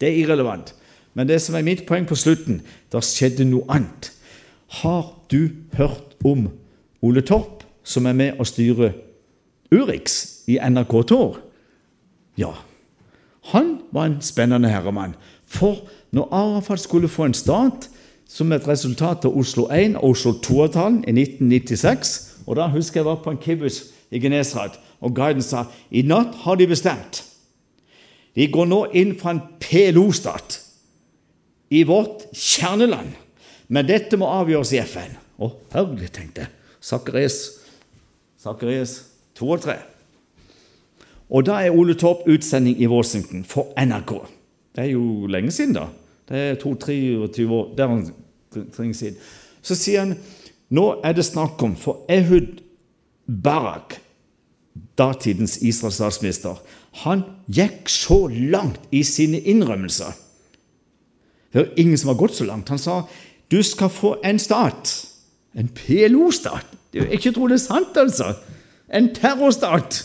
Det 0.01 0.09
er 0.09 0.23
irrelevant. 0.23 0.75
Men 1.13 1.27
det 1.27 1.41
som 1.41 1.55
er 1.55 1.61
mitt 1.61 1.87
poeng 1.87 2.05
på 2.07 2.15
slutten, 2.15 2.61
der 2.91 3.01
skjedde 3.01 3.45
noe 3.45 3.65
annet. 3.67 4.11
Har 4.67 5.15
du 5.31 5.49
hørt 5.73 6.15
om 6.23 6.49
Ole 7.01 7.21
Torp, 7.21 7.63
som 7.83 8.05
er 8.05 8.13
med 8.13 8.39
og 8.39 8.47
styrer 8.47 8.93
Urix 9.71 10.43
i 10.47 10.59
NRK 10.69 11.07
Tor? 11.07 11.39
Ja. 12.37 12.53
Han 13.51 13.79
var 13.91 14.05
en 14.05 14.21
spennende 14.21 14.69
herremann. 14.69 15.15
For 15.45 15.89
når 16.11 16.27
Arafat 16.31 16.79
skulle 16.79 17.07
få 17.07 17.25
en 17.25 17.33
stat, 17.33 17.89
som 18.29 18.51
et 18.53 18.67
resultat 18.67 19.25
av 19.25 19.37
Oslo 19.37 19.65
1 19.73 19.97
og 19.97 20.13
Oslo 20.13 20.35
2-avtalen 20.45 21.01
i 21.07 21.13
1996. 21.17 22.13
Og 22.45 22.55
Da 22.55 22.67
husker 22.69 23.01
jeg 23.01 23.05
var 23.05 23.23
på 23.23 23.33
en 23.33 23.41
kibbutz 23.41 23.81
i 24.11 24.19
Genesrat, 24.21 24.79
og 25.01 25.15
guiden 25.15 25.41
sa 25.41 25.65
i 25.91 26.01
natt 26.01 26.35
har 26.45 26.55
de 26.55 26.67
bestemt. 26.67 27.23
De 28.35 28.47
går 28.47 28.65
nå 28.69 28.85
inn 28.93 29.15
fra 29.19 29.33
en 29.33 29.41
PLO-stat 29.61 30.59
i 31.69 31.83
vårt 31.83 32.29
kjerneland. 32.33 33.13
Men 33.67 33.85
dette 33.85 34.17
må 34.17 34.29
avgjøres 34.29 34.73
i 34.73 34.81
FN. 34.81 35.17
Å, 35.39 35.51
herlig, 35.73 36.09
tenkte 36.13 36.45
jeg. 36.45 36.53
Sakarias 38.39 38.93
2 39.37 39.49
og 39.53 39.61
3. 39.65 39.75
Og 41.29 41.45
da 41.45 41.59
er 41.61 41.75
Ole 41.75 41.93
Torp 41.99 42.25
utsending 42.29 42.79
i 42.81 42.89
Washington 42.89 43.43
for 43.45 43.69
NRK. 43.77 44.15
Det 44.73 44.87
er 44.87 44.93
jo 44.95 45.29
lenge 45.29 45.53
siden, 45.53 45.75
da. 45.77 45.89
Det 46.29 46.37
er 46.37 46.59
22-23 46.61 47.49
år 47.51 47.73
der 47.77 47.83
er 47.83 48.11
omkring 48.55 48.95
siden. 48.95 49.17
Så 49.61 49.75
sier 49.75 50.05
han 50.05 50.17
nå 50.69 50.99
er 51.03 51.15
det 51.17 51.25
snakk 51.25 51.61
om 51.65 51.75
For 51.77 52.05
Ehud 52.09 52.61
Barak, 53.43 53.97
datidens 54.97 55.57
Israels 55.65 55.97
statsminister, 55.97 56.61
han 57.03 57.23
gikk 57.49 57.89
så 57.89 58.27
langt 58.29 58.81
i 58.91 59.03
sine 59.03 59.41
innrømmelser. 59.41 60.13
Det 61.53 61.61
er 61.61 61.81
ingen 61.81 61.97
som 61.97 62.11
har 62.13 62.19
gått 62.19 62.37
så 62.37 62.45
langt. 62.45 62.69
Han 62.69 62.81
sa 62.81 63.01
du 63.49 63.63
skal 63.65 63.89
få 63.89 64.15
en 64.25 64.39
stat. 64.39 64.91
En 65.57 65.69
PLO-stat. 65.73 66.65
Det 66.93 67.01
er 67.01 67.05
jo 67.05 67.17
ikke 67.17 67.33
tro 67.33 67.47
det 67.49 67.57
er 67.57 67.63
sant, 67.63 67.97
altså. 67.97 68.33
En 68.93 69.09
terrorstat. 69.15 70.03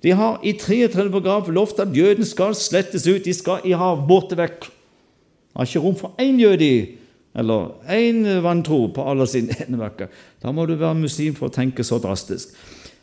De 0.00 0.14
har 0.16 0.40
i 0.42 0.54
33 0.56 1.10
paragraf 1.12 1.48
lovt 1.52 1.80
at 1.82 1.92
jøden 1.96 2.24
skal 2.24 2.54
slettes 2.56 3.06
ut. 3.08 3.24
De 3.24 3.34
skal 3.36 3.66
i 3.68 3.76
hav, 3.76 4.06
borte 4.08 4.38
vekk. 4.38 4.70
Det 4.70 5.58
har 5.58 5.68
ikke 5.68 5.84
rom 5.84 5.98
for 5.98 6.22
én 6.22 6.40
jøde 6.40 6.96
eller 7.36 7.70
én 7.86 8.24
vantro 8.42 8.88
på 8.94 9.04
alle 9.06 9.26
sine 9.28 9.54
eneverker. 9.66 10.10
Da 10.42 10.52
må 10.52 10.66
du 10.66 10.74
være 10.74 10.98
muslim 10.98 11.36
for 11.36 11.50
å 11.50 11.54
tenke 11.54 11.84
så 11.86 12.00
drastisk. 12.02 12.54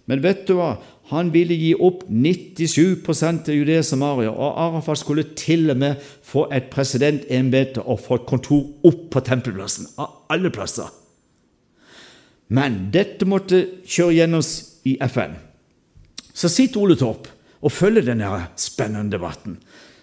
Men 0.07 0.23
vet 0.23 0.45
du 0.47 0.55
hva? 0.57 0.77
Han 1.11 1.29
ville 1.31 1.55
gi 1.55 1.71
opp 1.73 2.03
97% 2.07 3.47
av 3.47 3.55
Judea 3.55 3.83
Samaria, 3.83 4.31
og 4.31 4.59
Arafat 4.59 4.99
skulle 4.99 5.23
til 5.39 5.69
og 5.71 5.79
med 5.79 6.03
få 6.27 6.47
et 6.51 6.67
presidentembete 6.71 7.83
og 7.83 8.01
få 8.03 8.19
et 8.19 8.27
kontor 8.27 8.65
opp 8.87 9.05
på 9.13 9.23
tempelplassen. 9.23 9.87
Av 9.99 10.27
alle 10.31 10.51
plasser. 10.51 10.89
Men 12.51 12.87
dette 12.91 13.27
måtte 13.27 13.63
kjøre 13.87 14.17
gjennom 14.19 14.43
i 14.87 14.95
FN. 15.07 15.35
Så 16.37 16.49
sitter 16.53 16.83
Ole 16.83 16.97
Torp 16.99 17.29
og 17.65 17.73
følger 17.73 18.05
denne 18.05 18.29
spennende 18.59 19.15
debatten. 19.15 19.57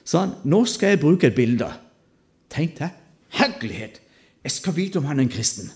Så 0.05 0.25
han 0.25 0.35
nå 0.45 0.65
skal 0.69 0.95
jeg 0.95 1.03
bruke 1.05 1.31
et 1.31 1.37
bilde. 1.37 1.69
Tenk 2.53 2.79
deg, 2.81 2.97
herlighet! 3.39 4.01
Jeg 4.45 4.53
skal 4.53 4.75
vite 4.77 5.01
om 5.01 5.07
han 5.09 5.23
er 5.23 5.25
en 5.25 5.33
kristen. 5.33 5.71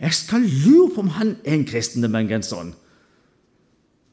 Jeg 0.00 0.16
skal 0.18 0.42
lure 0.42 0.90
på 0.92 1.04
om 1.04 1.12
han 1.16 1.36
er 1.46 1.54
en 1.56 1.64
kristen, 1.64 2.02
den 2.04 2.12
bergenseren. 2.12 2.74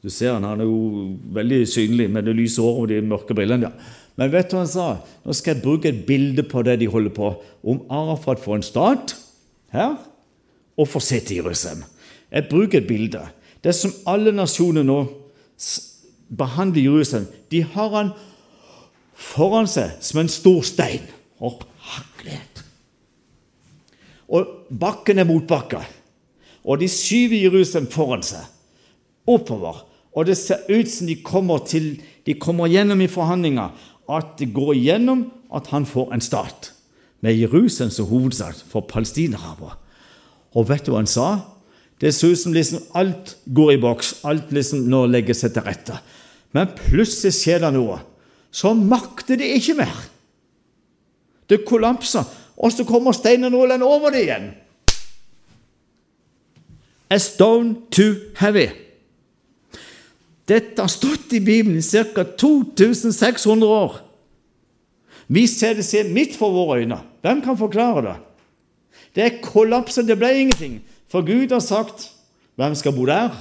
Du 0.02 0.08
ser 0.10 0.32
han, 0.34 0.46
han 0.46 0.62
er 0.62 0.66
jo 0.66 1.10
veldig 1.34 1.60
synlig 1.68 2.08
med 2.10 2.24
det 2.26 2.34
lyse 2.38 2.62
håret 2.62 2.80
og 2.80 2.88
de 2.90 3.02
mørke 3.10 3.36
brillene. 3.36 3.68
Ja. 3.68 3.98
Men 4.18 4.32
vet 4.32 4.50
du 4.50 4.56
hva 4.56 4.64
han 4.64 4.70
sa? 4.70 4.86
Nå 5.24 5.34
skal 5.36 5.56
jeg 5.56 5.64
bruke 5.64 5.90
et 5.90 6.02
bilde 6.08 6.44
på 6.48 6.62
det 6.66 6.78
de 6.80 6.88
holder 6.90 7.12
på. 7.16 7.28
Om 7.62 7.84
Arafat 7.92 8.42
får 8.42 8.58
en 8.58 8.66
stat 8.66 9.14
her, 9.74 9.94
og 10.76 10.88
får 10.88 11.04
se 11.04 11.20
til 11.20 11.42
Jerusalem. 11.42 11.84
Jeg 12.32 12.48
bruker 12.48 12.80
et 12.80 12.88
bilde. 12.88 13.20
Det 13.62 13.74
som 13.76 13.92
alle 14.08 14.32
nasjoner 14.34 14.84
nå 14.86 14.98
behandler 16.32 16.82
Jerusalem, 16.82 17.26
de 17.50 17.62
har 17.74 17.90
han 17.96 18.12
foran 19.14 19.68
seg 19.70 19.98
som 20.04 20.22
en 20.22 20.30
stor 20.32 20.62
stein. 20.66 21.04
Å, 21.42 21.52
herlighet! 21.92 22.62
Og 24.32 24.72
bakken 24.80 25.20
er 25.20 25.28
motbakke. 25.28 25.82
Og 26.62 26.80
de 26.80 26.88
skyver 26.88 27.42
Jerusalem 27.42 27.88
foran 27.92 28.22
seg, 28.24 28.44
oppover. 29.28 29.82
Og 30.12 30.28
det 30.28 30.36
ser 30.38 30.62
ut 30.70 30.88
som 30.90 31.08
de 31.08 31.16
kommer, 31.24 31.64
til, 31.68 31.96
de 32.26 32.36
kommer 32.38 32.70
gjennom 32.70 33.00
i 33.02 33.10
forhandlinger 33.10 33.72
at 34.12 34.36
det 34.38 34.52
går 34.54 34.74
gjennom 34.76 35.26
at 35.52 35.68
han 35.72 35.86
får 35.88 36.12
en 36.14 36.24
stat, 36.24 36.72
med 37.22 37.38
Jerusalem 37.38 37.90
som 37.94 38.08
hovedstad 38.10 38.64
for 38.68 38.82
palestinere. 38.88 39.76
Og 40.52 40.68
vet 40.68 40.86
du 40.86 40.90
hva 40.92 41.02
han 41.02 41.10
sa? 41.10 41.28
Det 42.02 42.10
ser 42.10 42.32
ut 42.34 42.40
som 42.40 42.54
liksom 42.54 42.80
alt 42.98 43.36
går 43.46 43.76
i 43.76 43.80
boks. 43.82 44.14
Alt 44.26 44.50
liksom 44.50 44.88
nå 44.90 45.04
legger 45.06 45.36
seg 45.38 45.54
til 45.54 45.62
rette. 45.62 46.00
Men 46.50 46.72
plutselig 46.74 47.36
skjer 47.36 47.62
det 47.62 47.70
noe. 47.76 48.00
Så 48.50 48.72
makter 48.74 49.38
de 49.38 49.46
ikke 49.54 49.76
mer. 49.78 50.00
Det 51.46 51.62
kollapser, 51.68 52.26
og 52.56 52.72
så 52.74 52.84
kommer 52.88 53.14
steinernålen 53.14 53.84
over 53.86 54.10
det 54.12 54.26
igjen. 54.26 54.50
A 57.12 57.18
stone 57.20 57.86
too 57.92 58.32
heavy. 58.40 58.66
Dette 60.48 60.82
har 60.82 60.90
stått 60.90 61.32
i 61.36 61.40
Bibelen 61.44 61.78
i 61.78 61.82
ca. 61.84 62.24
2600 62.24 63.68
år. 63.68 64.00
Vi 65.32 65.46
ser 65.46 65.78
det 65.78 65.84
ser 65.86 66.10
midt 66.10 66.34
for 66.36 66.50
våre 66.52 66.82
øyne. 66.82 66.98
Hvem 67.22 67.42
kan 67.44 67.58
forklare 67.58 68.02
det? 68.08 68.16
Det 69.14 69.24
er 69.24 69.42
kollapsen, 69.44 70.06
Det 70.08 70.18
ble 70.18 70.32
ingenting. 70.34 70.80
For 71.12 71.20
Gud 71.20 71.52
har 71.52 71.60
sagt 71.60 72.08
hvem 72.56 72.74
skal 72.74 72.94
bo 72.96 73.04
der? 73.08 73.34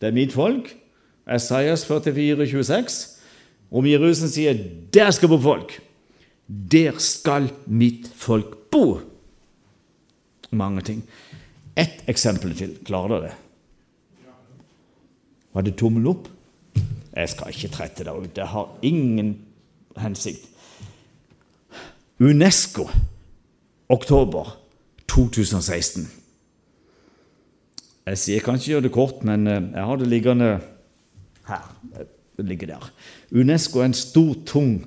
Det 0.00 0.10
er 0.10 0.14
mitt 0.14 0.34
folk. 0.34 0.70
Esaias 1.26 1.84
44, 1.86 2.46
26. 2.46 2.98
Om 3.70 3.86
Jerusalem 3.86 4.30
sier 4.30 4.58
'der 4.94 5.10
skal 5.10 5.28
bo 5.28 5.38
folk'. 5.38 5.80
Der 6.72 6.98
skal 6.98 7.50
mitt 7.66 8.10
folk 8.14 8.70
bo. 8.70 9.00
Mange 10.50 10.80
ting. 10.80 11.04
Ett 11.76 12.04
eksempel 12.06 12.54
til. 12.54 12.78
Klarer 12.84 13.08
dere 13.08 13.22
det? 13.22 13.32
Var 15.54 15.62
det 15.62 15.76
tommel 15.76 16.06
opp? 16.06 16.28
Jeg 17.16 17.28
skal 17.28 17.48
ikke 17.48 17.68
trette 17.68 18.04
deg 18.04 18.14
ut. 18.14 18.36
Det 18.36 18.46
har 18.46 18.78
ingen 18.82 19.38
hensikt. 19.96 20.48
Unesco, 22.20 22.88
oktober 23.88 24.58
2016. 25.08 26.21
Jeg 28.06 28.18
sier 28.18 28.40
ikke 28.40 28.56
gjøre 28.58 28.86
det 28.88 28.94
kort, 28.94 29.22
men 29.26 29.46
eh, 29.46 29.60
jeg 29.74 29.86
har 29.86 30.00
det 30.00 30.08
liggende 30.10 30.50
her. 31.46 31.68
Det 32.36 32.46
ligger 32.48 32.66
der. 32.74 32.88
Unesco 33.30 33.80
er 33.80 33.90
en 33.90 33.94
stor, 33.94 34.34
tung 34.46 34.86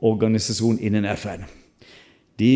organisasjon 0.00 0.78
innen 0.80 1.04
FN. 1.16 1.44
De, 2.40 2.50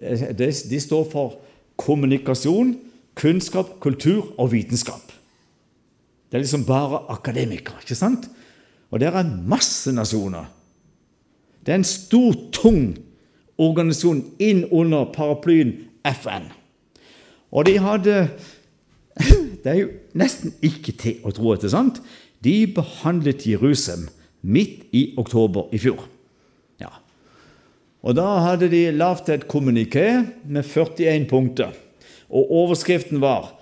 eh, 0.00 0.28
de, 0.34 0.50
de 0.70 0.80
står 0.80 1.06
for 1.12 1.36
kommunikasjon, 1.78 2.74
kunnskap, 3.14 3.78
kultur 3.80 4.32
og 4.38 4.52
vitenskap. 4.52 5.12
Det 6.30 6.38
er 6.38 6.42
liksom 6.42 6.64
bare 6.66 7.04
akademikere, 7.12 7.82
ikke 7.84 7.98
sant? 7.98 8.26
Og 8.90 9.00
det 9.00 9.08
er 9.08 9.36
masse 9.46 9.92
nasjoner. 9.92 10.48
Det 11.62 11.72
er 11.72 11.80
en 11.80 11.86
stor, 11.86 12.34
tung 12.52 12.96
organisasjon 13.62 14.24
inn 14.42 14.64
under 14.72 15.06
paraplyen 15.14 15.76
FN. 16.08 16.48
Og 17.52 17.68
de 17.68 17.76
hadde 17.78 18.16
det 19.62 19.70
er 19.70 19.78
jo 19.78 19.90
nesten 20.18 20.54
ikke 20.64 20.94
til 20.98 21.22
å 21.26 21.32
tro 21.34 21.52
at 21.52 21.62
det 21.62 21.70
er 21.70 21.76
sant. 21.76 22.00
De 22.42 22.66
behandlet 22.74 23.46
Jerusalem 23.46 24.08
midt 24.42 24.88
i 24.94 25.12
oktober 25.20 25.70
i 25.74 25.78
fjor. 25.78 26.02
Ja. 26.82 26.90
Og 28.02 28.16
Da 28.18 28.26
hadde 28.48 28.70
de 28.72 28.90
lagd 28.90 29.30
et 29.30 29.46
kommuniké 29.48 30.26
med 30.44 30.66
41 30.66 31.28
punkter. 31.30 31.70
Og 32.28 32.50
overskriften 32.50 33.20
var 33.20 33.54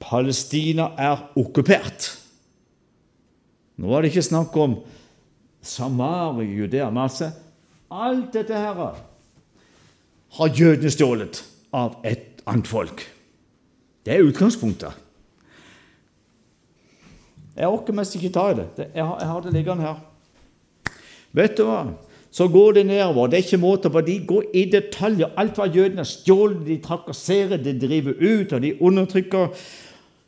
'Palestina 0.00 0.92
er 0.98 1.32
okkupert'. 1.36 2.18
Nå 3.76 3.88
var 3.88 4.02
det 4.02 4.12
ikke 4.12 4.22
snakk 4.22 4.56
om 4.56 4.78
Samaria, 5.62 6.44
Judea, 6.44 6.90
masse. 6.90 7.32
Alt 7.90 8.32
dette 8.32 8.54
her 8.54 8.96
har 10.30 10.48
jødene 10.48 10.90
stjålet 10.90 11.44
av 11.72 11.96
et 12.04 12.42
annet 12.46 12.66
folk. 12.66 13.02
Det 14.04 14.14
er 14.14 14.26
utgangspunktet. 14.26 15.05
Jeg 17.56 17.72
orker 17.72 17.96
mest 17.96 18.16
ikke 18.18 18.32
ta 18.34 18.50
i 18.52 18.58
det. 18.58 18.66
Jeg 18.94 19.04
har, 19.04 19.16
jeg 19.20 19.28
har 19.28 19.40
det 19.44 19.52
liggende 19.54 19.86
her. 19.86 20.02
Vet 21.36 21.56
du 21.56 21.64
hva? 21.68 21.80
Så 22.36 22.48
går 22.52 22.76
det 22.76 22.86
nedover. 22.86 23.30
Det 23.32 23.38
er 23.38 23.46
ikke 23.46 23.62
måte 23.62 23.90
på. 23.92 24.02
De 24.04 24.18
går 24.28 24.50
i 24.52 24.66
detaljer. 24.72 25.32
Alt 25.40 25.56
hva 25.56 25.68
jødene 25.72 26.04
stjåler, 26.04 26.58
de 26.66 26.76
trakasserer, 26.84 27.56
de 27.56 27.72
driver 27.80 28.18
ut, 28.20 28.52
og 28.52 28.62
de 28.62 28.74
undertrykker. 28.82 29.48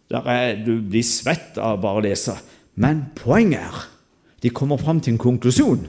Er, 0.09 0.57
du 0.65 0.79
blir 0.89 1.05
svett 1.05 1.61
av 1.61 1.83
bare 1.83 2.01
å 2.01 2.07
lese. 2.07 2.39
Men 2.81 3.11
poenget 3.19 3.61
er 3.61 3.87
de 4.43 4.51
kommer 4.55 4.79
fram 4.79 5.01
til 5.03 5.17
en 5.17 5.21
konklusjon. 5.21 5.87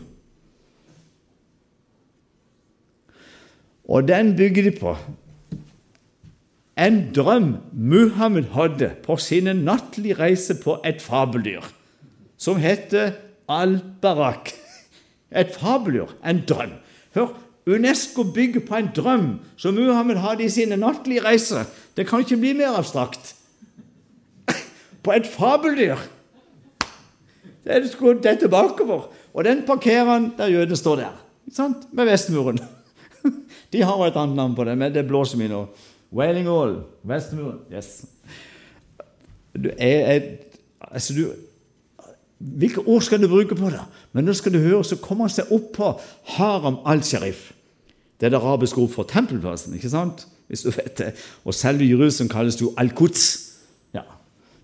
Og 3.90 4.08
den 4.08 4.36
bygger 4.38 4.70
de 4.70 4.72
på 4.76 4.96
en 6.80 7.02
drøm 7.16 7.58
Muhammed 7.74 8.52
hadde 8.54 8.94
på 9.04 9.18
sine 9.20 9.54
nattlige 9.54 10.16
reise 10.20 10.56
på 10.64 10.78
et 10.88 11.02
fabeldyr 11.04 11.66
som 12.40 12.56
heter 12.56 13.12
al-Barak. 13.52 14.54
Et 15.36 15.52
fabeldyr, 15.60 16.08
en 16.26 16.40
drøm. 16.48 16.72
Hør, 17.16 17.34
Unesco 17.68 18.24
bygger 18.24 18.64
på 18.66 18.76
en 18.80 18.90
drøm 18.96 19.28
som 19.58 19.76
Muhammed 19.76 20.22
hadde 20.24 20.46
i 20.46 20.50
sine 20.50 20.78
nattlige 20.80 21.24
reiser. 21.26 21.68
Det 21.98 22.08
kan 22.08 22.24
ikke 22.24 22.40
bli 22.40 22.54
mer 22.58 22.78
abstrakt. 22.80 23.36
På 25.04 25.14
et 25.14 25.28
fabeldyr! 25.28 26.00
Det 27.64 27.76
er, 27.76 27.86
dette 28.24 28.48
er 28.48 28.50
bakover. 28.50 29.10
Og 29.34 29.44
den 29.46 29.62
parkerer 29.68 30.08
han 30.10 30.32
der 30.38 30.50
jødene 30.50 30.78
står 30.80 30.96
der. 31.04 31.20
Sant? 31.54 31.94
Med 31.94 32.06
Vestmuren. 32.10 32.60
De 33.74 33.84
har 33.84 34.06
et 34.08 34.18
annet 34.18 34.36
navn 34.36 34.56
på 34.56 34.64
det, 34.66 34.78
men 34.78 34.94
det 34.94 35.06
blåser 35.06 35.38
mye 35.38 35.52
nå. 35.52 35.60
Wailing 36.12 36.48
Wall, 36.50 36.82
Vestmuren. 37.04 37.60
Yes. 37.74 38.06
Du, 39.54 39.70
jeg, 39.70 39.78
jeg, 39.80 40.38
altså 40.92 41.14
du, 41.14 41.32
hvilke 42.40 42.82
ord 42.88 43.02
skal 43.02 43.22
du 43.22 43.28
bruke 43.28 43.56
på 43.56 43.70
det? 43.70 43.82
Men 44.14 44.26
nå 44.26 44.34
skal 44.34 44.54
du 44.54 44.60
høre, 44.64 44.84
så 44.84 44.98
kommer 45.02 45.28
han 45.28 45.34
seg 45.34 45.52
opp 45.54 45.72
på 45.76 45.92
Haram 46.38 46.80
al-Sharif. 46.88 47.50
Det 48.20 48.28
er 48.28 48.34
det 48.34 48.40
arabiske 48.40 48.80
ord 48.82 48.92
for 48.94 49.08
tempelplassen, 49.08 49.76
ikke 49.76 49.92
sant? 49.92 50.26
Hvis 50.48 50.64
du 50.66 50.72
vet 50.74 50.96
det. 50.98 51.12
Og 51.46 51.54
selve 51.54 51.86
Jerusalem 51.88 52.30
kalles 52.32 52.58
jo 52.62 52.74
Al-Quds. 52.78 53.26
Ja. 53.94 54.02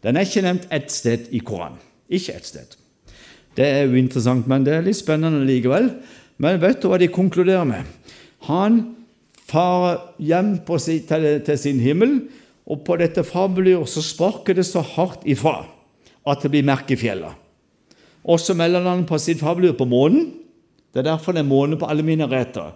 Den 0.04 0.18
er 0.18 0.26
ikke 0.26 0.44
nevnt 0.46 0.68
ett 0.74 0.92
sted 0.92 1.30
i 1.32 1.44
Koranen. 1.46 1.78
Ikke 2.10 2.34
ett 2.36 2.48
sted. 2.48 2.76
Det 3.58 3.68
er 3.68 3.86
jo 3.86 4.00
interessant, 4.00 4.48
men 4.48 4.66
det 4.66 4.74
er 4.74 4.84
litt 4.86 4.98
spennende 4.98 5.46
likevel. 5.46 5.92
Men 6.42 6.60
vet 6.62 6.82
du 6.82 6.90
hva 6.92 7.00
de 7.00 7.08
konkluderer 7.12 7.68
med? 7.70 7.86
Han 8.50 8.82
farer 9.46 10.02
hjem 10.18 10.56
sin, 10.80 11.04
til, 11.08 11.28
til, 11.46 11.58
sin 11.58 11.80
himmel, 11.80 12.20
og 12.66 12.82
på 12.86 12.98
dette 12.98 13.24
fabeldyret 13.24 13.90
så 13.90 14.02
sparker 14.02 14.58
det 14.58 14.66
så 14.66 14.82
hardt 14.82 15.26
ifra 15.26 15.66
at 16.26 16.42
det 16.42 16.52
blir 16.54 16.66
merke 16.66 16.96
i 16.96 17.00
fjellet. 17.00 17.34
Og 18.26 18.42
så 18.42 18.56
melder 18.58 18.88
han 18.88 19.06
på 19.06 19.20
sitt 19.22 19.40
fabeldyr 19.44 19.76
på 19.78 19.86
månen. 19.86 20.32
Det 20.90 21.04
er 21.04 21.12
derfor 21.12 21.36
det 21.36 21.44
er 21.44 21.50
måne 21.50 21.78
på 21.78 21.86
alle 21.86 22.04
minareter. 22.04 22.74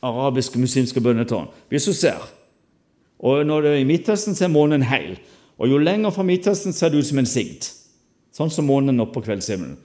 Arabiske, 0.00 0.60
muslimske 0.62 1.02
bønnetårn. 1.04 1.50
Hvis 1.68 1.84
du 1.84 1.92
ser. 1.92 2.22
Og 3.18 3.44
når 3.44 3.62
det 3.64 3.70
er 3.72 3.82
i 3.82 3.88
Midtøsten, 3.88 4.36
så 4.38 4.46
er 4.46 4.54
månen 4.54 4.86
heil. 4.88 5.18
Og 5.58 5.68
jo 5.68 5.80
lenger 5.82 6.14
fra 6.14 6.24
Midtøsten 6.24 6.72
ser 6.72 6.94
det 6.94 7.02
ut 7.02 7.10
som 7.10 7.20
en 7.20 7.28
sigd. 7.28 7.66
Sånn 8.32 8.52
som 8.54 8.68
månen 8.70 9.02
oppe 9.02 9.18
på 9.18 9.26
kveldshimmelen. 9.26 9.76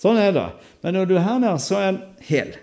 Sånn 0.00 0.18
er 0.18 0.32
det. 0.34 0.46
Men 0.82 0.96
når 0.96 1.10
du 1.10 1.14
er 1.18 1.26
her 1.26 1.38
nede, 1.42 1.60
så 1.62 1.78
er 1.78 1.92
den 1.92 2.02
hel. 2.24 2.54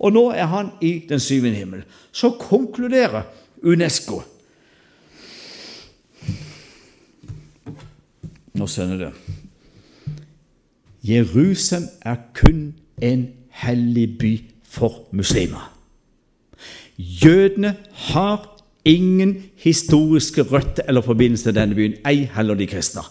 Og 0.00 0.12
nå 0.12 0.30
er 0.32 0.48
han 0.48 0.70
i 0.80 0.92
den 1.08 1.20
syvende 1.20 1.58
himmel. 1.58 1.82
Så 2.12 2.30
konkluderer 2.40 3.22
Unesco 3.62 4.22
Nå 8.54 8.66
sender 8.66 8.96
det. 8.98 9.10
Jerusalem 11.06 11.88
er 12.02 12.16
kun 12.34 12.74
en 13.00 13.28
hellig 13.50 14.18
by 14.18 14.32
for 14.64 15.06
muslimer. 15.16 15.70
Jødene 16.98 17.76
har 17.92 18.60
ingen 18.84 19.42
historiske 19.56 20.42
røtter 20.42 20.82
eller 20.88 21.00
forbindelse 21.00 21.44
til 21.44 21.54
denne 21.54 21.74
byen, 21.74 21.94
ei 22.06 22.28
heller 22.34 22.54
de 22.54 22.66
kristne. 22.66 23.02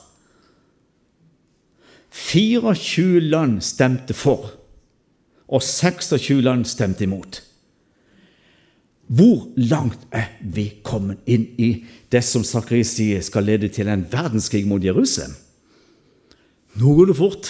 24 2.11 3.19
land 3.19 3.61
stemte 3.61 4.13
for, 4.13 4.51
og 5.49 5.63
26 5.65 6.41
land 6.45 6.65
stemte 6.69 7.03
imot. 7.03 7.41
Hvor 9.09 9.47
langt 9.57 10.03
er 10.13 10.27
vi 10.53 10.67
kommet 10.85 11.25
inn 11.25 11.47
i 11.57 11.69
det 12.13 12.21
som 12.25 12.43
Sakris 12.45 12.91
sier 12.99 13.23
skal 13.25 13.47
lede 13.47 13.71
til 13.73 13.89
en 13.89 14.05
verdenskrig 14.11 14.67
mot 14.69 14.83
Jerusalem? 14.85 15.33
Nå 16.77 16.93
går 16.93 17.09
det 17.09 17.17
fort. 17.17 17.49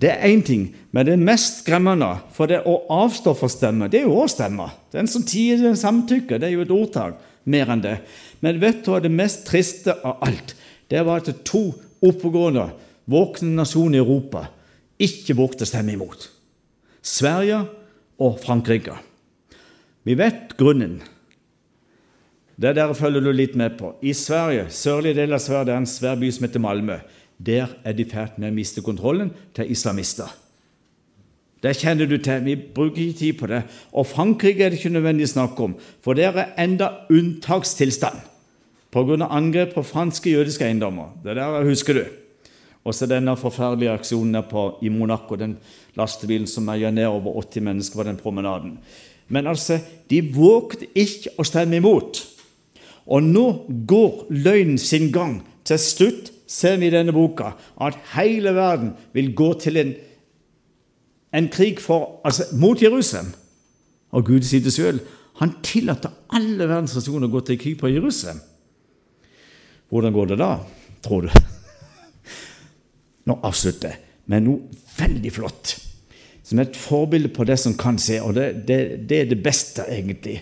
Det 0.00 0.08
er 0.08 0.30
én 0.30 0.40
ting, 0.40 0.70
men 0.96 1.04
det 1.04 1.18
mest 1.20 1.60
skremmende 1.60 2.08
for 2.32 2.48
det 2.48 2.62
å 2.64 2.78
avstå 3.02 3.34
fra 3.36 3.50
stemme, 3.52 3.90
det 3.92 4.00
er 4.00 4.08
jo 4.08 4.16
å 4.22 4.30
stemme. 4.32 4.70
Den 4.96 5.10
som 5.12 5.26
tier, 5.28 5.60
den 5.60 5.76
samtykker. 5.76 6.40
Det 6.40 6.48
er 6.48 6.56
jo 6.56 6.64
et 6.64 6.72
ordtak. 6.72 7.20
Mer 7.44 7.68
enn 7.72 7.84
det. 7.84 7.98
Men 8.40 8.60
vet 8.62 8.80
du 8.84 8.94
hva 8.94 9.02
det 9.04 9.12
mest 9.12 9.44
triste 9.48 9.92
av 9.92 10.24
alt? 10.24 10.54
Det 10.88 11.04
var 11.04 11.20
at 11.20 11.44
to 11.44 11.66
oppegående 12.00 12.70
våkne 13.10 13.52
nasjoner 13.60 14.00
i 14.00 14.02
Europa 14.02 14.46
ikke 15.00 15.36
vågte 15.36 15.66
å 15.66 15.68
stemme 15.68 15.92
imot. 15.92 16.30
Sverige 17.02 17.64
og 18.20 18.38
Frankrike. 18.42 18.96
Vi 20.04 20.16
vet 20.18 20.56
grunnen. 20.58 21.00
Det 22.60 22.74
der 22.76 22.92
følger 22.92 23.24
du 23.24 23.32
litt 23.32 23.56
med 23.56 23.78
på. 23.78 23.94
I 24.02 24.12
Sverige, 24.12 24.68
sørlige 24.68 25.16
del 25.22 25.32
av 25.32 25.40
Sverige, 25.40 25.70
det 25.70 25.74
er 25.74 25.80
en 25.80 25.88
svær 25.88 26.20
by 26.20 26.28
som 26.30 26.44
heter 26.44 26.60
Malmö. 26.60 26.98
Der 27.40 27.72
er 27.84 27.96
de 27.96 28.04
i 28.04 28.08
ferd 28.08 28.36
med 28.36 28.52
å 28.52 28.56
miste 28.56 28.84
kontrollen 28.84 29.30
til 29.56 29.70
islamister. 29.72 30.28
Det 31.60 31.72
kjenner 31.76 32.08
du 32.08 32.16
til. 32.20 32.44
Vi 32.44 32.56
bruker 32.56 33.00
ikke 33.02 33.18
tid 33.18 33.38
på 33.40 33.48
det. 33.48 33.62
Og 33.92 34.06
Frankrike 34.08 34.64
er 34.64 34.72
det 34.72 34.80
ikke 34.80 34.92
nødvendig 34.92 35.28
å 35.28 35.34
snakke 35.34 35.68
om, 35.68 35.76
for 36.04 36.16
der 36.16 36.36
er 36.36 36.52
enda 36.60 36.90
unntakstilstand 37.12 38.20
pga. 38.92 39.26
angrep 39.30 39.74
på 39.74 39.82
franske 39.82 40.30
jødiske 40.30 40.64
eiendommer. 40.64 41.12
Det 41.24 41.36
der 41.36 41.64
husker 41.64 41.94
du. 41.94 42.04
Og 42.84 42.96
så 42.96 43.06
denne 43.08 43.36
forferdelige 43.36 43.92
aksjonen 43.92 44.42
på, 44.48 44.64
i 44.82 44.88
Monaco, 44.88 45.36
den 45.36 45.58
lastebilen 45.98 46.48
som 46.48 46.68
eier 46.72 46.92
ned 46.94 47.10
over 47.10 47.36
80 47.42 47.66
mennesker 47.66 48.00
på 48.00 48.06
den 48.08 48.20
promenaden. 48.20 48.78
Men 49.28 49.46
altså, 49.46 49.78
de 50.10 50.22
vågte 50.34 50.88
ikke 50.98 51.34
å 51.38 51.46
stemme 51.46 51.78
imot. 51.78 52.22
Og 53.10 53.22
nå 53.22 53.46
går 53.88 54.30
løgnen 54.32 54.78
sin 54.80 55.10
gang. 55.12 55.40
Til 55.66 55.78
slutt 55.78 56.32
ser 56.50 56.80
vi 56.80 56.88
i 56.88 56.94
denne 56.94 57.14
boka 57.14 57.52
at 57.78 57.98
hele 58.16 58.54
verden 58.56 58.94
vil 59.14 59.30
gå 59.36 59.52
til 59.60 59.76
en, 59.78 59.92
en 61.36 61.48
krig 61.52 61.78
for, 61.84 62.18
altså, 62.24 62.48
mot 62.58 62.80
Jerusalem. 62.80 63.30
Og 64.10 64.26
Gud 64.26 64.46
sier 64.46 64.64
det 64.64 64.74
sjøl. 64.74 64.98
Han 65.38 65.58
tillater 65.64 66.16
alle 66.34 66.66
verdens 66.66 66.96
nasjoner 66.96 67.28
å 67.28 67.36
gå 67.36 67.44
til 67.46 67.60
krig 67.60 67.78
på 67.80 67.92
Jerusalem. 67.92 68.40
Hvordan 69.90 70.14
går 70.14 70.32
det 70.32 70.42
da, 70.42 70.52
tror 71.04 71.26
du? 71.26 71.59
Nå 73.30 73.38
avslutter 73.46 73.94
med 74.30 74.46
noe 74.46 74.82
veldig 74.98 75.30
flott, 75.32 75.76
som 76.46 76.60
et 76.62 76.76
forbilde 76.78 77.30
på 77.34 77.46
det 77.46 77.56
som 77.62 77.76
kan 77.78 77.98
se. 78.00 78.18
Og 78.22 78.34
det, 78.34 78.66
det, 78.66 78.80
det 79.10 79.22
er 79.22 79.30
det 79.30 79.42
beste, 79.44 79.86
egentlig. 79.86 80.40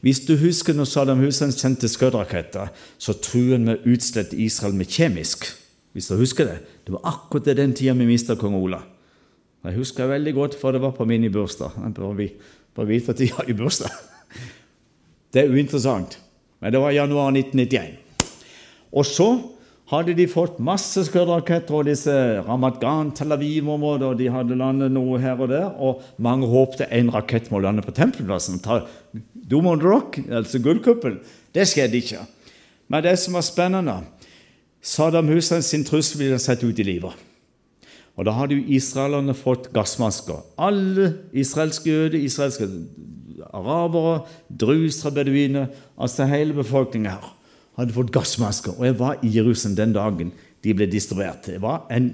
Hvis 0.00 0.22
du 0.24 0.32
husker 0.40 0.76
når 0.76 0.88
Saddam 0.88 1.20
Hussein 1.20 1.52
sendte 1.52 1.88
skuddraketter, 1.92 2.70
så 2.96 3.16
truet 3.20 3.58
han 3.58 3.66
med 3.68 3.82
å 3.82 3.92
utslette 3.92 4.38
Israel 4.40 4.76
med 4.76 4.88
kjemisk. 4.88 5.44
Hvis 5.92 6.08
du 6.08 6.16
husker 6.16 6.48
det. 6.48 6.56
Det 6.86 6.94
var 6.94 7.08
akkurat 7.10 7.50
den 7.58 7.74
tida 7.76 7.92
vi 7.98 8.08
mista 8.08 8.38
kong 8.40 8.56
Ola. 8.56 8.80
Jeg 9.66 9.76
husker 9.76 10.08
veldig 10.08 10.32
godt, 10.32 10.56
for 10.56 10.72
det 10.72 10.80
var 10.80 10.94
på 10.96 11.04
min 11.04 11.26
bursdag. 11.32 11.76
Jeg 11.76 12.30
bare 12.76 12.88
vite 12.88 13.12
at 13.12 13.20
jeg 13.20 13.34
hadde 13.36 13.58
bursdag. 13.58 13.92
Det 15.30 15.44
er 15.44 15.52
uinteressant, 15.52 16.16
men 16.62 16.72
det 16.72 16.80
var 16.80 16.94
januar 16.94 17.28
1991. 17.34 17.98
Og 18.96 19.06
så 19.06 19.28
hadde 19.90 20.14
de 20.14 20.26
fått 20.30 20.60
masse 20.62 21.02
skuddraketter 21.08 21.74
og 21.80 21.88
disse 21.88 22.12
Ramat 22.46 22.78
Gan, 22.82 23.10
Tel 23.16 23.34
Aviv-området, 23.34 24.06
og 24.06 24.18
de 24.20 24.28
hadde 24.30 24.58
landet 24.58 24.92
noe 24.94 25.18
her 25.22 25.40
og 25.40 25.50
der, 25.50 25.66
og 25.82 26.04
mange 26.22 26.46
håpte 26.50 26.86
en 26.94 27.10
rakett 27.14 27.50
må 27.50 27.58
lande 27.62 27.82
på 27.82 27.94
tempelplassen. 27.96 28.60
ta 28.62 28.84
Domon 29.50 29.82
Rock, 29.82 30.20
altså 30.30 30.60
gullkuppel. 30.62 31.18
Det 31.54 31.66
skjedde 31.66 31.98
ikke. 31.98 32.22
Men 32.88 33.02
det 33.02 33.16
som 33.18 33.34
var 33.34 33.46
spennende 33.46 33.98
Saddam 34.80 35.28
Hussein 35.28 35.62
sin 35.62 35.84
trussel 35.84 36.22
ville 36.22 36.38
sett 36.38 36.62
ut 36.64 36.78
i 36.78 36.86
livet. 36.86 37.12
Og 38.16 38.24
Da 38.24 38.32
hadde 38.36 38.54
jo 38.54 38.64
israelerne 38.76 39.34
fått 39.34 39.72
gassmasker. 39.72 40.40
Alle 40.58 41.14
israelske 41.32 41.90
jøder, 41.90 42.18
israelske 42.18 42.68
arabere, 43.52 44.22
drusere, 44.48 45.12
beduiner, 45.12 45.66
altså 45.98 46.24
hele 46.28 46.54
befolkningen 46.54 47.10
her 47.10 47.36
hadde 47.78 47.94
fått 47.96 48.12
gassmasker. 48.14 48.74
Og 48.78 48.86
jeg 48.86 48.98
var 48.98 49.22
i 49.22 49.32
Jerusalem 49.36 49.76
den 49.76 49.96
dagen 49.96 50.32
de 50.64 50.74
ble 50.76 50.88
distribuert. 50.90 51.46
Det 51.46 51.60
var 51.62 51.86
en, 51.90 52.12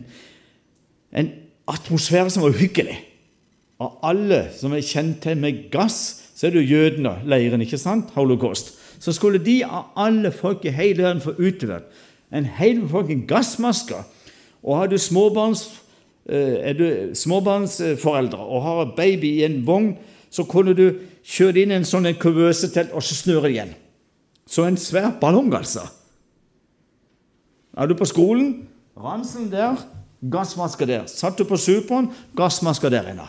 en 1.12 1.30
atmosfære 1.68 2.30
som 2.30 2.46
var 2.46 2.54
uhyggelig. 2.54 2.98
Av 3.82 3.98
alle 4.08 4.46
som 4.56 4.72
er 4.72 4.84
kjent 4.86 5.20
til 5.24 5.36
med 5.40 5.66
gass, 5.72 6.22
så 6.36 6.46
er 6.46 6.54
det 6.54 6.64
jo 6.64 6.76
jødene, 6.76 7.18
leiren, 7.28 7.64
ikke 7.64 7.80
sant? 7.80 8.12
Holocaust. 8.16 8.74
Så 9.00 9.12
skulle 9.12 9.42
de 9.42 9.62
av 9.64 9.92
alle 10.00 10.32
folk 10.32 10.64
i 10.64 10.72
hele 10.72 11.04
verden 11.04 11.24
få 11.24 11.36
utlevert 11.36 11.90
en 12.34 12.46
hel 12.58 12.80
befolkning 12.82 13.26
gassmasker. 13.28 14.04
Og 14.62 14.76
har 14.80 14.86
du 14.90 14.98
småbarns, 14.98 15.68
eh, 16.28 16.70
er 16.70 16.72
du 16.72 17.14
småbarnsforeldre 17.14 18.38
og 18.38 18.62
har 18.62 18.94
baby 18.96 19.26
i 19.26 19.44
en 19.44 19.66
vogn, 19.66 19.96
så 20.30 20.44
kunne 20.44 20.74
du 20.74 20.98
kjøre 21.24 21.62
inn 21.62 21.70
en 21.70 21.84
sånn 21.84 22.08
kuvøsetelt 22.18 22.92
og 22.92 23.02
så 23.02 23.14
snøre 23.14 23.50
igjen. 23.50 23.74
Så 24.46 24.64
en 24.64 24.78
svær 24.78 25.10
ballong, 25.20 25.50
altså. 25.54 25.86
Er 27.76 27.86
du 27.86 27.94
på 27.98 28.06
skolen? 28.08 28.68
Ranselen 28.96 29.50
der, 29.52 29.76
gassmaske 30.32 30.86
der. 30.86 31.06
Satt 31.06 31.38
du 31.38 31.44
på 31.44 31.58
Superen, 31.60 32.08
gassmaske 32.36 32.90
der 32.90 33.10
inne. 33.12 33.26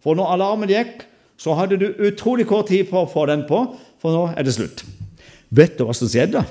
For 0.00 0.16
når 0.16 0.36
alarmen 0.36 0.70
gikk, 0.70 1.04
så 1.36 1.56
hadde 1.58 1.78
du 1.80 1.90
utrolig 2.06 2.46
kort 2.46 2.70
tid 2.70 2.86
på 2.88 3.02
å 3.02 3.10
få 3.10 3.26
den 3.28 3.44
på, 3.48 3.64
for 4.00 4.14
nå 4.14 4.26
er 4.32 4.46
det 4.46 4.54
slutt. 4.56 4.84
Vet 5.54 5.76
du 5.78 5.84
hva 5.84 5.94
som 5.96 6.08
skjedde? 6.08 6.44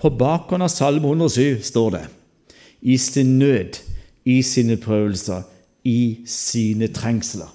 På 0.00 0.10
bakgrunn 0.10 0.64
av 0.64 0.72
Salme 0.72 1.06
107 1.06 1.60
står 1.68 1.90
det 1.98 2.04
i 2.80 2.96
sin 2.96 3.38
nød, 3.38 3.76
i 4.24 4.40
sine 4.42 4.78
prøvelser, 4.80 5.42
i 5.84 6.22
sine 6.26 6.88
trengsler. 6.88 7.48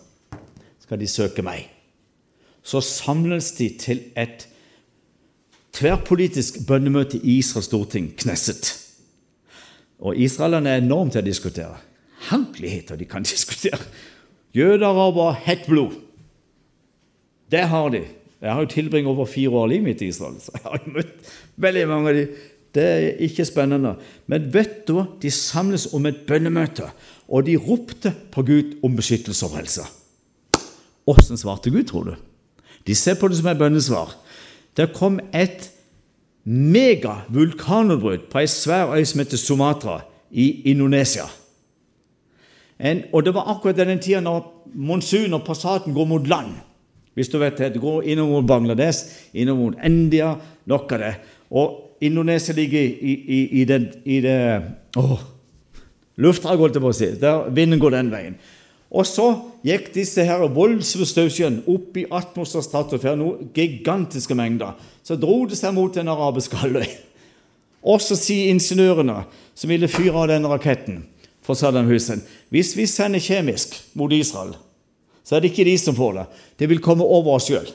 skal 0.79 0.99
de 1.01 1.07
søke 1.07 1.41
meg. 1.41 1.74
Så 2.65 2.81
samles 2.81 3.51
de 3.59 3.69
til 3.77 4.01
et 4.17 4.47
tverrpolitisk 5.75 6.63
bønnemøte 6.67 7.19
i 7.21 7.37
Israels 7.43 7.69
storting, 7.69 8.09
Knesset. 8.17 8.73
Og 9.99 10.17
israelerne 10.17 10.71
er 10.73 10.81
enormt 10.81 11.15
til 11.15 11.23
å 11.23 11.27
diskutere. 11.27 11.77
Hankeligheter 12.31 12.97
de 12.99 13.07
kan 13.09 13.25
diskutere. 13.33 13.81
Jøder, 14.55 14.87
arabere, 14.87 15.37
hett 15.45 15.67
blod. 15.69 15.99
Det 17.51 17.67
har 17.69 17.91
de. 17.93 18.05
Jeg 18.41 18.53
har 18.53 18.65
jo 18.65 18.71
tilbringt 18.71 19.09
over 19.09 19.29
fire 19.29 19.53
år 19.53 19.65
av 19.65 19.71
livet 19.71 19.87
mitt 19.89 20.03
i 20.03 20.09
Israel, 20.11 20.35
så 20.41 20.53
jeg 20.55 20.65
har 20.65 20.81
jo 20.81 20.93
møtt 20.97 21.31
veldig 21.61 21.87
mange 21.89 22.11
av 22.11 22.17
dem. 22.19 22.43
Det 22.75 22.83
er 22.83 23.21
ikke 23.23 23.45
spennende. 23.47 23.93
Men 24.27 24.49
vet 24.51 24.81
du? 24.89 24.97
De 25.21 25.31
samles 25.31 25.87
om 25.95 26.05
et 26.09 26.25
bønnemøte, 26.27 26.89
og 27.31 27.45
de 27.47 27.55
ropte 27.55 28.11
på 28.33 28.43
Gud 28.47 28.73
om 28.83 28.97
beskyttelse 28.97 29.47
og 29.47 29.53
frelse. 29.55 29.85
Åssen 31.07 31.39
svarte 31.39 31.71
Gud, 31.71 31.85
tror 31.87 32.09
du? 32.09 32.15
De 32.87 32.95
ser 32.95 33.17
på 33.19 33.27
det 33.27 33.37
som 33.37 33.47
et 33.47 33.57
bønnesvar. 33.57 34.13
Det 34.77 34.93
kom 34.93 35.19
et 35.33 35.71
megavulkanutbrudd 36.45 38.27
på 38.29 38.39
ei 38.39 38.47
svær 38.47 38.93
øy 38.93 39.03
som 39.05 39.19
heter 39.23 39.37
Sumatra 39.37 40.01
i 40.31 40.61
Indonesia. 40.71 41.25
En, 42.79 43.01
og 43.13 43.25
Det 43.25 43.33
var 43.33 43.49
akkurat 43.55 43.77
den 43.77 43.99
tida 43.99 44.19
når 44.19 44.67
monsun 44.75 45.33
og 45.33 45.45
passaten 45.45 45.93
går 45.93 46.05
mot 46.05 46.27
land. 46.27 46.51
Hvis 47.13 47.29
du 47.29 47.37
vet 47.39 47.57
det, 47.57 47.81
går 47.81 48.01
innover 48.01 48.41
mot 48.41 48.47
Bangladesh, 48.47 48.99
innover 49.33 49.59
mot 49.59 49.75
India, 49.85 50.35
nok 50.65 50.91
av 50.91 50.99
det. 50.99 51.15
Og 51.49 51.97
Indonesia 52.01 52.55
ligger 52.55 52.81
i, 52.81 53.13
i, 53.13 53.61
i, 53.61 53.65
den, 53.65 53.87
i 54.05 54.19
det 54.21 54.61
Å! 54.97 55.17
Luftdraget, 56.17 56.59
holdt 56.59 56.75
jeg 56.75 56.83
på 56.83 56.91
å 56.91 56.95
si. 56.95 57.07
Der 57.19 57.49
Vinden 57.55 57.79
går 57.79 57.95
den 57.95 58.11
veien. 58.11 58.35
Og 58.95 59.03
så 59.07 59.25
gikk 59.65 59.89
disse 59.95 60.23
her 60.23 60.45
voldsomme 60.55 61.63
opp 61.67 61.97
i 61.99 62.05
atmosfærstratosfæren, 62.07 63.19
noen 63.19 63.49
gigantiske 63.55 64.37
mengder. 64.37 64.77
Så 65.03 65.17
dro 65.19 65.43
det 65.49 65.57
seg 65.59 65.75
mot 65.75 65.91
den 65.93 66.07
arabiske 66.07 66.55
halvøy. 66.61 66.87
Og 67.85 67.99
så 68.01 68.15
sier 68.17 68.53
ingeniørene 68.53 69.25
som 69.53 69.69
ville 69.69 69.91
fyre 69.91 70.23
av 70.23 70.31
denne 70.31 70.49
raketten 70.49 71.03
for 71.45 71.57
Saddam 71.59 71.89
Hussein 71.91 72.23
hvis 72.53 72.71
vi 72.77 72.87
sender 72.89 73.21
kjemisk 73.21 73.75
mot 73.99 74.13
Israel, 74.15 74.55
så 75.25 75.35
er 75.35 75.43
det 75.43 75.51
ikke 75.51 75.67
de 75.67 75.75
som 75.81 75.97
får 75.97 76.13
det. 76.17 76.25
Det 76.61 76.69
vil 76.71 76.81
komme 76.81 77.03
over 77.03 77.35
oss 77.35 77.49
sjøl. 77.49 77.67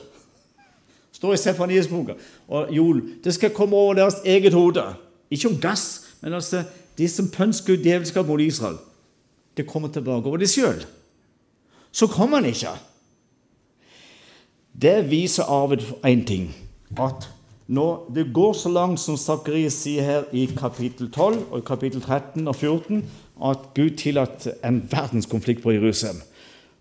står 1.11 1.35
i 1.35 1.37
Stefanies 1.37 1.87
boka. 1.87 2.15
Og 2.49 2.71
Jol, 2.73 3.01
det 3.23 3.33
skal 3.35 3.53
komme 3.53 3.75
over 3.75 3.93
deres 3.99 4.23
eget 4.25 4.53
hode. 4.53 4.83
Ikke 5.29 5.51
om 5.51 5.59
gass, 5.61 6.07
men 6.21 6.33
altså 6.33 6.63
de 6.97 7.07
som 7.07 7.29
pønsker 7.29 7.73
ut 7.73 7.83
djevelskap 7.83 8.27
mot 8.27 8.41
Israel. 8.41 8.79
Det 9.57 9.67
kommer 9.67 9.91
tilbake 9.91 10.27
over 10.27 10.41
de 10.41 10.47
sjøl. 10.47 10.81
Så 11.91 12.07
kom 12.07 12.33
han 12.33 12.45
ikke. 12.45 12.71
Det 14.81 15.09
viser 15.09 15.43
arvet 15.43 15.83
én 16.07 16.25
ting. 16.25 16.55
At 16.97 17.29
når 17.67 18.11
det 18.15 18.33
går 18.33 18.53
så 18.53 18.69
langt 18.69 18.99
som 18.99 19.17
Sakarias 19.17 19.73
sier 19.83 20.03
her 20.03 20.23
i 20.35 20.45
kapittel 20.57 21.11
12 21.11 21.51
og 21.51 21.63
kapittel 21.65 22.01
13 22.01 22.47
og 22.47 22.55
14, 22.55 23.03
at 23.45 23.57
Gud 23.75 23.97
tillater 23.97 24.57
en 24.65 24.81
verdenskonflikt 24.91 25.63
på 25.63 25.71
Jerusalem, 25.71 26.21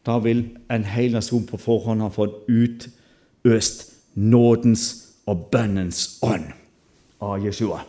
da 0.07 0.19
vil 0.19 0.45
en 0.70 0.85
hel 0.85 1.12
nasjon 1.12 1.47
på 1.47 1.61
forhånd 1.61 2.03
ha 2.03 2.09
fått 2.09 2.49
utøst 2.49 3.87
nådens 4.15 4.87
og 5.27 5.47
bønnens 5.53 6.19
ånd 6.23 6.51
av 7.20 7.45
Jeshua. 7.45 7.82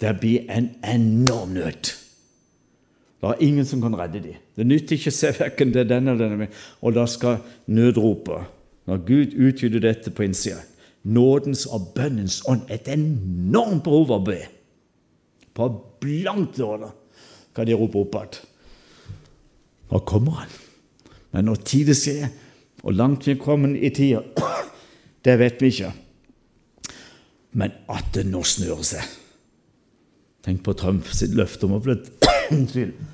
Det 0.00 0.16
blir 0.20 0.50
en 0.50 0.70
enorm 0.82 1.54
nød. 1.54 2.03
Det 3.24 3.30
er 3.30 3.46
ingen 3.46 3.64
som 3.64 3.80
kan 3.80 3.94
redde 3.96 4.20
dem. 4.20 4.40
Det 4.56 4.66
nytter 4.66 4.98
ikke 4.98 5.08
å 5.08 5.16
se 5.16 5.30
verken 5.38 5.70
det 5.72 5.86
denne 5.88 6.12
eller 6.12 6.28
denne, 6.28 6.48
og 6.84 6.92
da 6.92 7.06
skal 7.08 7.38
nødropet, 7.72 8.50
når 8.84 8.98
Gud 9.06 9.36
utgyter 9.46 9.80
dette 9.80 10.12
på 10.12 10.26
innsida 10.26 10.60
Nådens 11.04 11.66
og 11.72 11.90
bønnens 11.96 12.42
ånd. 12.48 12.66
Et 12.72 12.88
enormt 12.88 13.82
behov 13.84 14.12
å 14.12 14.18
be. 14.24 14.38
På 15.56 15.70
blankt 16.00 16.58
dårlig 16.60 16.90
kan 17.56 17.68
de 17.68 17.76
rope 17.76 18.00
opp 18.00 18.18
igjen. 18.20 18.38
Nå 19.88 20.00
kommer 20.08 20.42
han. 20.42 20.54
Men 21.32 21.48
når 21.48 21.64
tid 21.64 21.92
det 21.92 21.96
skjer, 22.00 22.28
og 22.84 22.96
langt 22.96 23.24
vi 23.24 23.34
er 23.34 23.40
kommet 23.40 23.80
i 23.80 23.92
tida, 23.92 24.20
det 25.24 25.38
vet 25.40 25.64
vi 25.64 25.72
ikke. 25.72 25.92
Men 27.56 27.76
at 27.88 28.12
det 28.16 28.28
nå 28.28 28.44
snør 28.44 28.84
seg. 28.84 29.16
Tenk 30.44 30.64
på 30.64 30.76
Trump 30.76 31.08
sitt 31.08 31.36
løfte 31.36 31.68
om 31.68 31.78
å 31.78 31.84
flytte 31.84 32.32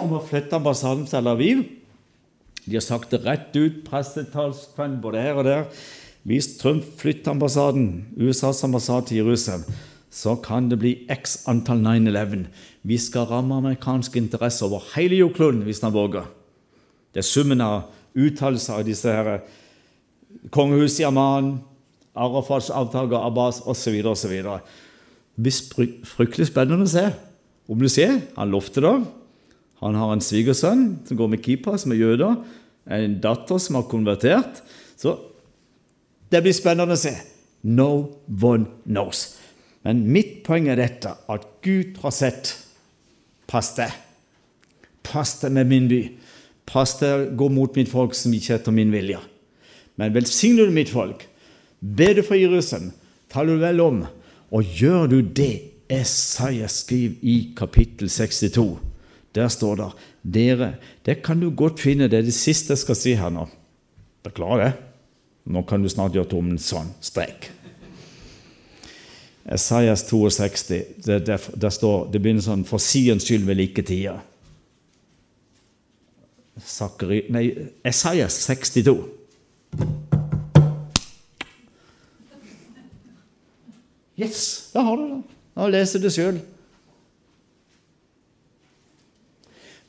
om 0.00 0.16
å 0.16 0.24
flytte 0.24 0.58
ambassaden 0.58 1.06
til 1.06 1.16
Tel 1.16 1.30
Aviv. 1.30 1.62
De 2.66 2.76
har 2.76 2.84
sagt 2.84 3.14
det 3.14 3.22
rett 3.24 3.54
ut, 3.56 3.80
pressetalskvenn 3.86 4.98
både 5.02 5.22
her 5.24 5.40
og 5.40 5.46
der. 5.48 5.62
Hvis 6.28 6.58
Trump 6.60 6.84
flytter 7.00 7.32
ambassaden, 7.32 8.10
USAs 8.20 8.60
ambassade 8.66 9.08
til 9.08 9.22
Jerusalem, 9.22 9.64
så 10.10 10.34
kan 10.42 10.68
det 10.68 10.80
bli 10.82 10.92
x 11.08 11.44
antall 11.48 11.80
9-11. 11.80 12.44
Vi 12.82 12.98
skal 13.00 13.28
ramme 13.30 13.56
amerikanske 13.56 14.18
interesser 14.20 14.66
over 14.66 14.84
hele 14.96 15.22
jordkloden 15.22 15.62
hvis 15.64 15.80
han 15.84 15.94
våger. 15.94 16.26
Det 17.14 17.22
er 17.22 17.26
summen 17.26 17.62
av 17.64 17.88
uttalelser 18.18 18.80
av 18.80 18.84
disse 18.84 19.08
her 19.08 19.40
kongehuset 20.52 21.04
i 21.04 21.08
Amman, 21.08 21.54
Arafats 22.14 22.68
avtaker, 22.74 23.22
Abbas 23.22 23.62
osv. 23.70 23.96
osv. 24.10 24.34
Det 24.34 24.60
blir 25.40 25.96
fryktelig 26.04 26.50
spennende 26.50 26.84
å 26.84 26.90
se. 26.90 27.06
Om 27.70 27.80
du 27.80 27.88
ser, 27.88 28.18
han 28.36 28.50
lovte 28.52 28.82
det. 28.82 28.94
Han 29.80 29.96
har 29.96 30.12
en 30.12 30.24
svigersønn 30.24 30.84
som 31.08 31.18
går 31.18 31.32
med 31.32 31.42
kippa, 31.44 31.76
som 31.80 31.94
er 31.94 32.02
jøder. 32.02 32.38
En 32.90 33.18
datter 33.22 33.60
som 33.62 33.78
har 33.78 33.88
konvertert. 33.88 34.60
Så 35.00 35.16
det 36.30 36.42
blir 36.44 36.56
spennende 36.56 36.96
å 36.96 37.00
se. 37.00 37.14
No 37.64 38.20
one 38.28 38.68
knows. 38.84 39.38
Men 39.84 40.04
mitt 40.12 40.42
poeng 40.44 40.68
er 40.68 40.80
dette 40.80 41.14
at 41.28 41.46
Gud 41.64 42.00
har 42.02 42.14
sett 42.14 42.56
Pass 43.50 43.72
deg. 43.74 43.90
Pass 45.02 45.40
deg 45.40 45.50
med 45.56 45.66
min 45.66 45.88
by. 45.90 46.04
Pass 46.70 46.92
deg 47.00 47.32
gå 47.34 47.48
mot 47.50 47.74
mitt 47.74 47.90
folk 47.90 48.14
som 48.14 48.34
ikke 48.36 48.60
etter 48.60 48.74
min 48.74 48.92
vilje. 48.94 49.18
Men 49.98 50.14
velsigner 50.14 50.68
du 50.70 50.76
mitt 50.76 50.92
folk, 50.92 51.24
ber 51.80 52.14
du 52.14 52.22
for 52.22 52.38
Jerusalem, 52.38 52.92
taler 53.32 53.58
du 53.58 53.64
vel 53.64 53.82
om, 53.82 53.98
og 54.54 54.76
gjør 54.78 55.10
du 55.10 55.18
det 55.20 55.50
Esaias 55.90 56.84
skriver 56.84 57.26
i 57.26 57.34
kapittel 57.58 58.06
62. 58.06 58.68
Der 59.34 59.48
står 59.48 59.74
det 59.76 59.90
dere, 60.22 60.74
Det 61.06 61.22
kan 61.22 61.40
du 61.40 61.50
godt 61.50 61.80
finne, 61.80 62.08
det 62.08 62.18
er 62.18 62.22
det 62.22 62.34
siste 62.34 62.72
jeg 62.72 62.78
skal 62.78 62.96
si 62.96 63.14
her 63.14 63.30
nå. 63.30 63.46
Beklager. 64.22 64.72
Nå 65.44 65.62
kan 65.62 65.82
du 65.82 65.88
snart 65.88 66.14
gjøre 66.14 66.28
tommelen 66.28 66.58
sånn. 66.58 66.90
Strek. 67.00 67.50
Esaias 69.50 70.02
62. 70.10 70.82
Det, 71.06 71.26
det, 71.26 71.38
det, 71.56 71.72
står, 71.72 72.10
det 72.12 72.20
begynner 72.20 72.44
sånn 72.44 72.66
For 72.68 72.82
Sions 72.82 73.24
skyld 73.24 73.46
ved 73.48 73.56
like 73.56 73.82
tider. 73.86 74.20
Sakari, 76.60 77.24
nei, 77.32 77.46
Esaias 77.86 78.36
62. 78.44 78.98
Yes, 84.20 84.70
der 84.74 84.84
har 84.84 84.98
du 85.00 85.06
det 85.08 85.20
da 85.60 85.66
leser 85.68 86.00
det 86.00 86.12
sjøl. 86.14 86.38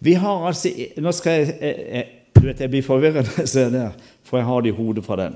Vi 0.02 0.14
har 0.18 0.48
altså 0.48 0.72
Nå 0.98 1.12
skal 1.14 1.32
jeg, 1.32 1.58
jeg, 1.62 1.86
jeg 1.92 2.08
du 2.42 2.48
vet, 2.48 2.62
jeg 2.64 2.72
blir 2.74 2.82
forvirret 2.82 3.28
når 3.28 3.36
jeg 3.44 3.50
ser 3.52 3.68
det, 3.70 3.82
for 4.26 4.40
jeg 4.40 4.48
har 4.48 4.62
det 4.64 4.72
i 4.72 4.76
hodet 4.76 5.04
fra 5.06 5.16
den. 5.20 5.36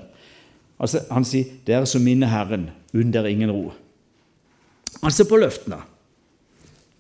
Altså, 0.80 1.00
Han 1.12 1.26
sier 1.26 1.44
'Dere 1.68 1.86
som 1.86 2.02
minner 2.02 2.28
Herren, 2.28 2.70
unn 2.94 3.14
dere 3.14 3.32
ingen 3.32 3.52
ro'. 3.52 3.74
Altså 5.04 5.30
på 5.30 5.38
løftene. 5.38 5.76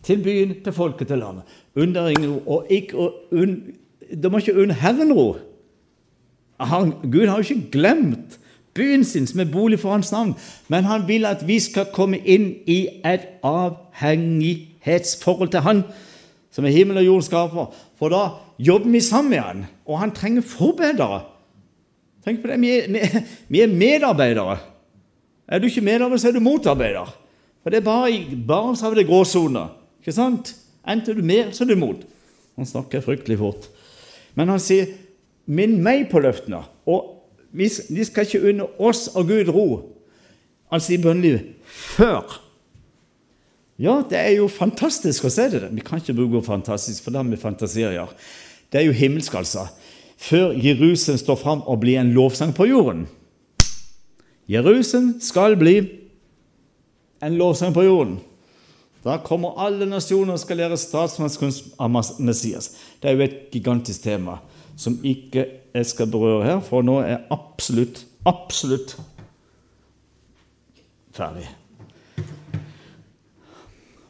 Til 0.03 0.23
byen, 0.23 0.55
til 0.63 0.73
folket, 0.73 1.07
til 1.07 1.17
landet. 1.17 1.43
Unn 1.75 1.95
dere 1.95 2.11
ingen 2.11 2.31
ro. 2.31 2.39
Og 2.45 2.65
ikke, 2.69 2.97
og 2.97 3.13
unn, 3.31 3.63
de 4.23 4.29
må 4.29 4.37
ikke 4.37 4.61
unne 4.61 4.73
Herren 4.73 5.13
ro. 5.13 5.35
Han, 6.59 6.93
Gud 7.11 7.27
har 7.27 7.37
jo 7.37 7.53
ikke 7.53 7.71
glemt 7.71 8.39
byen 8.73 9.03
sin, 9.03 9.27
som 9.27 9.39
er 9.39 9.51
bolig 9.51 9.79
for 9.79 9.91
hans 9.91 10.11
navn. 10.11 10.35
Men 10.67 10.83
han 10.83 11.07
vil 11.07 11.25
at 11.25 11.47
vi 11.47 11.59
skal 11.59 11.85
komme 11.93 12.17
inn 12.17 12.55
i 12.67 12.87
et 13.05 13.19
avhengighetsforhold 13.43 15.49
til 15.49 15.59
han, 15.59 15.83
som 16.55 16.65
er 16.65 16.75
himmel 16.75 17.01
og 17.01 17.07
jord 17.09 17.25
skaper. 17.27 17.71
For 17.99 18.13
da 18.13 18.23
jobber 18.63 18.93
vi 18.93 19.03
sammen 19.03 19.33
med 19.35 19.43
han, 19.43 19.65
og 19.85 19.99
han 19.99 20.13
trenger 20.15 20.45
forbedere. 20.47 21.25
Tenk 22.25 22.41
på 22.41 22.49
det, 22.49 22.59
vi 22.63 22.71
er, 22.79 23.19
vi 23.51 23.61
er 23.61 23.73
medarbeidere. 23.73 24.57
Er 25.45 25.61
du 25.61 25.67
ikke 25.67 25.83
medarbeider, 25.85 26.21
så 26.21 26.31
er 26.31 26.37
du 26.37 26.45
motarbeider. 26.45 27.11
For 27.61 27.73
det 27.73 27.81
er 27.81 27.85
bare 27.85 28.11
i 28.13 28.37
Barentshavet 28.47 28.97
det 28.97 29.03
er 29.05 29.09
gråsoner. 29.09 29.73
Ikke 30.01 30.15
sant? 30.15 30.55
Enten 30.87 31.17
du 31.17 31.25
med, 31.25 31.51
så 31.53 31.65
er 31.65 31.73
du 31.73 31.79
mot. 31.81 32.01
Han 32.55 32.69
snakker 32.69 33.03
fryktelig 33.03 33.37
fort. 33.41 33.67
Men 34.35 34.49
han 34.49 34.59
sier 34.59 34.85
'minn 35.45 35.81
meg 35.83 36.09
på 36.09 36.19
løftene'. 36.19 36.63
Og 36.85 37.11
vi, 37.51 37.69
skal 38.03 38.25
ikke 38.25 38.49
unne 38.49 38.67
oss 38.79 39.07
og 39.07 39.27
Gud 39.27 39.49
ro, 39.49 39.67
altså 40.71 40.93
i 40.93 41.01
bønnelivet, 41.01 41.55
før. 41.65 42.41
Ja, 43.77 43.99
det 44.09 44.17
er 44.17 44.31
jo 44.37 44.47
fantastisk 44.47 45.25
å 45.27 45.31
se 45.33 45.49
det. 45.51 45.65
Vi 45.75 45.83
kan 45.83 45.99
ikke 45.99 46.15
bruke 46.15 46.45
fantastisk, 46.45 47.03
for 47.03 47.11
da 47.11 47.23
vi 47.27 47.39
fantasier. 47.39 48.07
Det 48.71 48.79
er 48.79 48.87
jo 48.87 48.95
himmelsk, 48.95 49.35
altså. 49.35 49.67
før 50.17 50.53
Jerusalem 50.55 51.17
står 51.19 51.35
fram 51.35 51.61
og 51.67 51.79
blir 51.79 51.99
en 51.99 52.13
lovsang 52.15 52.53
på 52.55 52.69
jorden. 52.69 53.07
Jerusalem 54.47 55.19
skal 55.19 55.57
bli 55.59 55.75
en 57.21 57.35
lovsang 57.35 57.73
på 57.73 57.83
jorden. 57.83 58.19
Da 59.03 59.17
kommer 59.17 59.59
alle 59.61 59.85
nasjoner 59.85 60.33
og 60.33 60.39
skal 60.41 60.57
lære 60.57 60.77
statsmannskunst 60.77 61.75
av 61.79 61.91
Messias. 62.19 62.71
Det 63.01 63.09
er 63.09 63.17
jo 63.17 63.25
et 63.27 63.35
gigantisk 63.51 64.07
tema 64.07 64.39
som 64.77 64.97
ikke 65.03 65.45
jeg 65.75 65.85
skal 65.85 66.09
berøre 66.11 66.45
her, 66.47 66.63
for 66.63 66.83
nå 66.83 66.97
er 67.03 67.27
absolutt, 67.31 68.01
absolutt 68.25 68.95
ferdig. 71.15 71.47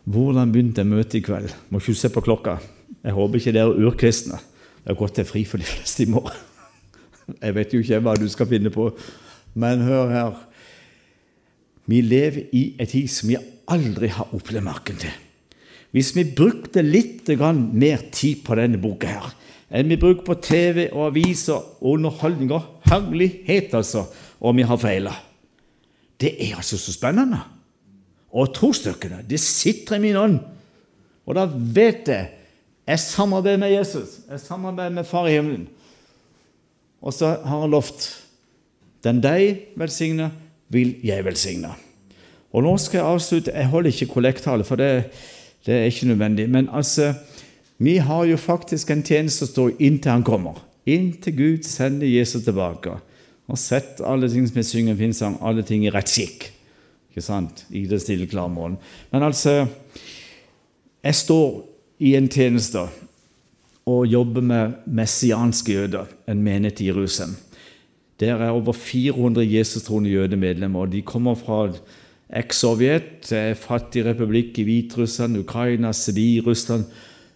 Hvordan 0.06 0.52
begynte 0.54 0.86
møtet 0.86 1.20
i 1.20 1.24
kveld? 1.26 1.50
Må 1.74 1.82
ikke 1.82 1.98
se 1.98 2.12
på 2.14 2.22
klokka. 2.26 2.60
Jeg 3.02 3.14
håper 3.16 3.40
ikke 3.40 3.54
dere 3.56 3.72
er 3.74 3.88
urkristne. 3.90 4.38
Det 4.84 4.92
har 4.92 5.00
gått 5.00 5.16
til 5.18 5.26
fri 5.26 5.42
for 5.50 5.62
de 5.62 5.66
fleste 5.66 6.06
i 6.06 6.10
morgen. 6.10 6.36
Jeg 7.42 7.56
vet 7.58 7.74
jo 7.74 7.82
ikke 7.82 8.02
hva 8.06 8.14
du 8.20 8.28
skal 8.30 8.50
finne 8.50 8.70
på. 8.74 8.92
Men 9.58 9.82
hør 9.88 10.12
her. 10.14 10.36
Vi 11.90 12.02
lever 12.06 12.52
i 12.54 12.66
et 12.82 12.92
tid 12.94 13.10
som 13.10 13.32
vi 13.32 13.40
aldri 13.72 14.12
har 14.14 14.30
opplevd 14.34 14.66
maken 14.66 15.02
til. 15.02 15.16
Hvis 15.96 16.12
vi 16.18 16.26
brukte 16.38 16.84
litt 16.84 17.30
mer 17.30 18.10
tid 18.12 18.44
på 18.46 18.56
denne 18.60 18.78
boka 18.78 19.08
her, 19.08 19.28
enn 19.72 19.90
vi 19.90 19.98
bruker 19.98 20.26
på 20.28 20.36
TV 20.44 20.90
og 20.92 21.08
aviser 21.08 21.56
og 21.56 21.96
underholdning 21.96 22.52
og 22.52 22.82
herlighet, 22.86 23.74
altså, 23.74 24.06
og 24.42 24.56
vi 24.58 24.62
har 24.68 24.78
feila 24.78 25.14
Det 26.20 26.36
er 26.40 26.56
altså 26.58 26.78
så 26.78 26.94
spennende. 26.94 27.55
Og 28.36 28.52
trosstyrkene, 28.56 29.22
det 29.24 29.40
sitter 29.40 29.96
i 29.96 30.04
min 30.04 30.20
ånd. 30.20 30.40
Og 31.26 31.38
da 31.38 31.46
vet 31.48 32.12
jeg 32.12 32.32
jeg 32.86 33.00
samarbeider 33.02 33.58
med 33.58 33.72
Jesus. 33.74 34.20
Jeg 34.30 34.40
samarbeider 34.40 34.94
med 34.94 35.08
Far 35.10 35.28
i 35.28 35.34
himmelen. 35.34 35.68
Og 37.02 37.14
så 37.14 37.32
har 37.46 37.60
han 37.60 37.72
lovt 37.74 38.10
den 39.06 39.22
deg 39.22 39.72
velsigner, 39.78 40.30
vil 40.70 40.96
jeg 41.06 41.26
velsigne. 41.26 41.74
Og 42.54 42.64
nå 42.66 42.76
skal 42.82 43.00
jeg 43.00 43.08
avslutte. 43.08 43.54
Jeg 43.54 43.70
holder 43.70 43.92
ikke 43.92 44.14
kollekttale, 44.14 44.64
for 44.64 44.76
det, 44.76 45.10
det, 45.66 45.74
er 45.74 45.90
ikke 45.90 46.08
nødvendig. 46.08 46.50
Men 46.50 46.70
altså, 46.72 47.14
vi 47.78 47.98
har 47.98 48.26
jo 48.26 48.38
faktisk 48.38 48.92
en 48.92 49.04
tjeneste 49.04 49.46
som 49.46 49.52
står 49.52 49.72
inntil 49.80 50.12
han 50.12 50.24
kommer. 50.24 50.62
Inntil 50.86 51.38
Gud 51.38 51.64
sender 51.64 52.08
Jesus 52.08 52.44
tilbake. 52.44 52.98
Og 53.48 53.58
sett 53.58 54.02
alle 54.06 54.30
ting 54.30 54.48
som 54.48 54.58
vi 54.58 54.64
synger 54.64 54.98
finnes 54.98 55.22
han, 55.22 55.38
alle 55.42 55.66
ting 55.66 55.86
i 55.86 55.94
rett 55.94 56.10
skikk. 56.10 56.52
Ikke 57.16 57.24
sant? 57.24 57.62
I 57.72 57.86
det 57.88 58.02
stille, 58.04 58.28
klare 58.28 58.52
målen. 58.52 58.76
Men 59.12 59.24
altså 59.24 59.68
Jeg 61.06 61.16
står 61.16 61.62
i 62.04 62.16
en 62.18 62.28
tjeneste 62.28 62.82
og 63.88 64.08
jobber 64.10 64.42
med 64.42 64.74
messianske 64.86 65.72
jøder, 65.72 66.10
en 66.28 66.42
menighet 66.44 66.82
i 66.82 66.88
Jerusalem. 66.90 67.36
Der 68.20 68.36
er 68.36 68.50
over 68.50 68.74
400 68.74 69.46
Jesus-troende 69.48 70.10
jødemedlemmer. 70.10 70.80
og 70.80 70.92
De 70.92 71.02
kommer 71.02 71.36
fra 71.36 71.70
eks-Sovjet, 72.36 73.56
fattig 73.56 74.06
republikk 74.06 74.60
i 74.60 74.64
Hviterussland, 74.64 75.38
Ukraina, 75.38 75.92
Sibir, 75.94 76.42
Russland. 76.48 76.84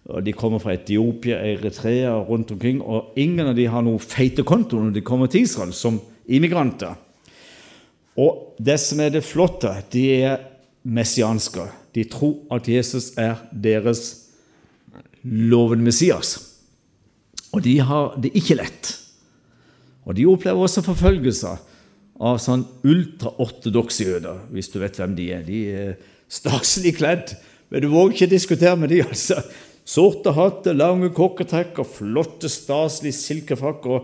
og 0.06 0.26
De 0.26 0.34
kommer 0.34 0.60
fra 0.60 0.74
Etiopia, 0.74 1.38
Eritrea 1.38 2.20
rundt 2.20 2.52
omkring. 2.52 2.82
og 2.82 3.14
Ingen 3.16 3.48
av 3.48 3.56
de 3.56 3.68
har 3.68 3.82
noe 3.82 4.00
feite 4.00 4.44
konto 4.44 4.76
når 4.76 4.90
de 4.90 5.02
kommer 5.02 5.28
til 5.28 5.42
Israel 5.42 5.74
som 5.74 6.02
immigranter. 6.28 6.96
Og 8.20 8.60
det 8.60 8.76
som 8.84 9.00
er 9.00 9.14
det 9.14 9.24
flotte, 9.24 9.72
de 9.94 10.06
er 10.20 10.42
messianske. 10.84 11.70
De 11.96 12.04
tror 12.10 12.42
at 12.54 12.68
Jesus 12.70 13.14
er 13.20 13.40
deres 13.52 14.04
loven 15.24 15.84
Messias. 15.86 16.36
Og 17.56 17.64
de 17.66 17.80
har 17.82 18.18
det 18.22 18.34
ikke 18.38 18.60
lett. 18.60 18.92
Og 20.06 20.16
de 20.18 20.28
opplever 20.30 20.66
også 20.66 20.84
forfølgelser 20.86 21.60
av 22.20 22.40
sånn 22.44 22.66
ultraortodokse 22.88 24.06
jøder, 24.08 24.44
hvis 24.52 24.72
du 24.74 24.80
vet 24.82 24.98
hvem 25.00 25.16
de 25.18 25.28
er. 25.34 25.44
De 25.48 25.60
er 25.72 25.96
staselig 26.30 26.98
kledd, 27.00 27.34
men 27.70 27.84
du 27.84 27.90
våger 27.92 28.18
ikke 28.18 28.32
diskutere 28.34 28.76
med 28.80 28.92
de, 28.94 29.04
altså. 29.06 29.42
Sorte 29.90 30.36
hatter, 30.36 30.76
lange 30.78 31.10
kokketrekk 31.18 31.80
og 31.82 31.88
flotte, 31.90 32.50
staselige 32.52 33.18
silkefrakker. 33.18 34.04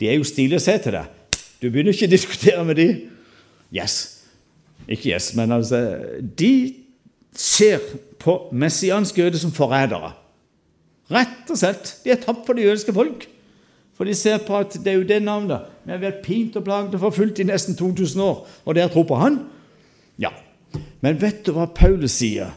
De 0.00 0.08
er 0.10 0.16
jo 0.18 0.26
stilige 0.26 0.58
å 0.58 0.64
se 0.64 0.74
til 0.82 0.96
deg. 0.96 1.36
Du 1.60 1.68
begynner 1.68 1.94
ikke 1.94 2.08
å 2.08 2.14
diskutere 2.16 2.64
med 2.66 2.80
de. 2.80 2.88
Yes. 3.74 4.22
Ikke 4.88 5.12
yes, 5.12 5.34
men 5.38 5.52
altså 5.52 5.98
De 6.38 6.74
ser 7.36 7.78
på 8.18 8.48
messianske 8.52 9.22
jøde 9.22 9.38
som 9.38 9.52
forrædere. 9.54 10.12
Rett 11.10 11.50
og 11.50 11.58
slett. 11.58 11.92
De 12.04 12.12
er 12.12 12.20
tapt 12.22 12.46
for 12.46 12.58
det 12.58 12.64
jødiske 12.66 12.94
folk. 12.94 13.26
For 13.94 14.08
de 14.08 14.14
ser 14.14 14.38
på 14.46 14.56
at 14.56 14.76
det 14.84 14.92
er 14.92 14.98
jo 14.98 15.06
det 15.08 15.22
navnet. 15.22 15.66
Vi 15.84 15.92
har 15.92 16.02
vært 16.02 16.22
pint 16.24 16.56
og 16.56 16.64
plaget 16.64 16.94
og 16.96 17.02
forfulgt 17.02 17.40
i 17.42 17.44
nesten 17.44 17.76
2000 17.76 18.22
år, 18.22 18.46
og 18.64 18.74
dere 18.74 18.88
tror 18.88 19.04
på 19.08 19.18
han? 19.20 19.42
Ja. 20.18 20.30
Men 21.00 21.18
vet 21.20 21.42
du 21.46 21.52
hva 21.52 21.66
Paulus 21.74 22.18
sier 22.20 22.54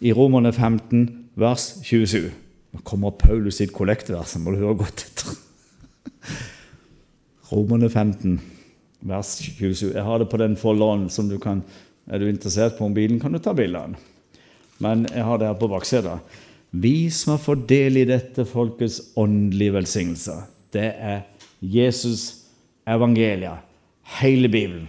i 0.00 0.12
Romerne 0.16 0.52
15, 0.52 1.02
vers 1.36 1.74
27? 1.84 2.30
Nå 2.72 2.80
kommer 2.84 3.16
Paulus 3.20 3.58
sitt 3.60 3.72
kollektvers, 3.76 4.36
må 4.40 4.54
du 4.54 4.62
høre 4.62 4.78
godt 4.80 5.04
etter. 5.08 5.34
Romerne 7.52 7.90
15, 7.90 8.40
vers 9.00 9.36
27. 9.42 9.92
Jeg 9.94 10.04
har 10.04 10.18
det 10.18 10.28
på 10.30 10.40
den 10.40 10.56
folderen 10.58 11.08
som 11.10 11.28
du 11.30 11.38
kan 11.38 11.62
Er 12.08 12.18
du 12.18 12.24
interessert 12.24 12.78
på 12.78 12.86
om 12.86 12.94
bilen, 12.96 13.18
kan 13.20 13.32
du 13.32 13.38
ta 13.38 13.52
bilde. 13.52 13.82
Men 14.80 15.02
jeg 15.12 15.24
har 15.24 15.36
det 15.36 15.46
her 15.46 15.58
på 15.60 15.68
baksida. 15.68 16.14
Vi 16.70 17.10
som 17.10 17.34
har 17.34 17.42
fått 17.42 17.66
del 17.68 17.98
i 18.00 18.06
dette 18.08 18.46
folkets 18.48 19.12
åndelige 19.14 19.74
velsignelser. 19.74 20.46
det 20.72 20.94
er 20.96 21.20
Jesus 21.60 22.48
evangeliet, 22.86 23.60
hele 24.20 24.48
Bibelen. 24.48 24.88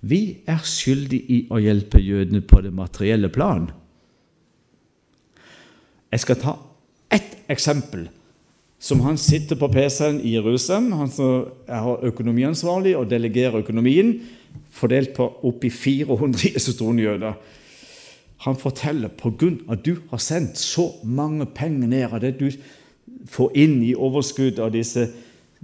Vi 0.00 0.38
er 0.46 0.60
skyldige 0.62 1.24
i 1.32 1.38
å 1.50 1.58
hjelpe 1.58 1.98
jødene 1.98 2.42
på 2.44 2.60
det 2.60 2.72
materielle 2.74 3.28
plan. 3.28 3.70
Jeg 6.12 6.20
skal 6.20 6.36
ta 6.36 6.58
ett 7.10 7.38
eksempel. 7.50 8.08
Som 8.84 9.00
han 9.00 9.16
sitter 9.16 9.56
på 9.56 9.70
PC-en 9.72 10.18
i 10.20 10.34
Jerusalem, 10.34 10.90
han 10.92 11.08
som 11.08 11.46
er 11.64 12.02
økonomiansvarlig 12.04 12.92
og 12.98 13.08
delegerer 13.08 13.62
økonomien, 13.62 14.18
fordelt 14.74 15.14
på 15.16 15.24
oppi 15.48 15.70
400 15.72 16.50
jesustroende 16.52 17.06
jøder. 17.06 17.38
Han 18.44 18.58
forteller 18.60 19.08
på 19.08 19.32
grunn 19.40 19.62
av 19.64 19.78
at 19.78 19.86
du 19.86 19.94
har 20.10 20.20
sendt 20.20 20.60
så 20.60 20.90
mange 21.00 21.46
penger 21.56 21.88
ned 21.88 22.12
av 22.12 22.20
det 22.26 22.34
du 22.42 22.50
får 23.32 23.56
inn 23.56 23.78
i 23.86 23.94
overskudd 23.96 24.60
av 24.60 24.74
disse 24.74 25.06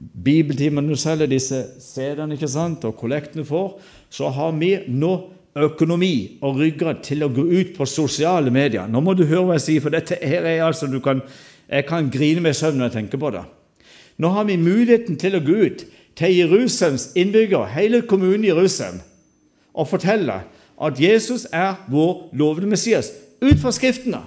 bibeltimene 0.01 0.89
du 0.89 0.97
selger, 0.97 1.29
disse 1.29 1.61
CD-ene 1.85 2.39
ikke 2.39 2.49
sant, 2.49 2.89
og 2.89 2.97
kollektene 2.97 3.45
får, 3.45 3.77
så 4.09 4.33
har 4.33 4.57
vi 4.57 4.79
nå 4.89 5.13
økonomi 5.61 6.41
og 6.47 6.57
ryggrad 6.63 7.05
til 7.05 7.27
å 7.27 7.33
gå 7.37 7.45
ut 7.51 7.77
på 7.77 7.85
sosiale 7.85 8.49
medier. 8.55 8.89
Nå 8.89 9.05
må 9.05 9.13
du 9.19 9.27
høre 9.27 9.45
hva 9.45 9.59
jeg 9.59 9.67
sier, 9.67 9.85
for 9.85 9.93
dette 9.93 10.17
her 10.25 10.47
er 10.49 10.65
altså 10.65 10.89
du 10.89 11.03
kan, 11.05 11.21
Jeg 11.71 11.87
kan 11.87 12.11
grine 12.11 12.43
meg 12.43 12.57
i 12.57 12.59
søvn 12.59 12.81
når 12.81 12.91
jeg 12.91 12.97
tenker 12.99 13.21
på 13.23 13.31
det. 13.35 13.45
Nå 14.19 14.29
har 14.35 14.45
vi 14.45 14.59
muligheten 14.61 15.17
til 15.17 15.37
å 15.39 15.45
gå 15.45 15.55
ut 15.71 15.85
til 16.19 16.35
Jerusalems 16.37 17.13
innbyggere, 17.17 17.71
hele 17.73 18.03
kommunen 18.03 18.45
Jerusalem, 18.45 19.01
og 19.75 19.89
fortelle 19.89 20.43
at 20.81 21.01
Jesus 21.01 21.47
er 21.53 21.79
vår 21.89 22.29
lovende 22.33 22.73
Messias, 22.75 23.13
ut 23.41 23.59
fra 23.63 23.73
Skriftene. 23.73 24.21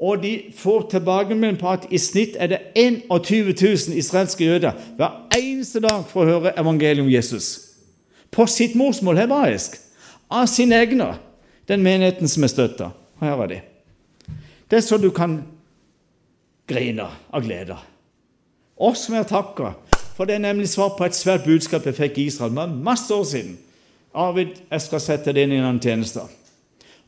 Og 0.00 0.22
de 0.22 0.52
får 0.56 0.86
tilbakemelding 0.90 1.58
på 1.60 1.68
at 1.68 1.88
i 1.92 1.98
snitt 2.00 2.36
er 2.40 2.46
det 2.46 2.60
21 2.76 3.52
000 3.52 3.98
israelske 4.00 4.44
jøder 4.44 4.72
hver 4.96 5.26
eneste 5.36 5.82
dag 5.84 6.06
for 6.08 6.24
å 6.24 6.30
høre 6.30 6.54
evangeliet 6.56 7.04
om 7.04 7.10
Jesus. 7.10 7.50
På 8.32 8.46
sitt 8.48 8.74
morsmål 8.78 9.20
hebraisk. 9.20 9.76
Av 10.30 10.46
sine 10.48 10.78
egne. 10.80 11.10
Den 11.68 11.82
menigheten 11.82 12.28
som 12.28 12.46
er 12.46 12.52
støtta. 12.52 12.90
Her 13.20 13.42
er 13.44 13.50
de. 13.50 13.60
Det 14.70 14.78
er 14.78 14.86
så 14.86 14.96
du 14.96 15.10
kan 15.12 15.42
grine 16.70 17.06
av 17.06 17.44
glede. 17.44 17.76
Oss 18.80 19.08
må 19.10 19.18
jeg 19.18 19.28
takker, 19.32 19.74
for 20.16 20.28
det 20.28 20.38
er 20.38 20.44
nemlig 20.46 20.70
svar 20.72 20.94
på 20.96 21.04
et 21.04 21.16
svært 21.16 21.44
budskap 21.44 21.84
jeg 21.88 21.98
fikk 21.98 22.20
i 22.20 22.28
Israel 22.30 22.54
for 22.56 22.80
masse 22.90 23.12
år 23.14 23.26
siden. 23.28 23.58
Arvid, 24.14 24.56
jeg 24.70 24.84
skal 24.86 25.02
sette 25.02 25.34
deg 25.34 25.46
inn 25.46 25.58
i 25.58 25.62
en 25.62 25.82
tjeneste. 25.82 26.24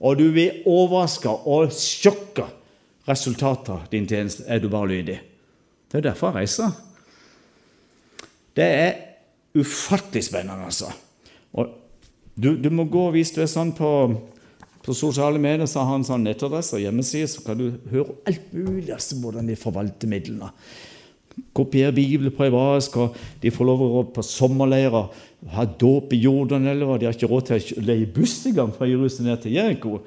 Og 0.03 0.19
du 0.19 0.29
blir 0.35 0.63
overraska 0.69 1.31
og 1.31 1.73
sjokka. 1.75 2.49
Resultatet 3.09 3.71
av 3.75 3.87
din 3.91 4.07
tjeneste 4.07 4.45
er 4.47 4.61
du 4.63 4.69
bare 4.71 4.91
lydig. 4.93 5.17
Det 5.91 5.99
er 5.99 6.05
derfor 6.07 6.31
jeg 6.31 6.45
reiser. 6.45 6.75
Det 8.55 8.67
er 8.67 8.93
ufattelig 9.59 10.25
spennende, 10.29 10.69
altså. 10.69 10.93
Og 11.59 11.73
du, 12.35 12.55
du, 12.57 12.71
må 12.71 12.85
gå, 12.85 13.11
Hvis 13.11 13.35
du 13.35 13.43
er 13.43 13.51
sånn 13.51 13.75
på, 13.77 13.91
på 14.83 14.95
sosiale 14.97 15.39
medier, 15.43 15.69
så 15.71 15.83
har 15.83 15.95
han 15.95 16.07
sånn 16.07 16.25
nettadresse 16.27 16.79
og 16.79 16.83
hjemmeside, 16.83 17.29
så 17.31 17.45
kan 17.45 17.61
du 17.61 17.69
høre 17.93 18.17
alt 18.29 18.49
mulig 18.55 18.91
altså, 18.95 19.19
hvordan 19.23 19.51
de 19.51 19.59
forvalter 19.59 20.11
midlene. 20.11 20.51
Kopiere 21.57 21.95
Bibelen 21.97 22.35
på 22.35 22.45
hebraisk, 22.45 22.97
og 23.01 23.15
de 23.41 23.53
får 23.55 23.69
lov 23.69 23.85
å 23.85 23.93
gå 23.93 24.03
på 24.17 24.25
sommerleirer 24.27 25.13
ha 25.51 25.65
dåp 25.65 26.13
i 26.13 26.21
Jordan 26.23 26.67
eller 26.67 26.87
hva. 26.87 26.99
De 26.99 27.09
har 27.09 27.17
ikke 27.17 27.31
råd 27.31 27.49
til 27.49 27.81
å 27.81 27.87
leie 27.89 28.11
buss 28.15 28.37
engang 28.47 28.71
fra 28.75 28.87
Jerusalem 28.87 29.33
ned 29.33 29.43
til 29.43 29.57
Jeriko. 29.57 29.99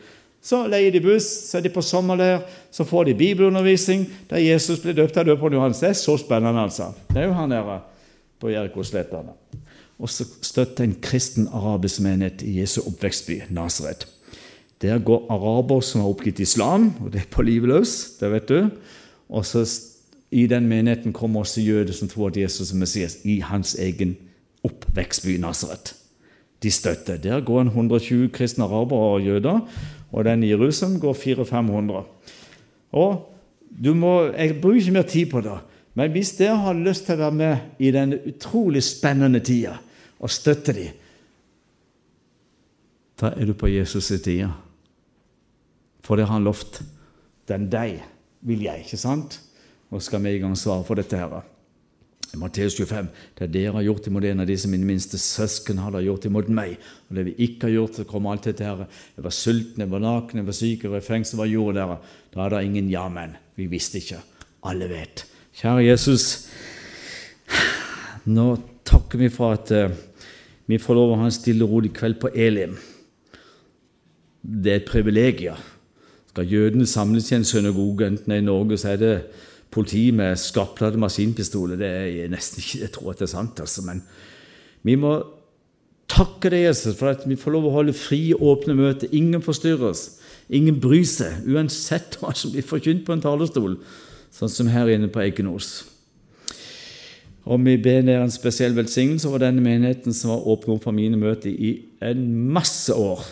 Så 0.46 0.62
leier 0.70 0.94
de 0.94 1.02
buss, 1.02 1.26
så 1.50 1.58
er 1.58 1.66
de 1.66 1.74
på 1.74 1.84
sommerleir, 1.84 2.44
så 2.72 2.86
får 2.86 3.10
de 3.10 3.18
bibelundervisning. 3.18 4.06
Der 4.30 4.44
Jesus 4.46 4.84
ble 4.84 4.94
døpt 4.96 5.18
av 5.18 5.26
døperen 5.28 5.58
Johannes. 5.58 5.82
Det 5.82 5.92
er 5.92 6.00
så 6.00 6.18
spennende, 6.22 6.68
altså. 6.68 6.92
Det 7.10 7.24
er 7.24 7.32
jo 7.32 7.38
han 7.40 7.52
der 7.52 7.72
på 8.40 8.54
Jerikoslettene. 8.54 9.34
Og 9.96 10.12
så 10.12 10.28
støtter 10.44 10.86
en 10.86 10.98
kristen 11.02 11.48
arabisk 11.56 12.04
menighet 12.04 12.44
i 12.46 12.60
Jesu 12.60 12.82
oppvekstby, 12.84 13.42
Nasaret. 13.56 14.06
Der 14.82 15.00
går 15.00 15.26
araber 15.30 15.82
som 15.82 16.02
har 16.02 16.12
oppgitt 16.12 16.40
islam, 16.40 16.94
og 17.02 17.14
det 17.14 17.22
er 17.22 17.32
på 17.32 17.42
livet 17.42 17.70
løs, 17.70 18.18
det 18.20 18.32
vet 18.32 18.50
du. 18.50 18.70
Og 19.30 19.46
så 19.46 19.64
i 20.32 20.48
den 20.48 20.68
menigheten 20.68 21.14
kommer 21.14 21.46
også 21.46 21.62
jøder 21.62 21.94
som 21.94 22.10
tror 22.12 22.28
at 22.28 22.38
Jesus 22.38 22.72
er 22.72 22.78
Messias, 22.78 23.18
i 23.24 23.40
hans 23.40 23.76
egen 23.80 24.18
oppvekstby 24.64 25.38
Nasaret. 25.40 25.96
De 26.64 26.72
støtter. 26.72 27.18
Der 27.18 27.42
går 27.42 27.62
en 27.62 27.68
120 27.68 28.30
kristne 28.30 28.64
arabere 28.64 29.14
og 29.14 29.22
jøder, 29.22 29.60
og 30.12 30.26
den 30.26 30.44
i 30.44 30.50
Jerusalem 30.50 31.00
går 31.00 31.14
400-500. 31.14 32.04
Og 32.92 33.32
du 33.84 33.94
må, 33.94 34.24
Jeg 34.24 34.62
bruker 34.62 34.80
ikke 34.80 34.92
mer 34.92 35.02
tid 35.02 35.26
på 35.26 35.42
det, 35.42 35.58
men 35.94 36.12
hvis 36.12 36.32
dere 36.32 36.56
har 36.56 36.74
lyst 36.74 37.06
til 37.06 37.16
å 37.16 37.18
være 37.18 37.32
med 37.32 37.58
i 37.80 37.92
denne 37.92 38.20
utrolig 38.28 38.84
spennende 38.84 39.40
tida 39.40 39.78
og 40.20 40.32
støtte 40.32 40.74
dem, 40.74 40.92
da 43.22 43.32
er 43.32 43.46
du 43.46 43.54
på 43.54 43.68
Jesus' 43.68 44.00
side. 44.00 44.50
For 46.06 46.18
det 46.18 46.28
har 46.28 46.38
han 46.38 46.46
lovt. 46.46 46.84
Den 47.50 47.68
deg 47.72 48.00
vil 48.46 48.64
jeg, 48.68 48.86
ikke 48.86 49.02
sant? 49.02 49.40
Og 49.94 50.04
skal 50.04 50.24
vi 50.24 50.36
i 50.36 50.42
gang 50.42 50.56
svare 50.58 50.86
for 50.86 50.98
dette 50.98 51.18
her. 51.18 51.42
Matteus 52.36 52.76
25. 52.76 53.08
Det 53.38 53.48
dere 53.54 53.74
har 53.78 53.86
gjort 53.86 54.08
imot 54.10 54.26
en 54.28 54.44
av 54.44 54.50
disse 54.50 54.70
mine 54.70 54.88
minste 54.88 55.18
søsken, 55.22 55.80
har 55.80 55.96
gjort 56.04 56.28
imot 56.28 56.50
meg. 56.52 56.76
Og 57.08 57.18
det 57.18 57.26
vi 57.30 57.36
ikke 57.48 57.70
har 57.70 57.76
gjort, 57.78 58.00
så 58.00 58.08
kommer 58.10 58.34
alt 58.34 58.48
dette 58.50 58.66
her. 58.66 58.86
Jeg 59.16 59.26
var 59.26 59.36
sulten, 59.36 59.84
jeg 59.84 59.92
var 59.92 60.04
naken, 60.04 60.42
jeg 60.42 60.50
var 60.50 60.58
syk, 60.58 60.84
jeg 60.84 60.94
var 60.94 61.04
i 61.04 61.08
fengsel. 61.08 61.40
Hva 61.40 61.48
gjorde 61.50 61.78
dere? 61.80 62.00
Da 62.34 62.44
er 62.46 62.56
det 62.56 62.64
ingen 62.68 62.90
ja-men. 62.92 63.38
Vi 63.56 63.70
visste 63.72 64.02
ikke. 64.02 64.20
Alle 64.68 64.90
vet. 64.92 65.26
Kjære 65.56 65.86
Jesus, 65.86 66.26
nå 68.28 68.50
takker 68.86 69.22
vi 69.22 69.30
for 69.32 69.56
at 69.56 69.72
uh, 69.72 69.94
vi 70.68 70.82
får 70.82 70.98
lov 70.98 71.14
å 71.14 71.22
ha 71.22 71.30
en 71.30 71.34
stille 71.34 71.64
og 71.64 71.78
rolig 71.78 71.94
kveld 71.96 72.20
på 72.20 72.34
Elim. 72.34 72.76
Det 74.44 74.74
er 74.74 74.82
et 74.82 74.90
privilegium. 74.90 75.62
Skal 76.36 76.52
jødene 76.52 76.84
samles 76.84 77.30
i 77.32 77.36
en 77.38 77.46
synagoge, 77.48 78.10
enten 78.10 78.28
det 78.28 78.36
er 78.36 78.42
i 78.42 78.44
Norge, 78.44 78.76
så 78.78 78.90
er 78.92 78.98
det 79.00 79.12
politi 79.72 80.10
med 80.12 80.36
skarpladde 80.36 81.00
maskinpistoler. 81.00 81.80
Det 81.80 81.88
er 81.88 82.28
nesten 82.34 82.60
ikke 82.60 82.82
Jeg 82.82 82.92
tror 82.92 83.14
at 83.14 83.22
det 83.22 83.30
er 83.30 83.32
sant, 83.32 83.60
altså. 83.64 83.82
Men 83.88 84.02
vi 84.84 84.98
må 85.00 85.14
takke 86.12 86.52
deg, 86.52 86.66
Jesus, 86.66 86.98
for 87.00 87.14
at 87.14 87.24
vi 87.24 87.38
får 87.40 87.56
lov 87.56 87.70
å 87.70 87.72
holde 87.78 87.96
fri, 87.96 88.34
åpne 88.36 88.76
møter. 88.76 89.16
Ingen 89.16 89.46
forstyrres. 89.46 90.04
Ingen 90.52 90.82
bryr 90.84 91.08
seg, 91.08 91.48
uansett 91.48 92.20
hva 92.20 92.34
som 92.36 92.52
blir 92.52 92.68
forkynt 92.68 93.08
på 93.08 93.16
en 93.16 93.24
talerstol, 93.24 93.80
sånn 94.36 94.52
som 94.52 94.74
her 94.76 94.92
inne 94.92 95.08
på 95.08 95.24
Eikenos. 95.24 95.86
Og 97.48 97.64
vi 97.64 97.78
ber 97.80 98.04
dere 98.04 98.28
en 98.28 98.36
spesiell 98.36 98.76
velsignelse 98.76 99.32
over 99.32 99.48
denne 99.48 99.64
menigheten 99.64 100.12
som 100.12 100.36
har 100.36 100.52
åpnet 100.52 100.76
opp 100.76 100.84
for 100.90 101.00
mine 101.00 101.16
møter 101.16 101.48
i 101.48 101.78
en 102.04 102.28
masse 102.52 102.92
år. 102.92 103.24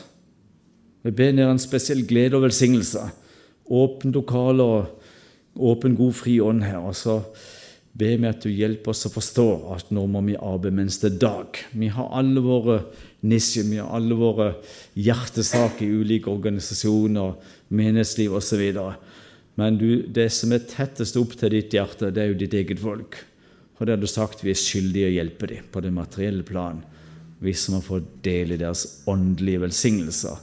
Vi 1.04 1.12
ber 1.12 1.34
ned 1.36 1.50
en 1.50 1.60
spesiell 1.60 2.06
glede 2.08 2.38
og 2.40 2.46
velsignelse. 2.46 3.10
Åpne 3.68 4.14
lokaler 4.16 4.88
Åpen, 5.54 5.94
god, 5.94 6.16
fri 6.18 6.40
ånd 6.42 6.64
her. 6.66 6.80
Og 6.82 6.96
så 6.98 7.20
ber 7.94 8.16
vi 8.18 8.30
at 8.30 8.42
du 8.42 8.50
hjelper 8.50 8.94
oss 8.94 9.06
å 9.06 9.12
forstå 9.14 9.48
at 9.76 9.92
nå 9.94 10.06
må 10.10 10.24
vi 10.26 10.38
arbeide 10.38 10.80
mens 10.80 10.98
det 11.02 11.12
er 11.12 11.20
dag. 11.22 11.60
Vi 11.78 11.92
har 11.94 12.14
alle 12.18 12.42
våre 12.42 12.80
nisjer, 13.22 13.68
vi 13.70 13.78
har 13.78 13.92
alle 13.94 14.18
våre 14.18 14.48
hjertesaker 14.98 15.86
i 15.86 16.00
ulike 16.02 16.32
organisasjoner, 16.32 17.36
menighetsliv 17.70 18.34
osv. 18.40 18.64
Men 19.62 19.78
du, 19.78 20.08
det 20.10 20.32
som 20.34 20.56
er 20.56 20.66
tettest 20.66 21.20
opp 21.22 21.36
til 21.38 21.54
ditt 21.54 21.76
hjerte, 21.78 22.10
det 22.10 22.24
er 22.24 22.32
jo 22.32 22.40
ditt 22.40 22.58
eget 22.58 22.82
folk. 22.82 23.20
Og 23.78 23.86
det 23.86 23.94
har 23.94 24.02
du 24.02 24.10
sagt 24.10 24.42
vi 24.42 24.54
er 24.54 24.58
skyldige 24.58 25.12
å 25.12 25.14
hjelpe 25.20 25.52
dem 25.52 25.70
på 25.70 25.84
det 25.86 25.94
materielle 25.94 26.46
plan. 26.48 26.82
Vi 27.44 27.54
som 27.58 27.78
har 27.78 27.86
fått 27.86 28.10
del 28.26 28.56
i 28.56 28.60
deres 28.62 29.04
åndelige 29.12 29.68
velsignelser. 29.68 30.42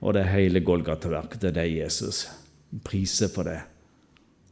Og 0.00 0.14
det 0.14 0.26
hele 0.28 0.60
Golgata-verket, 0.60 1.48
er 1.48 1.56
deg, 1.56 1.76
Jesus. 1.78 2.26
Priser 2.84 3.30
for 3.32 3.48
det 3.48 3.60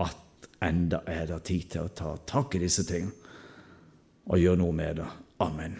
at 0.00 0.48
enda 0.64 1.02
er 1.10 1.26
det 1.28 1.42
tid 1.50 1.68
til 1.74 1.84
å 1.84 1.94
ta 1.96 2.14
tak 2.26 2.56
i 2.56 2.62
disse 2.62 2.86
ting 2.88 3.10
og 4.24 4.40
gjøre 4.40 4.62
noe 4.62 4.76
med 4.76 5.02
det. 5.02 5.10
Amen. 5.44 5.76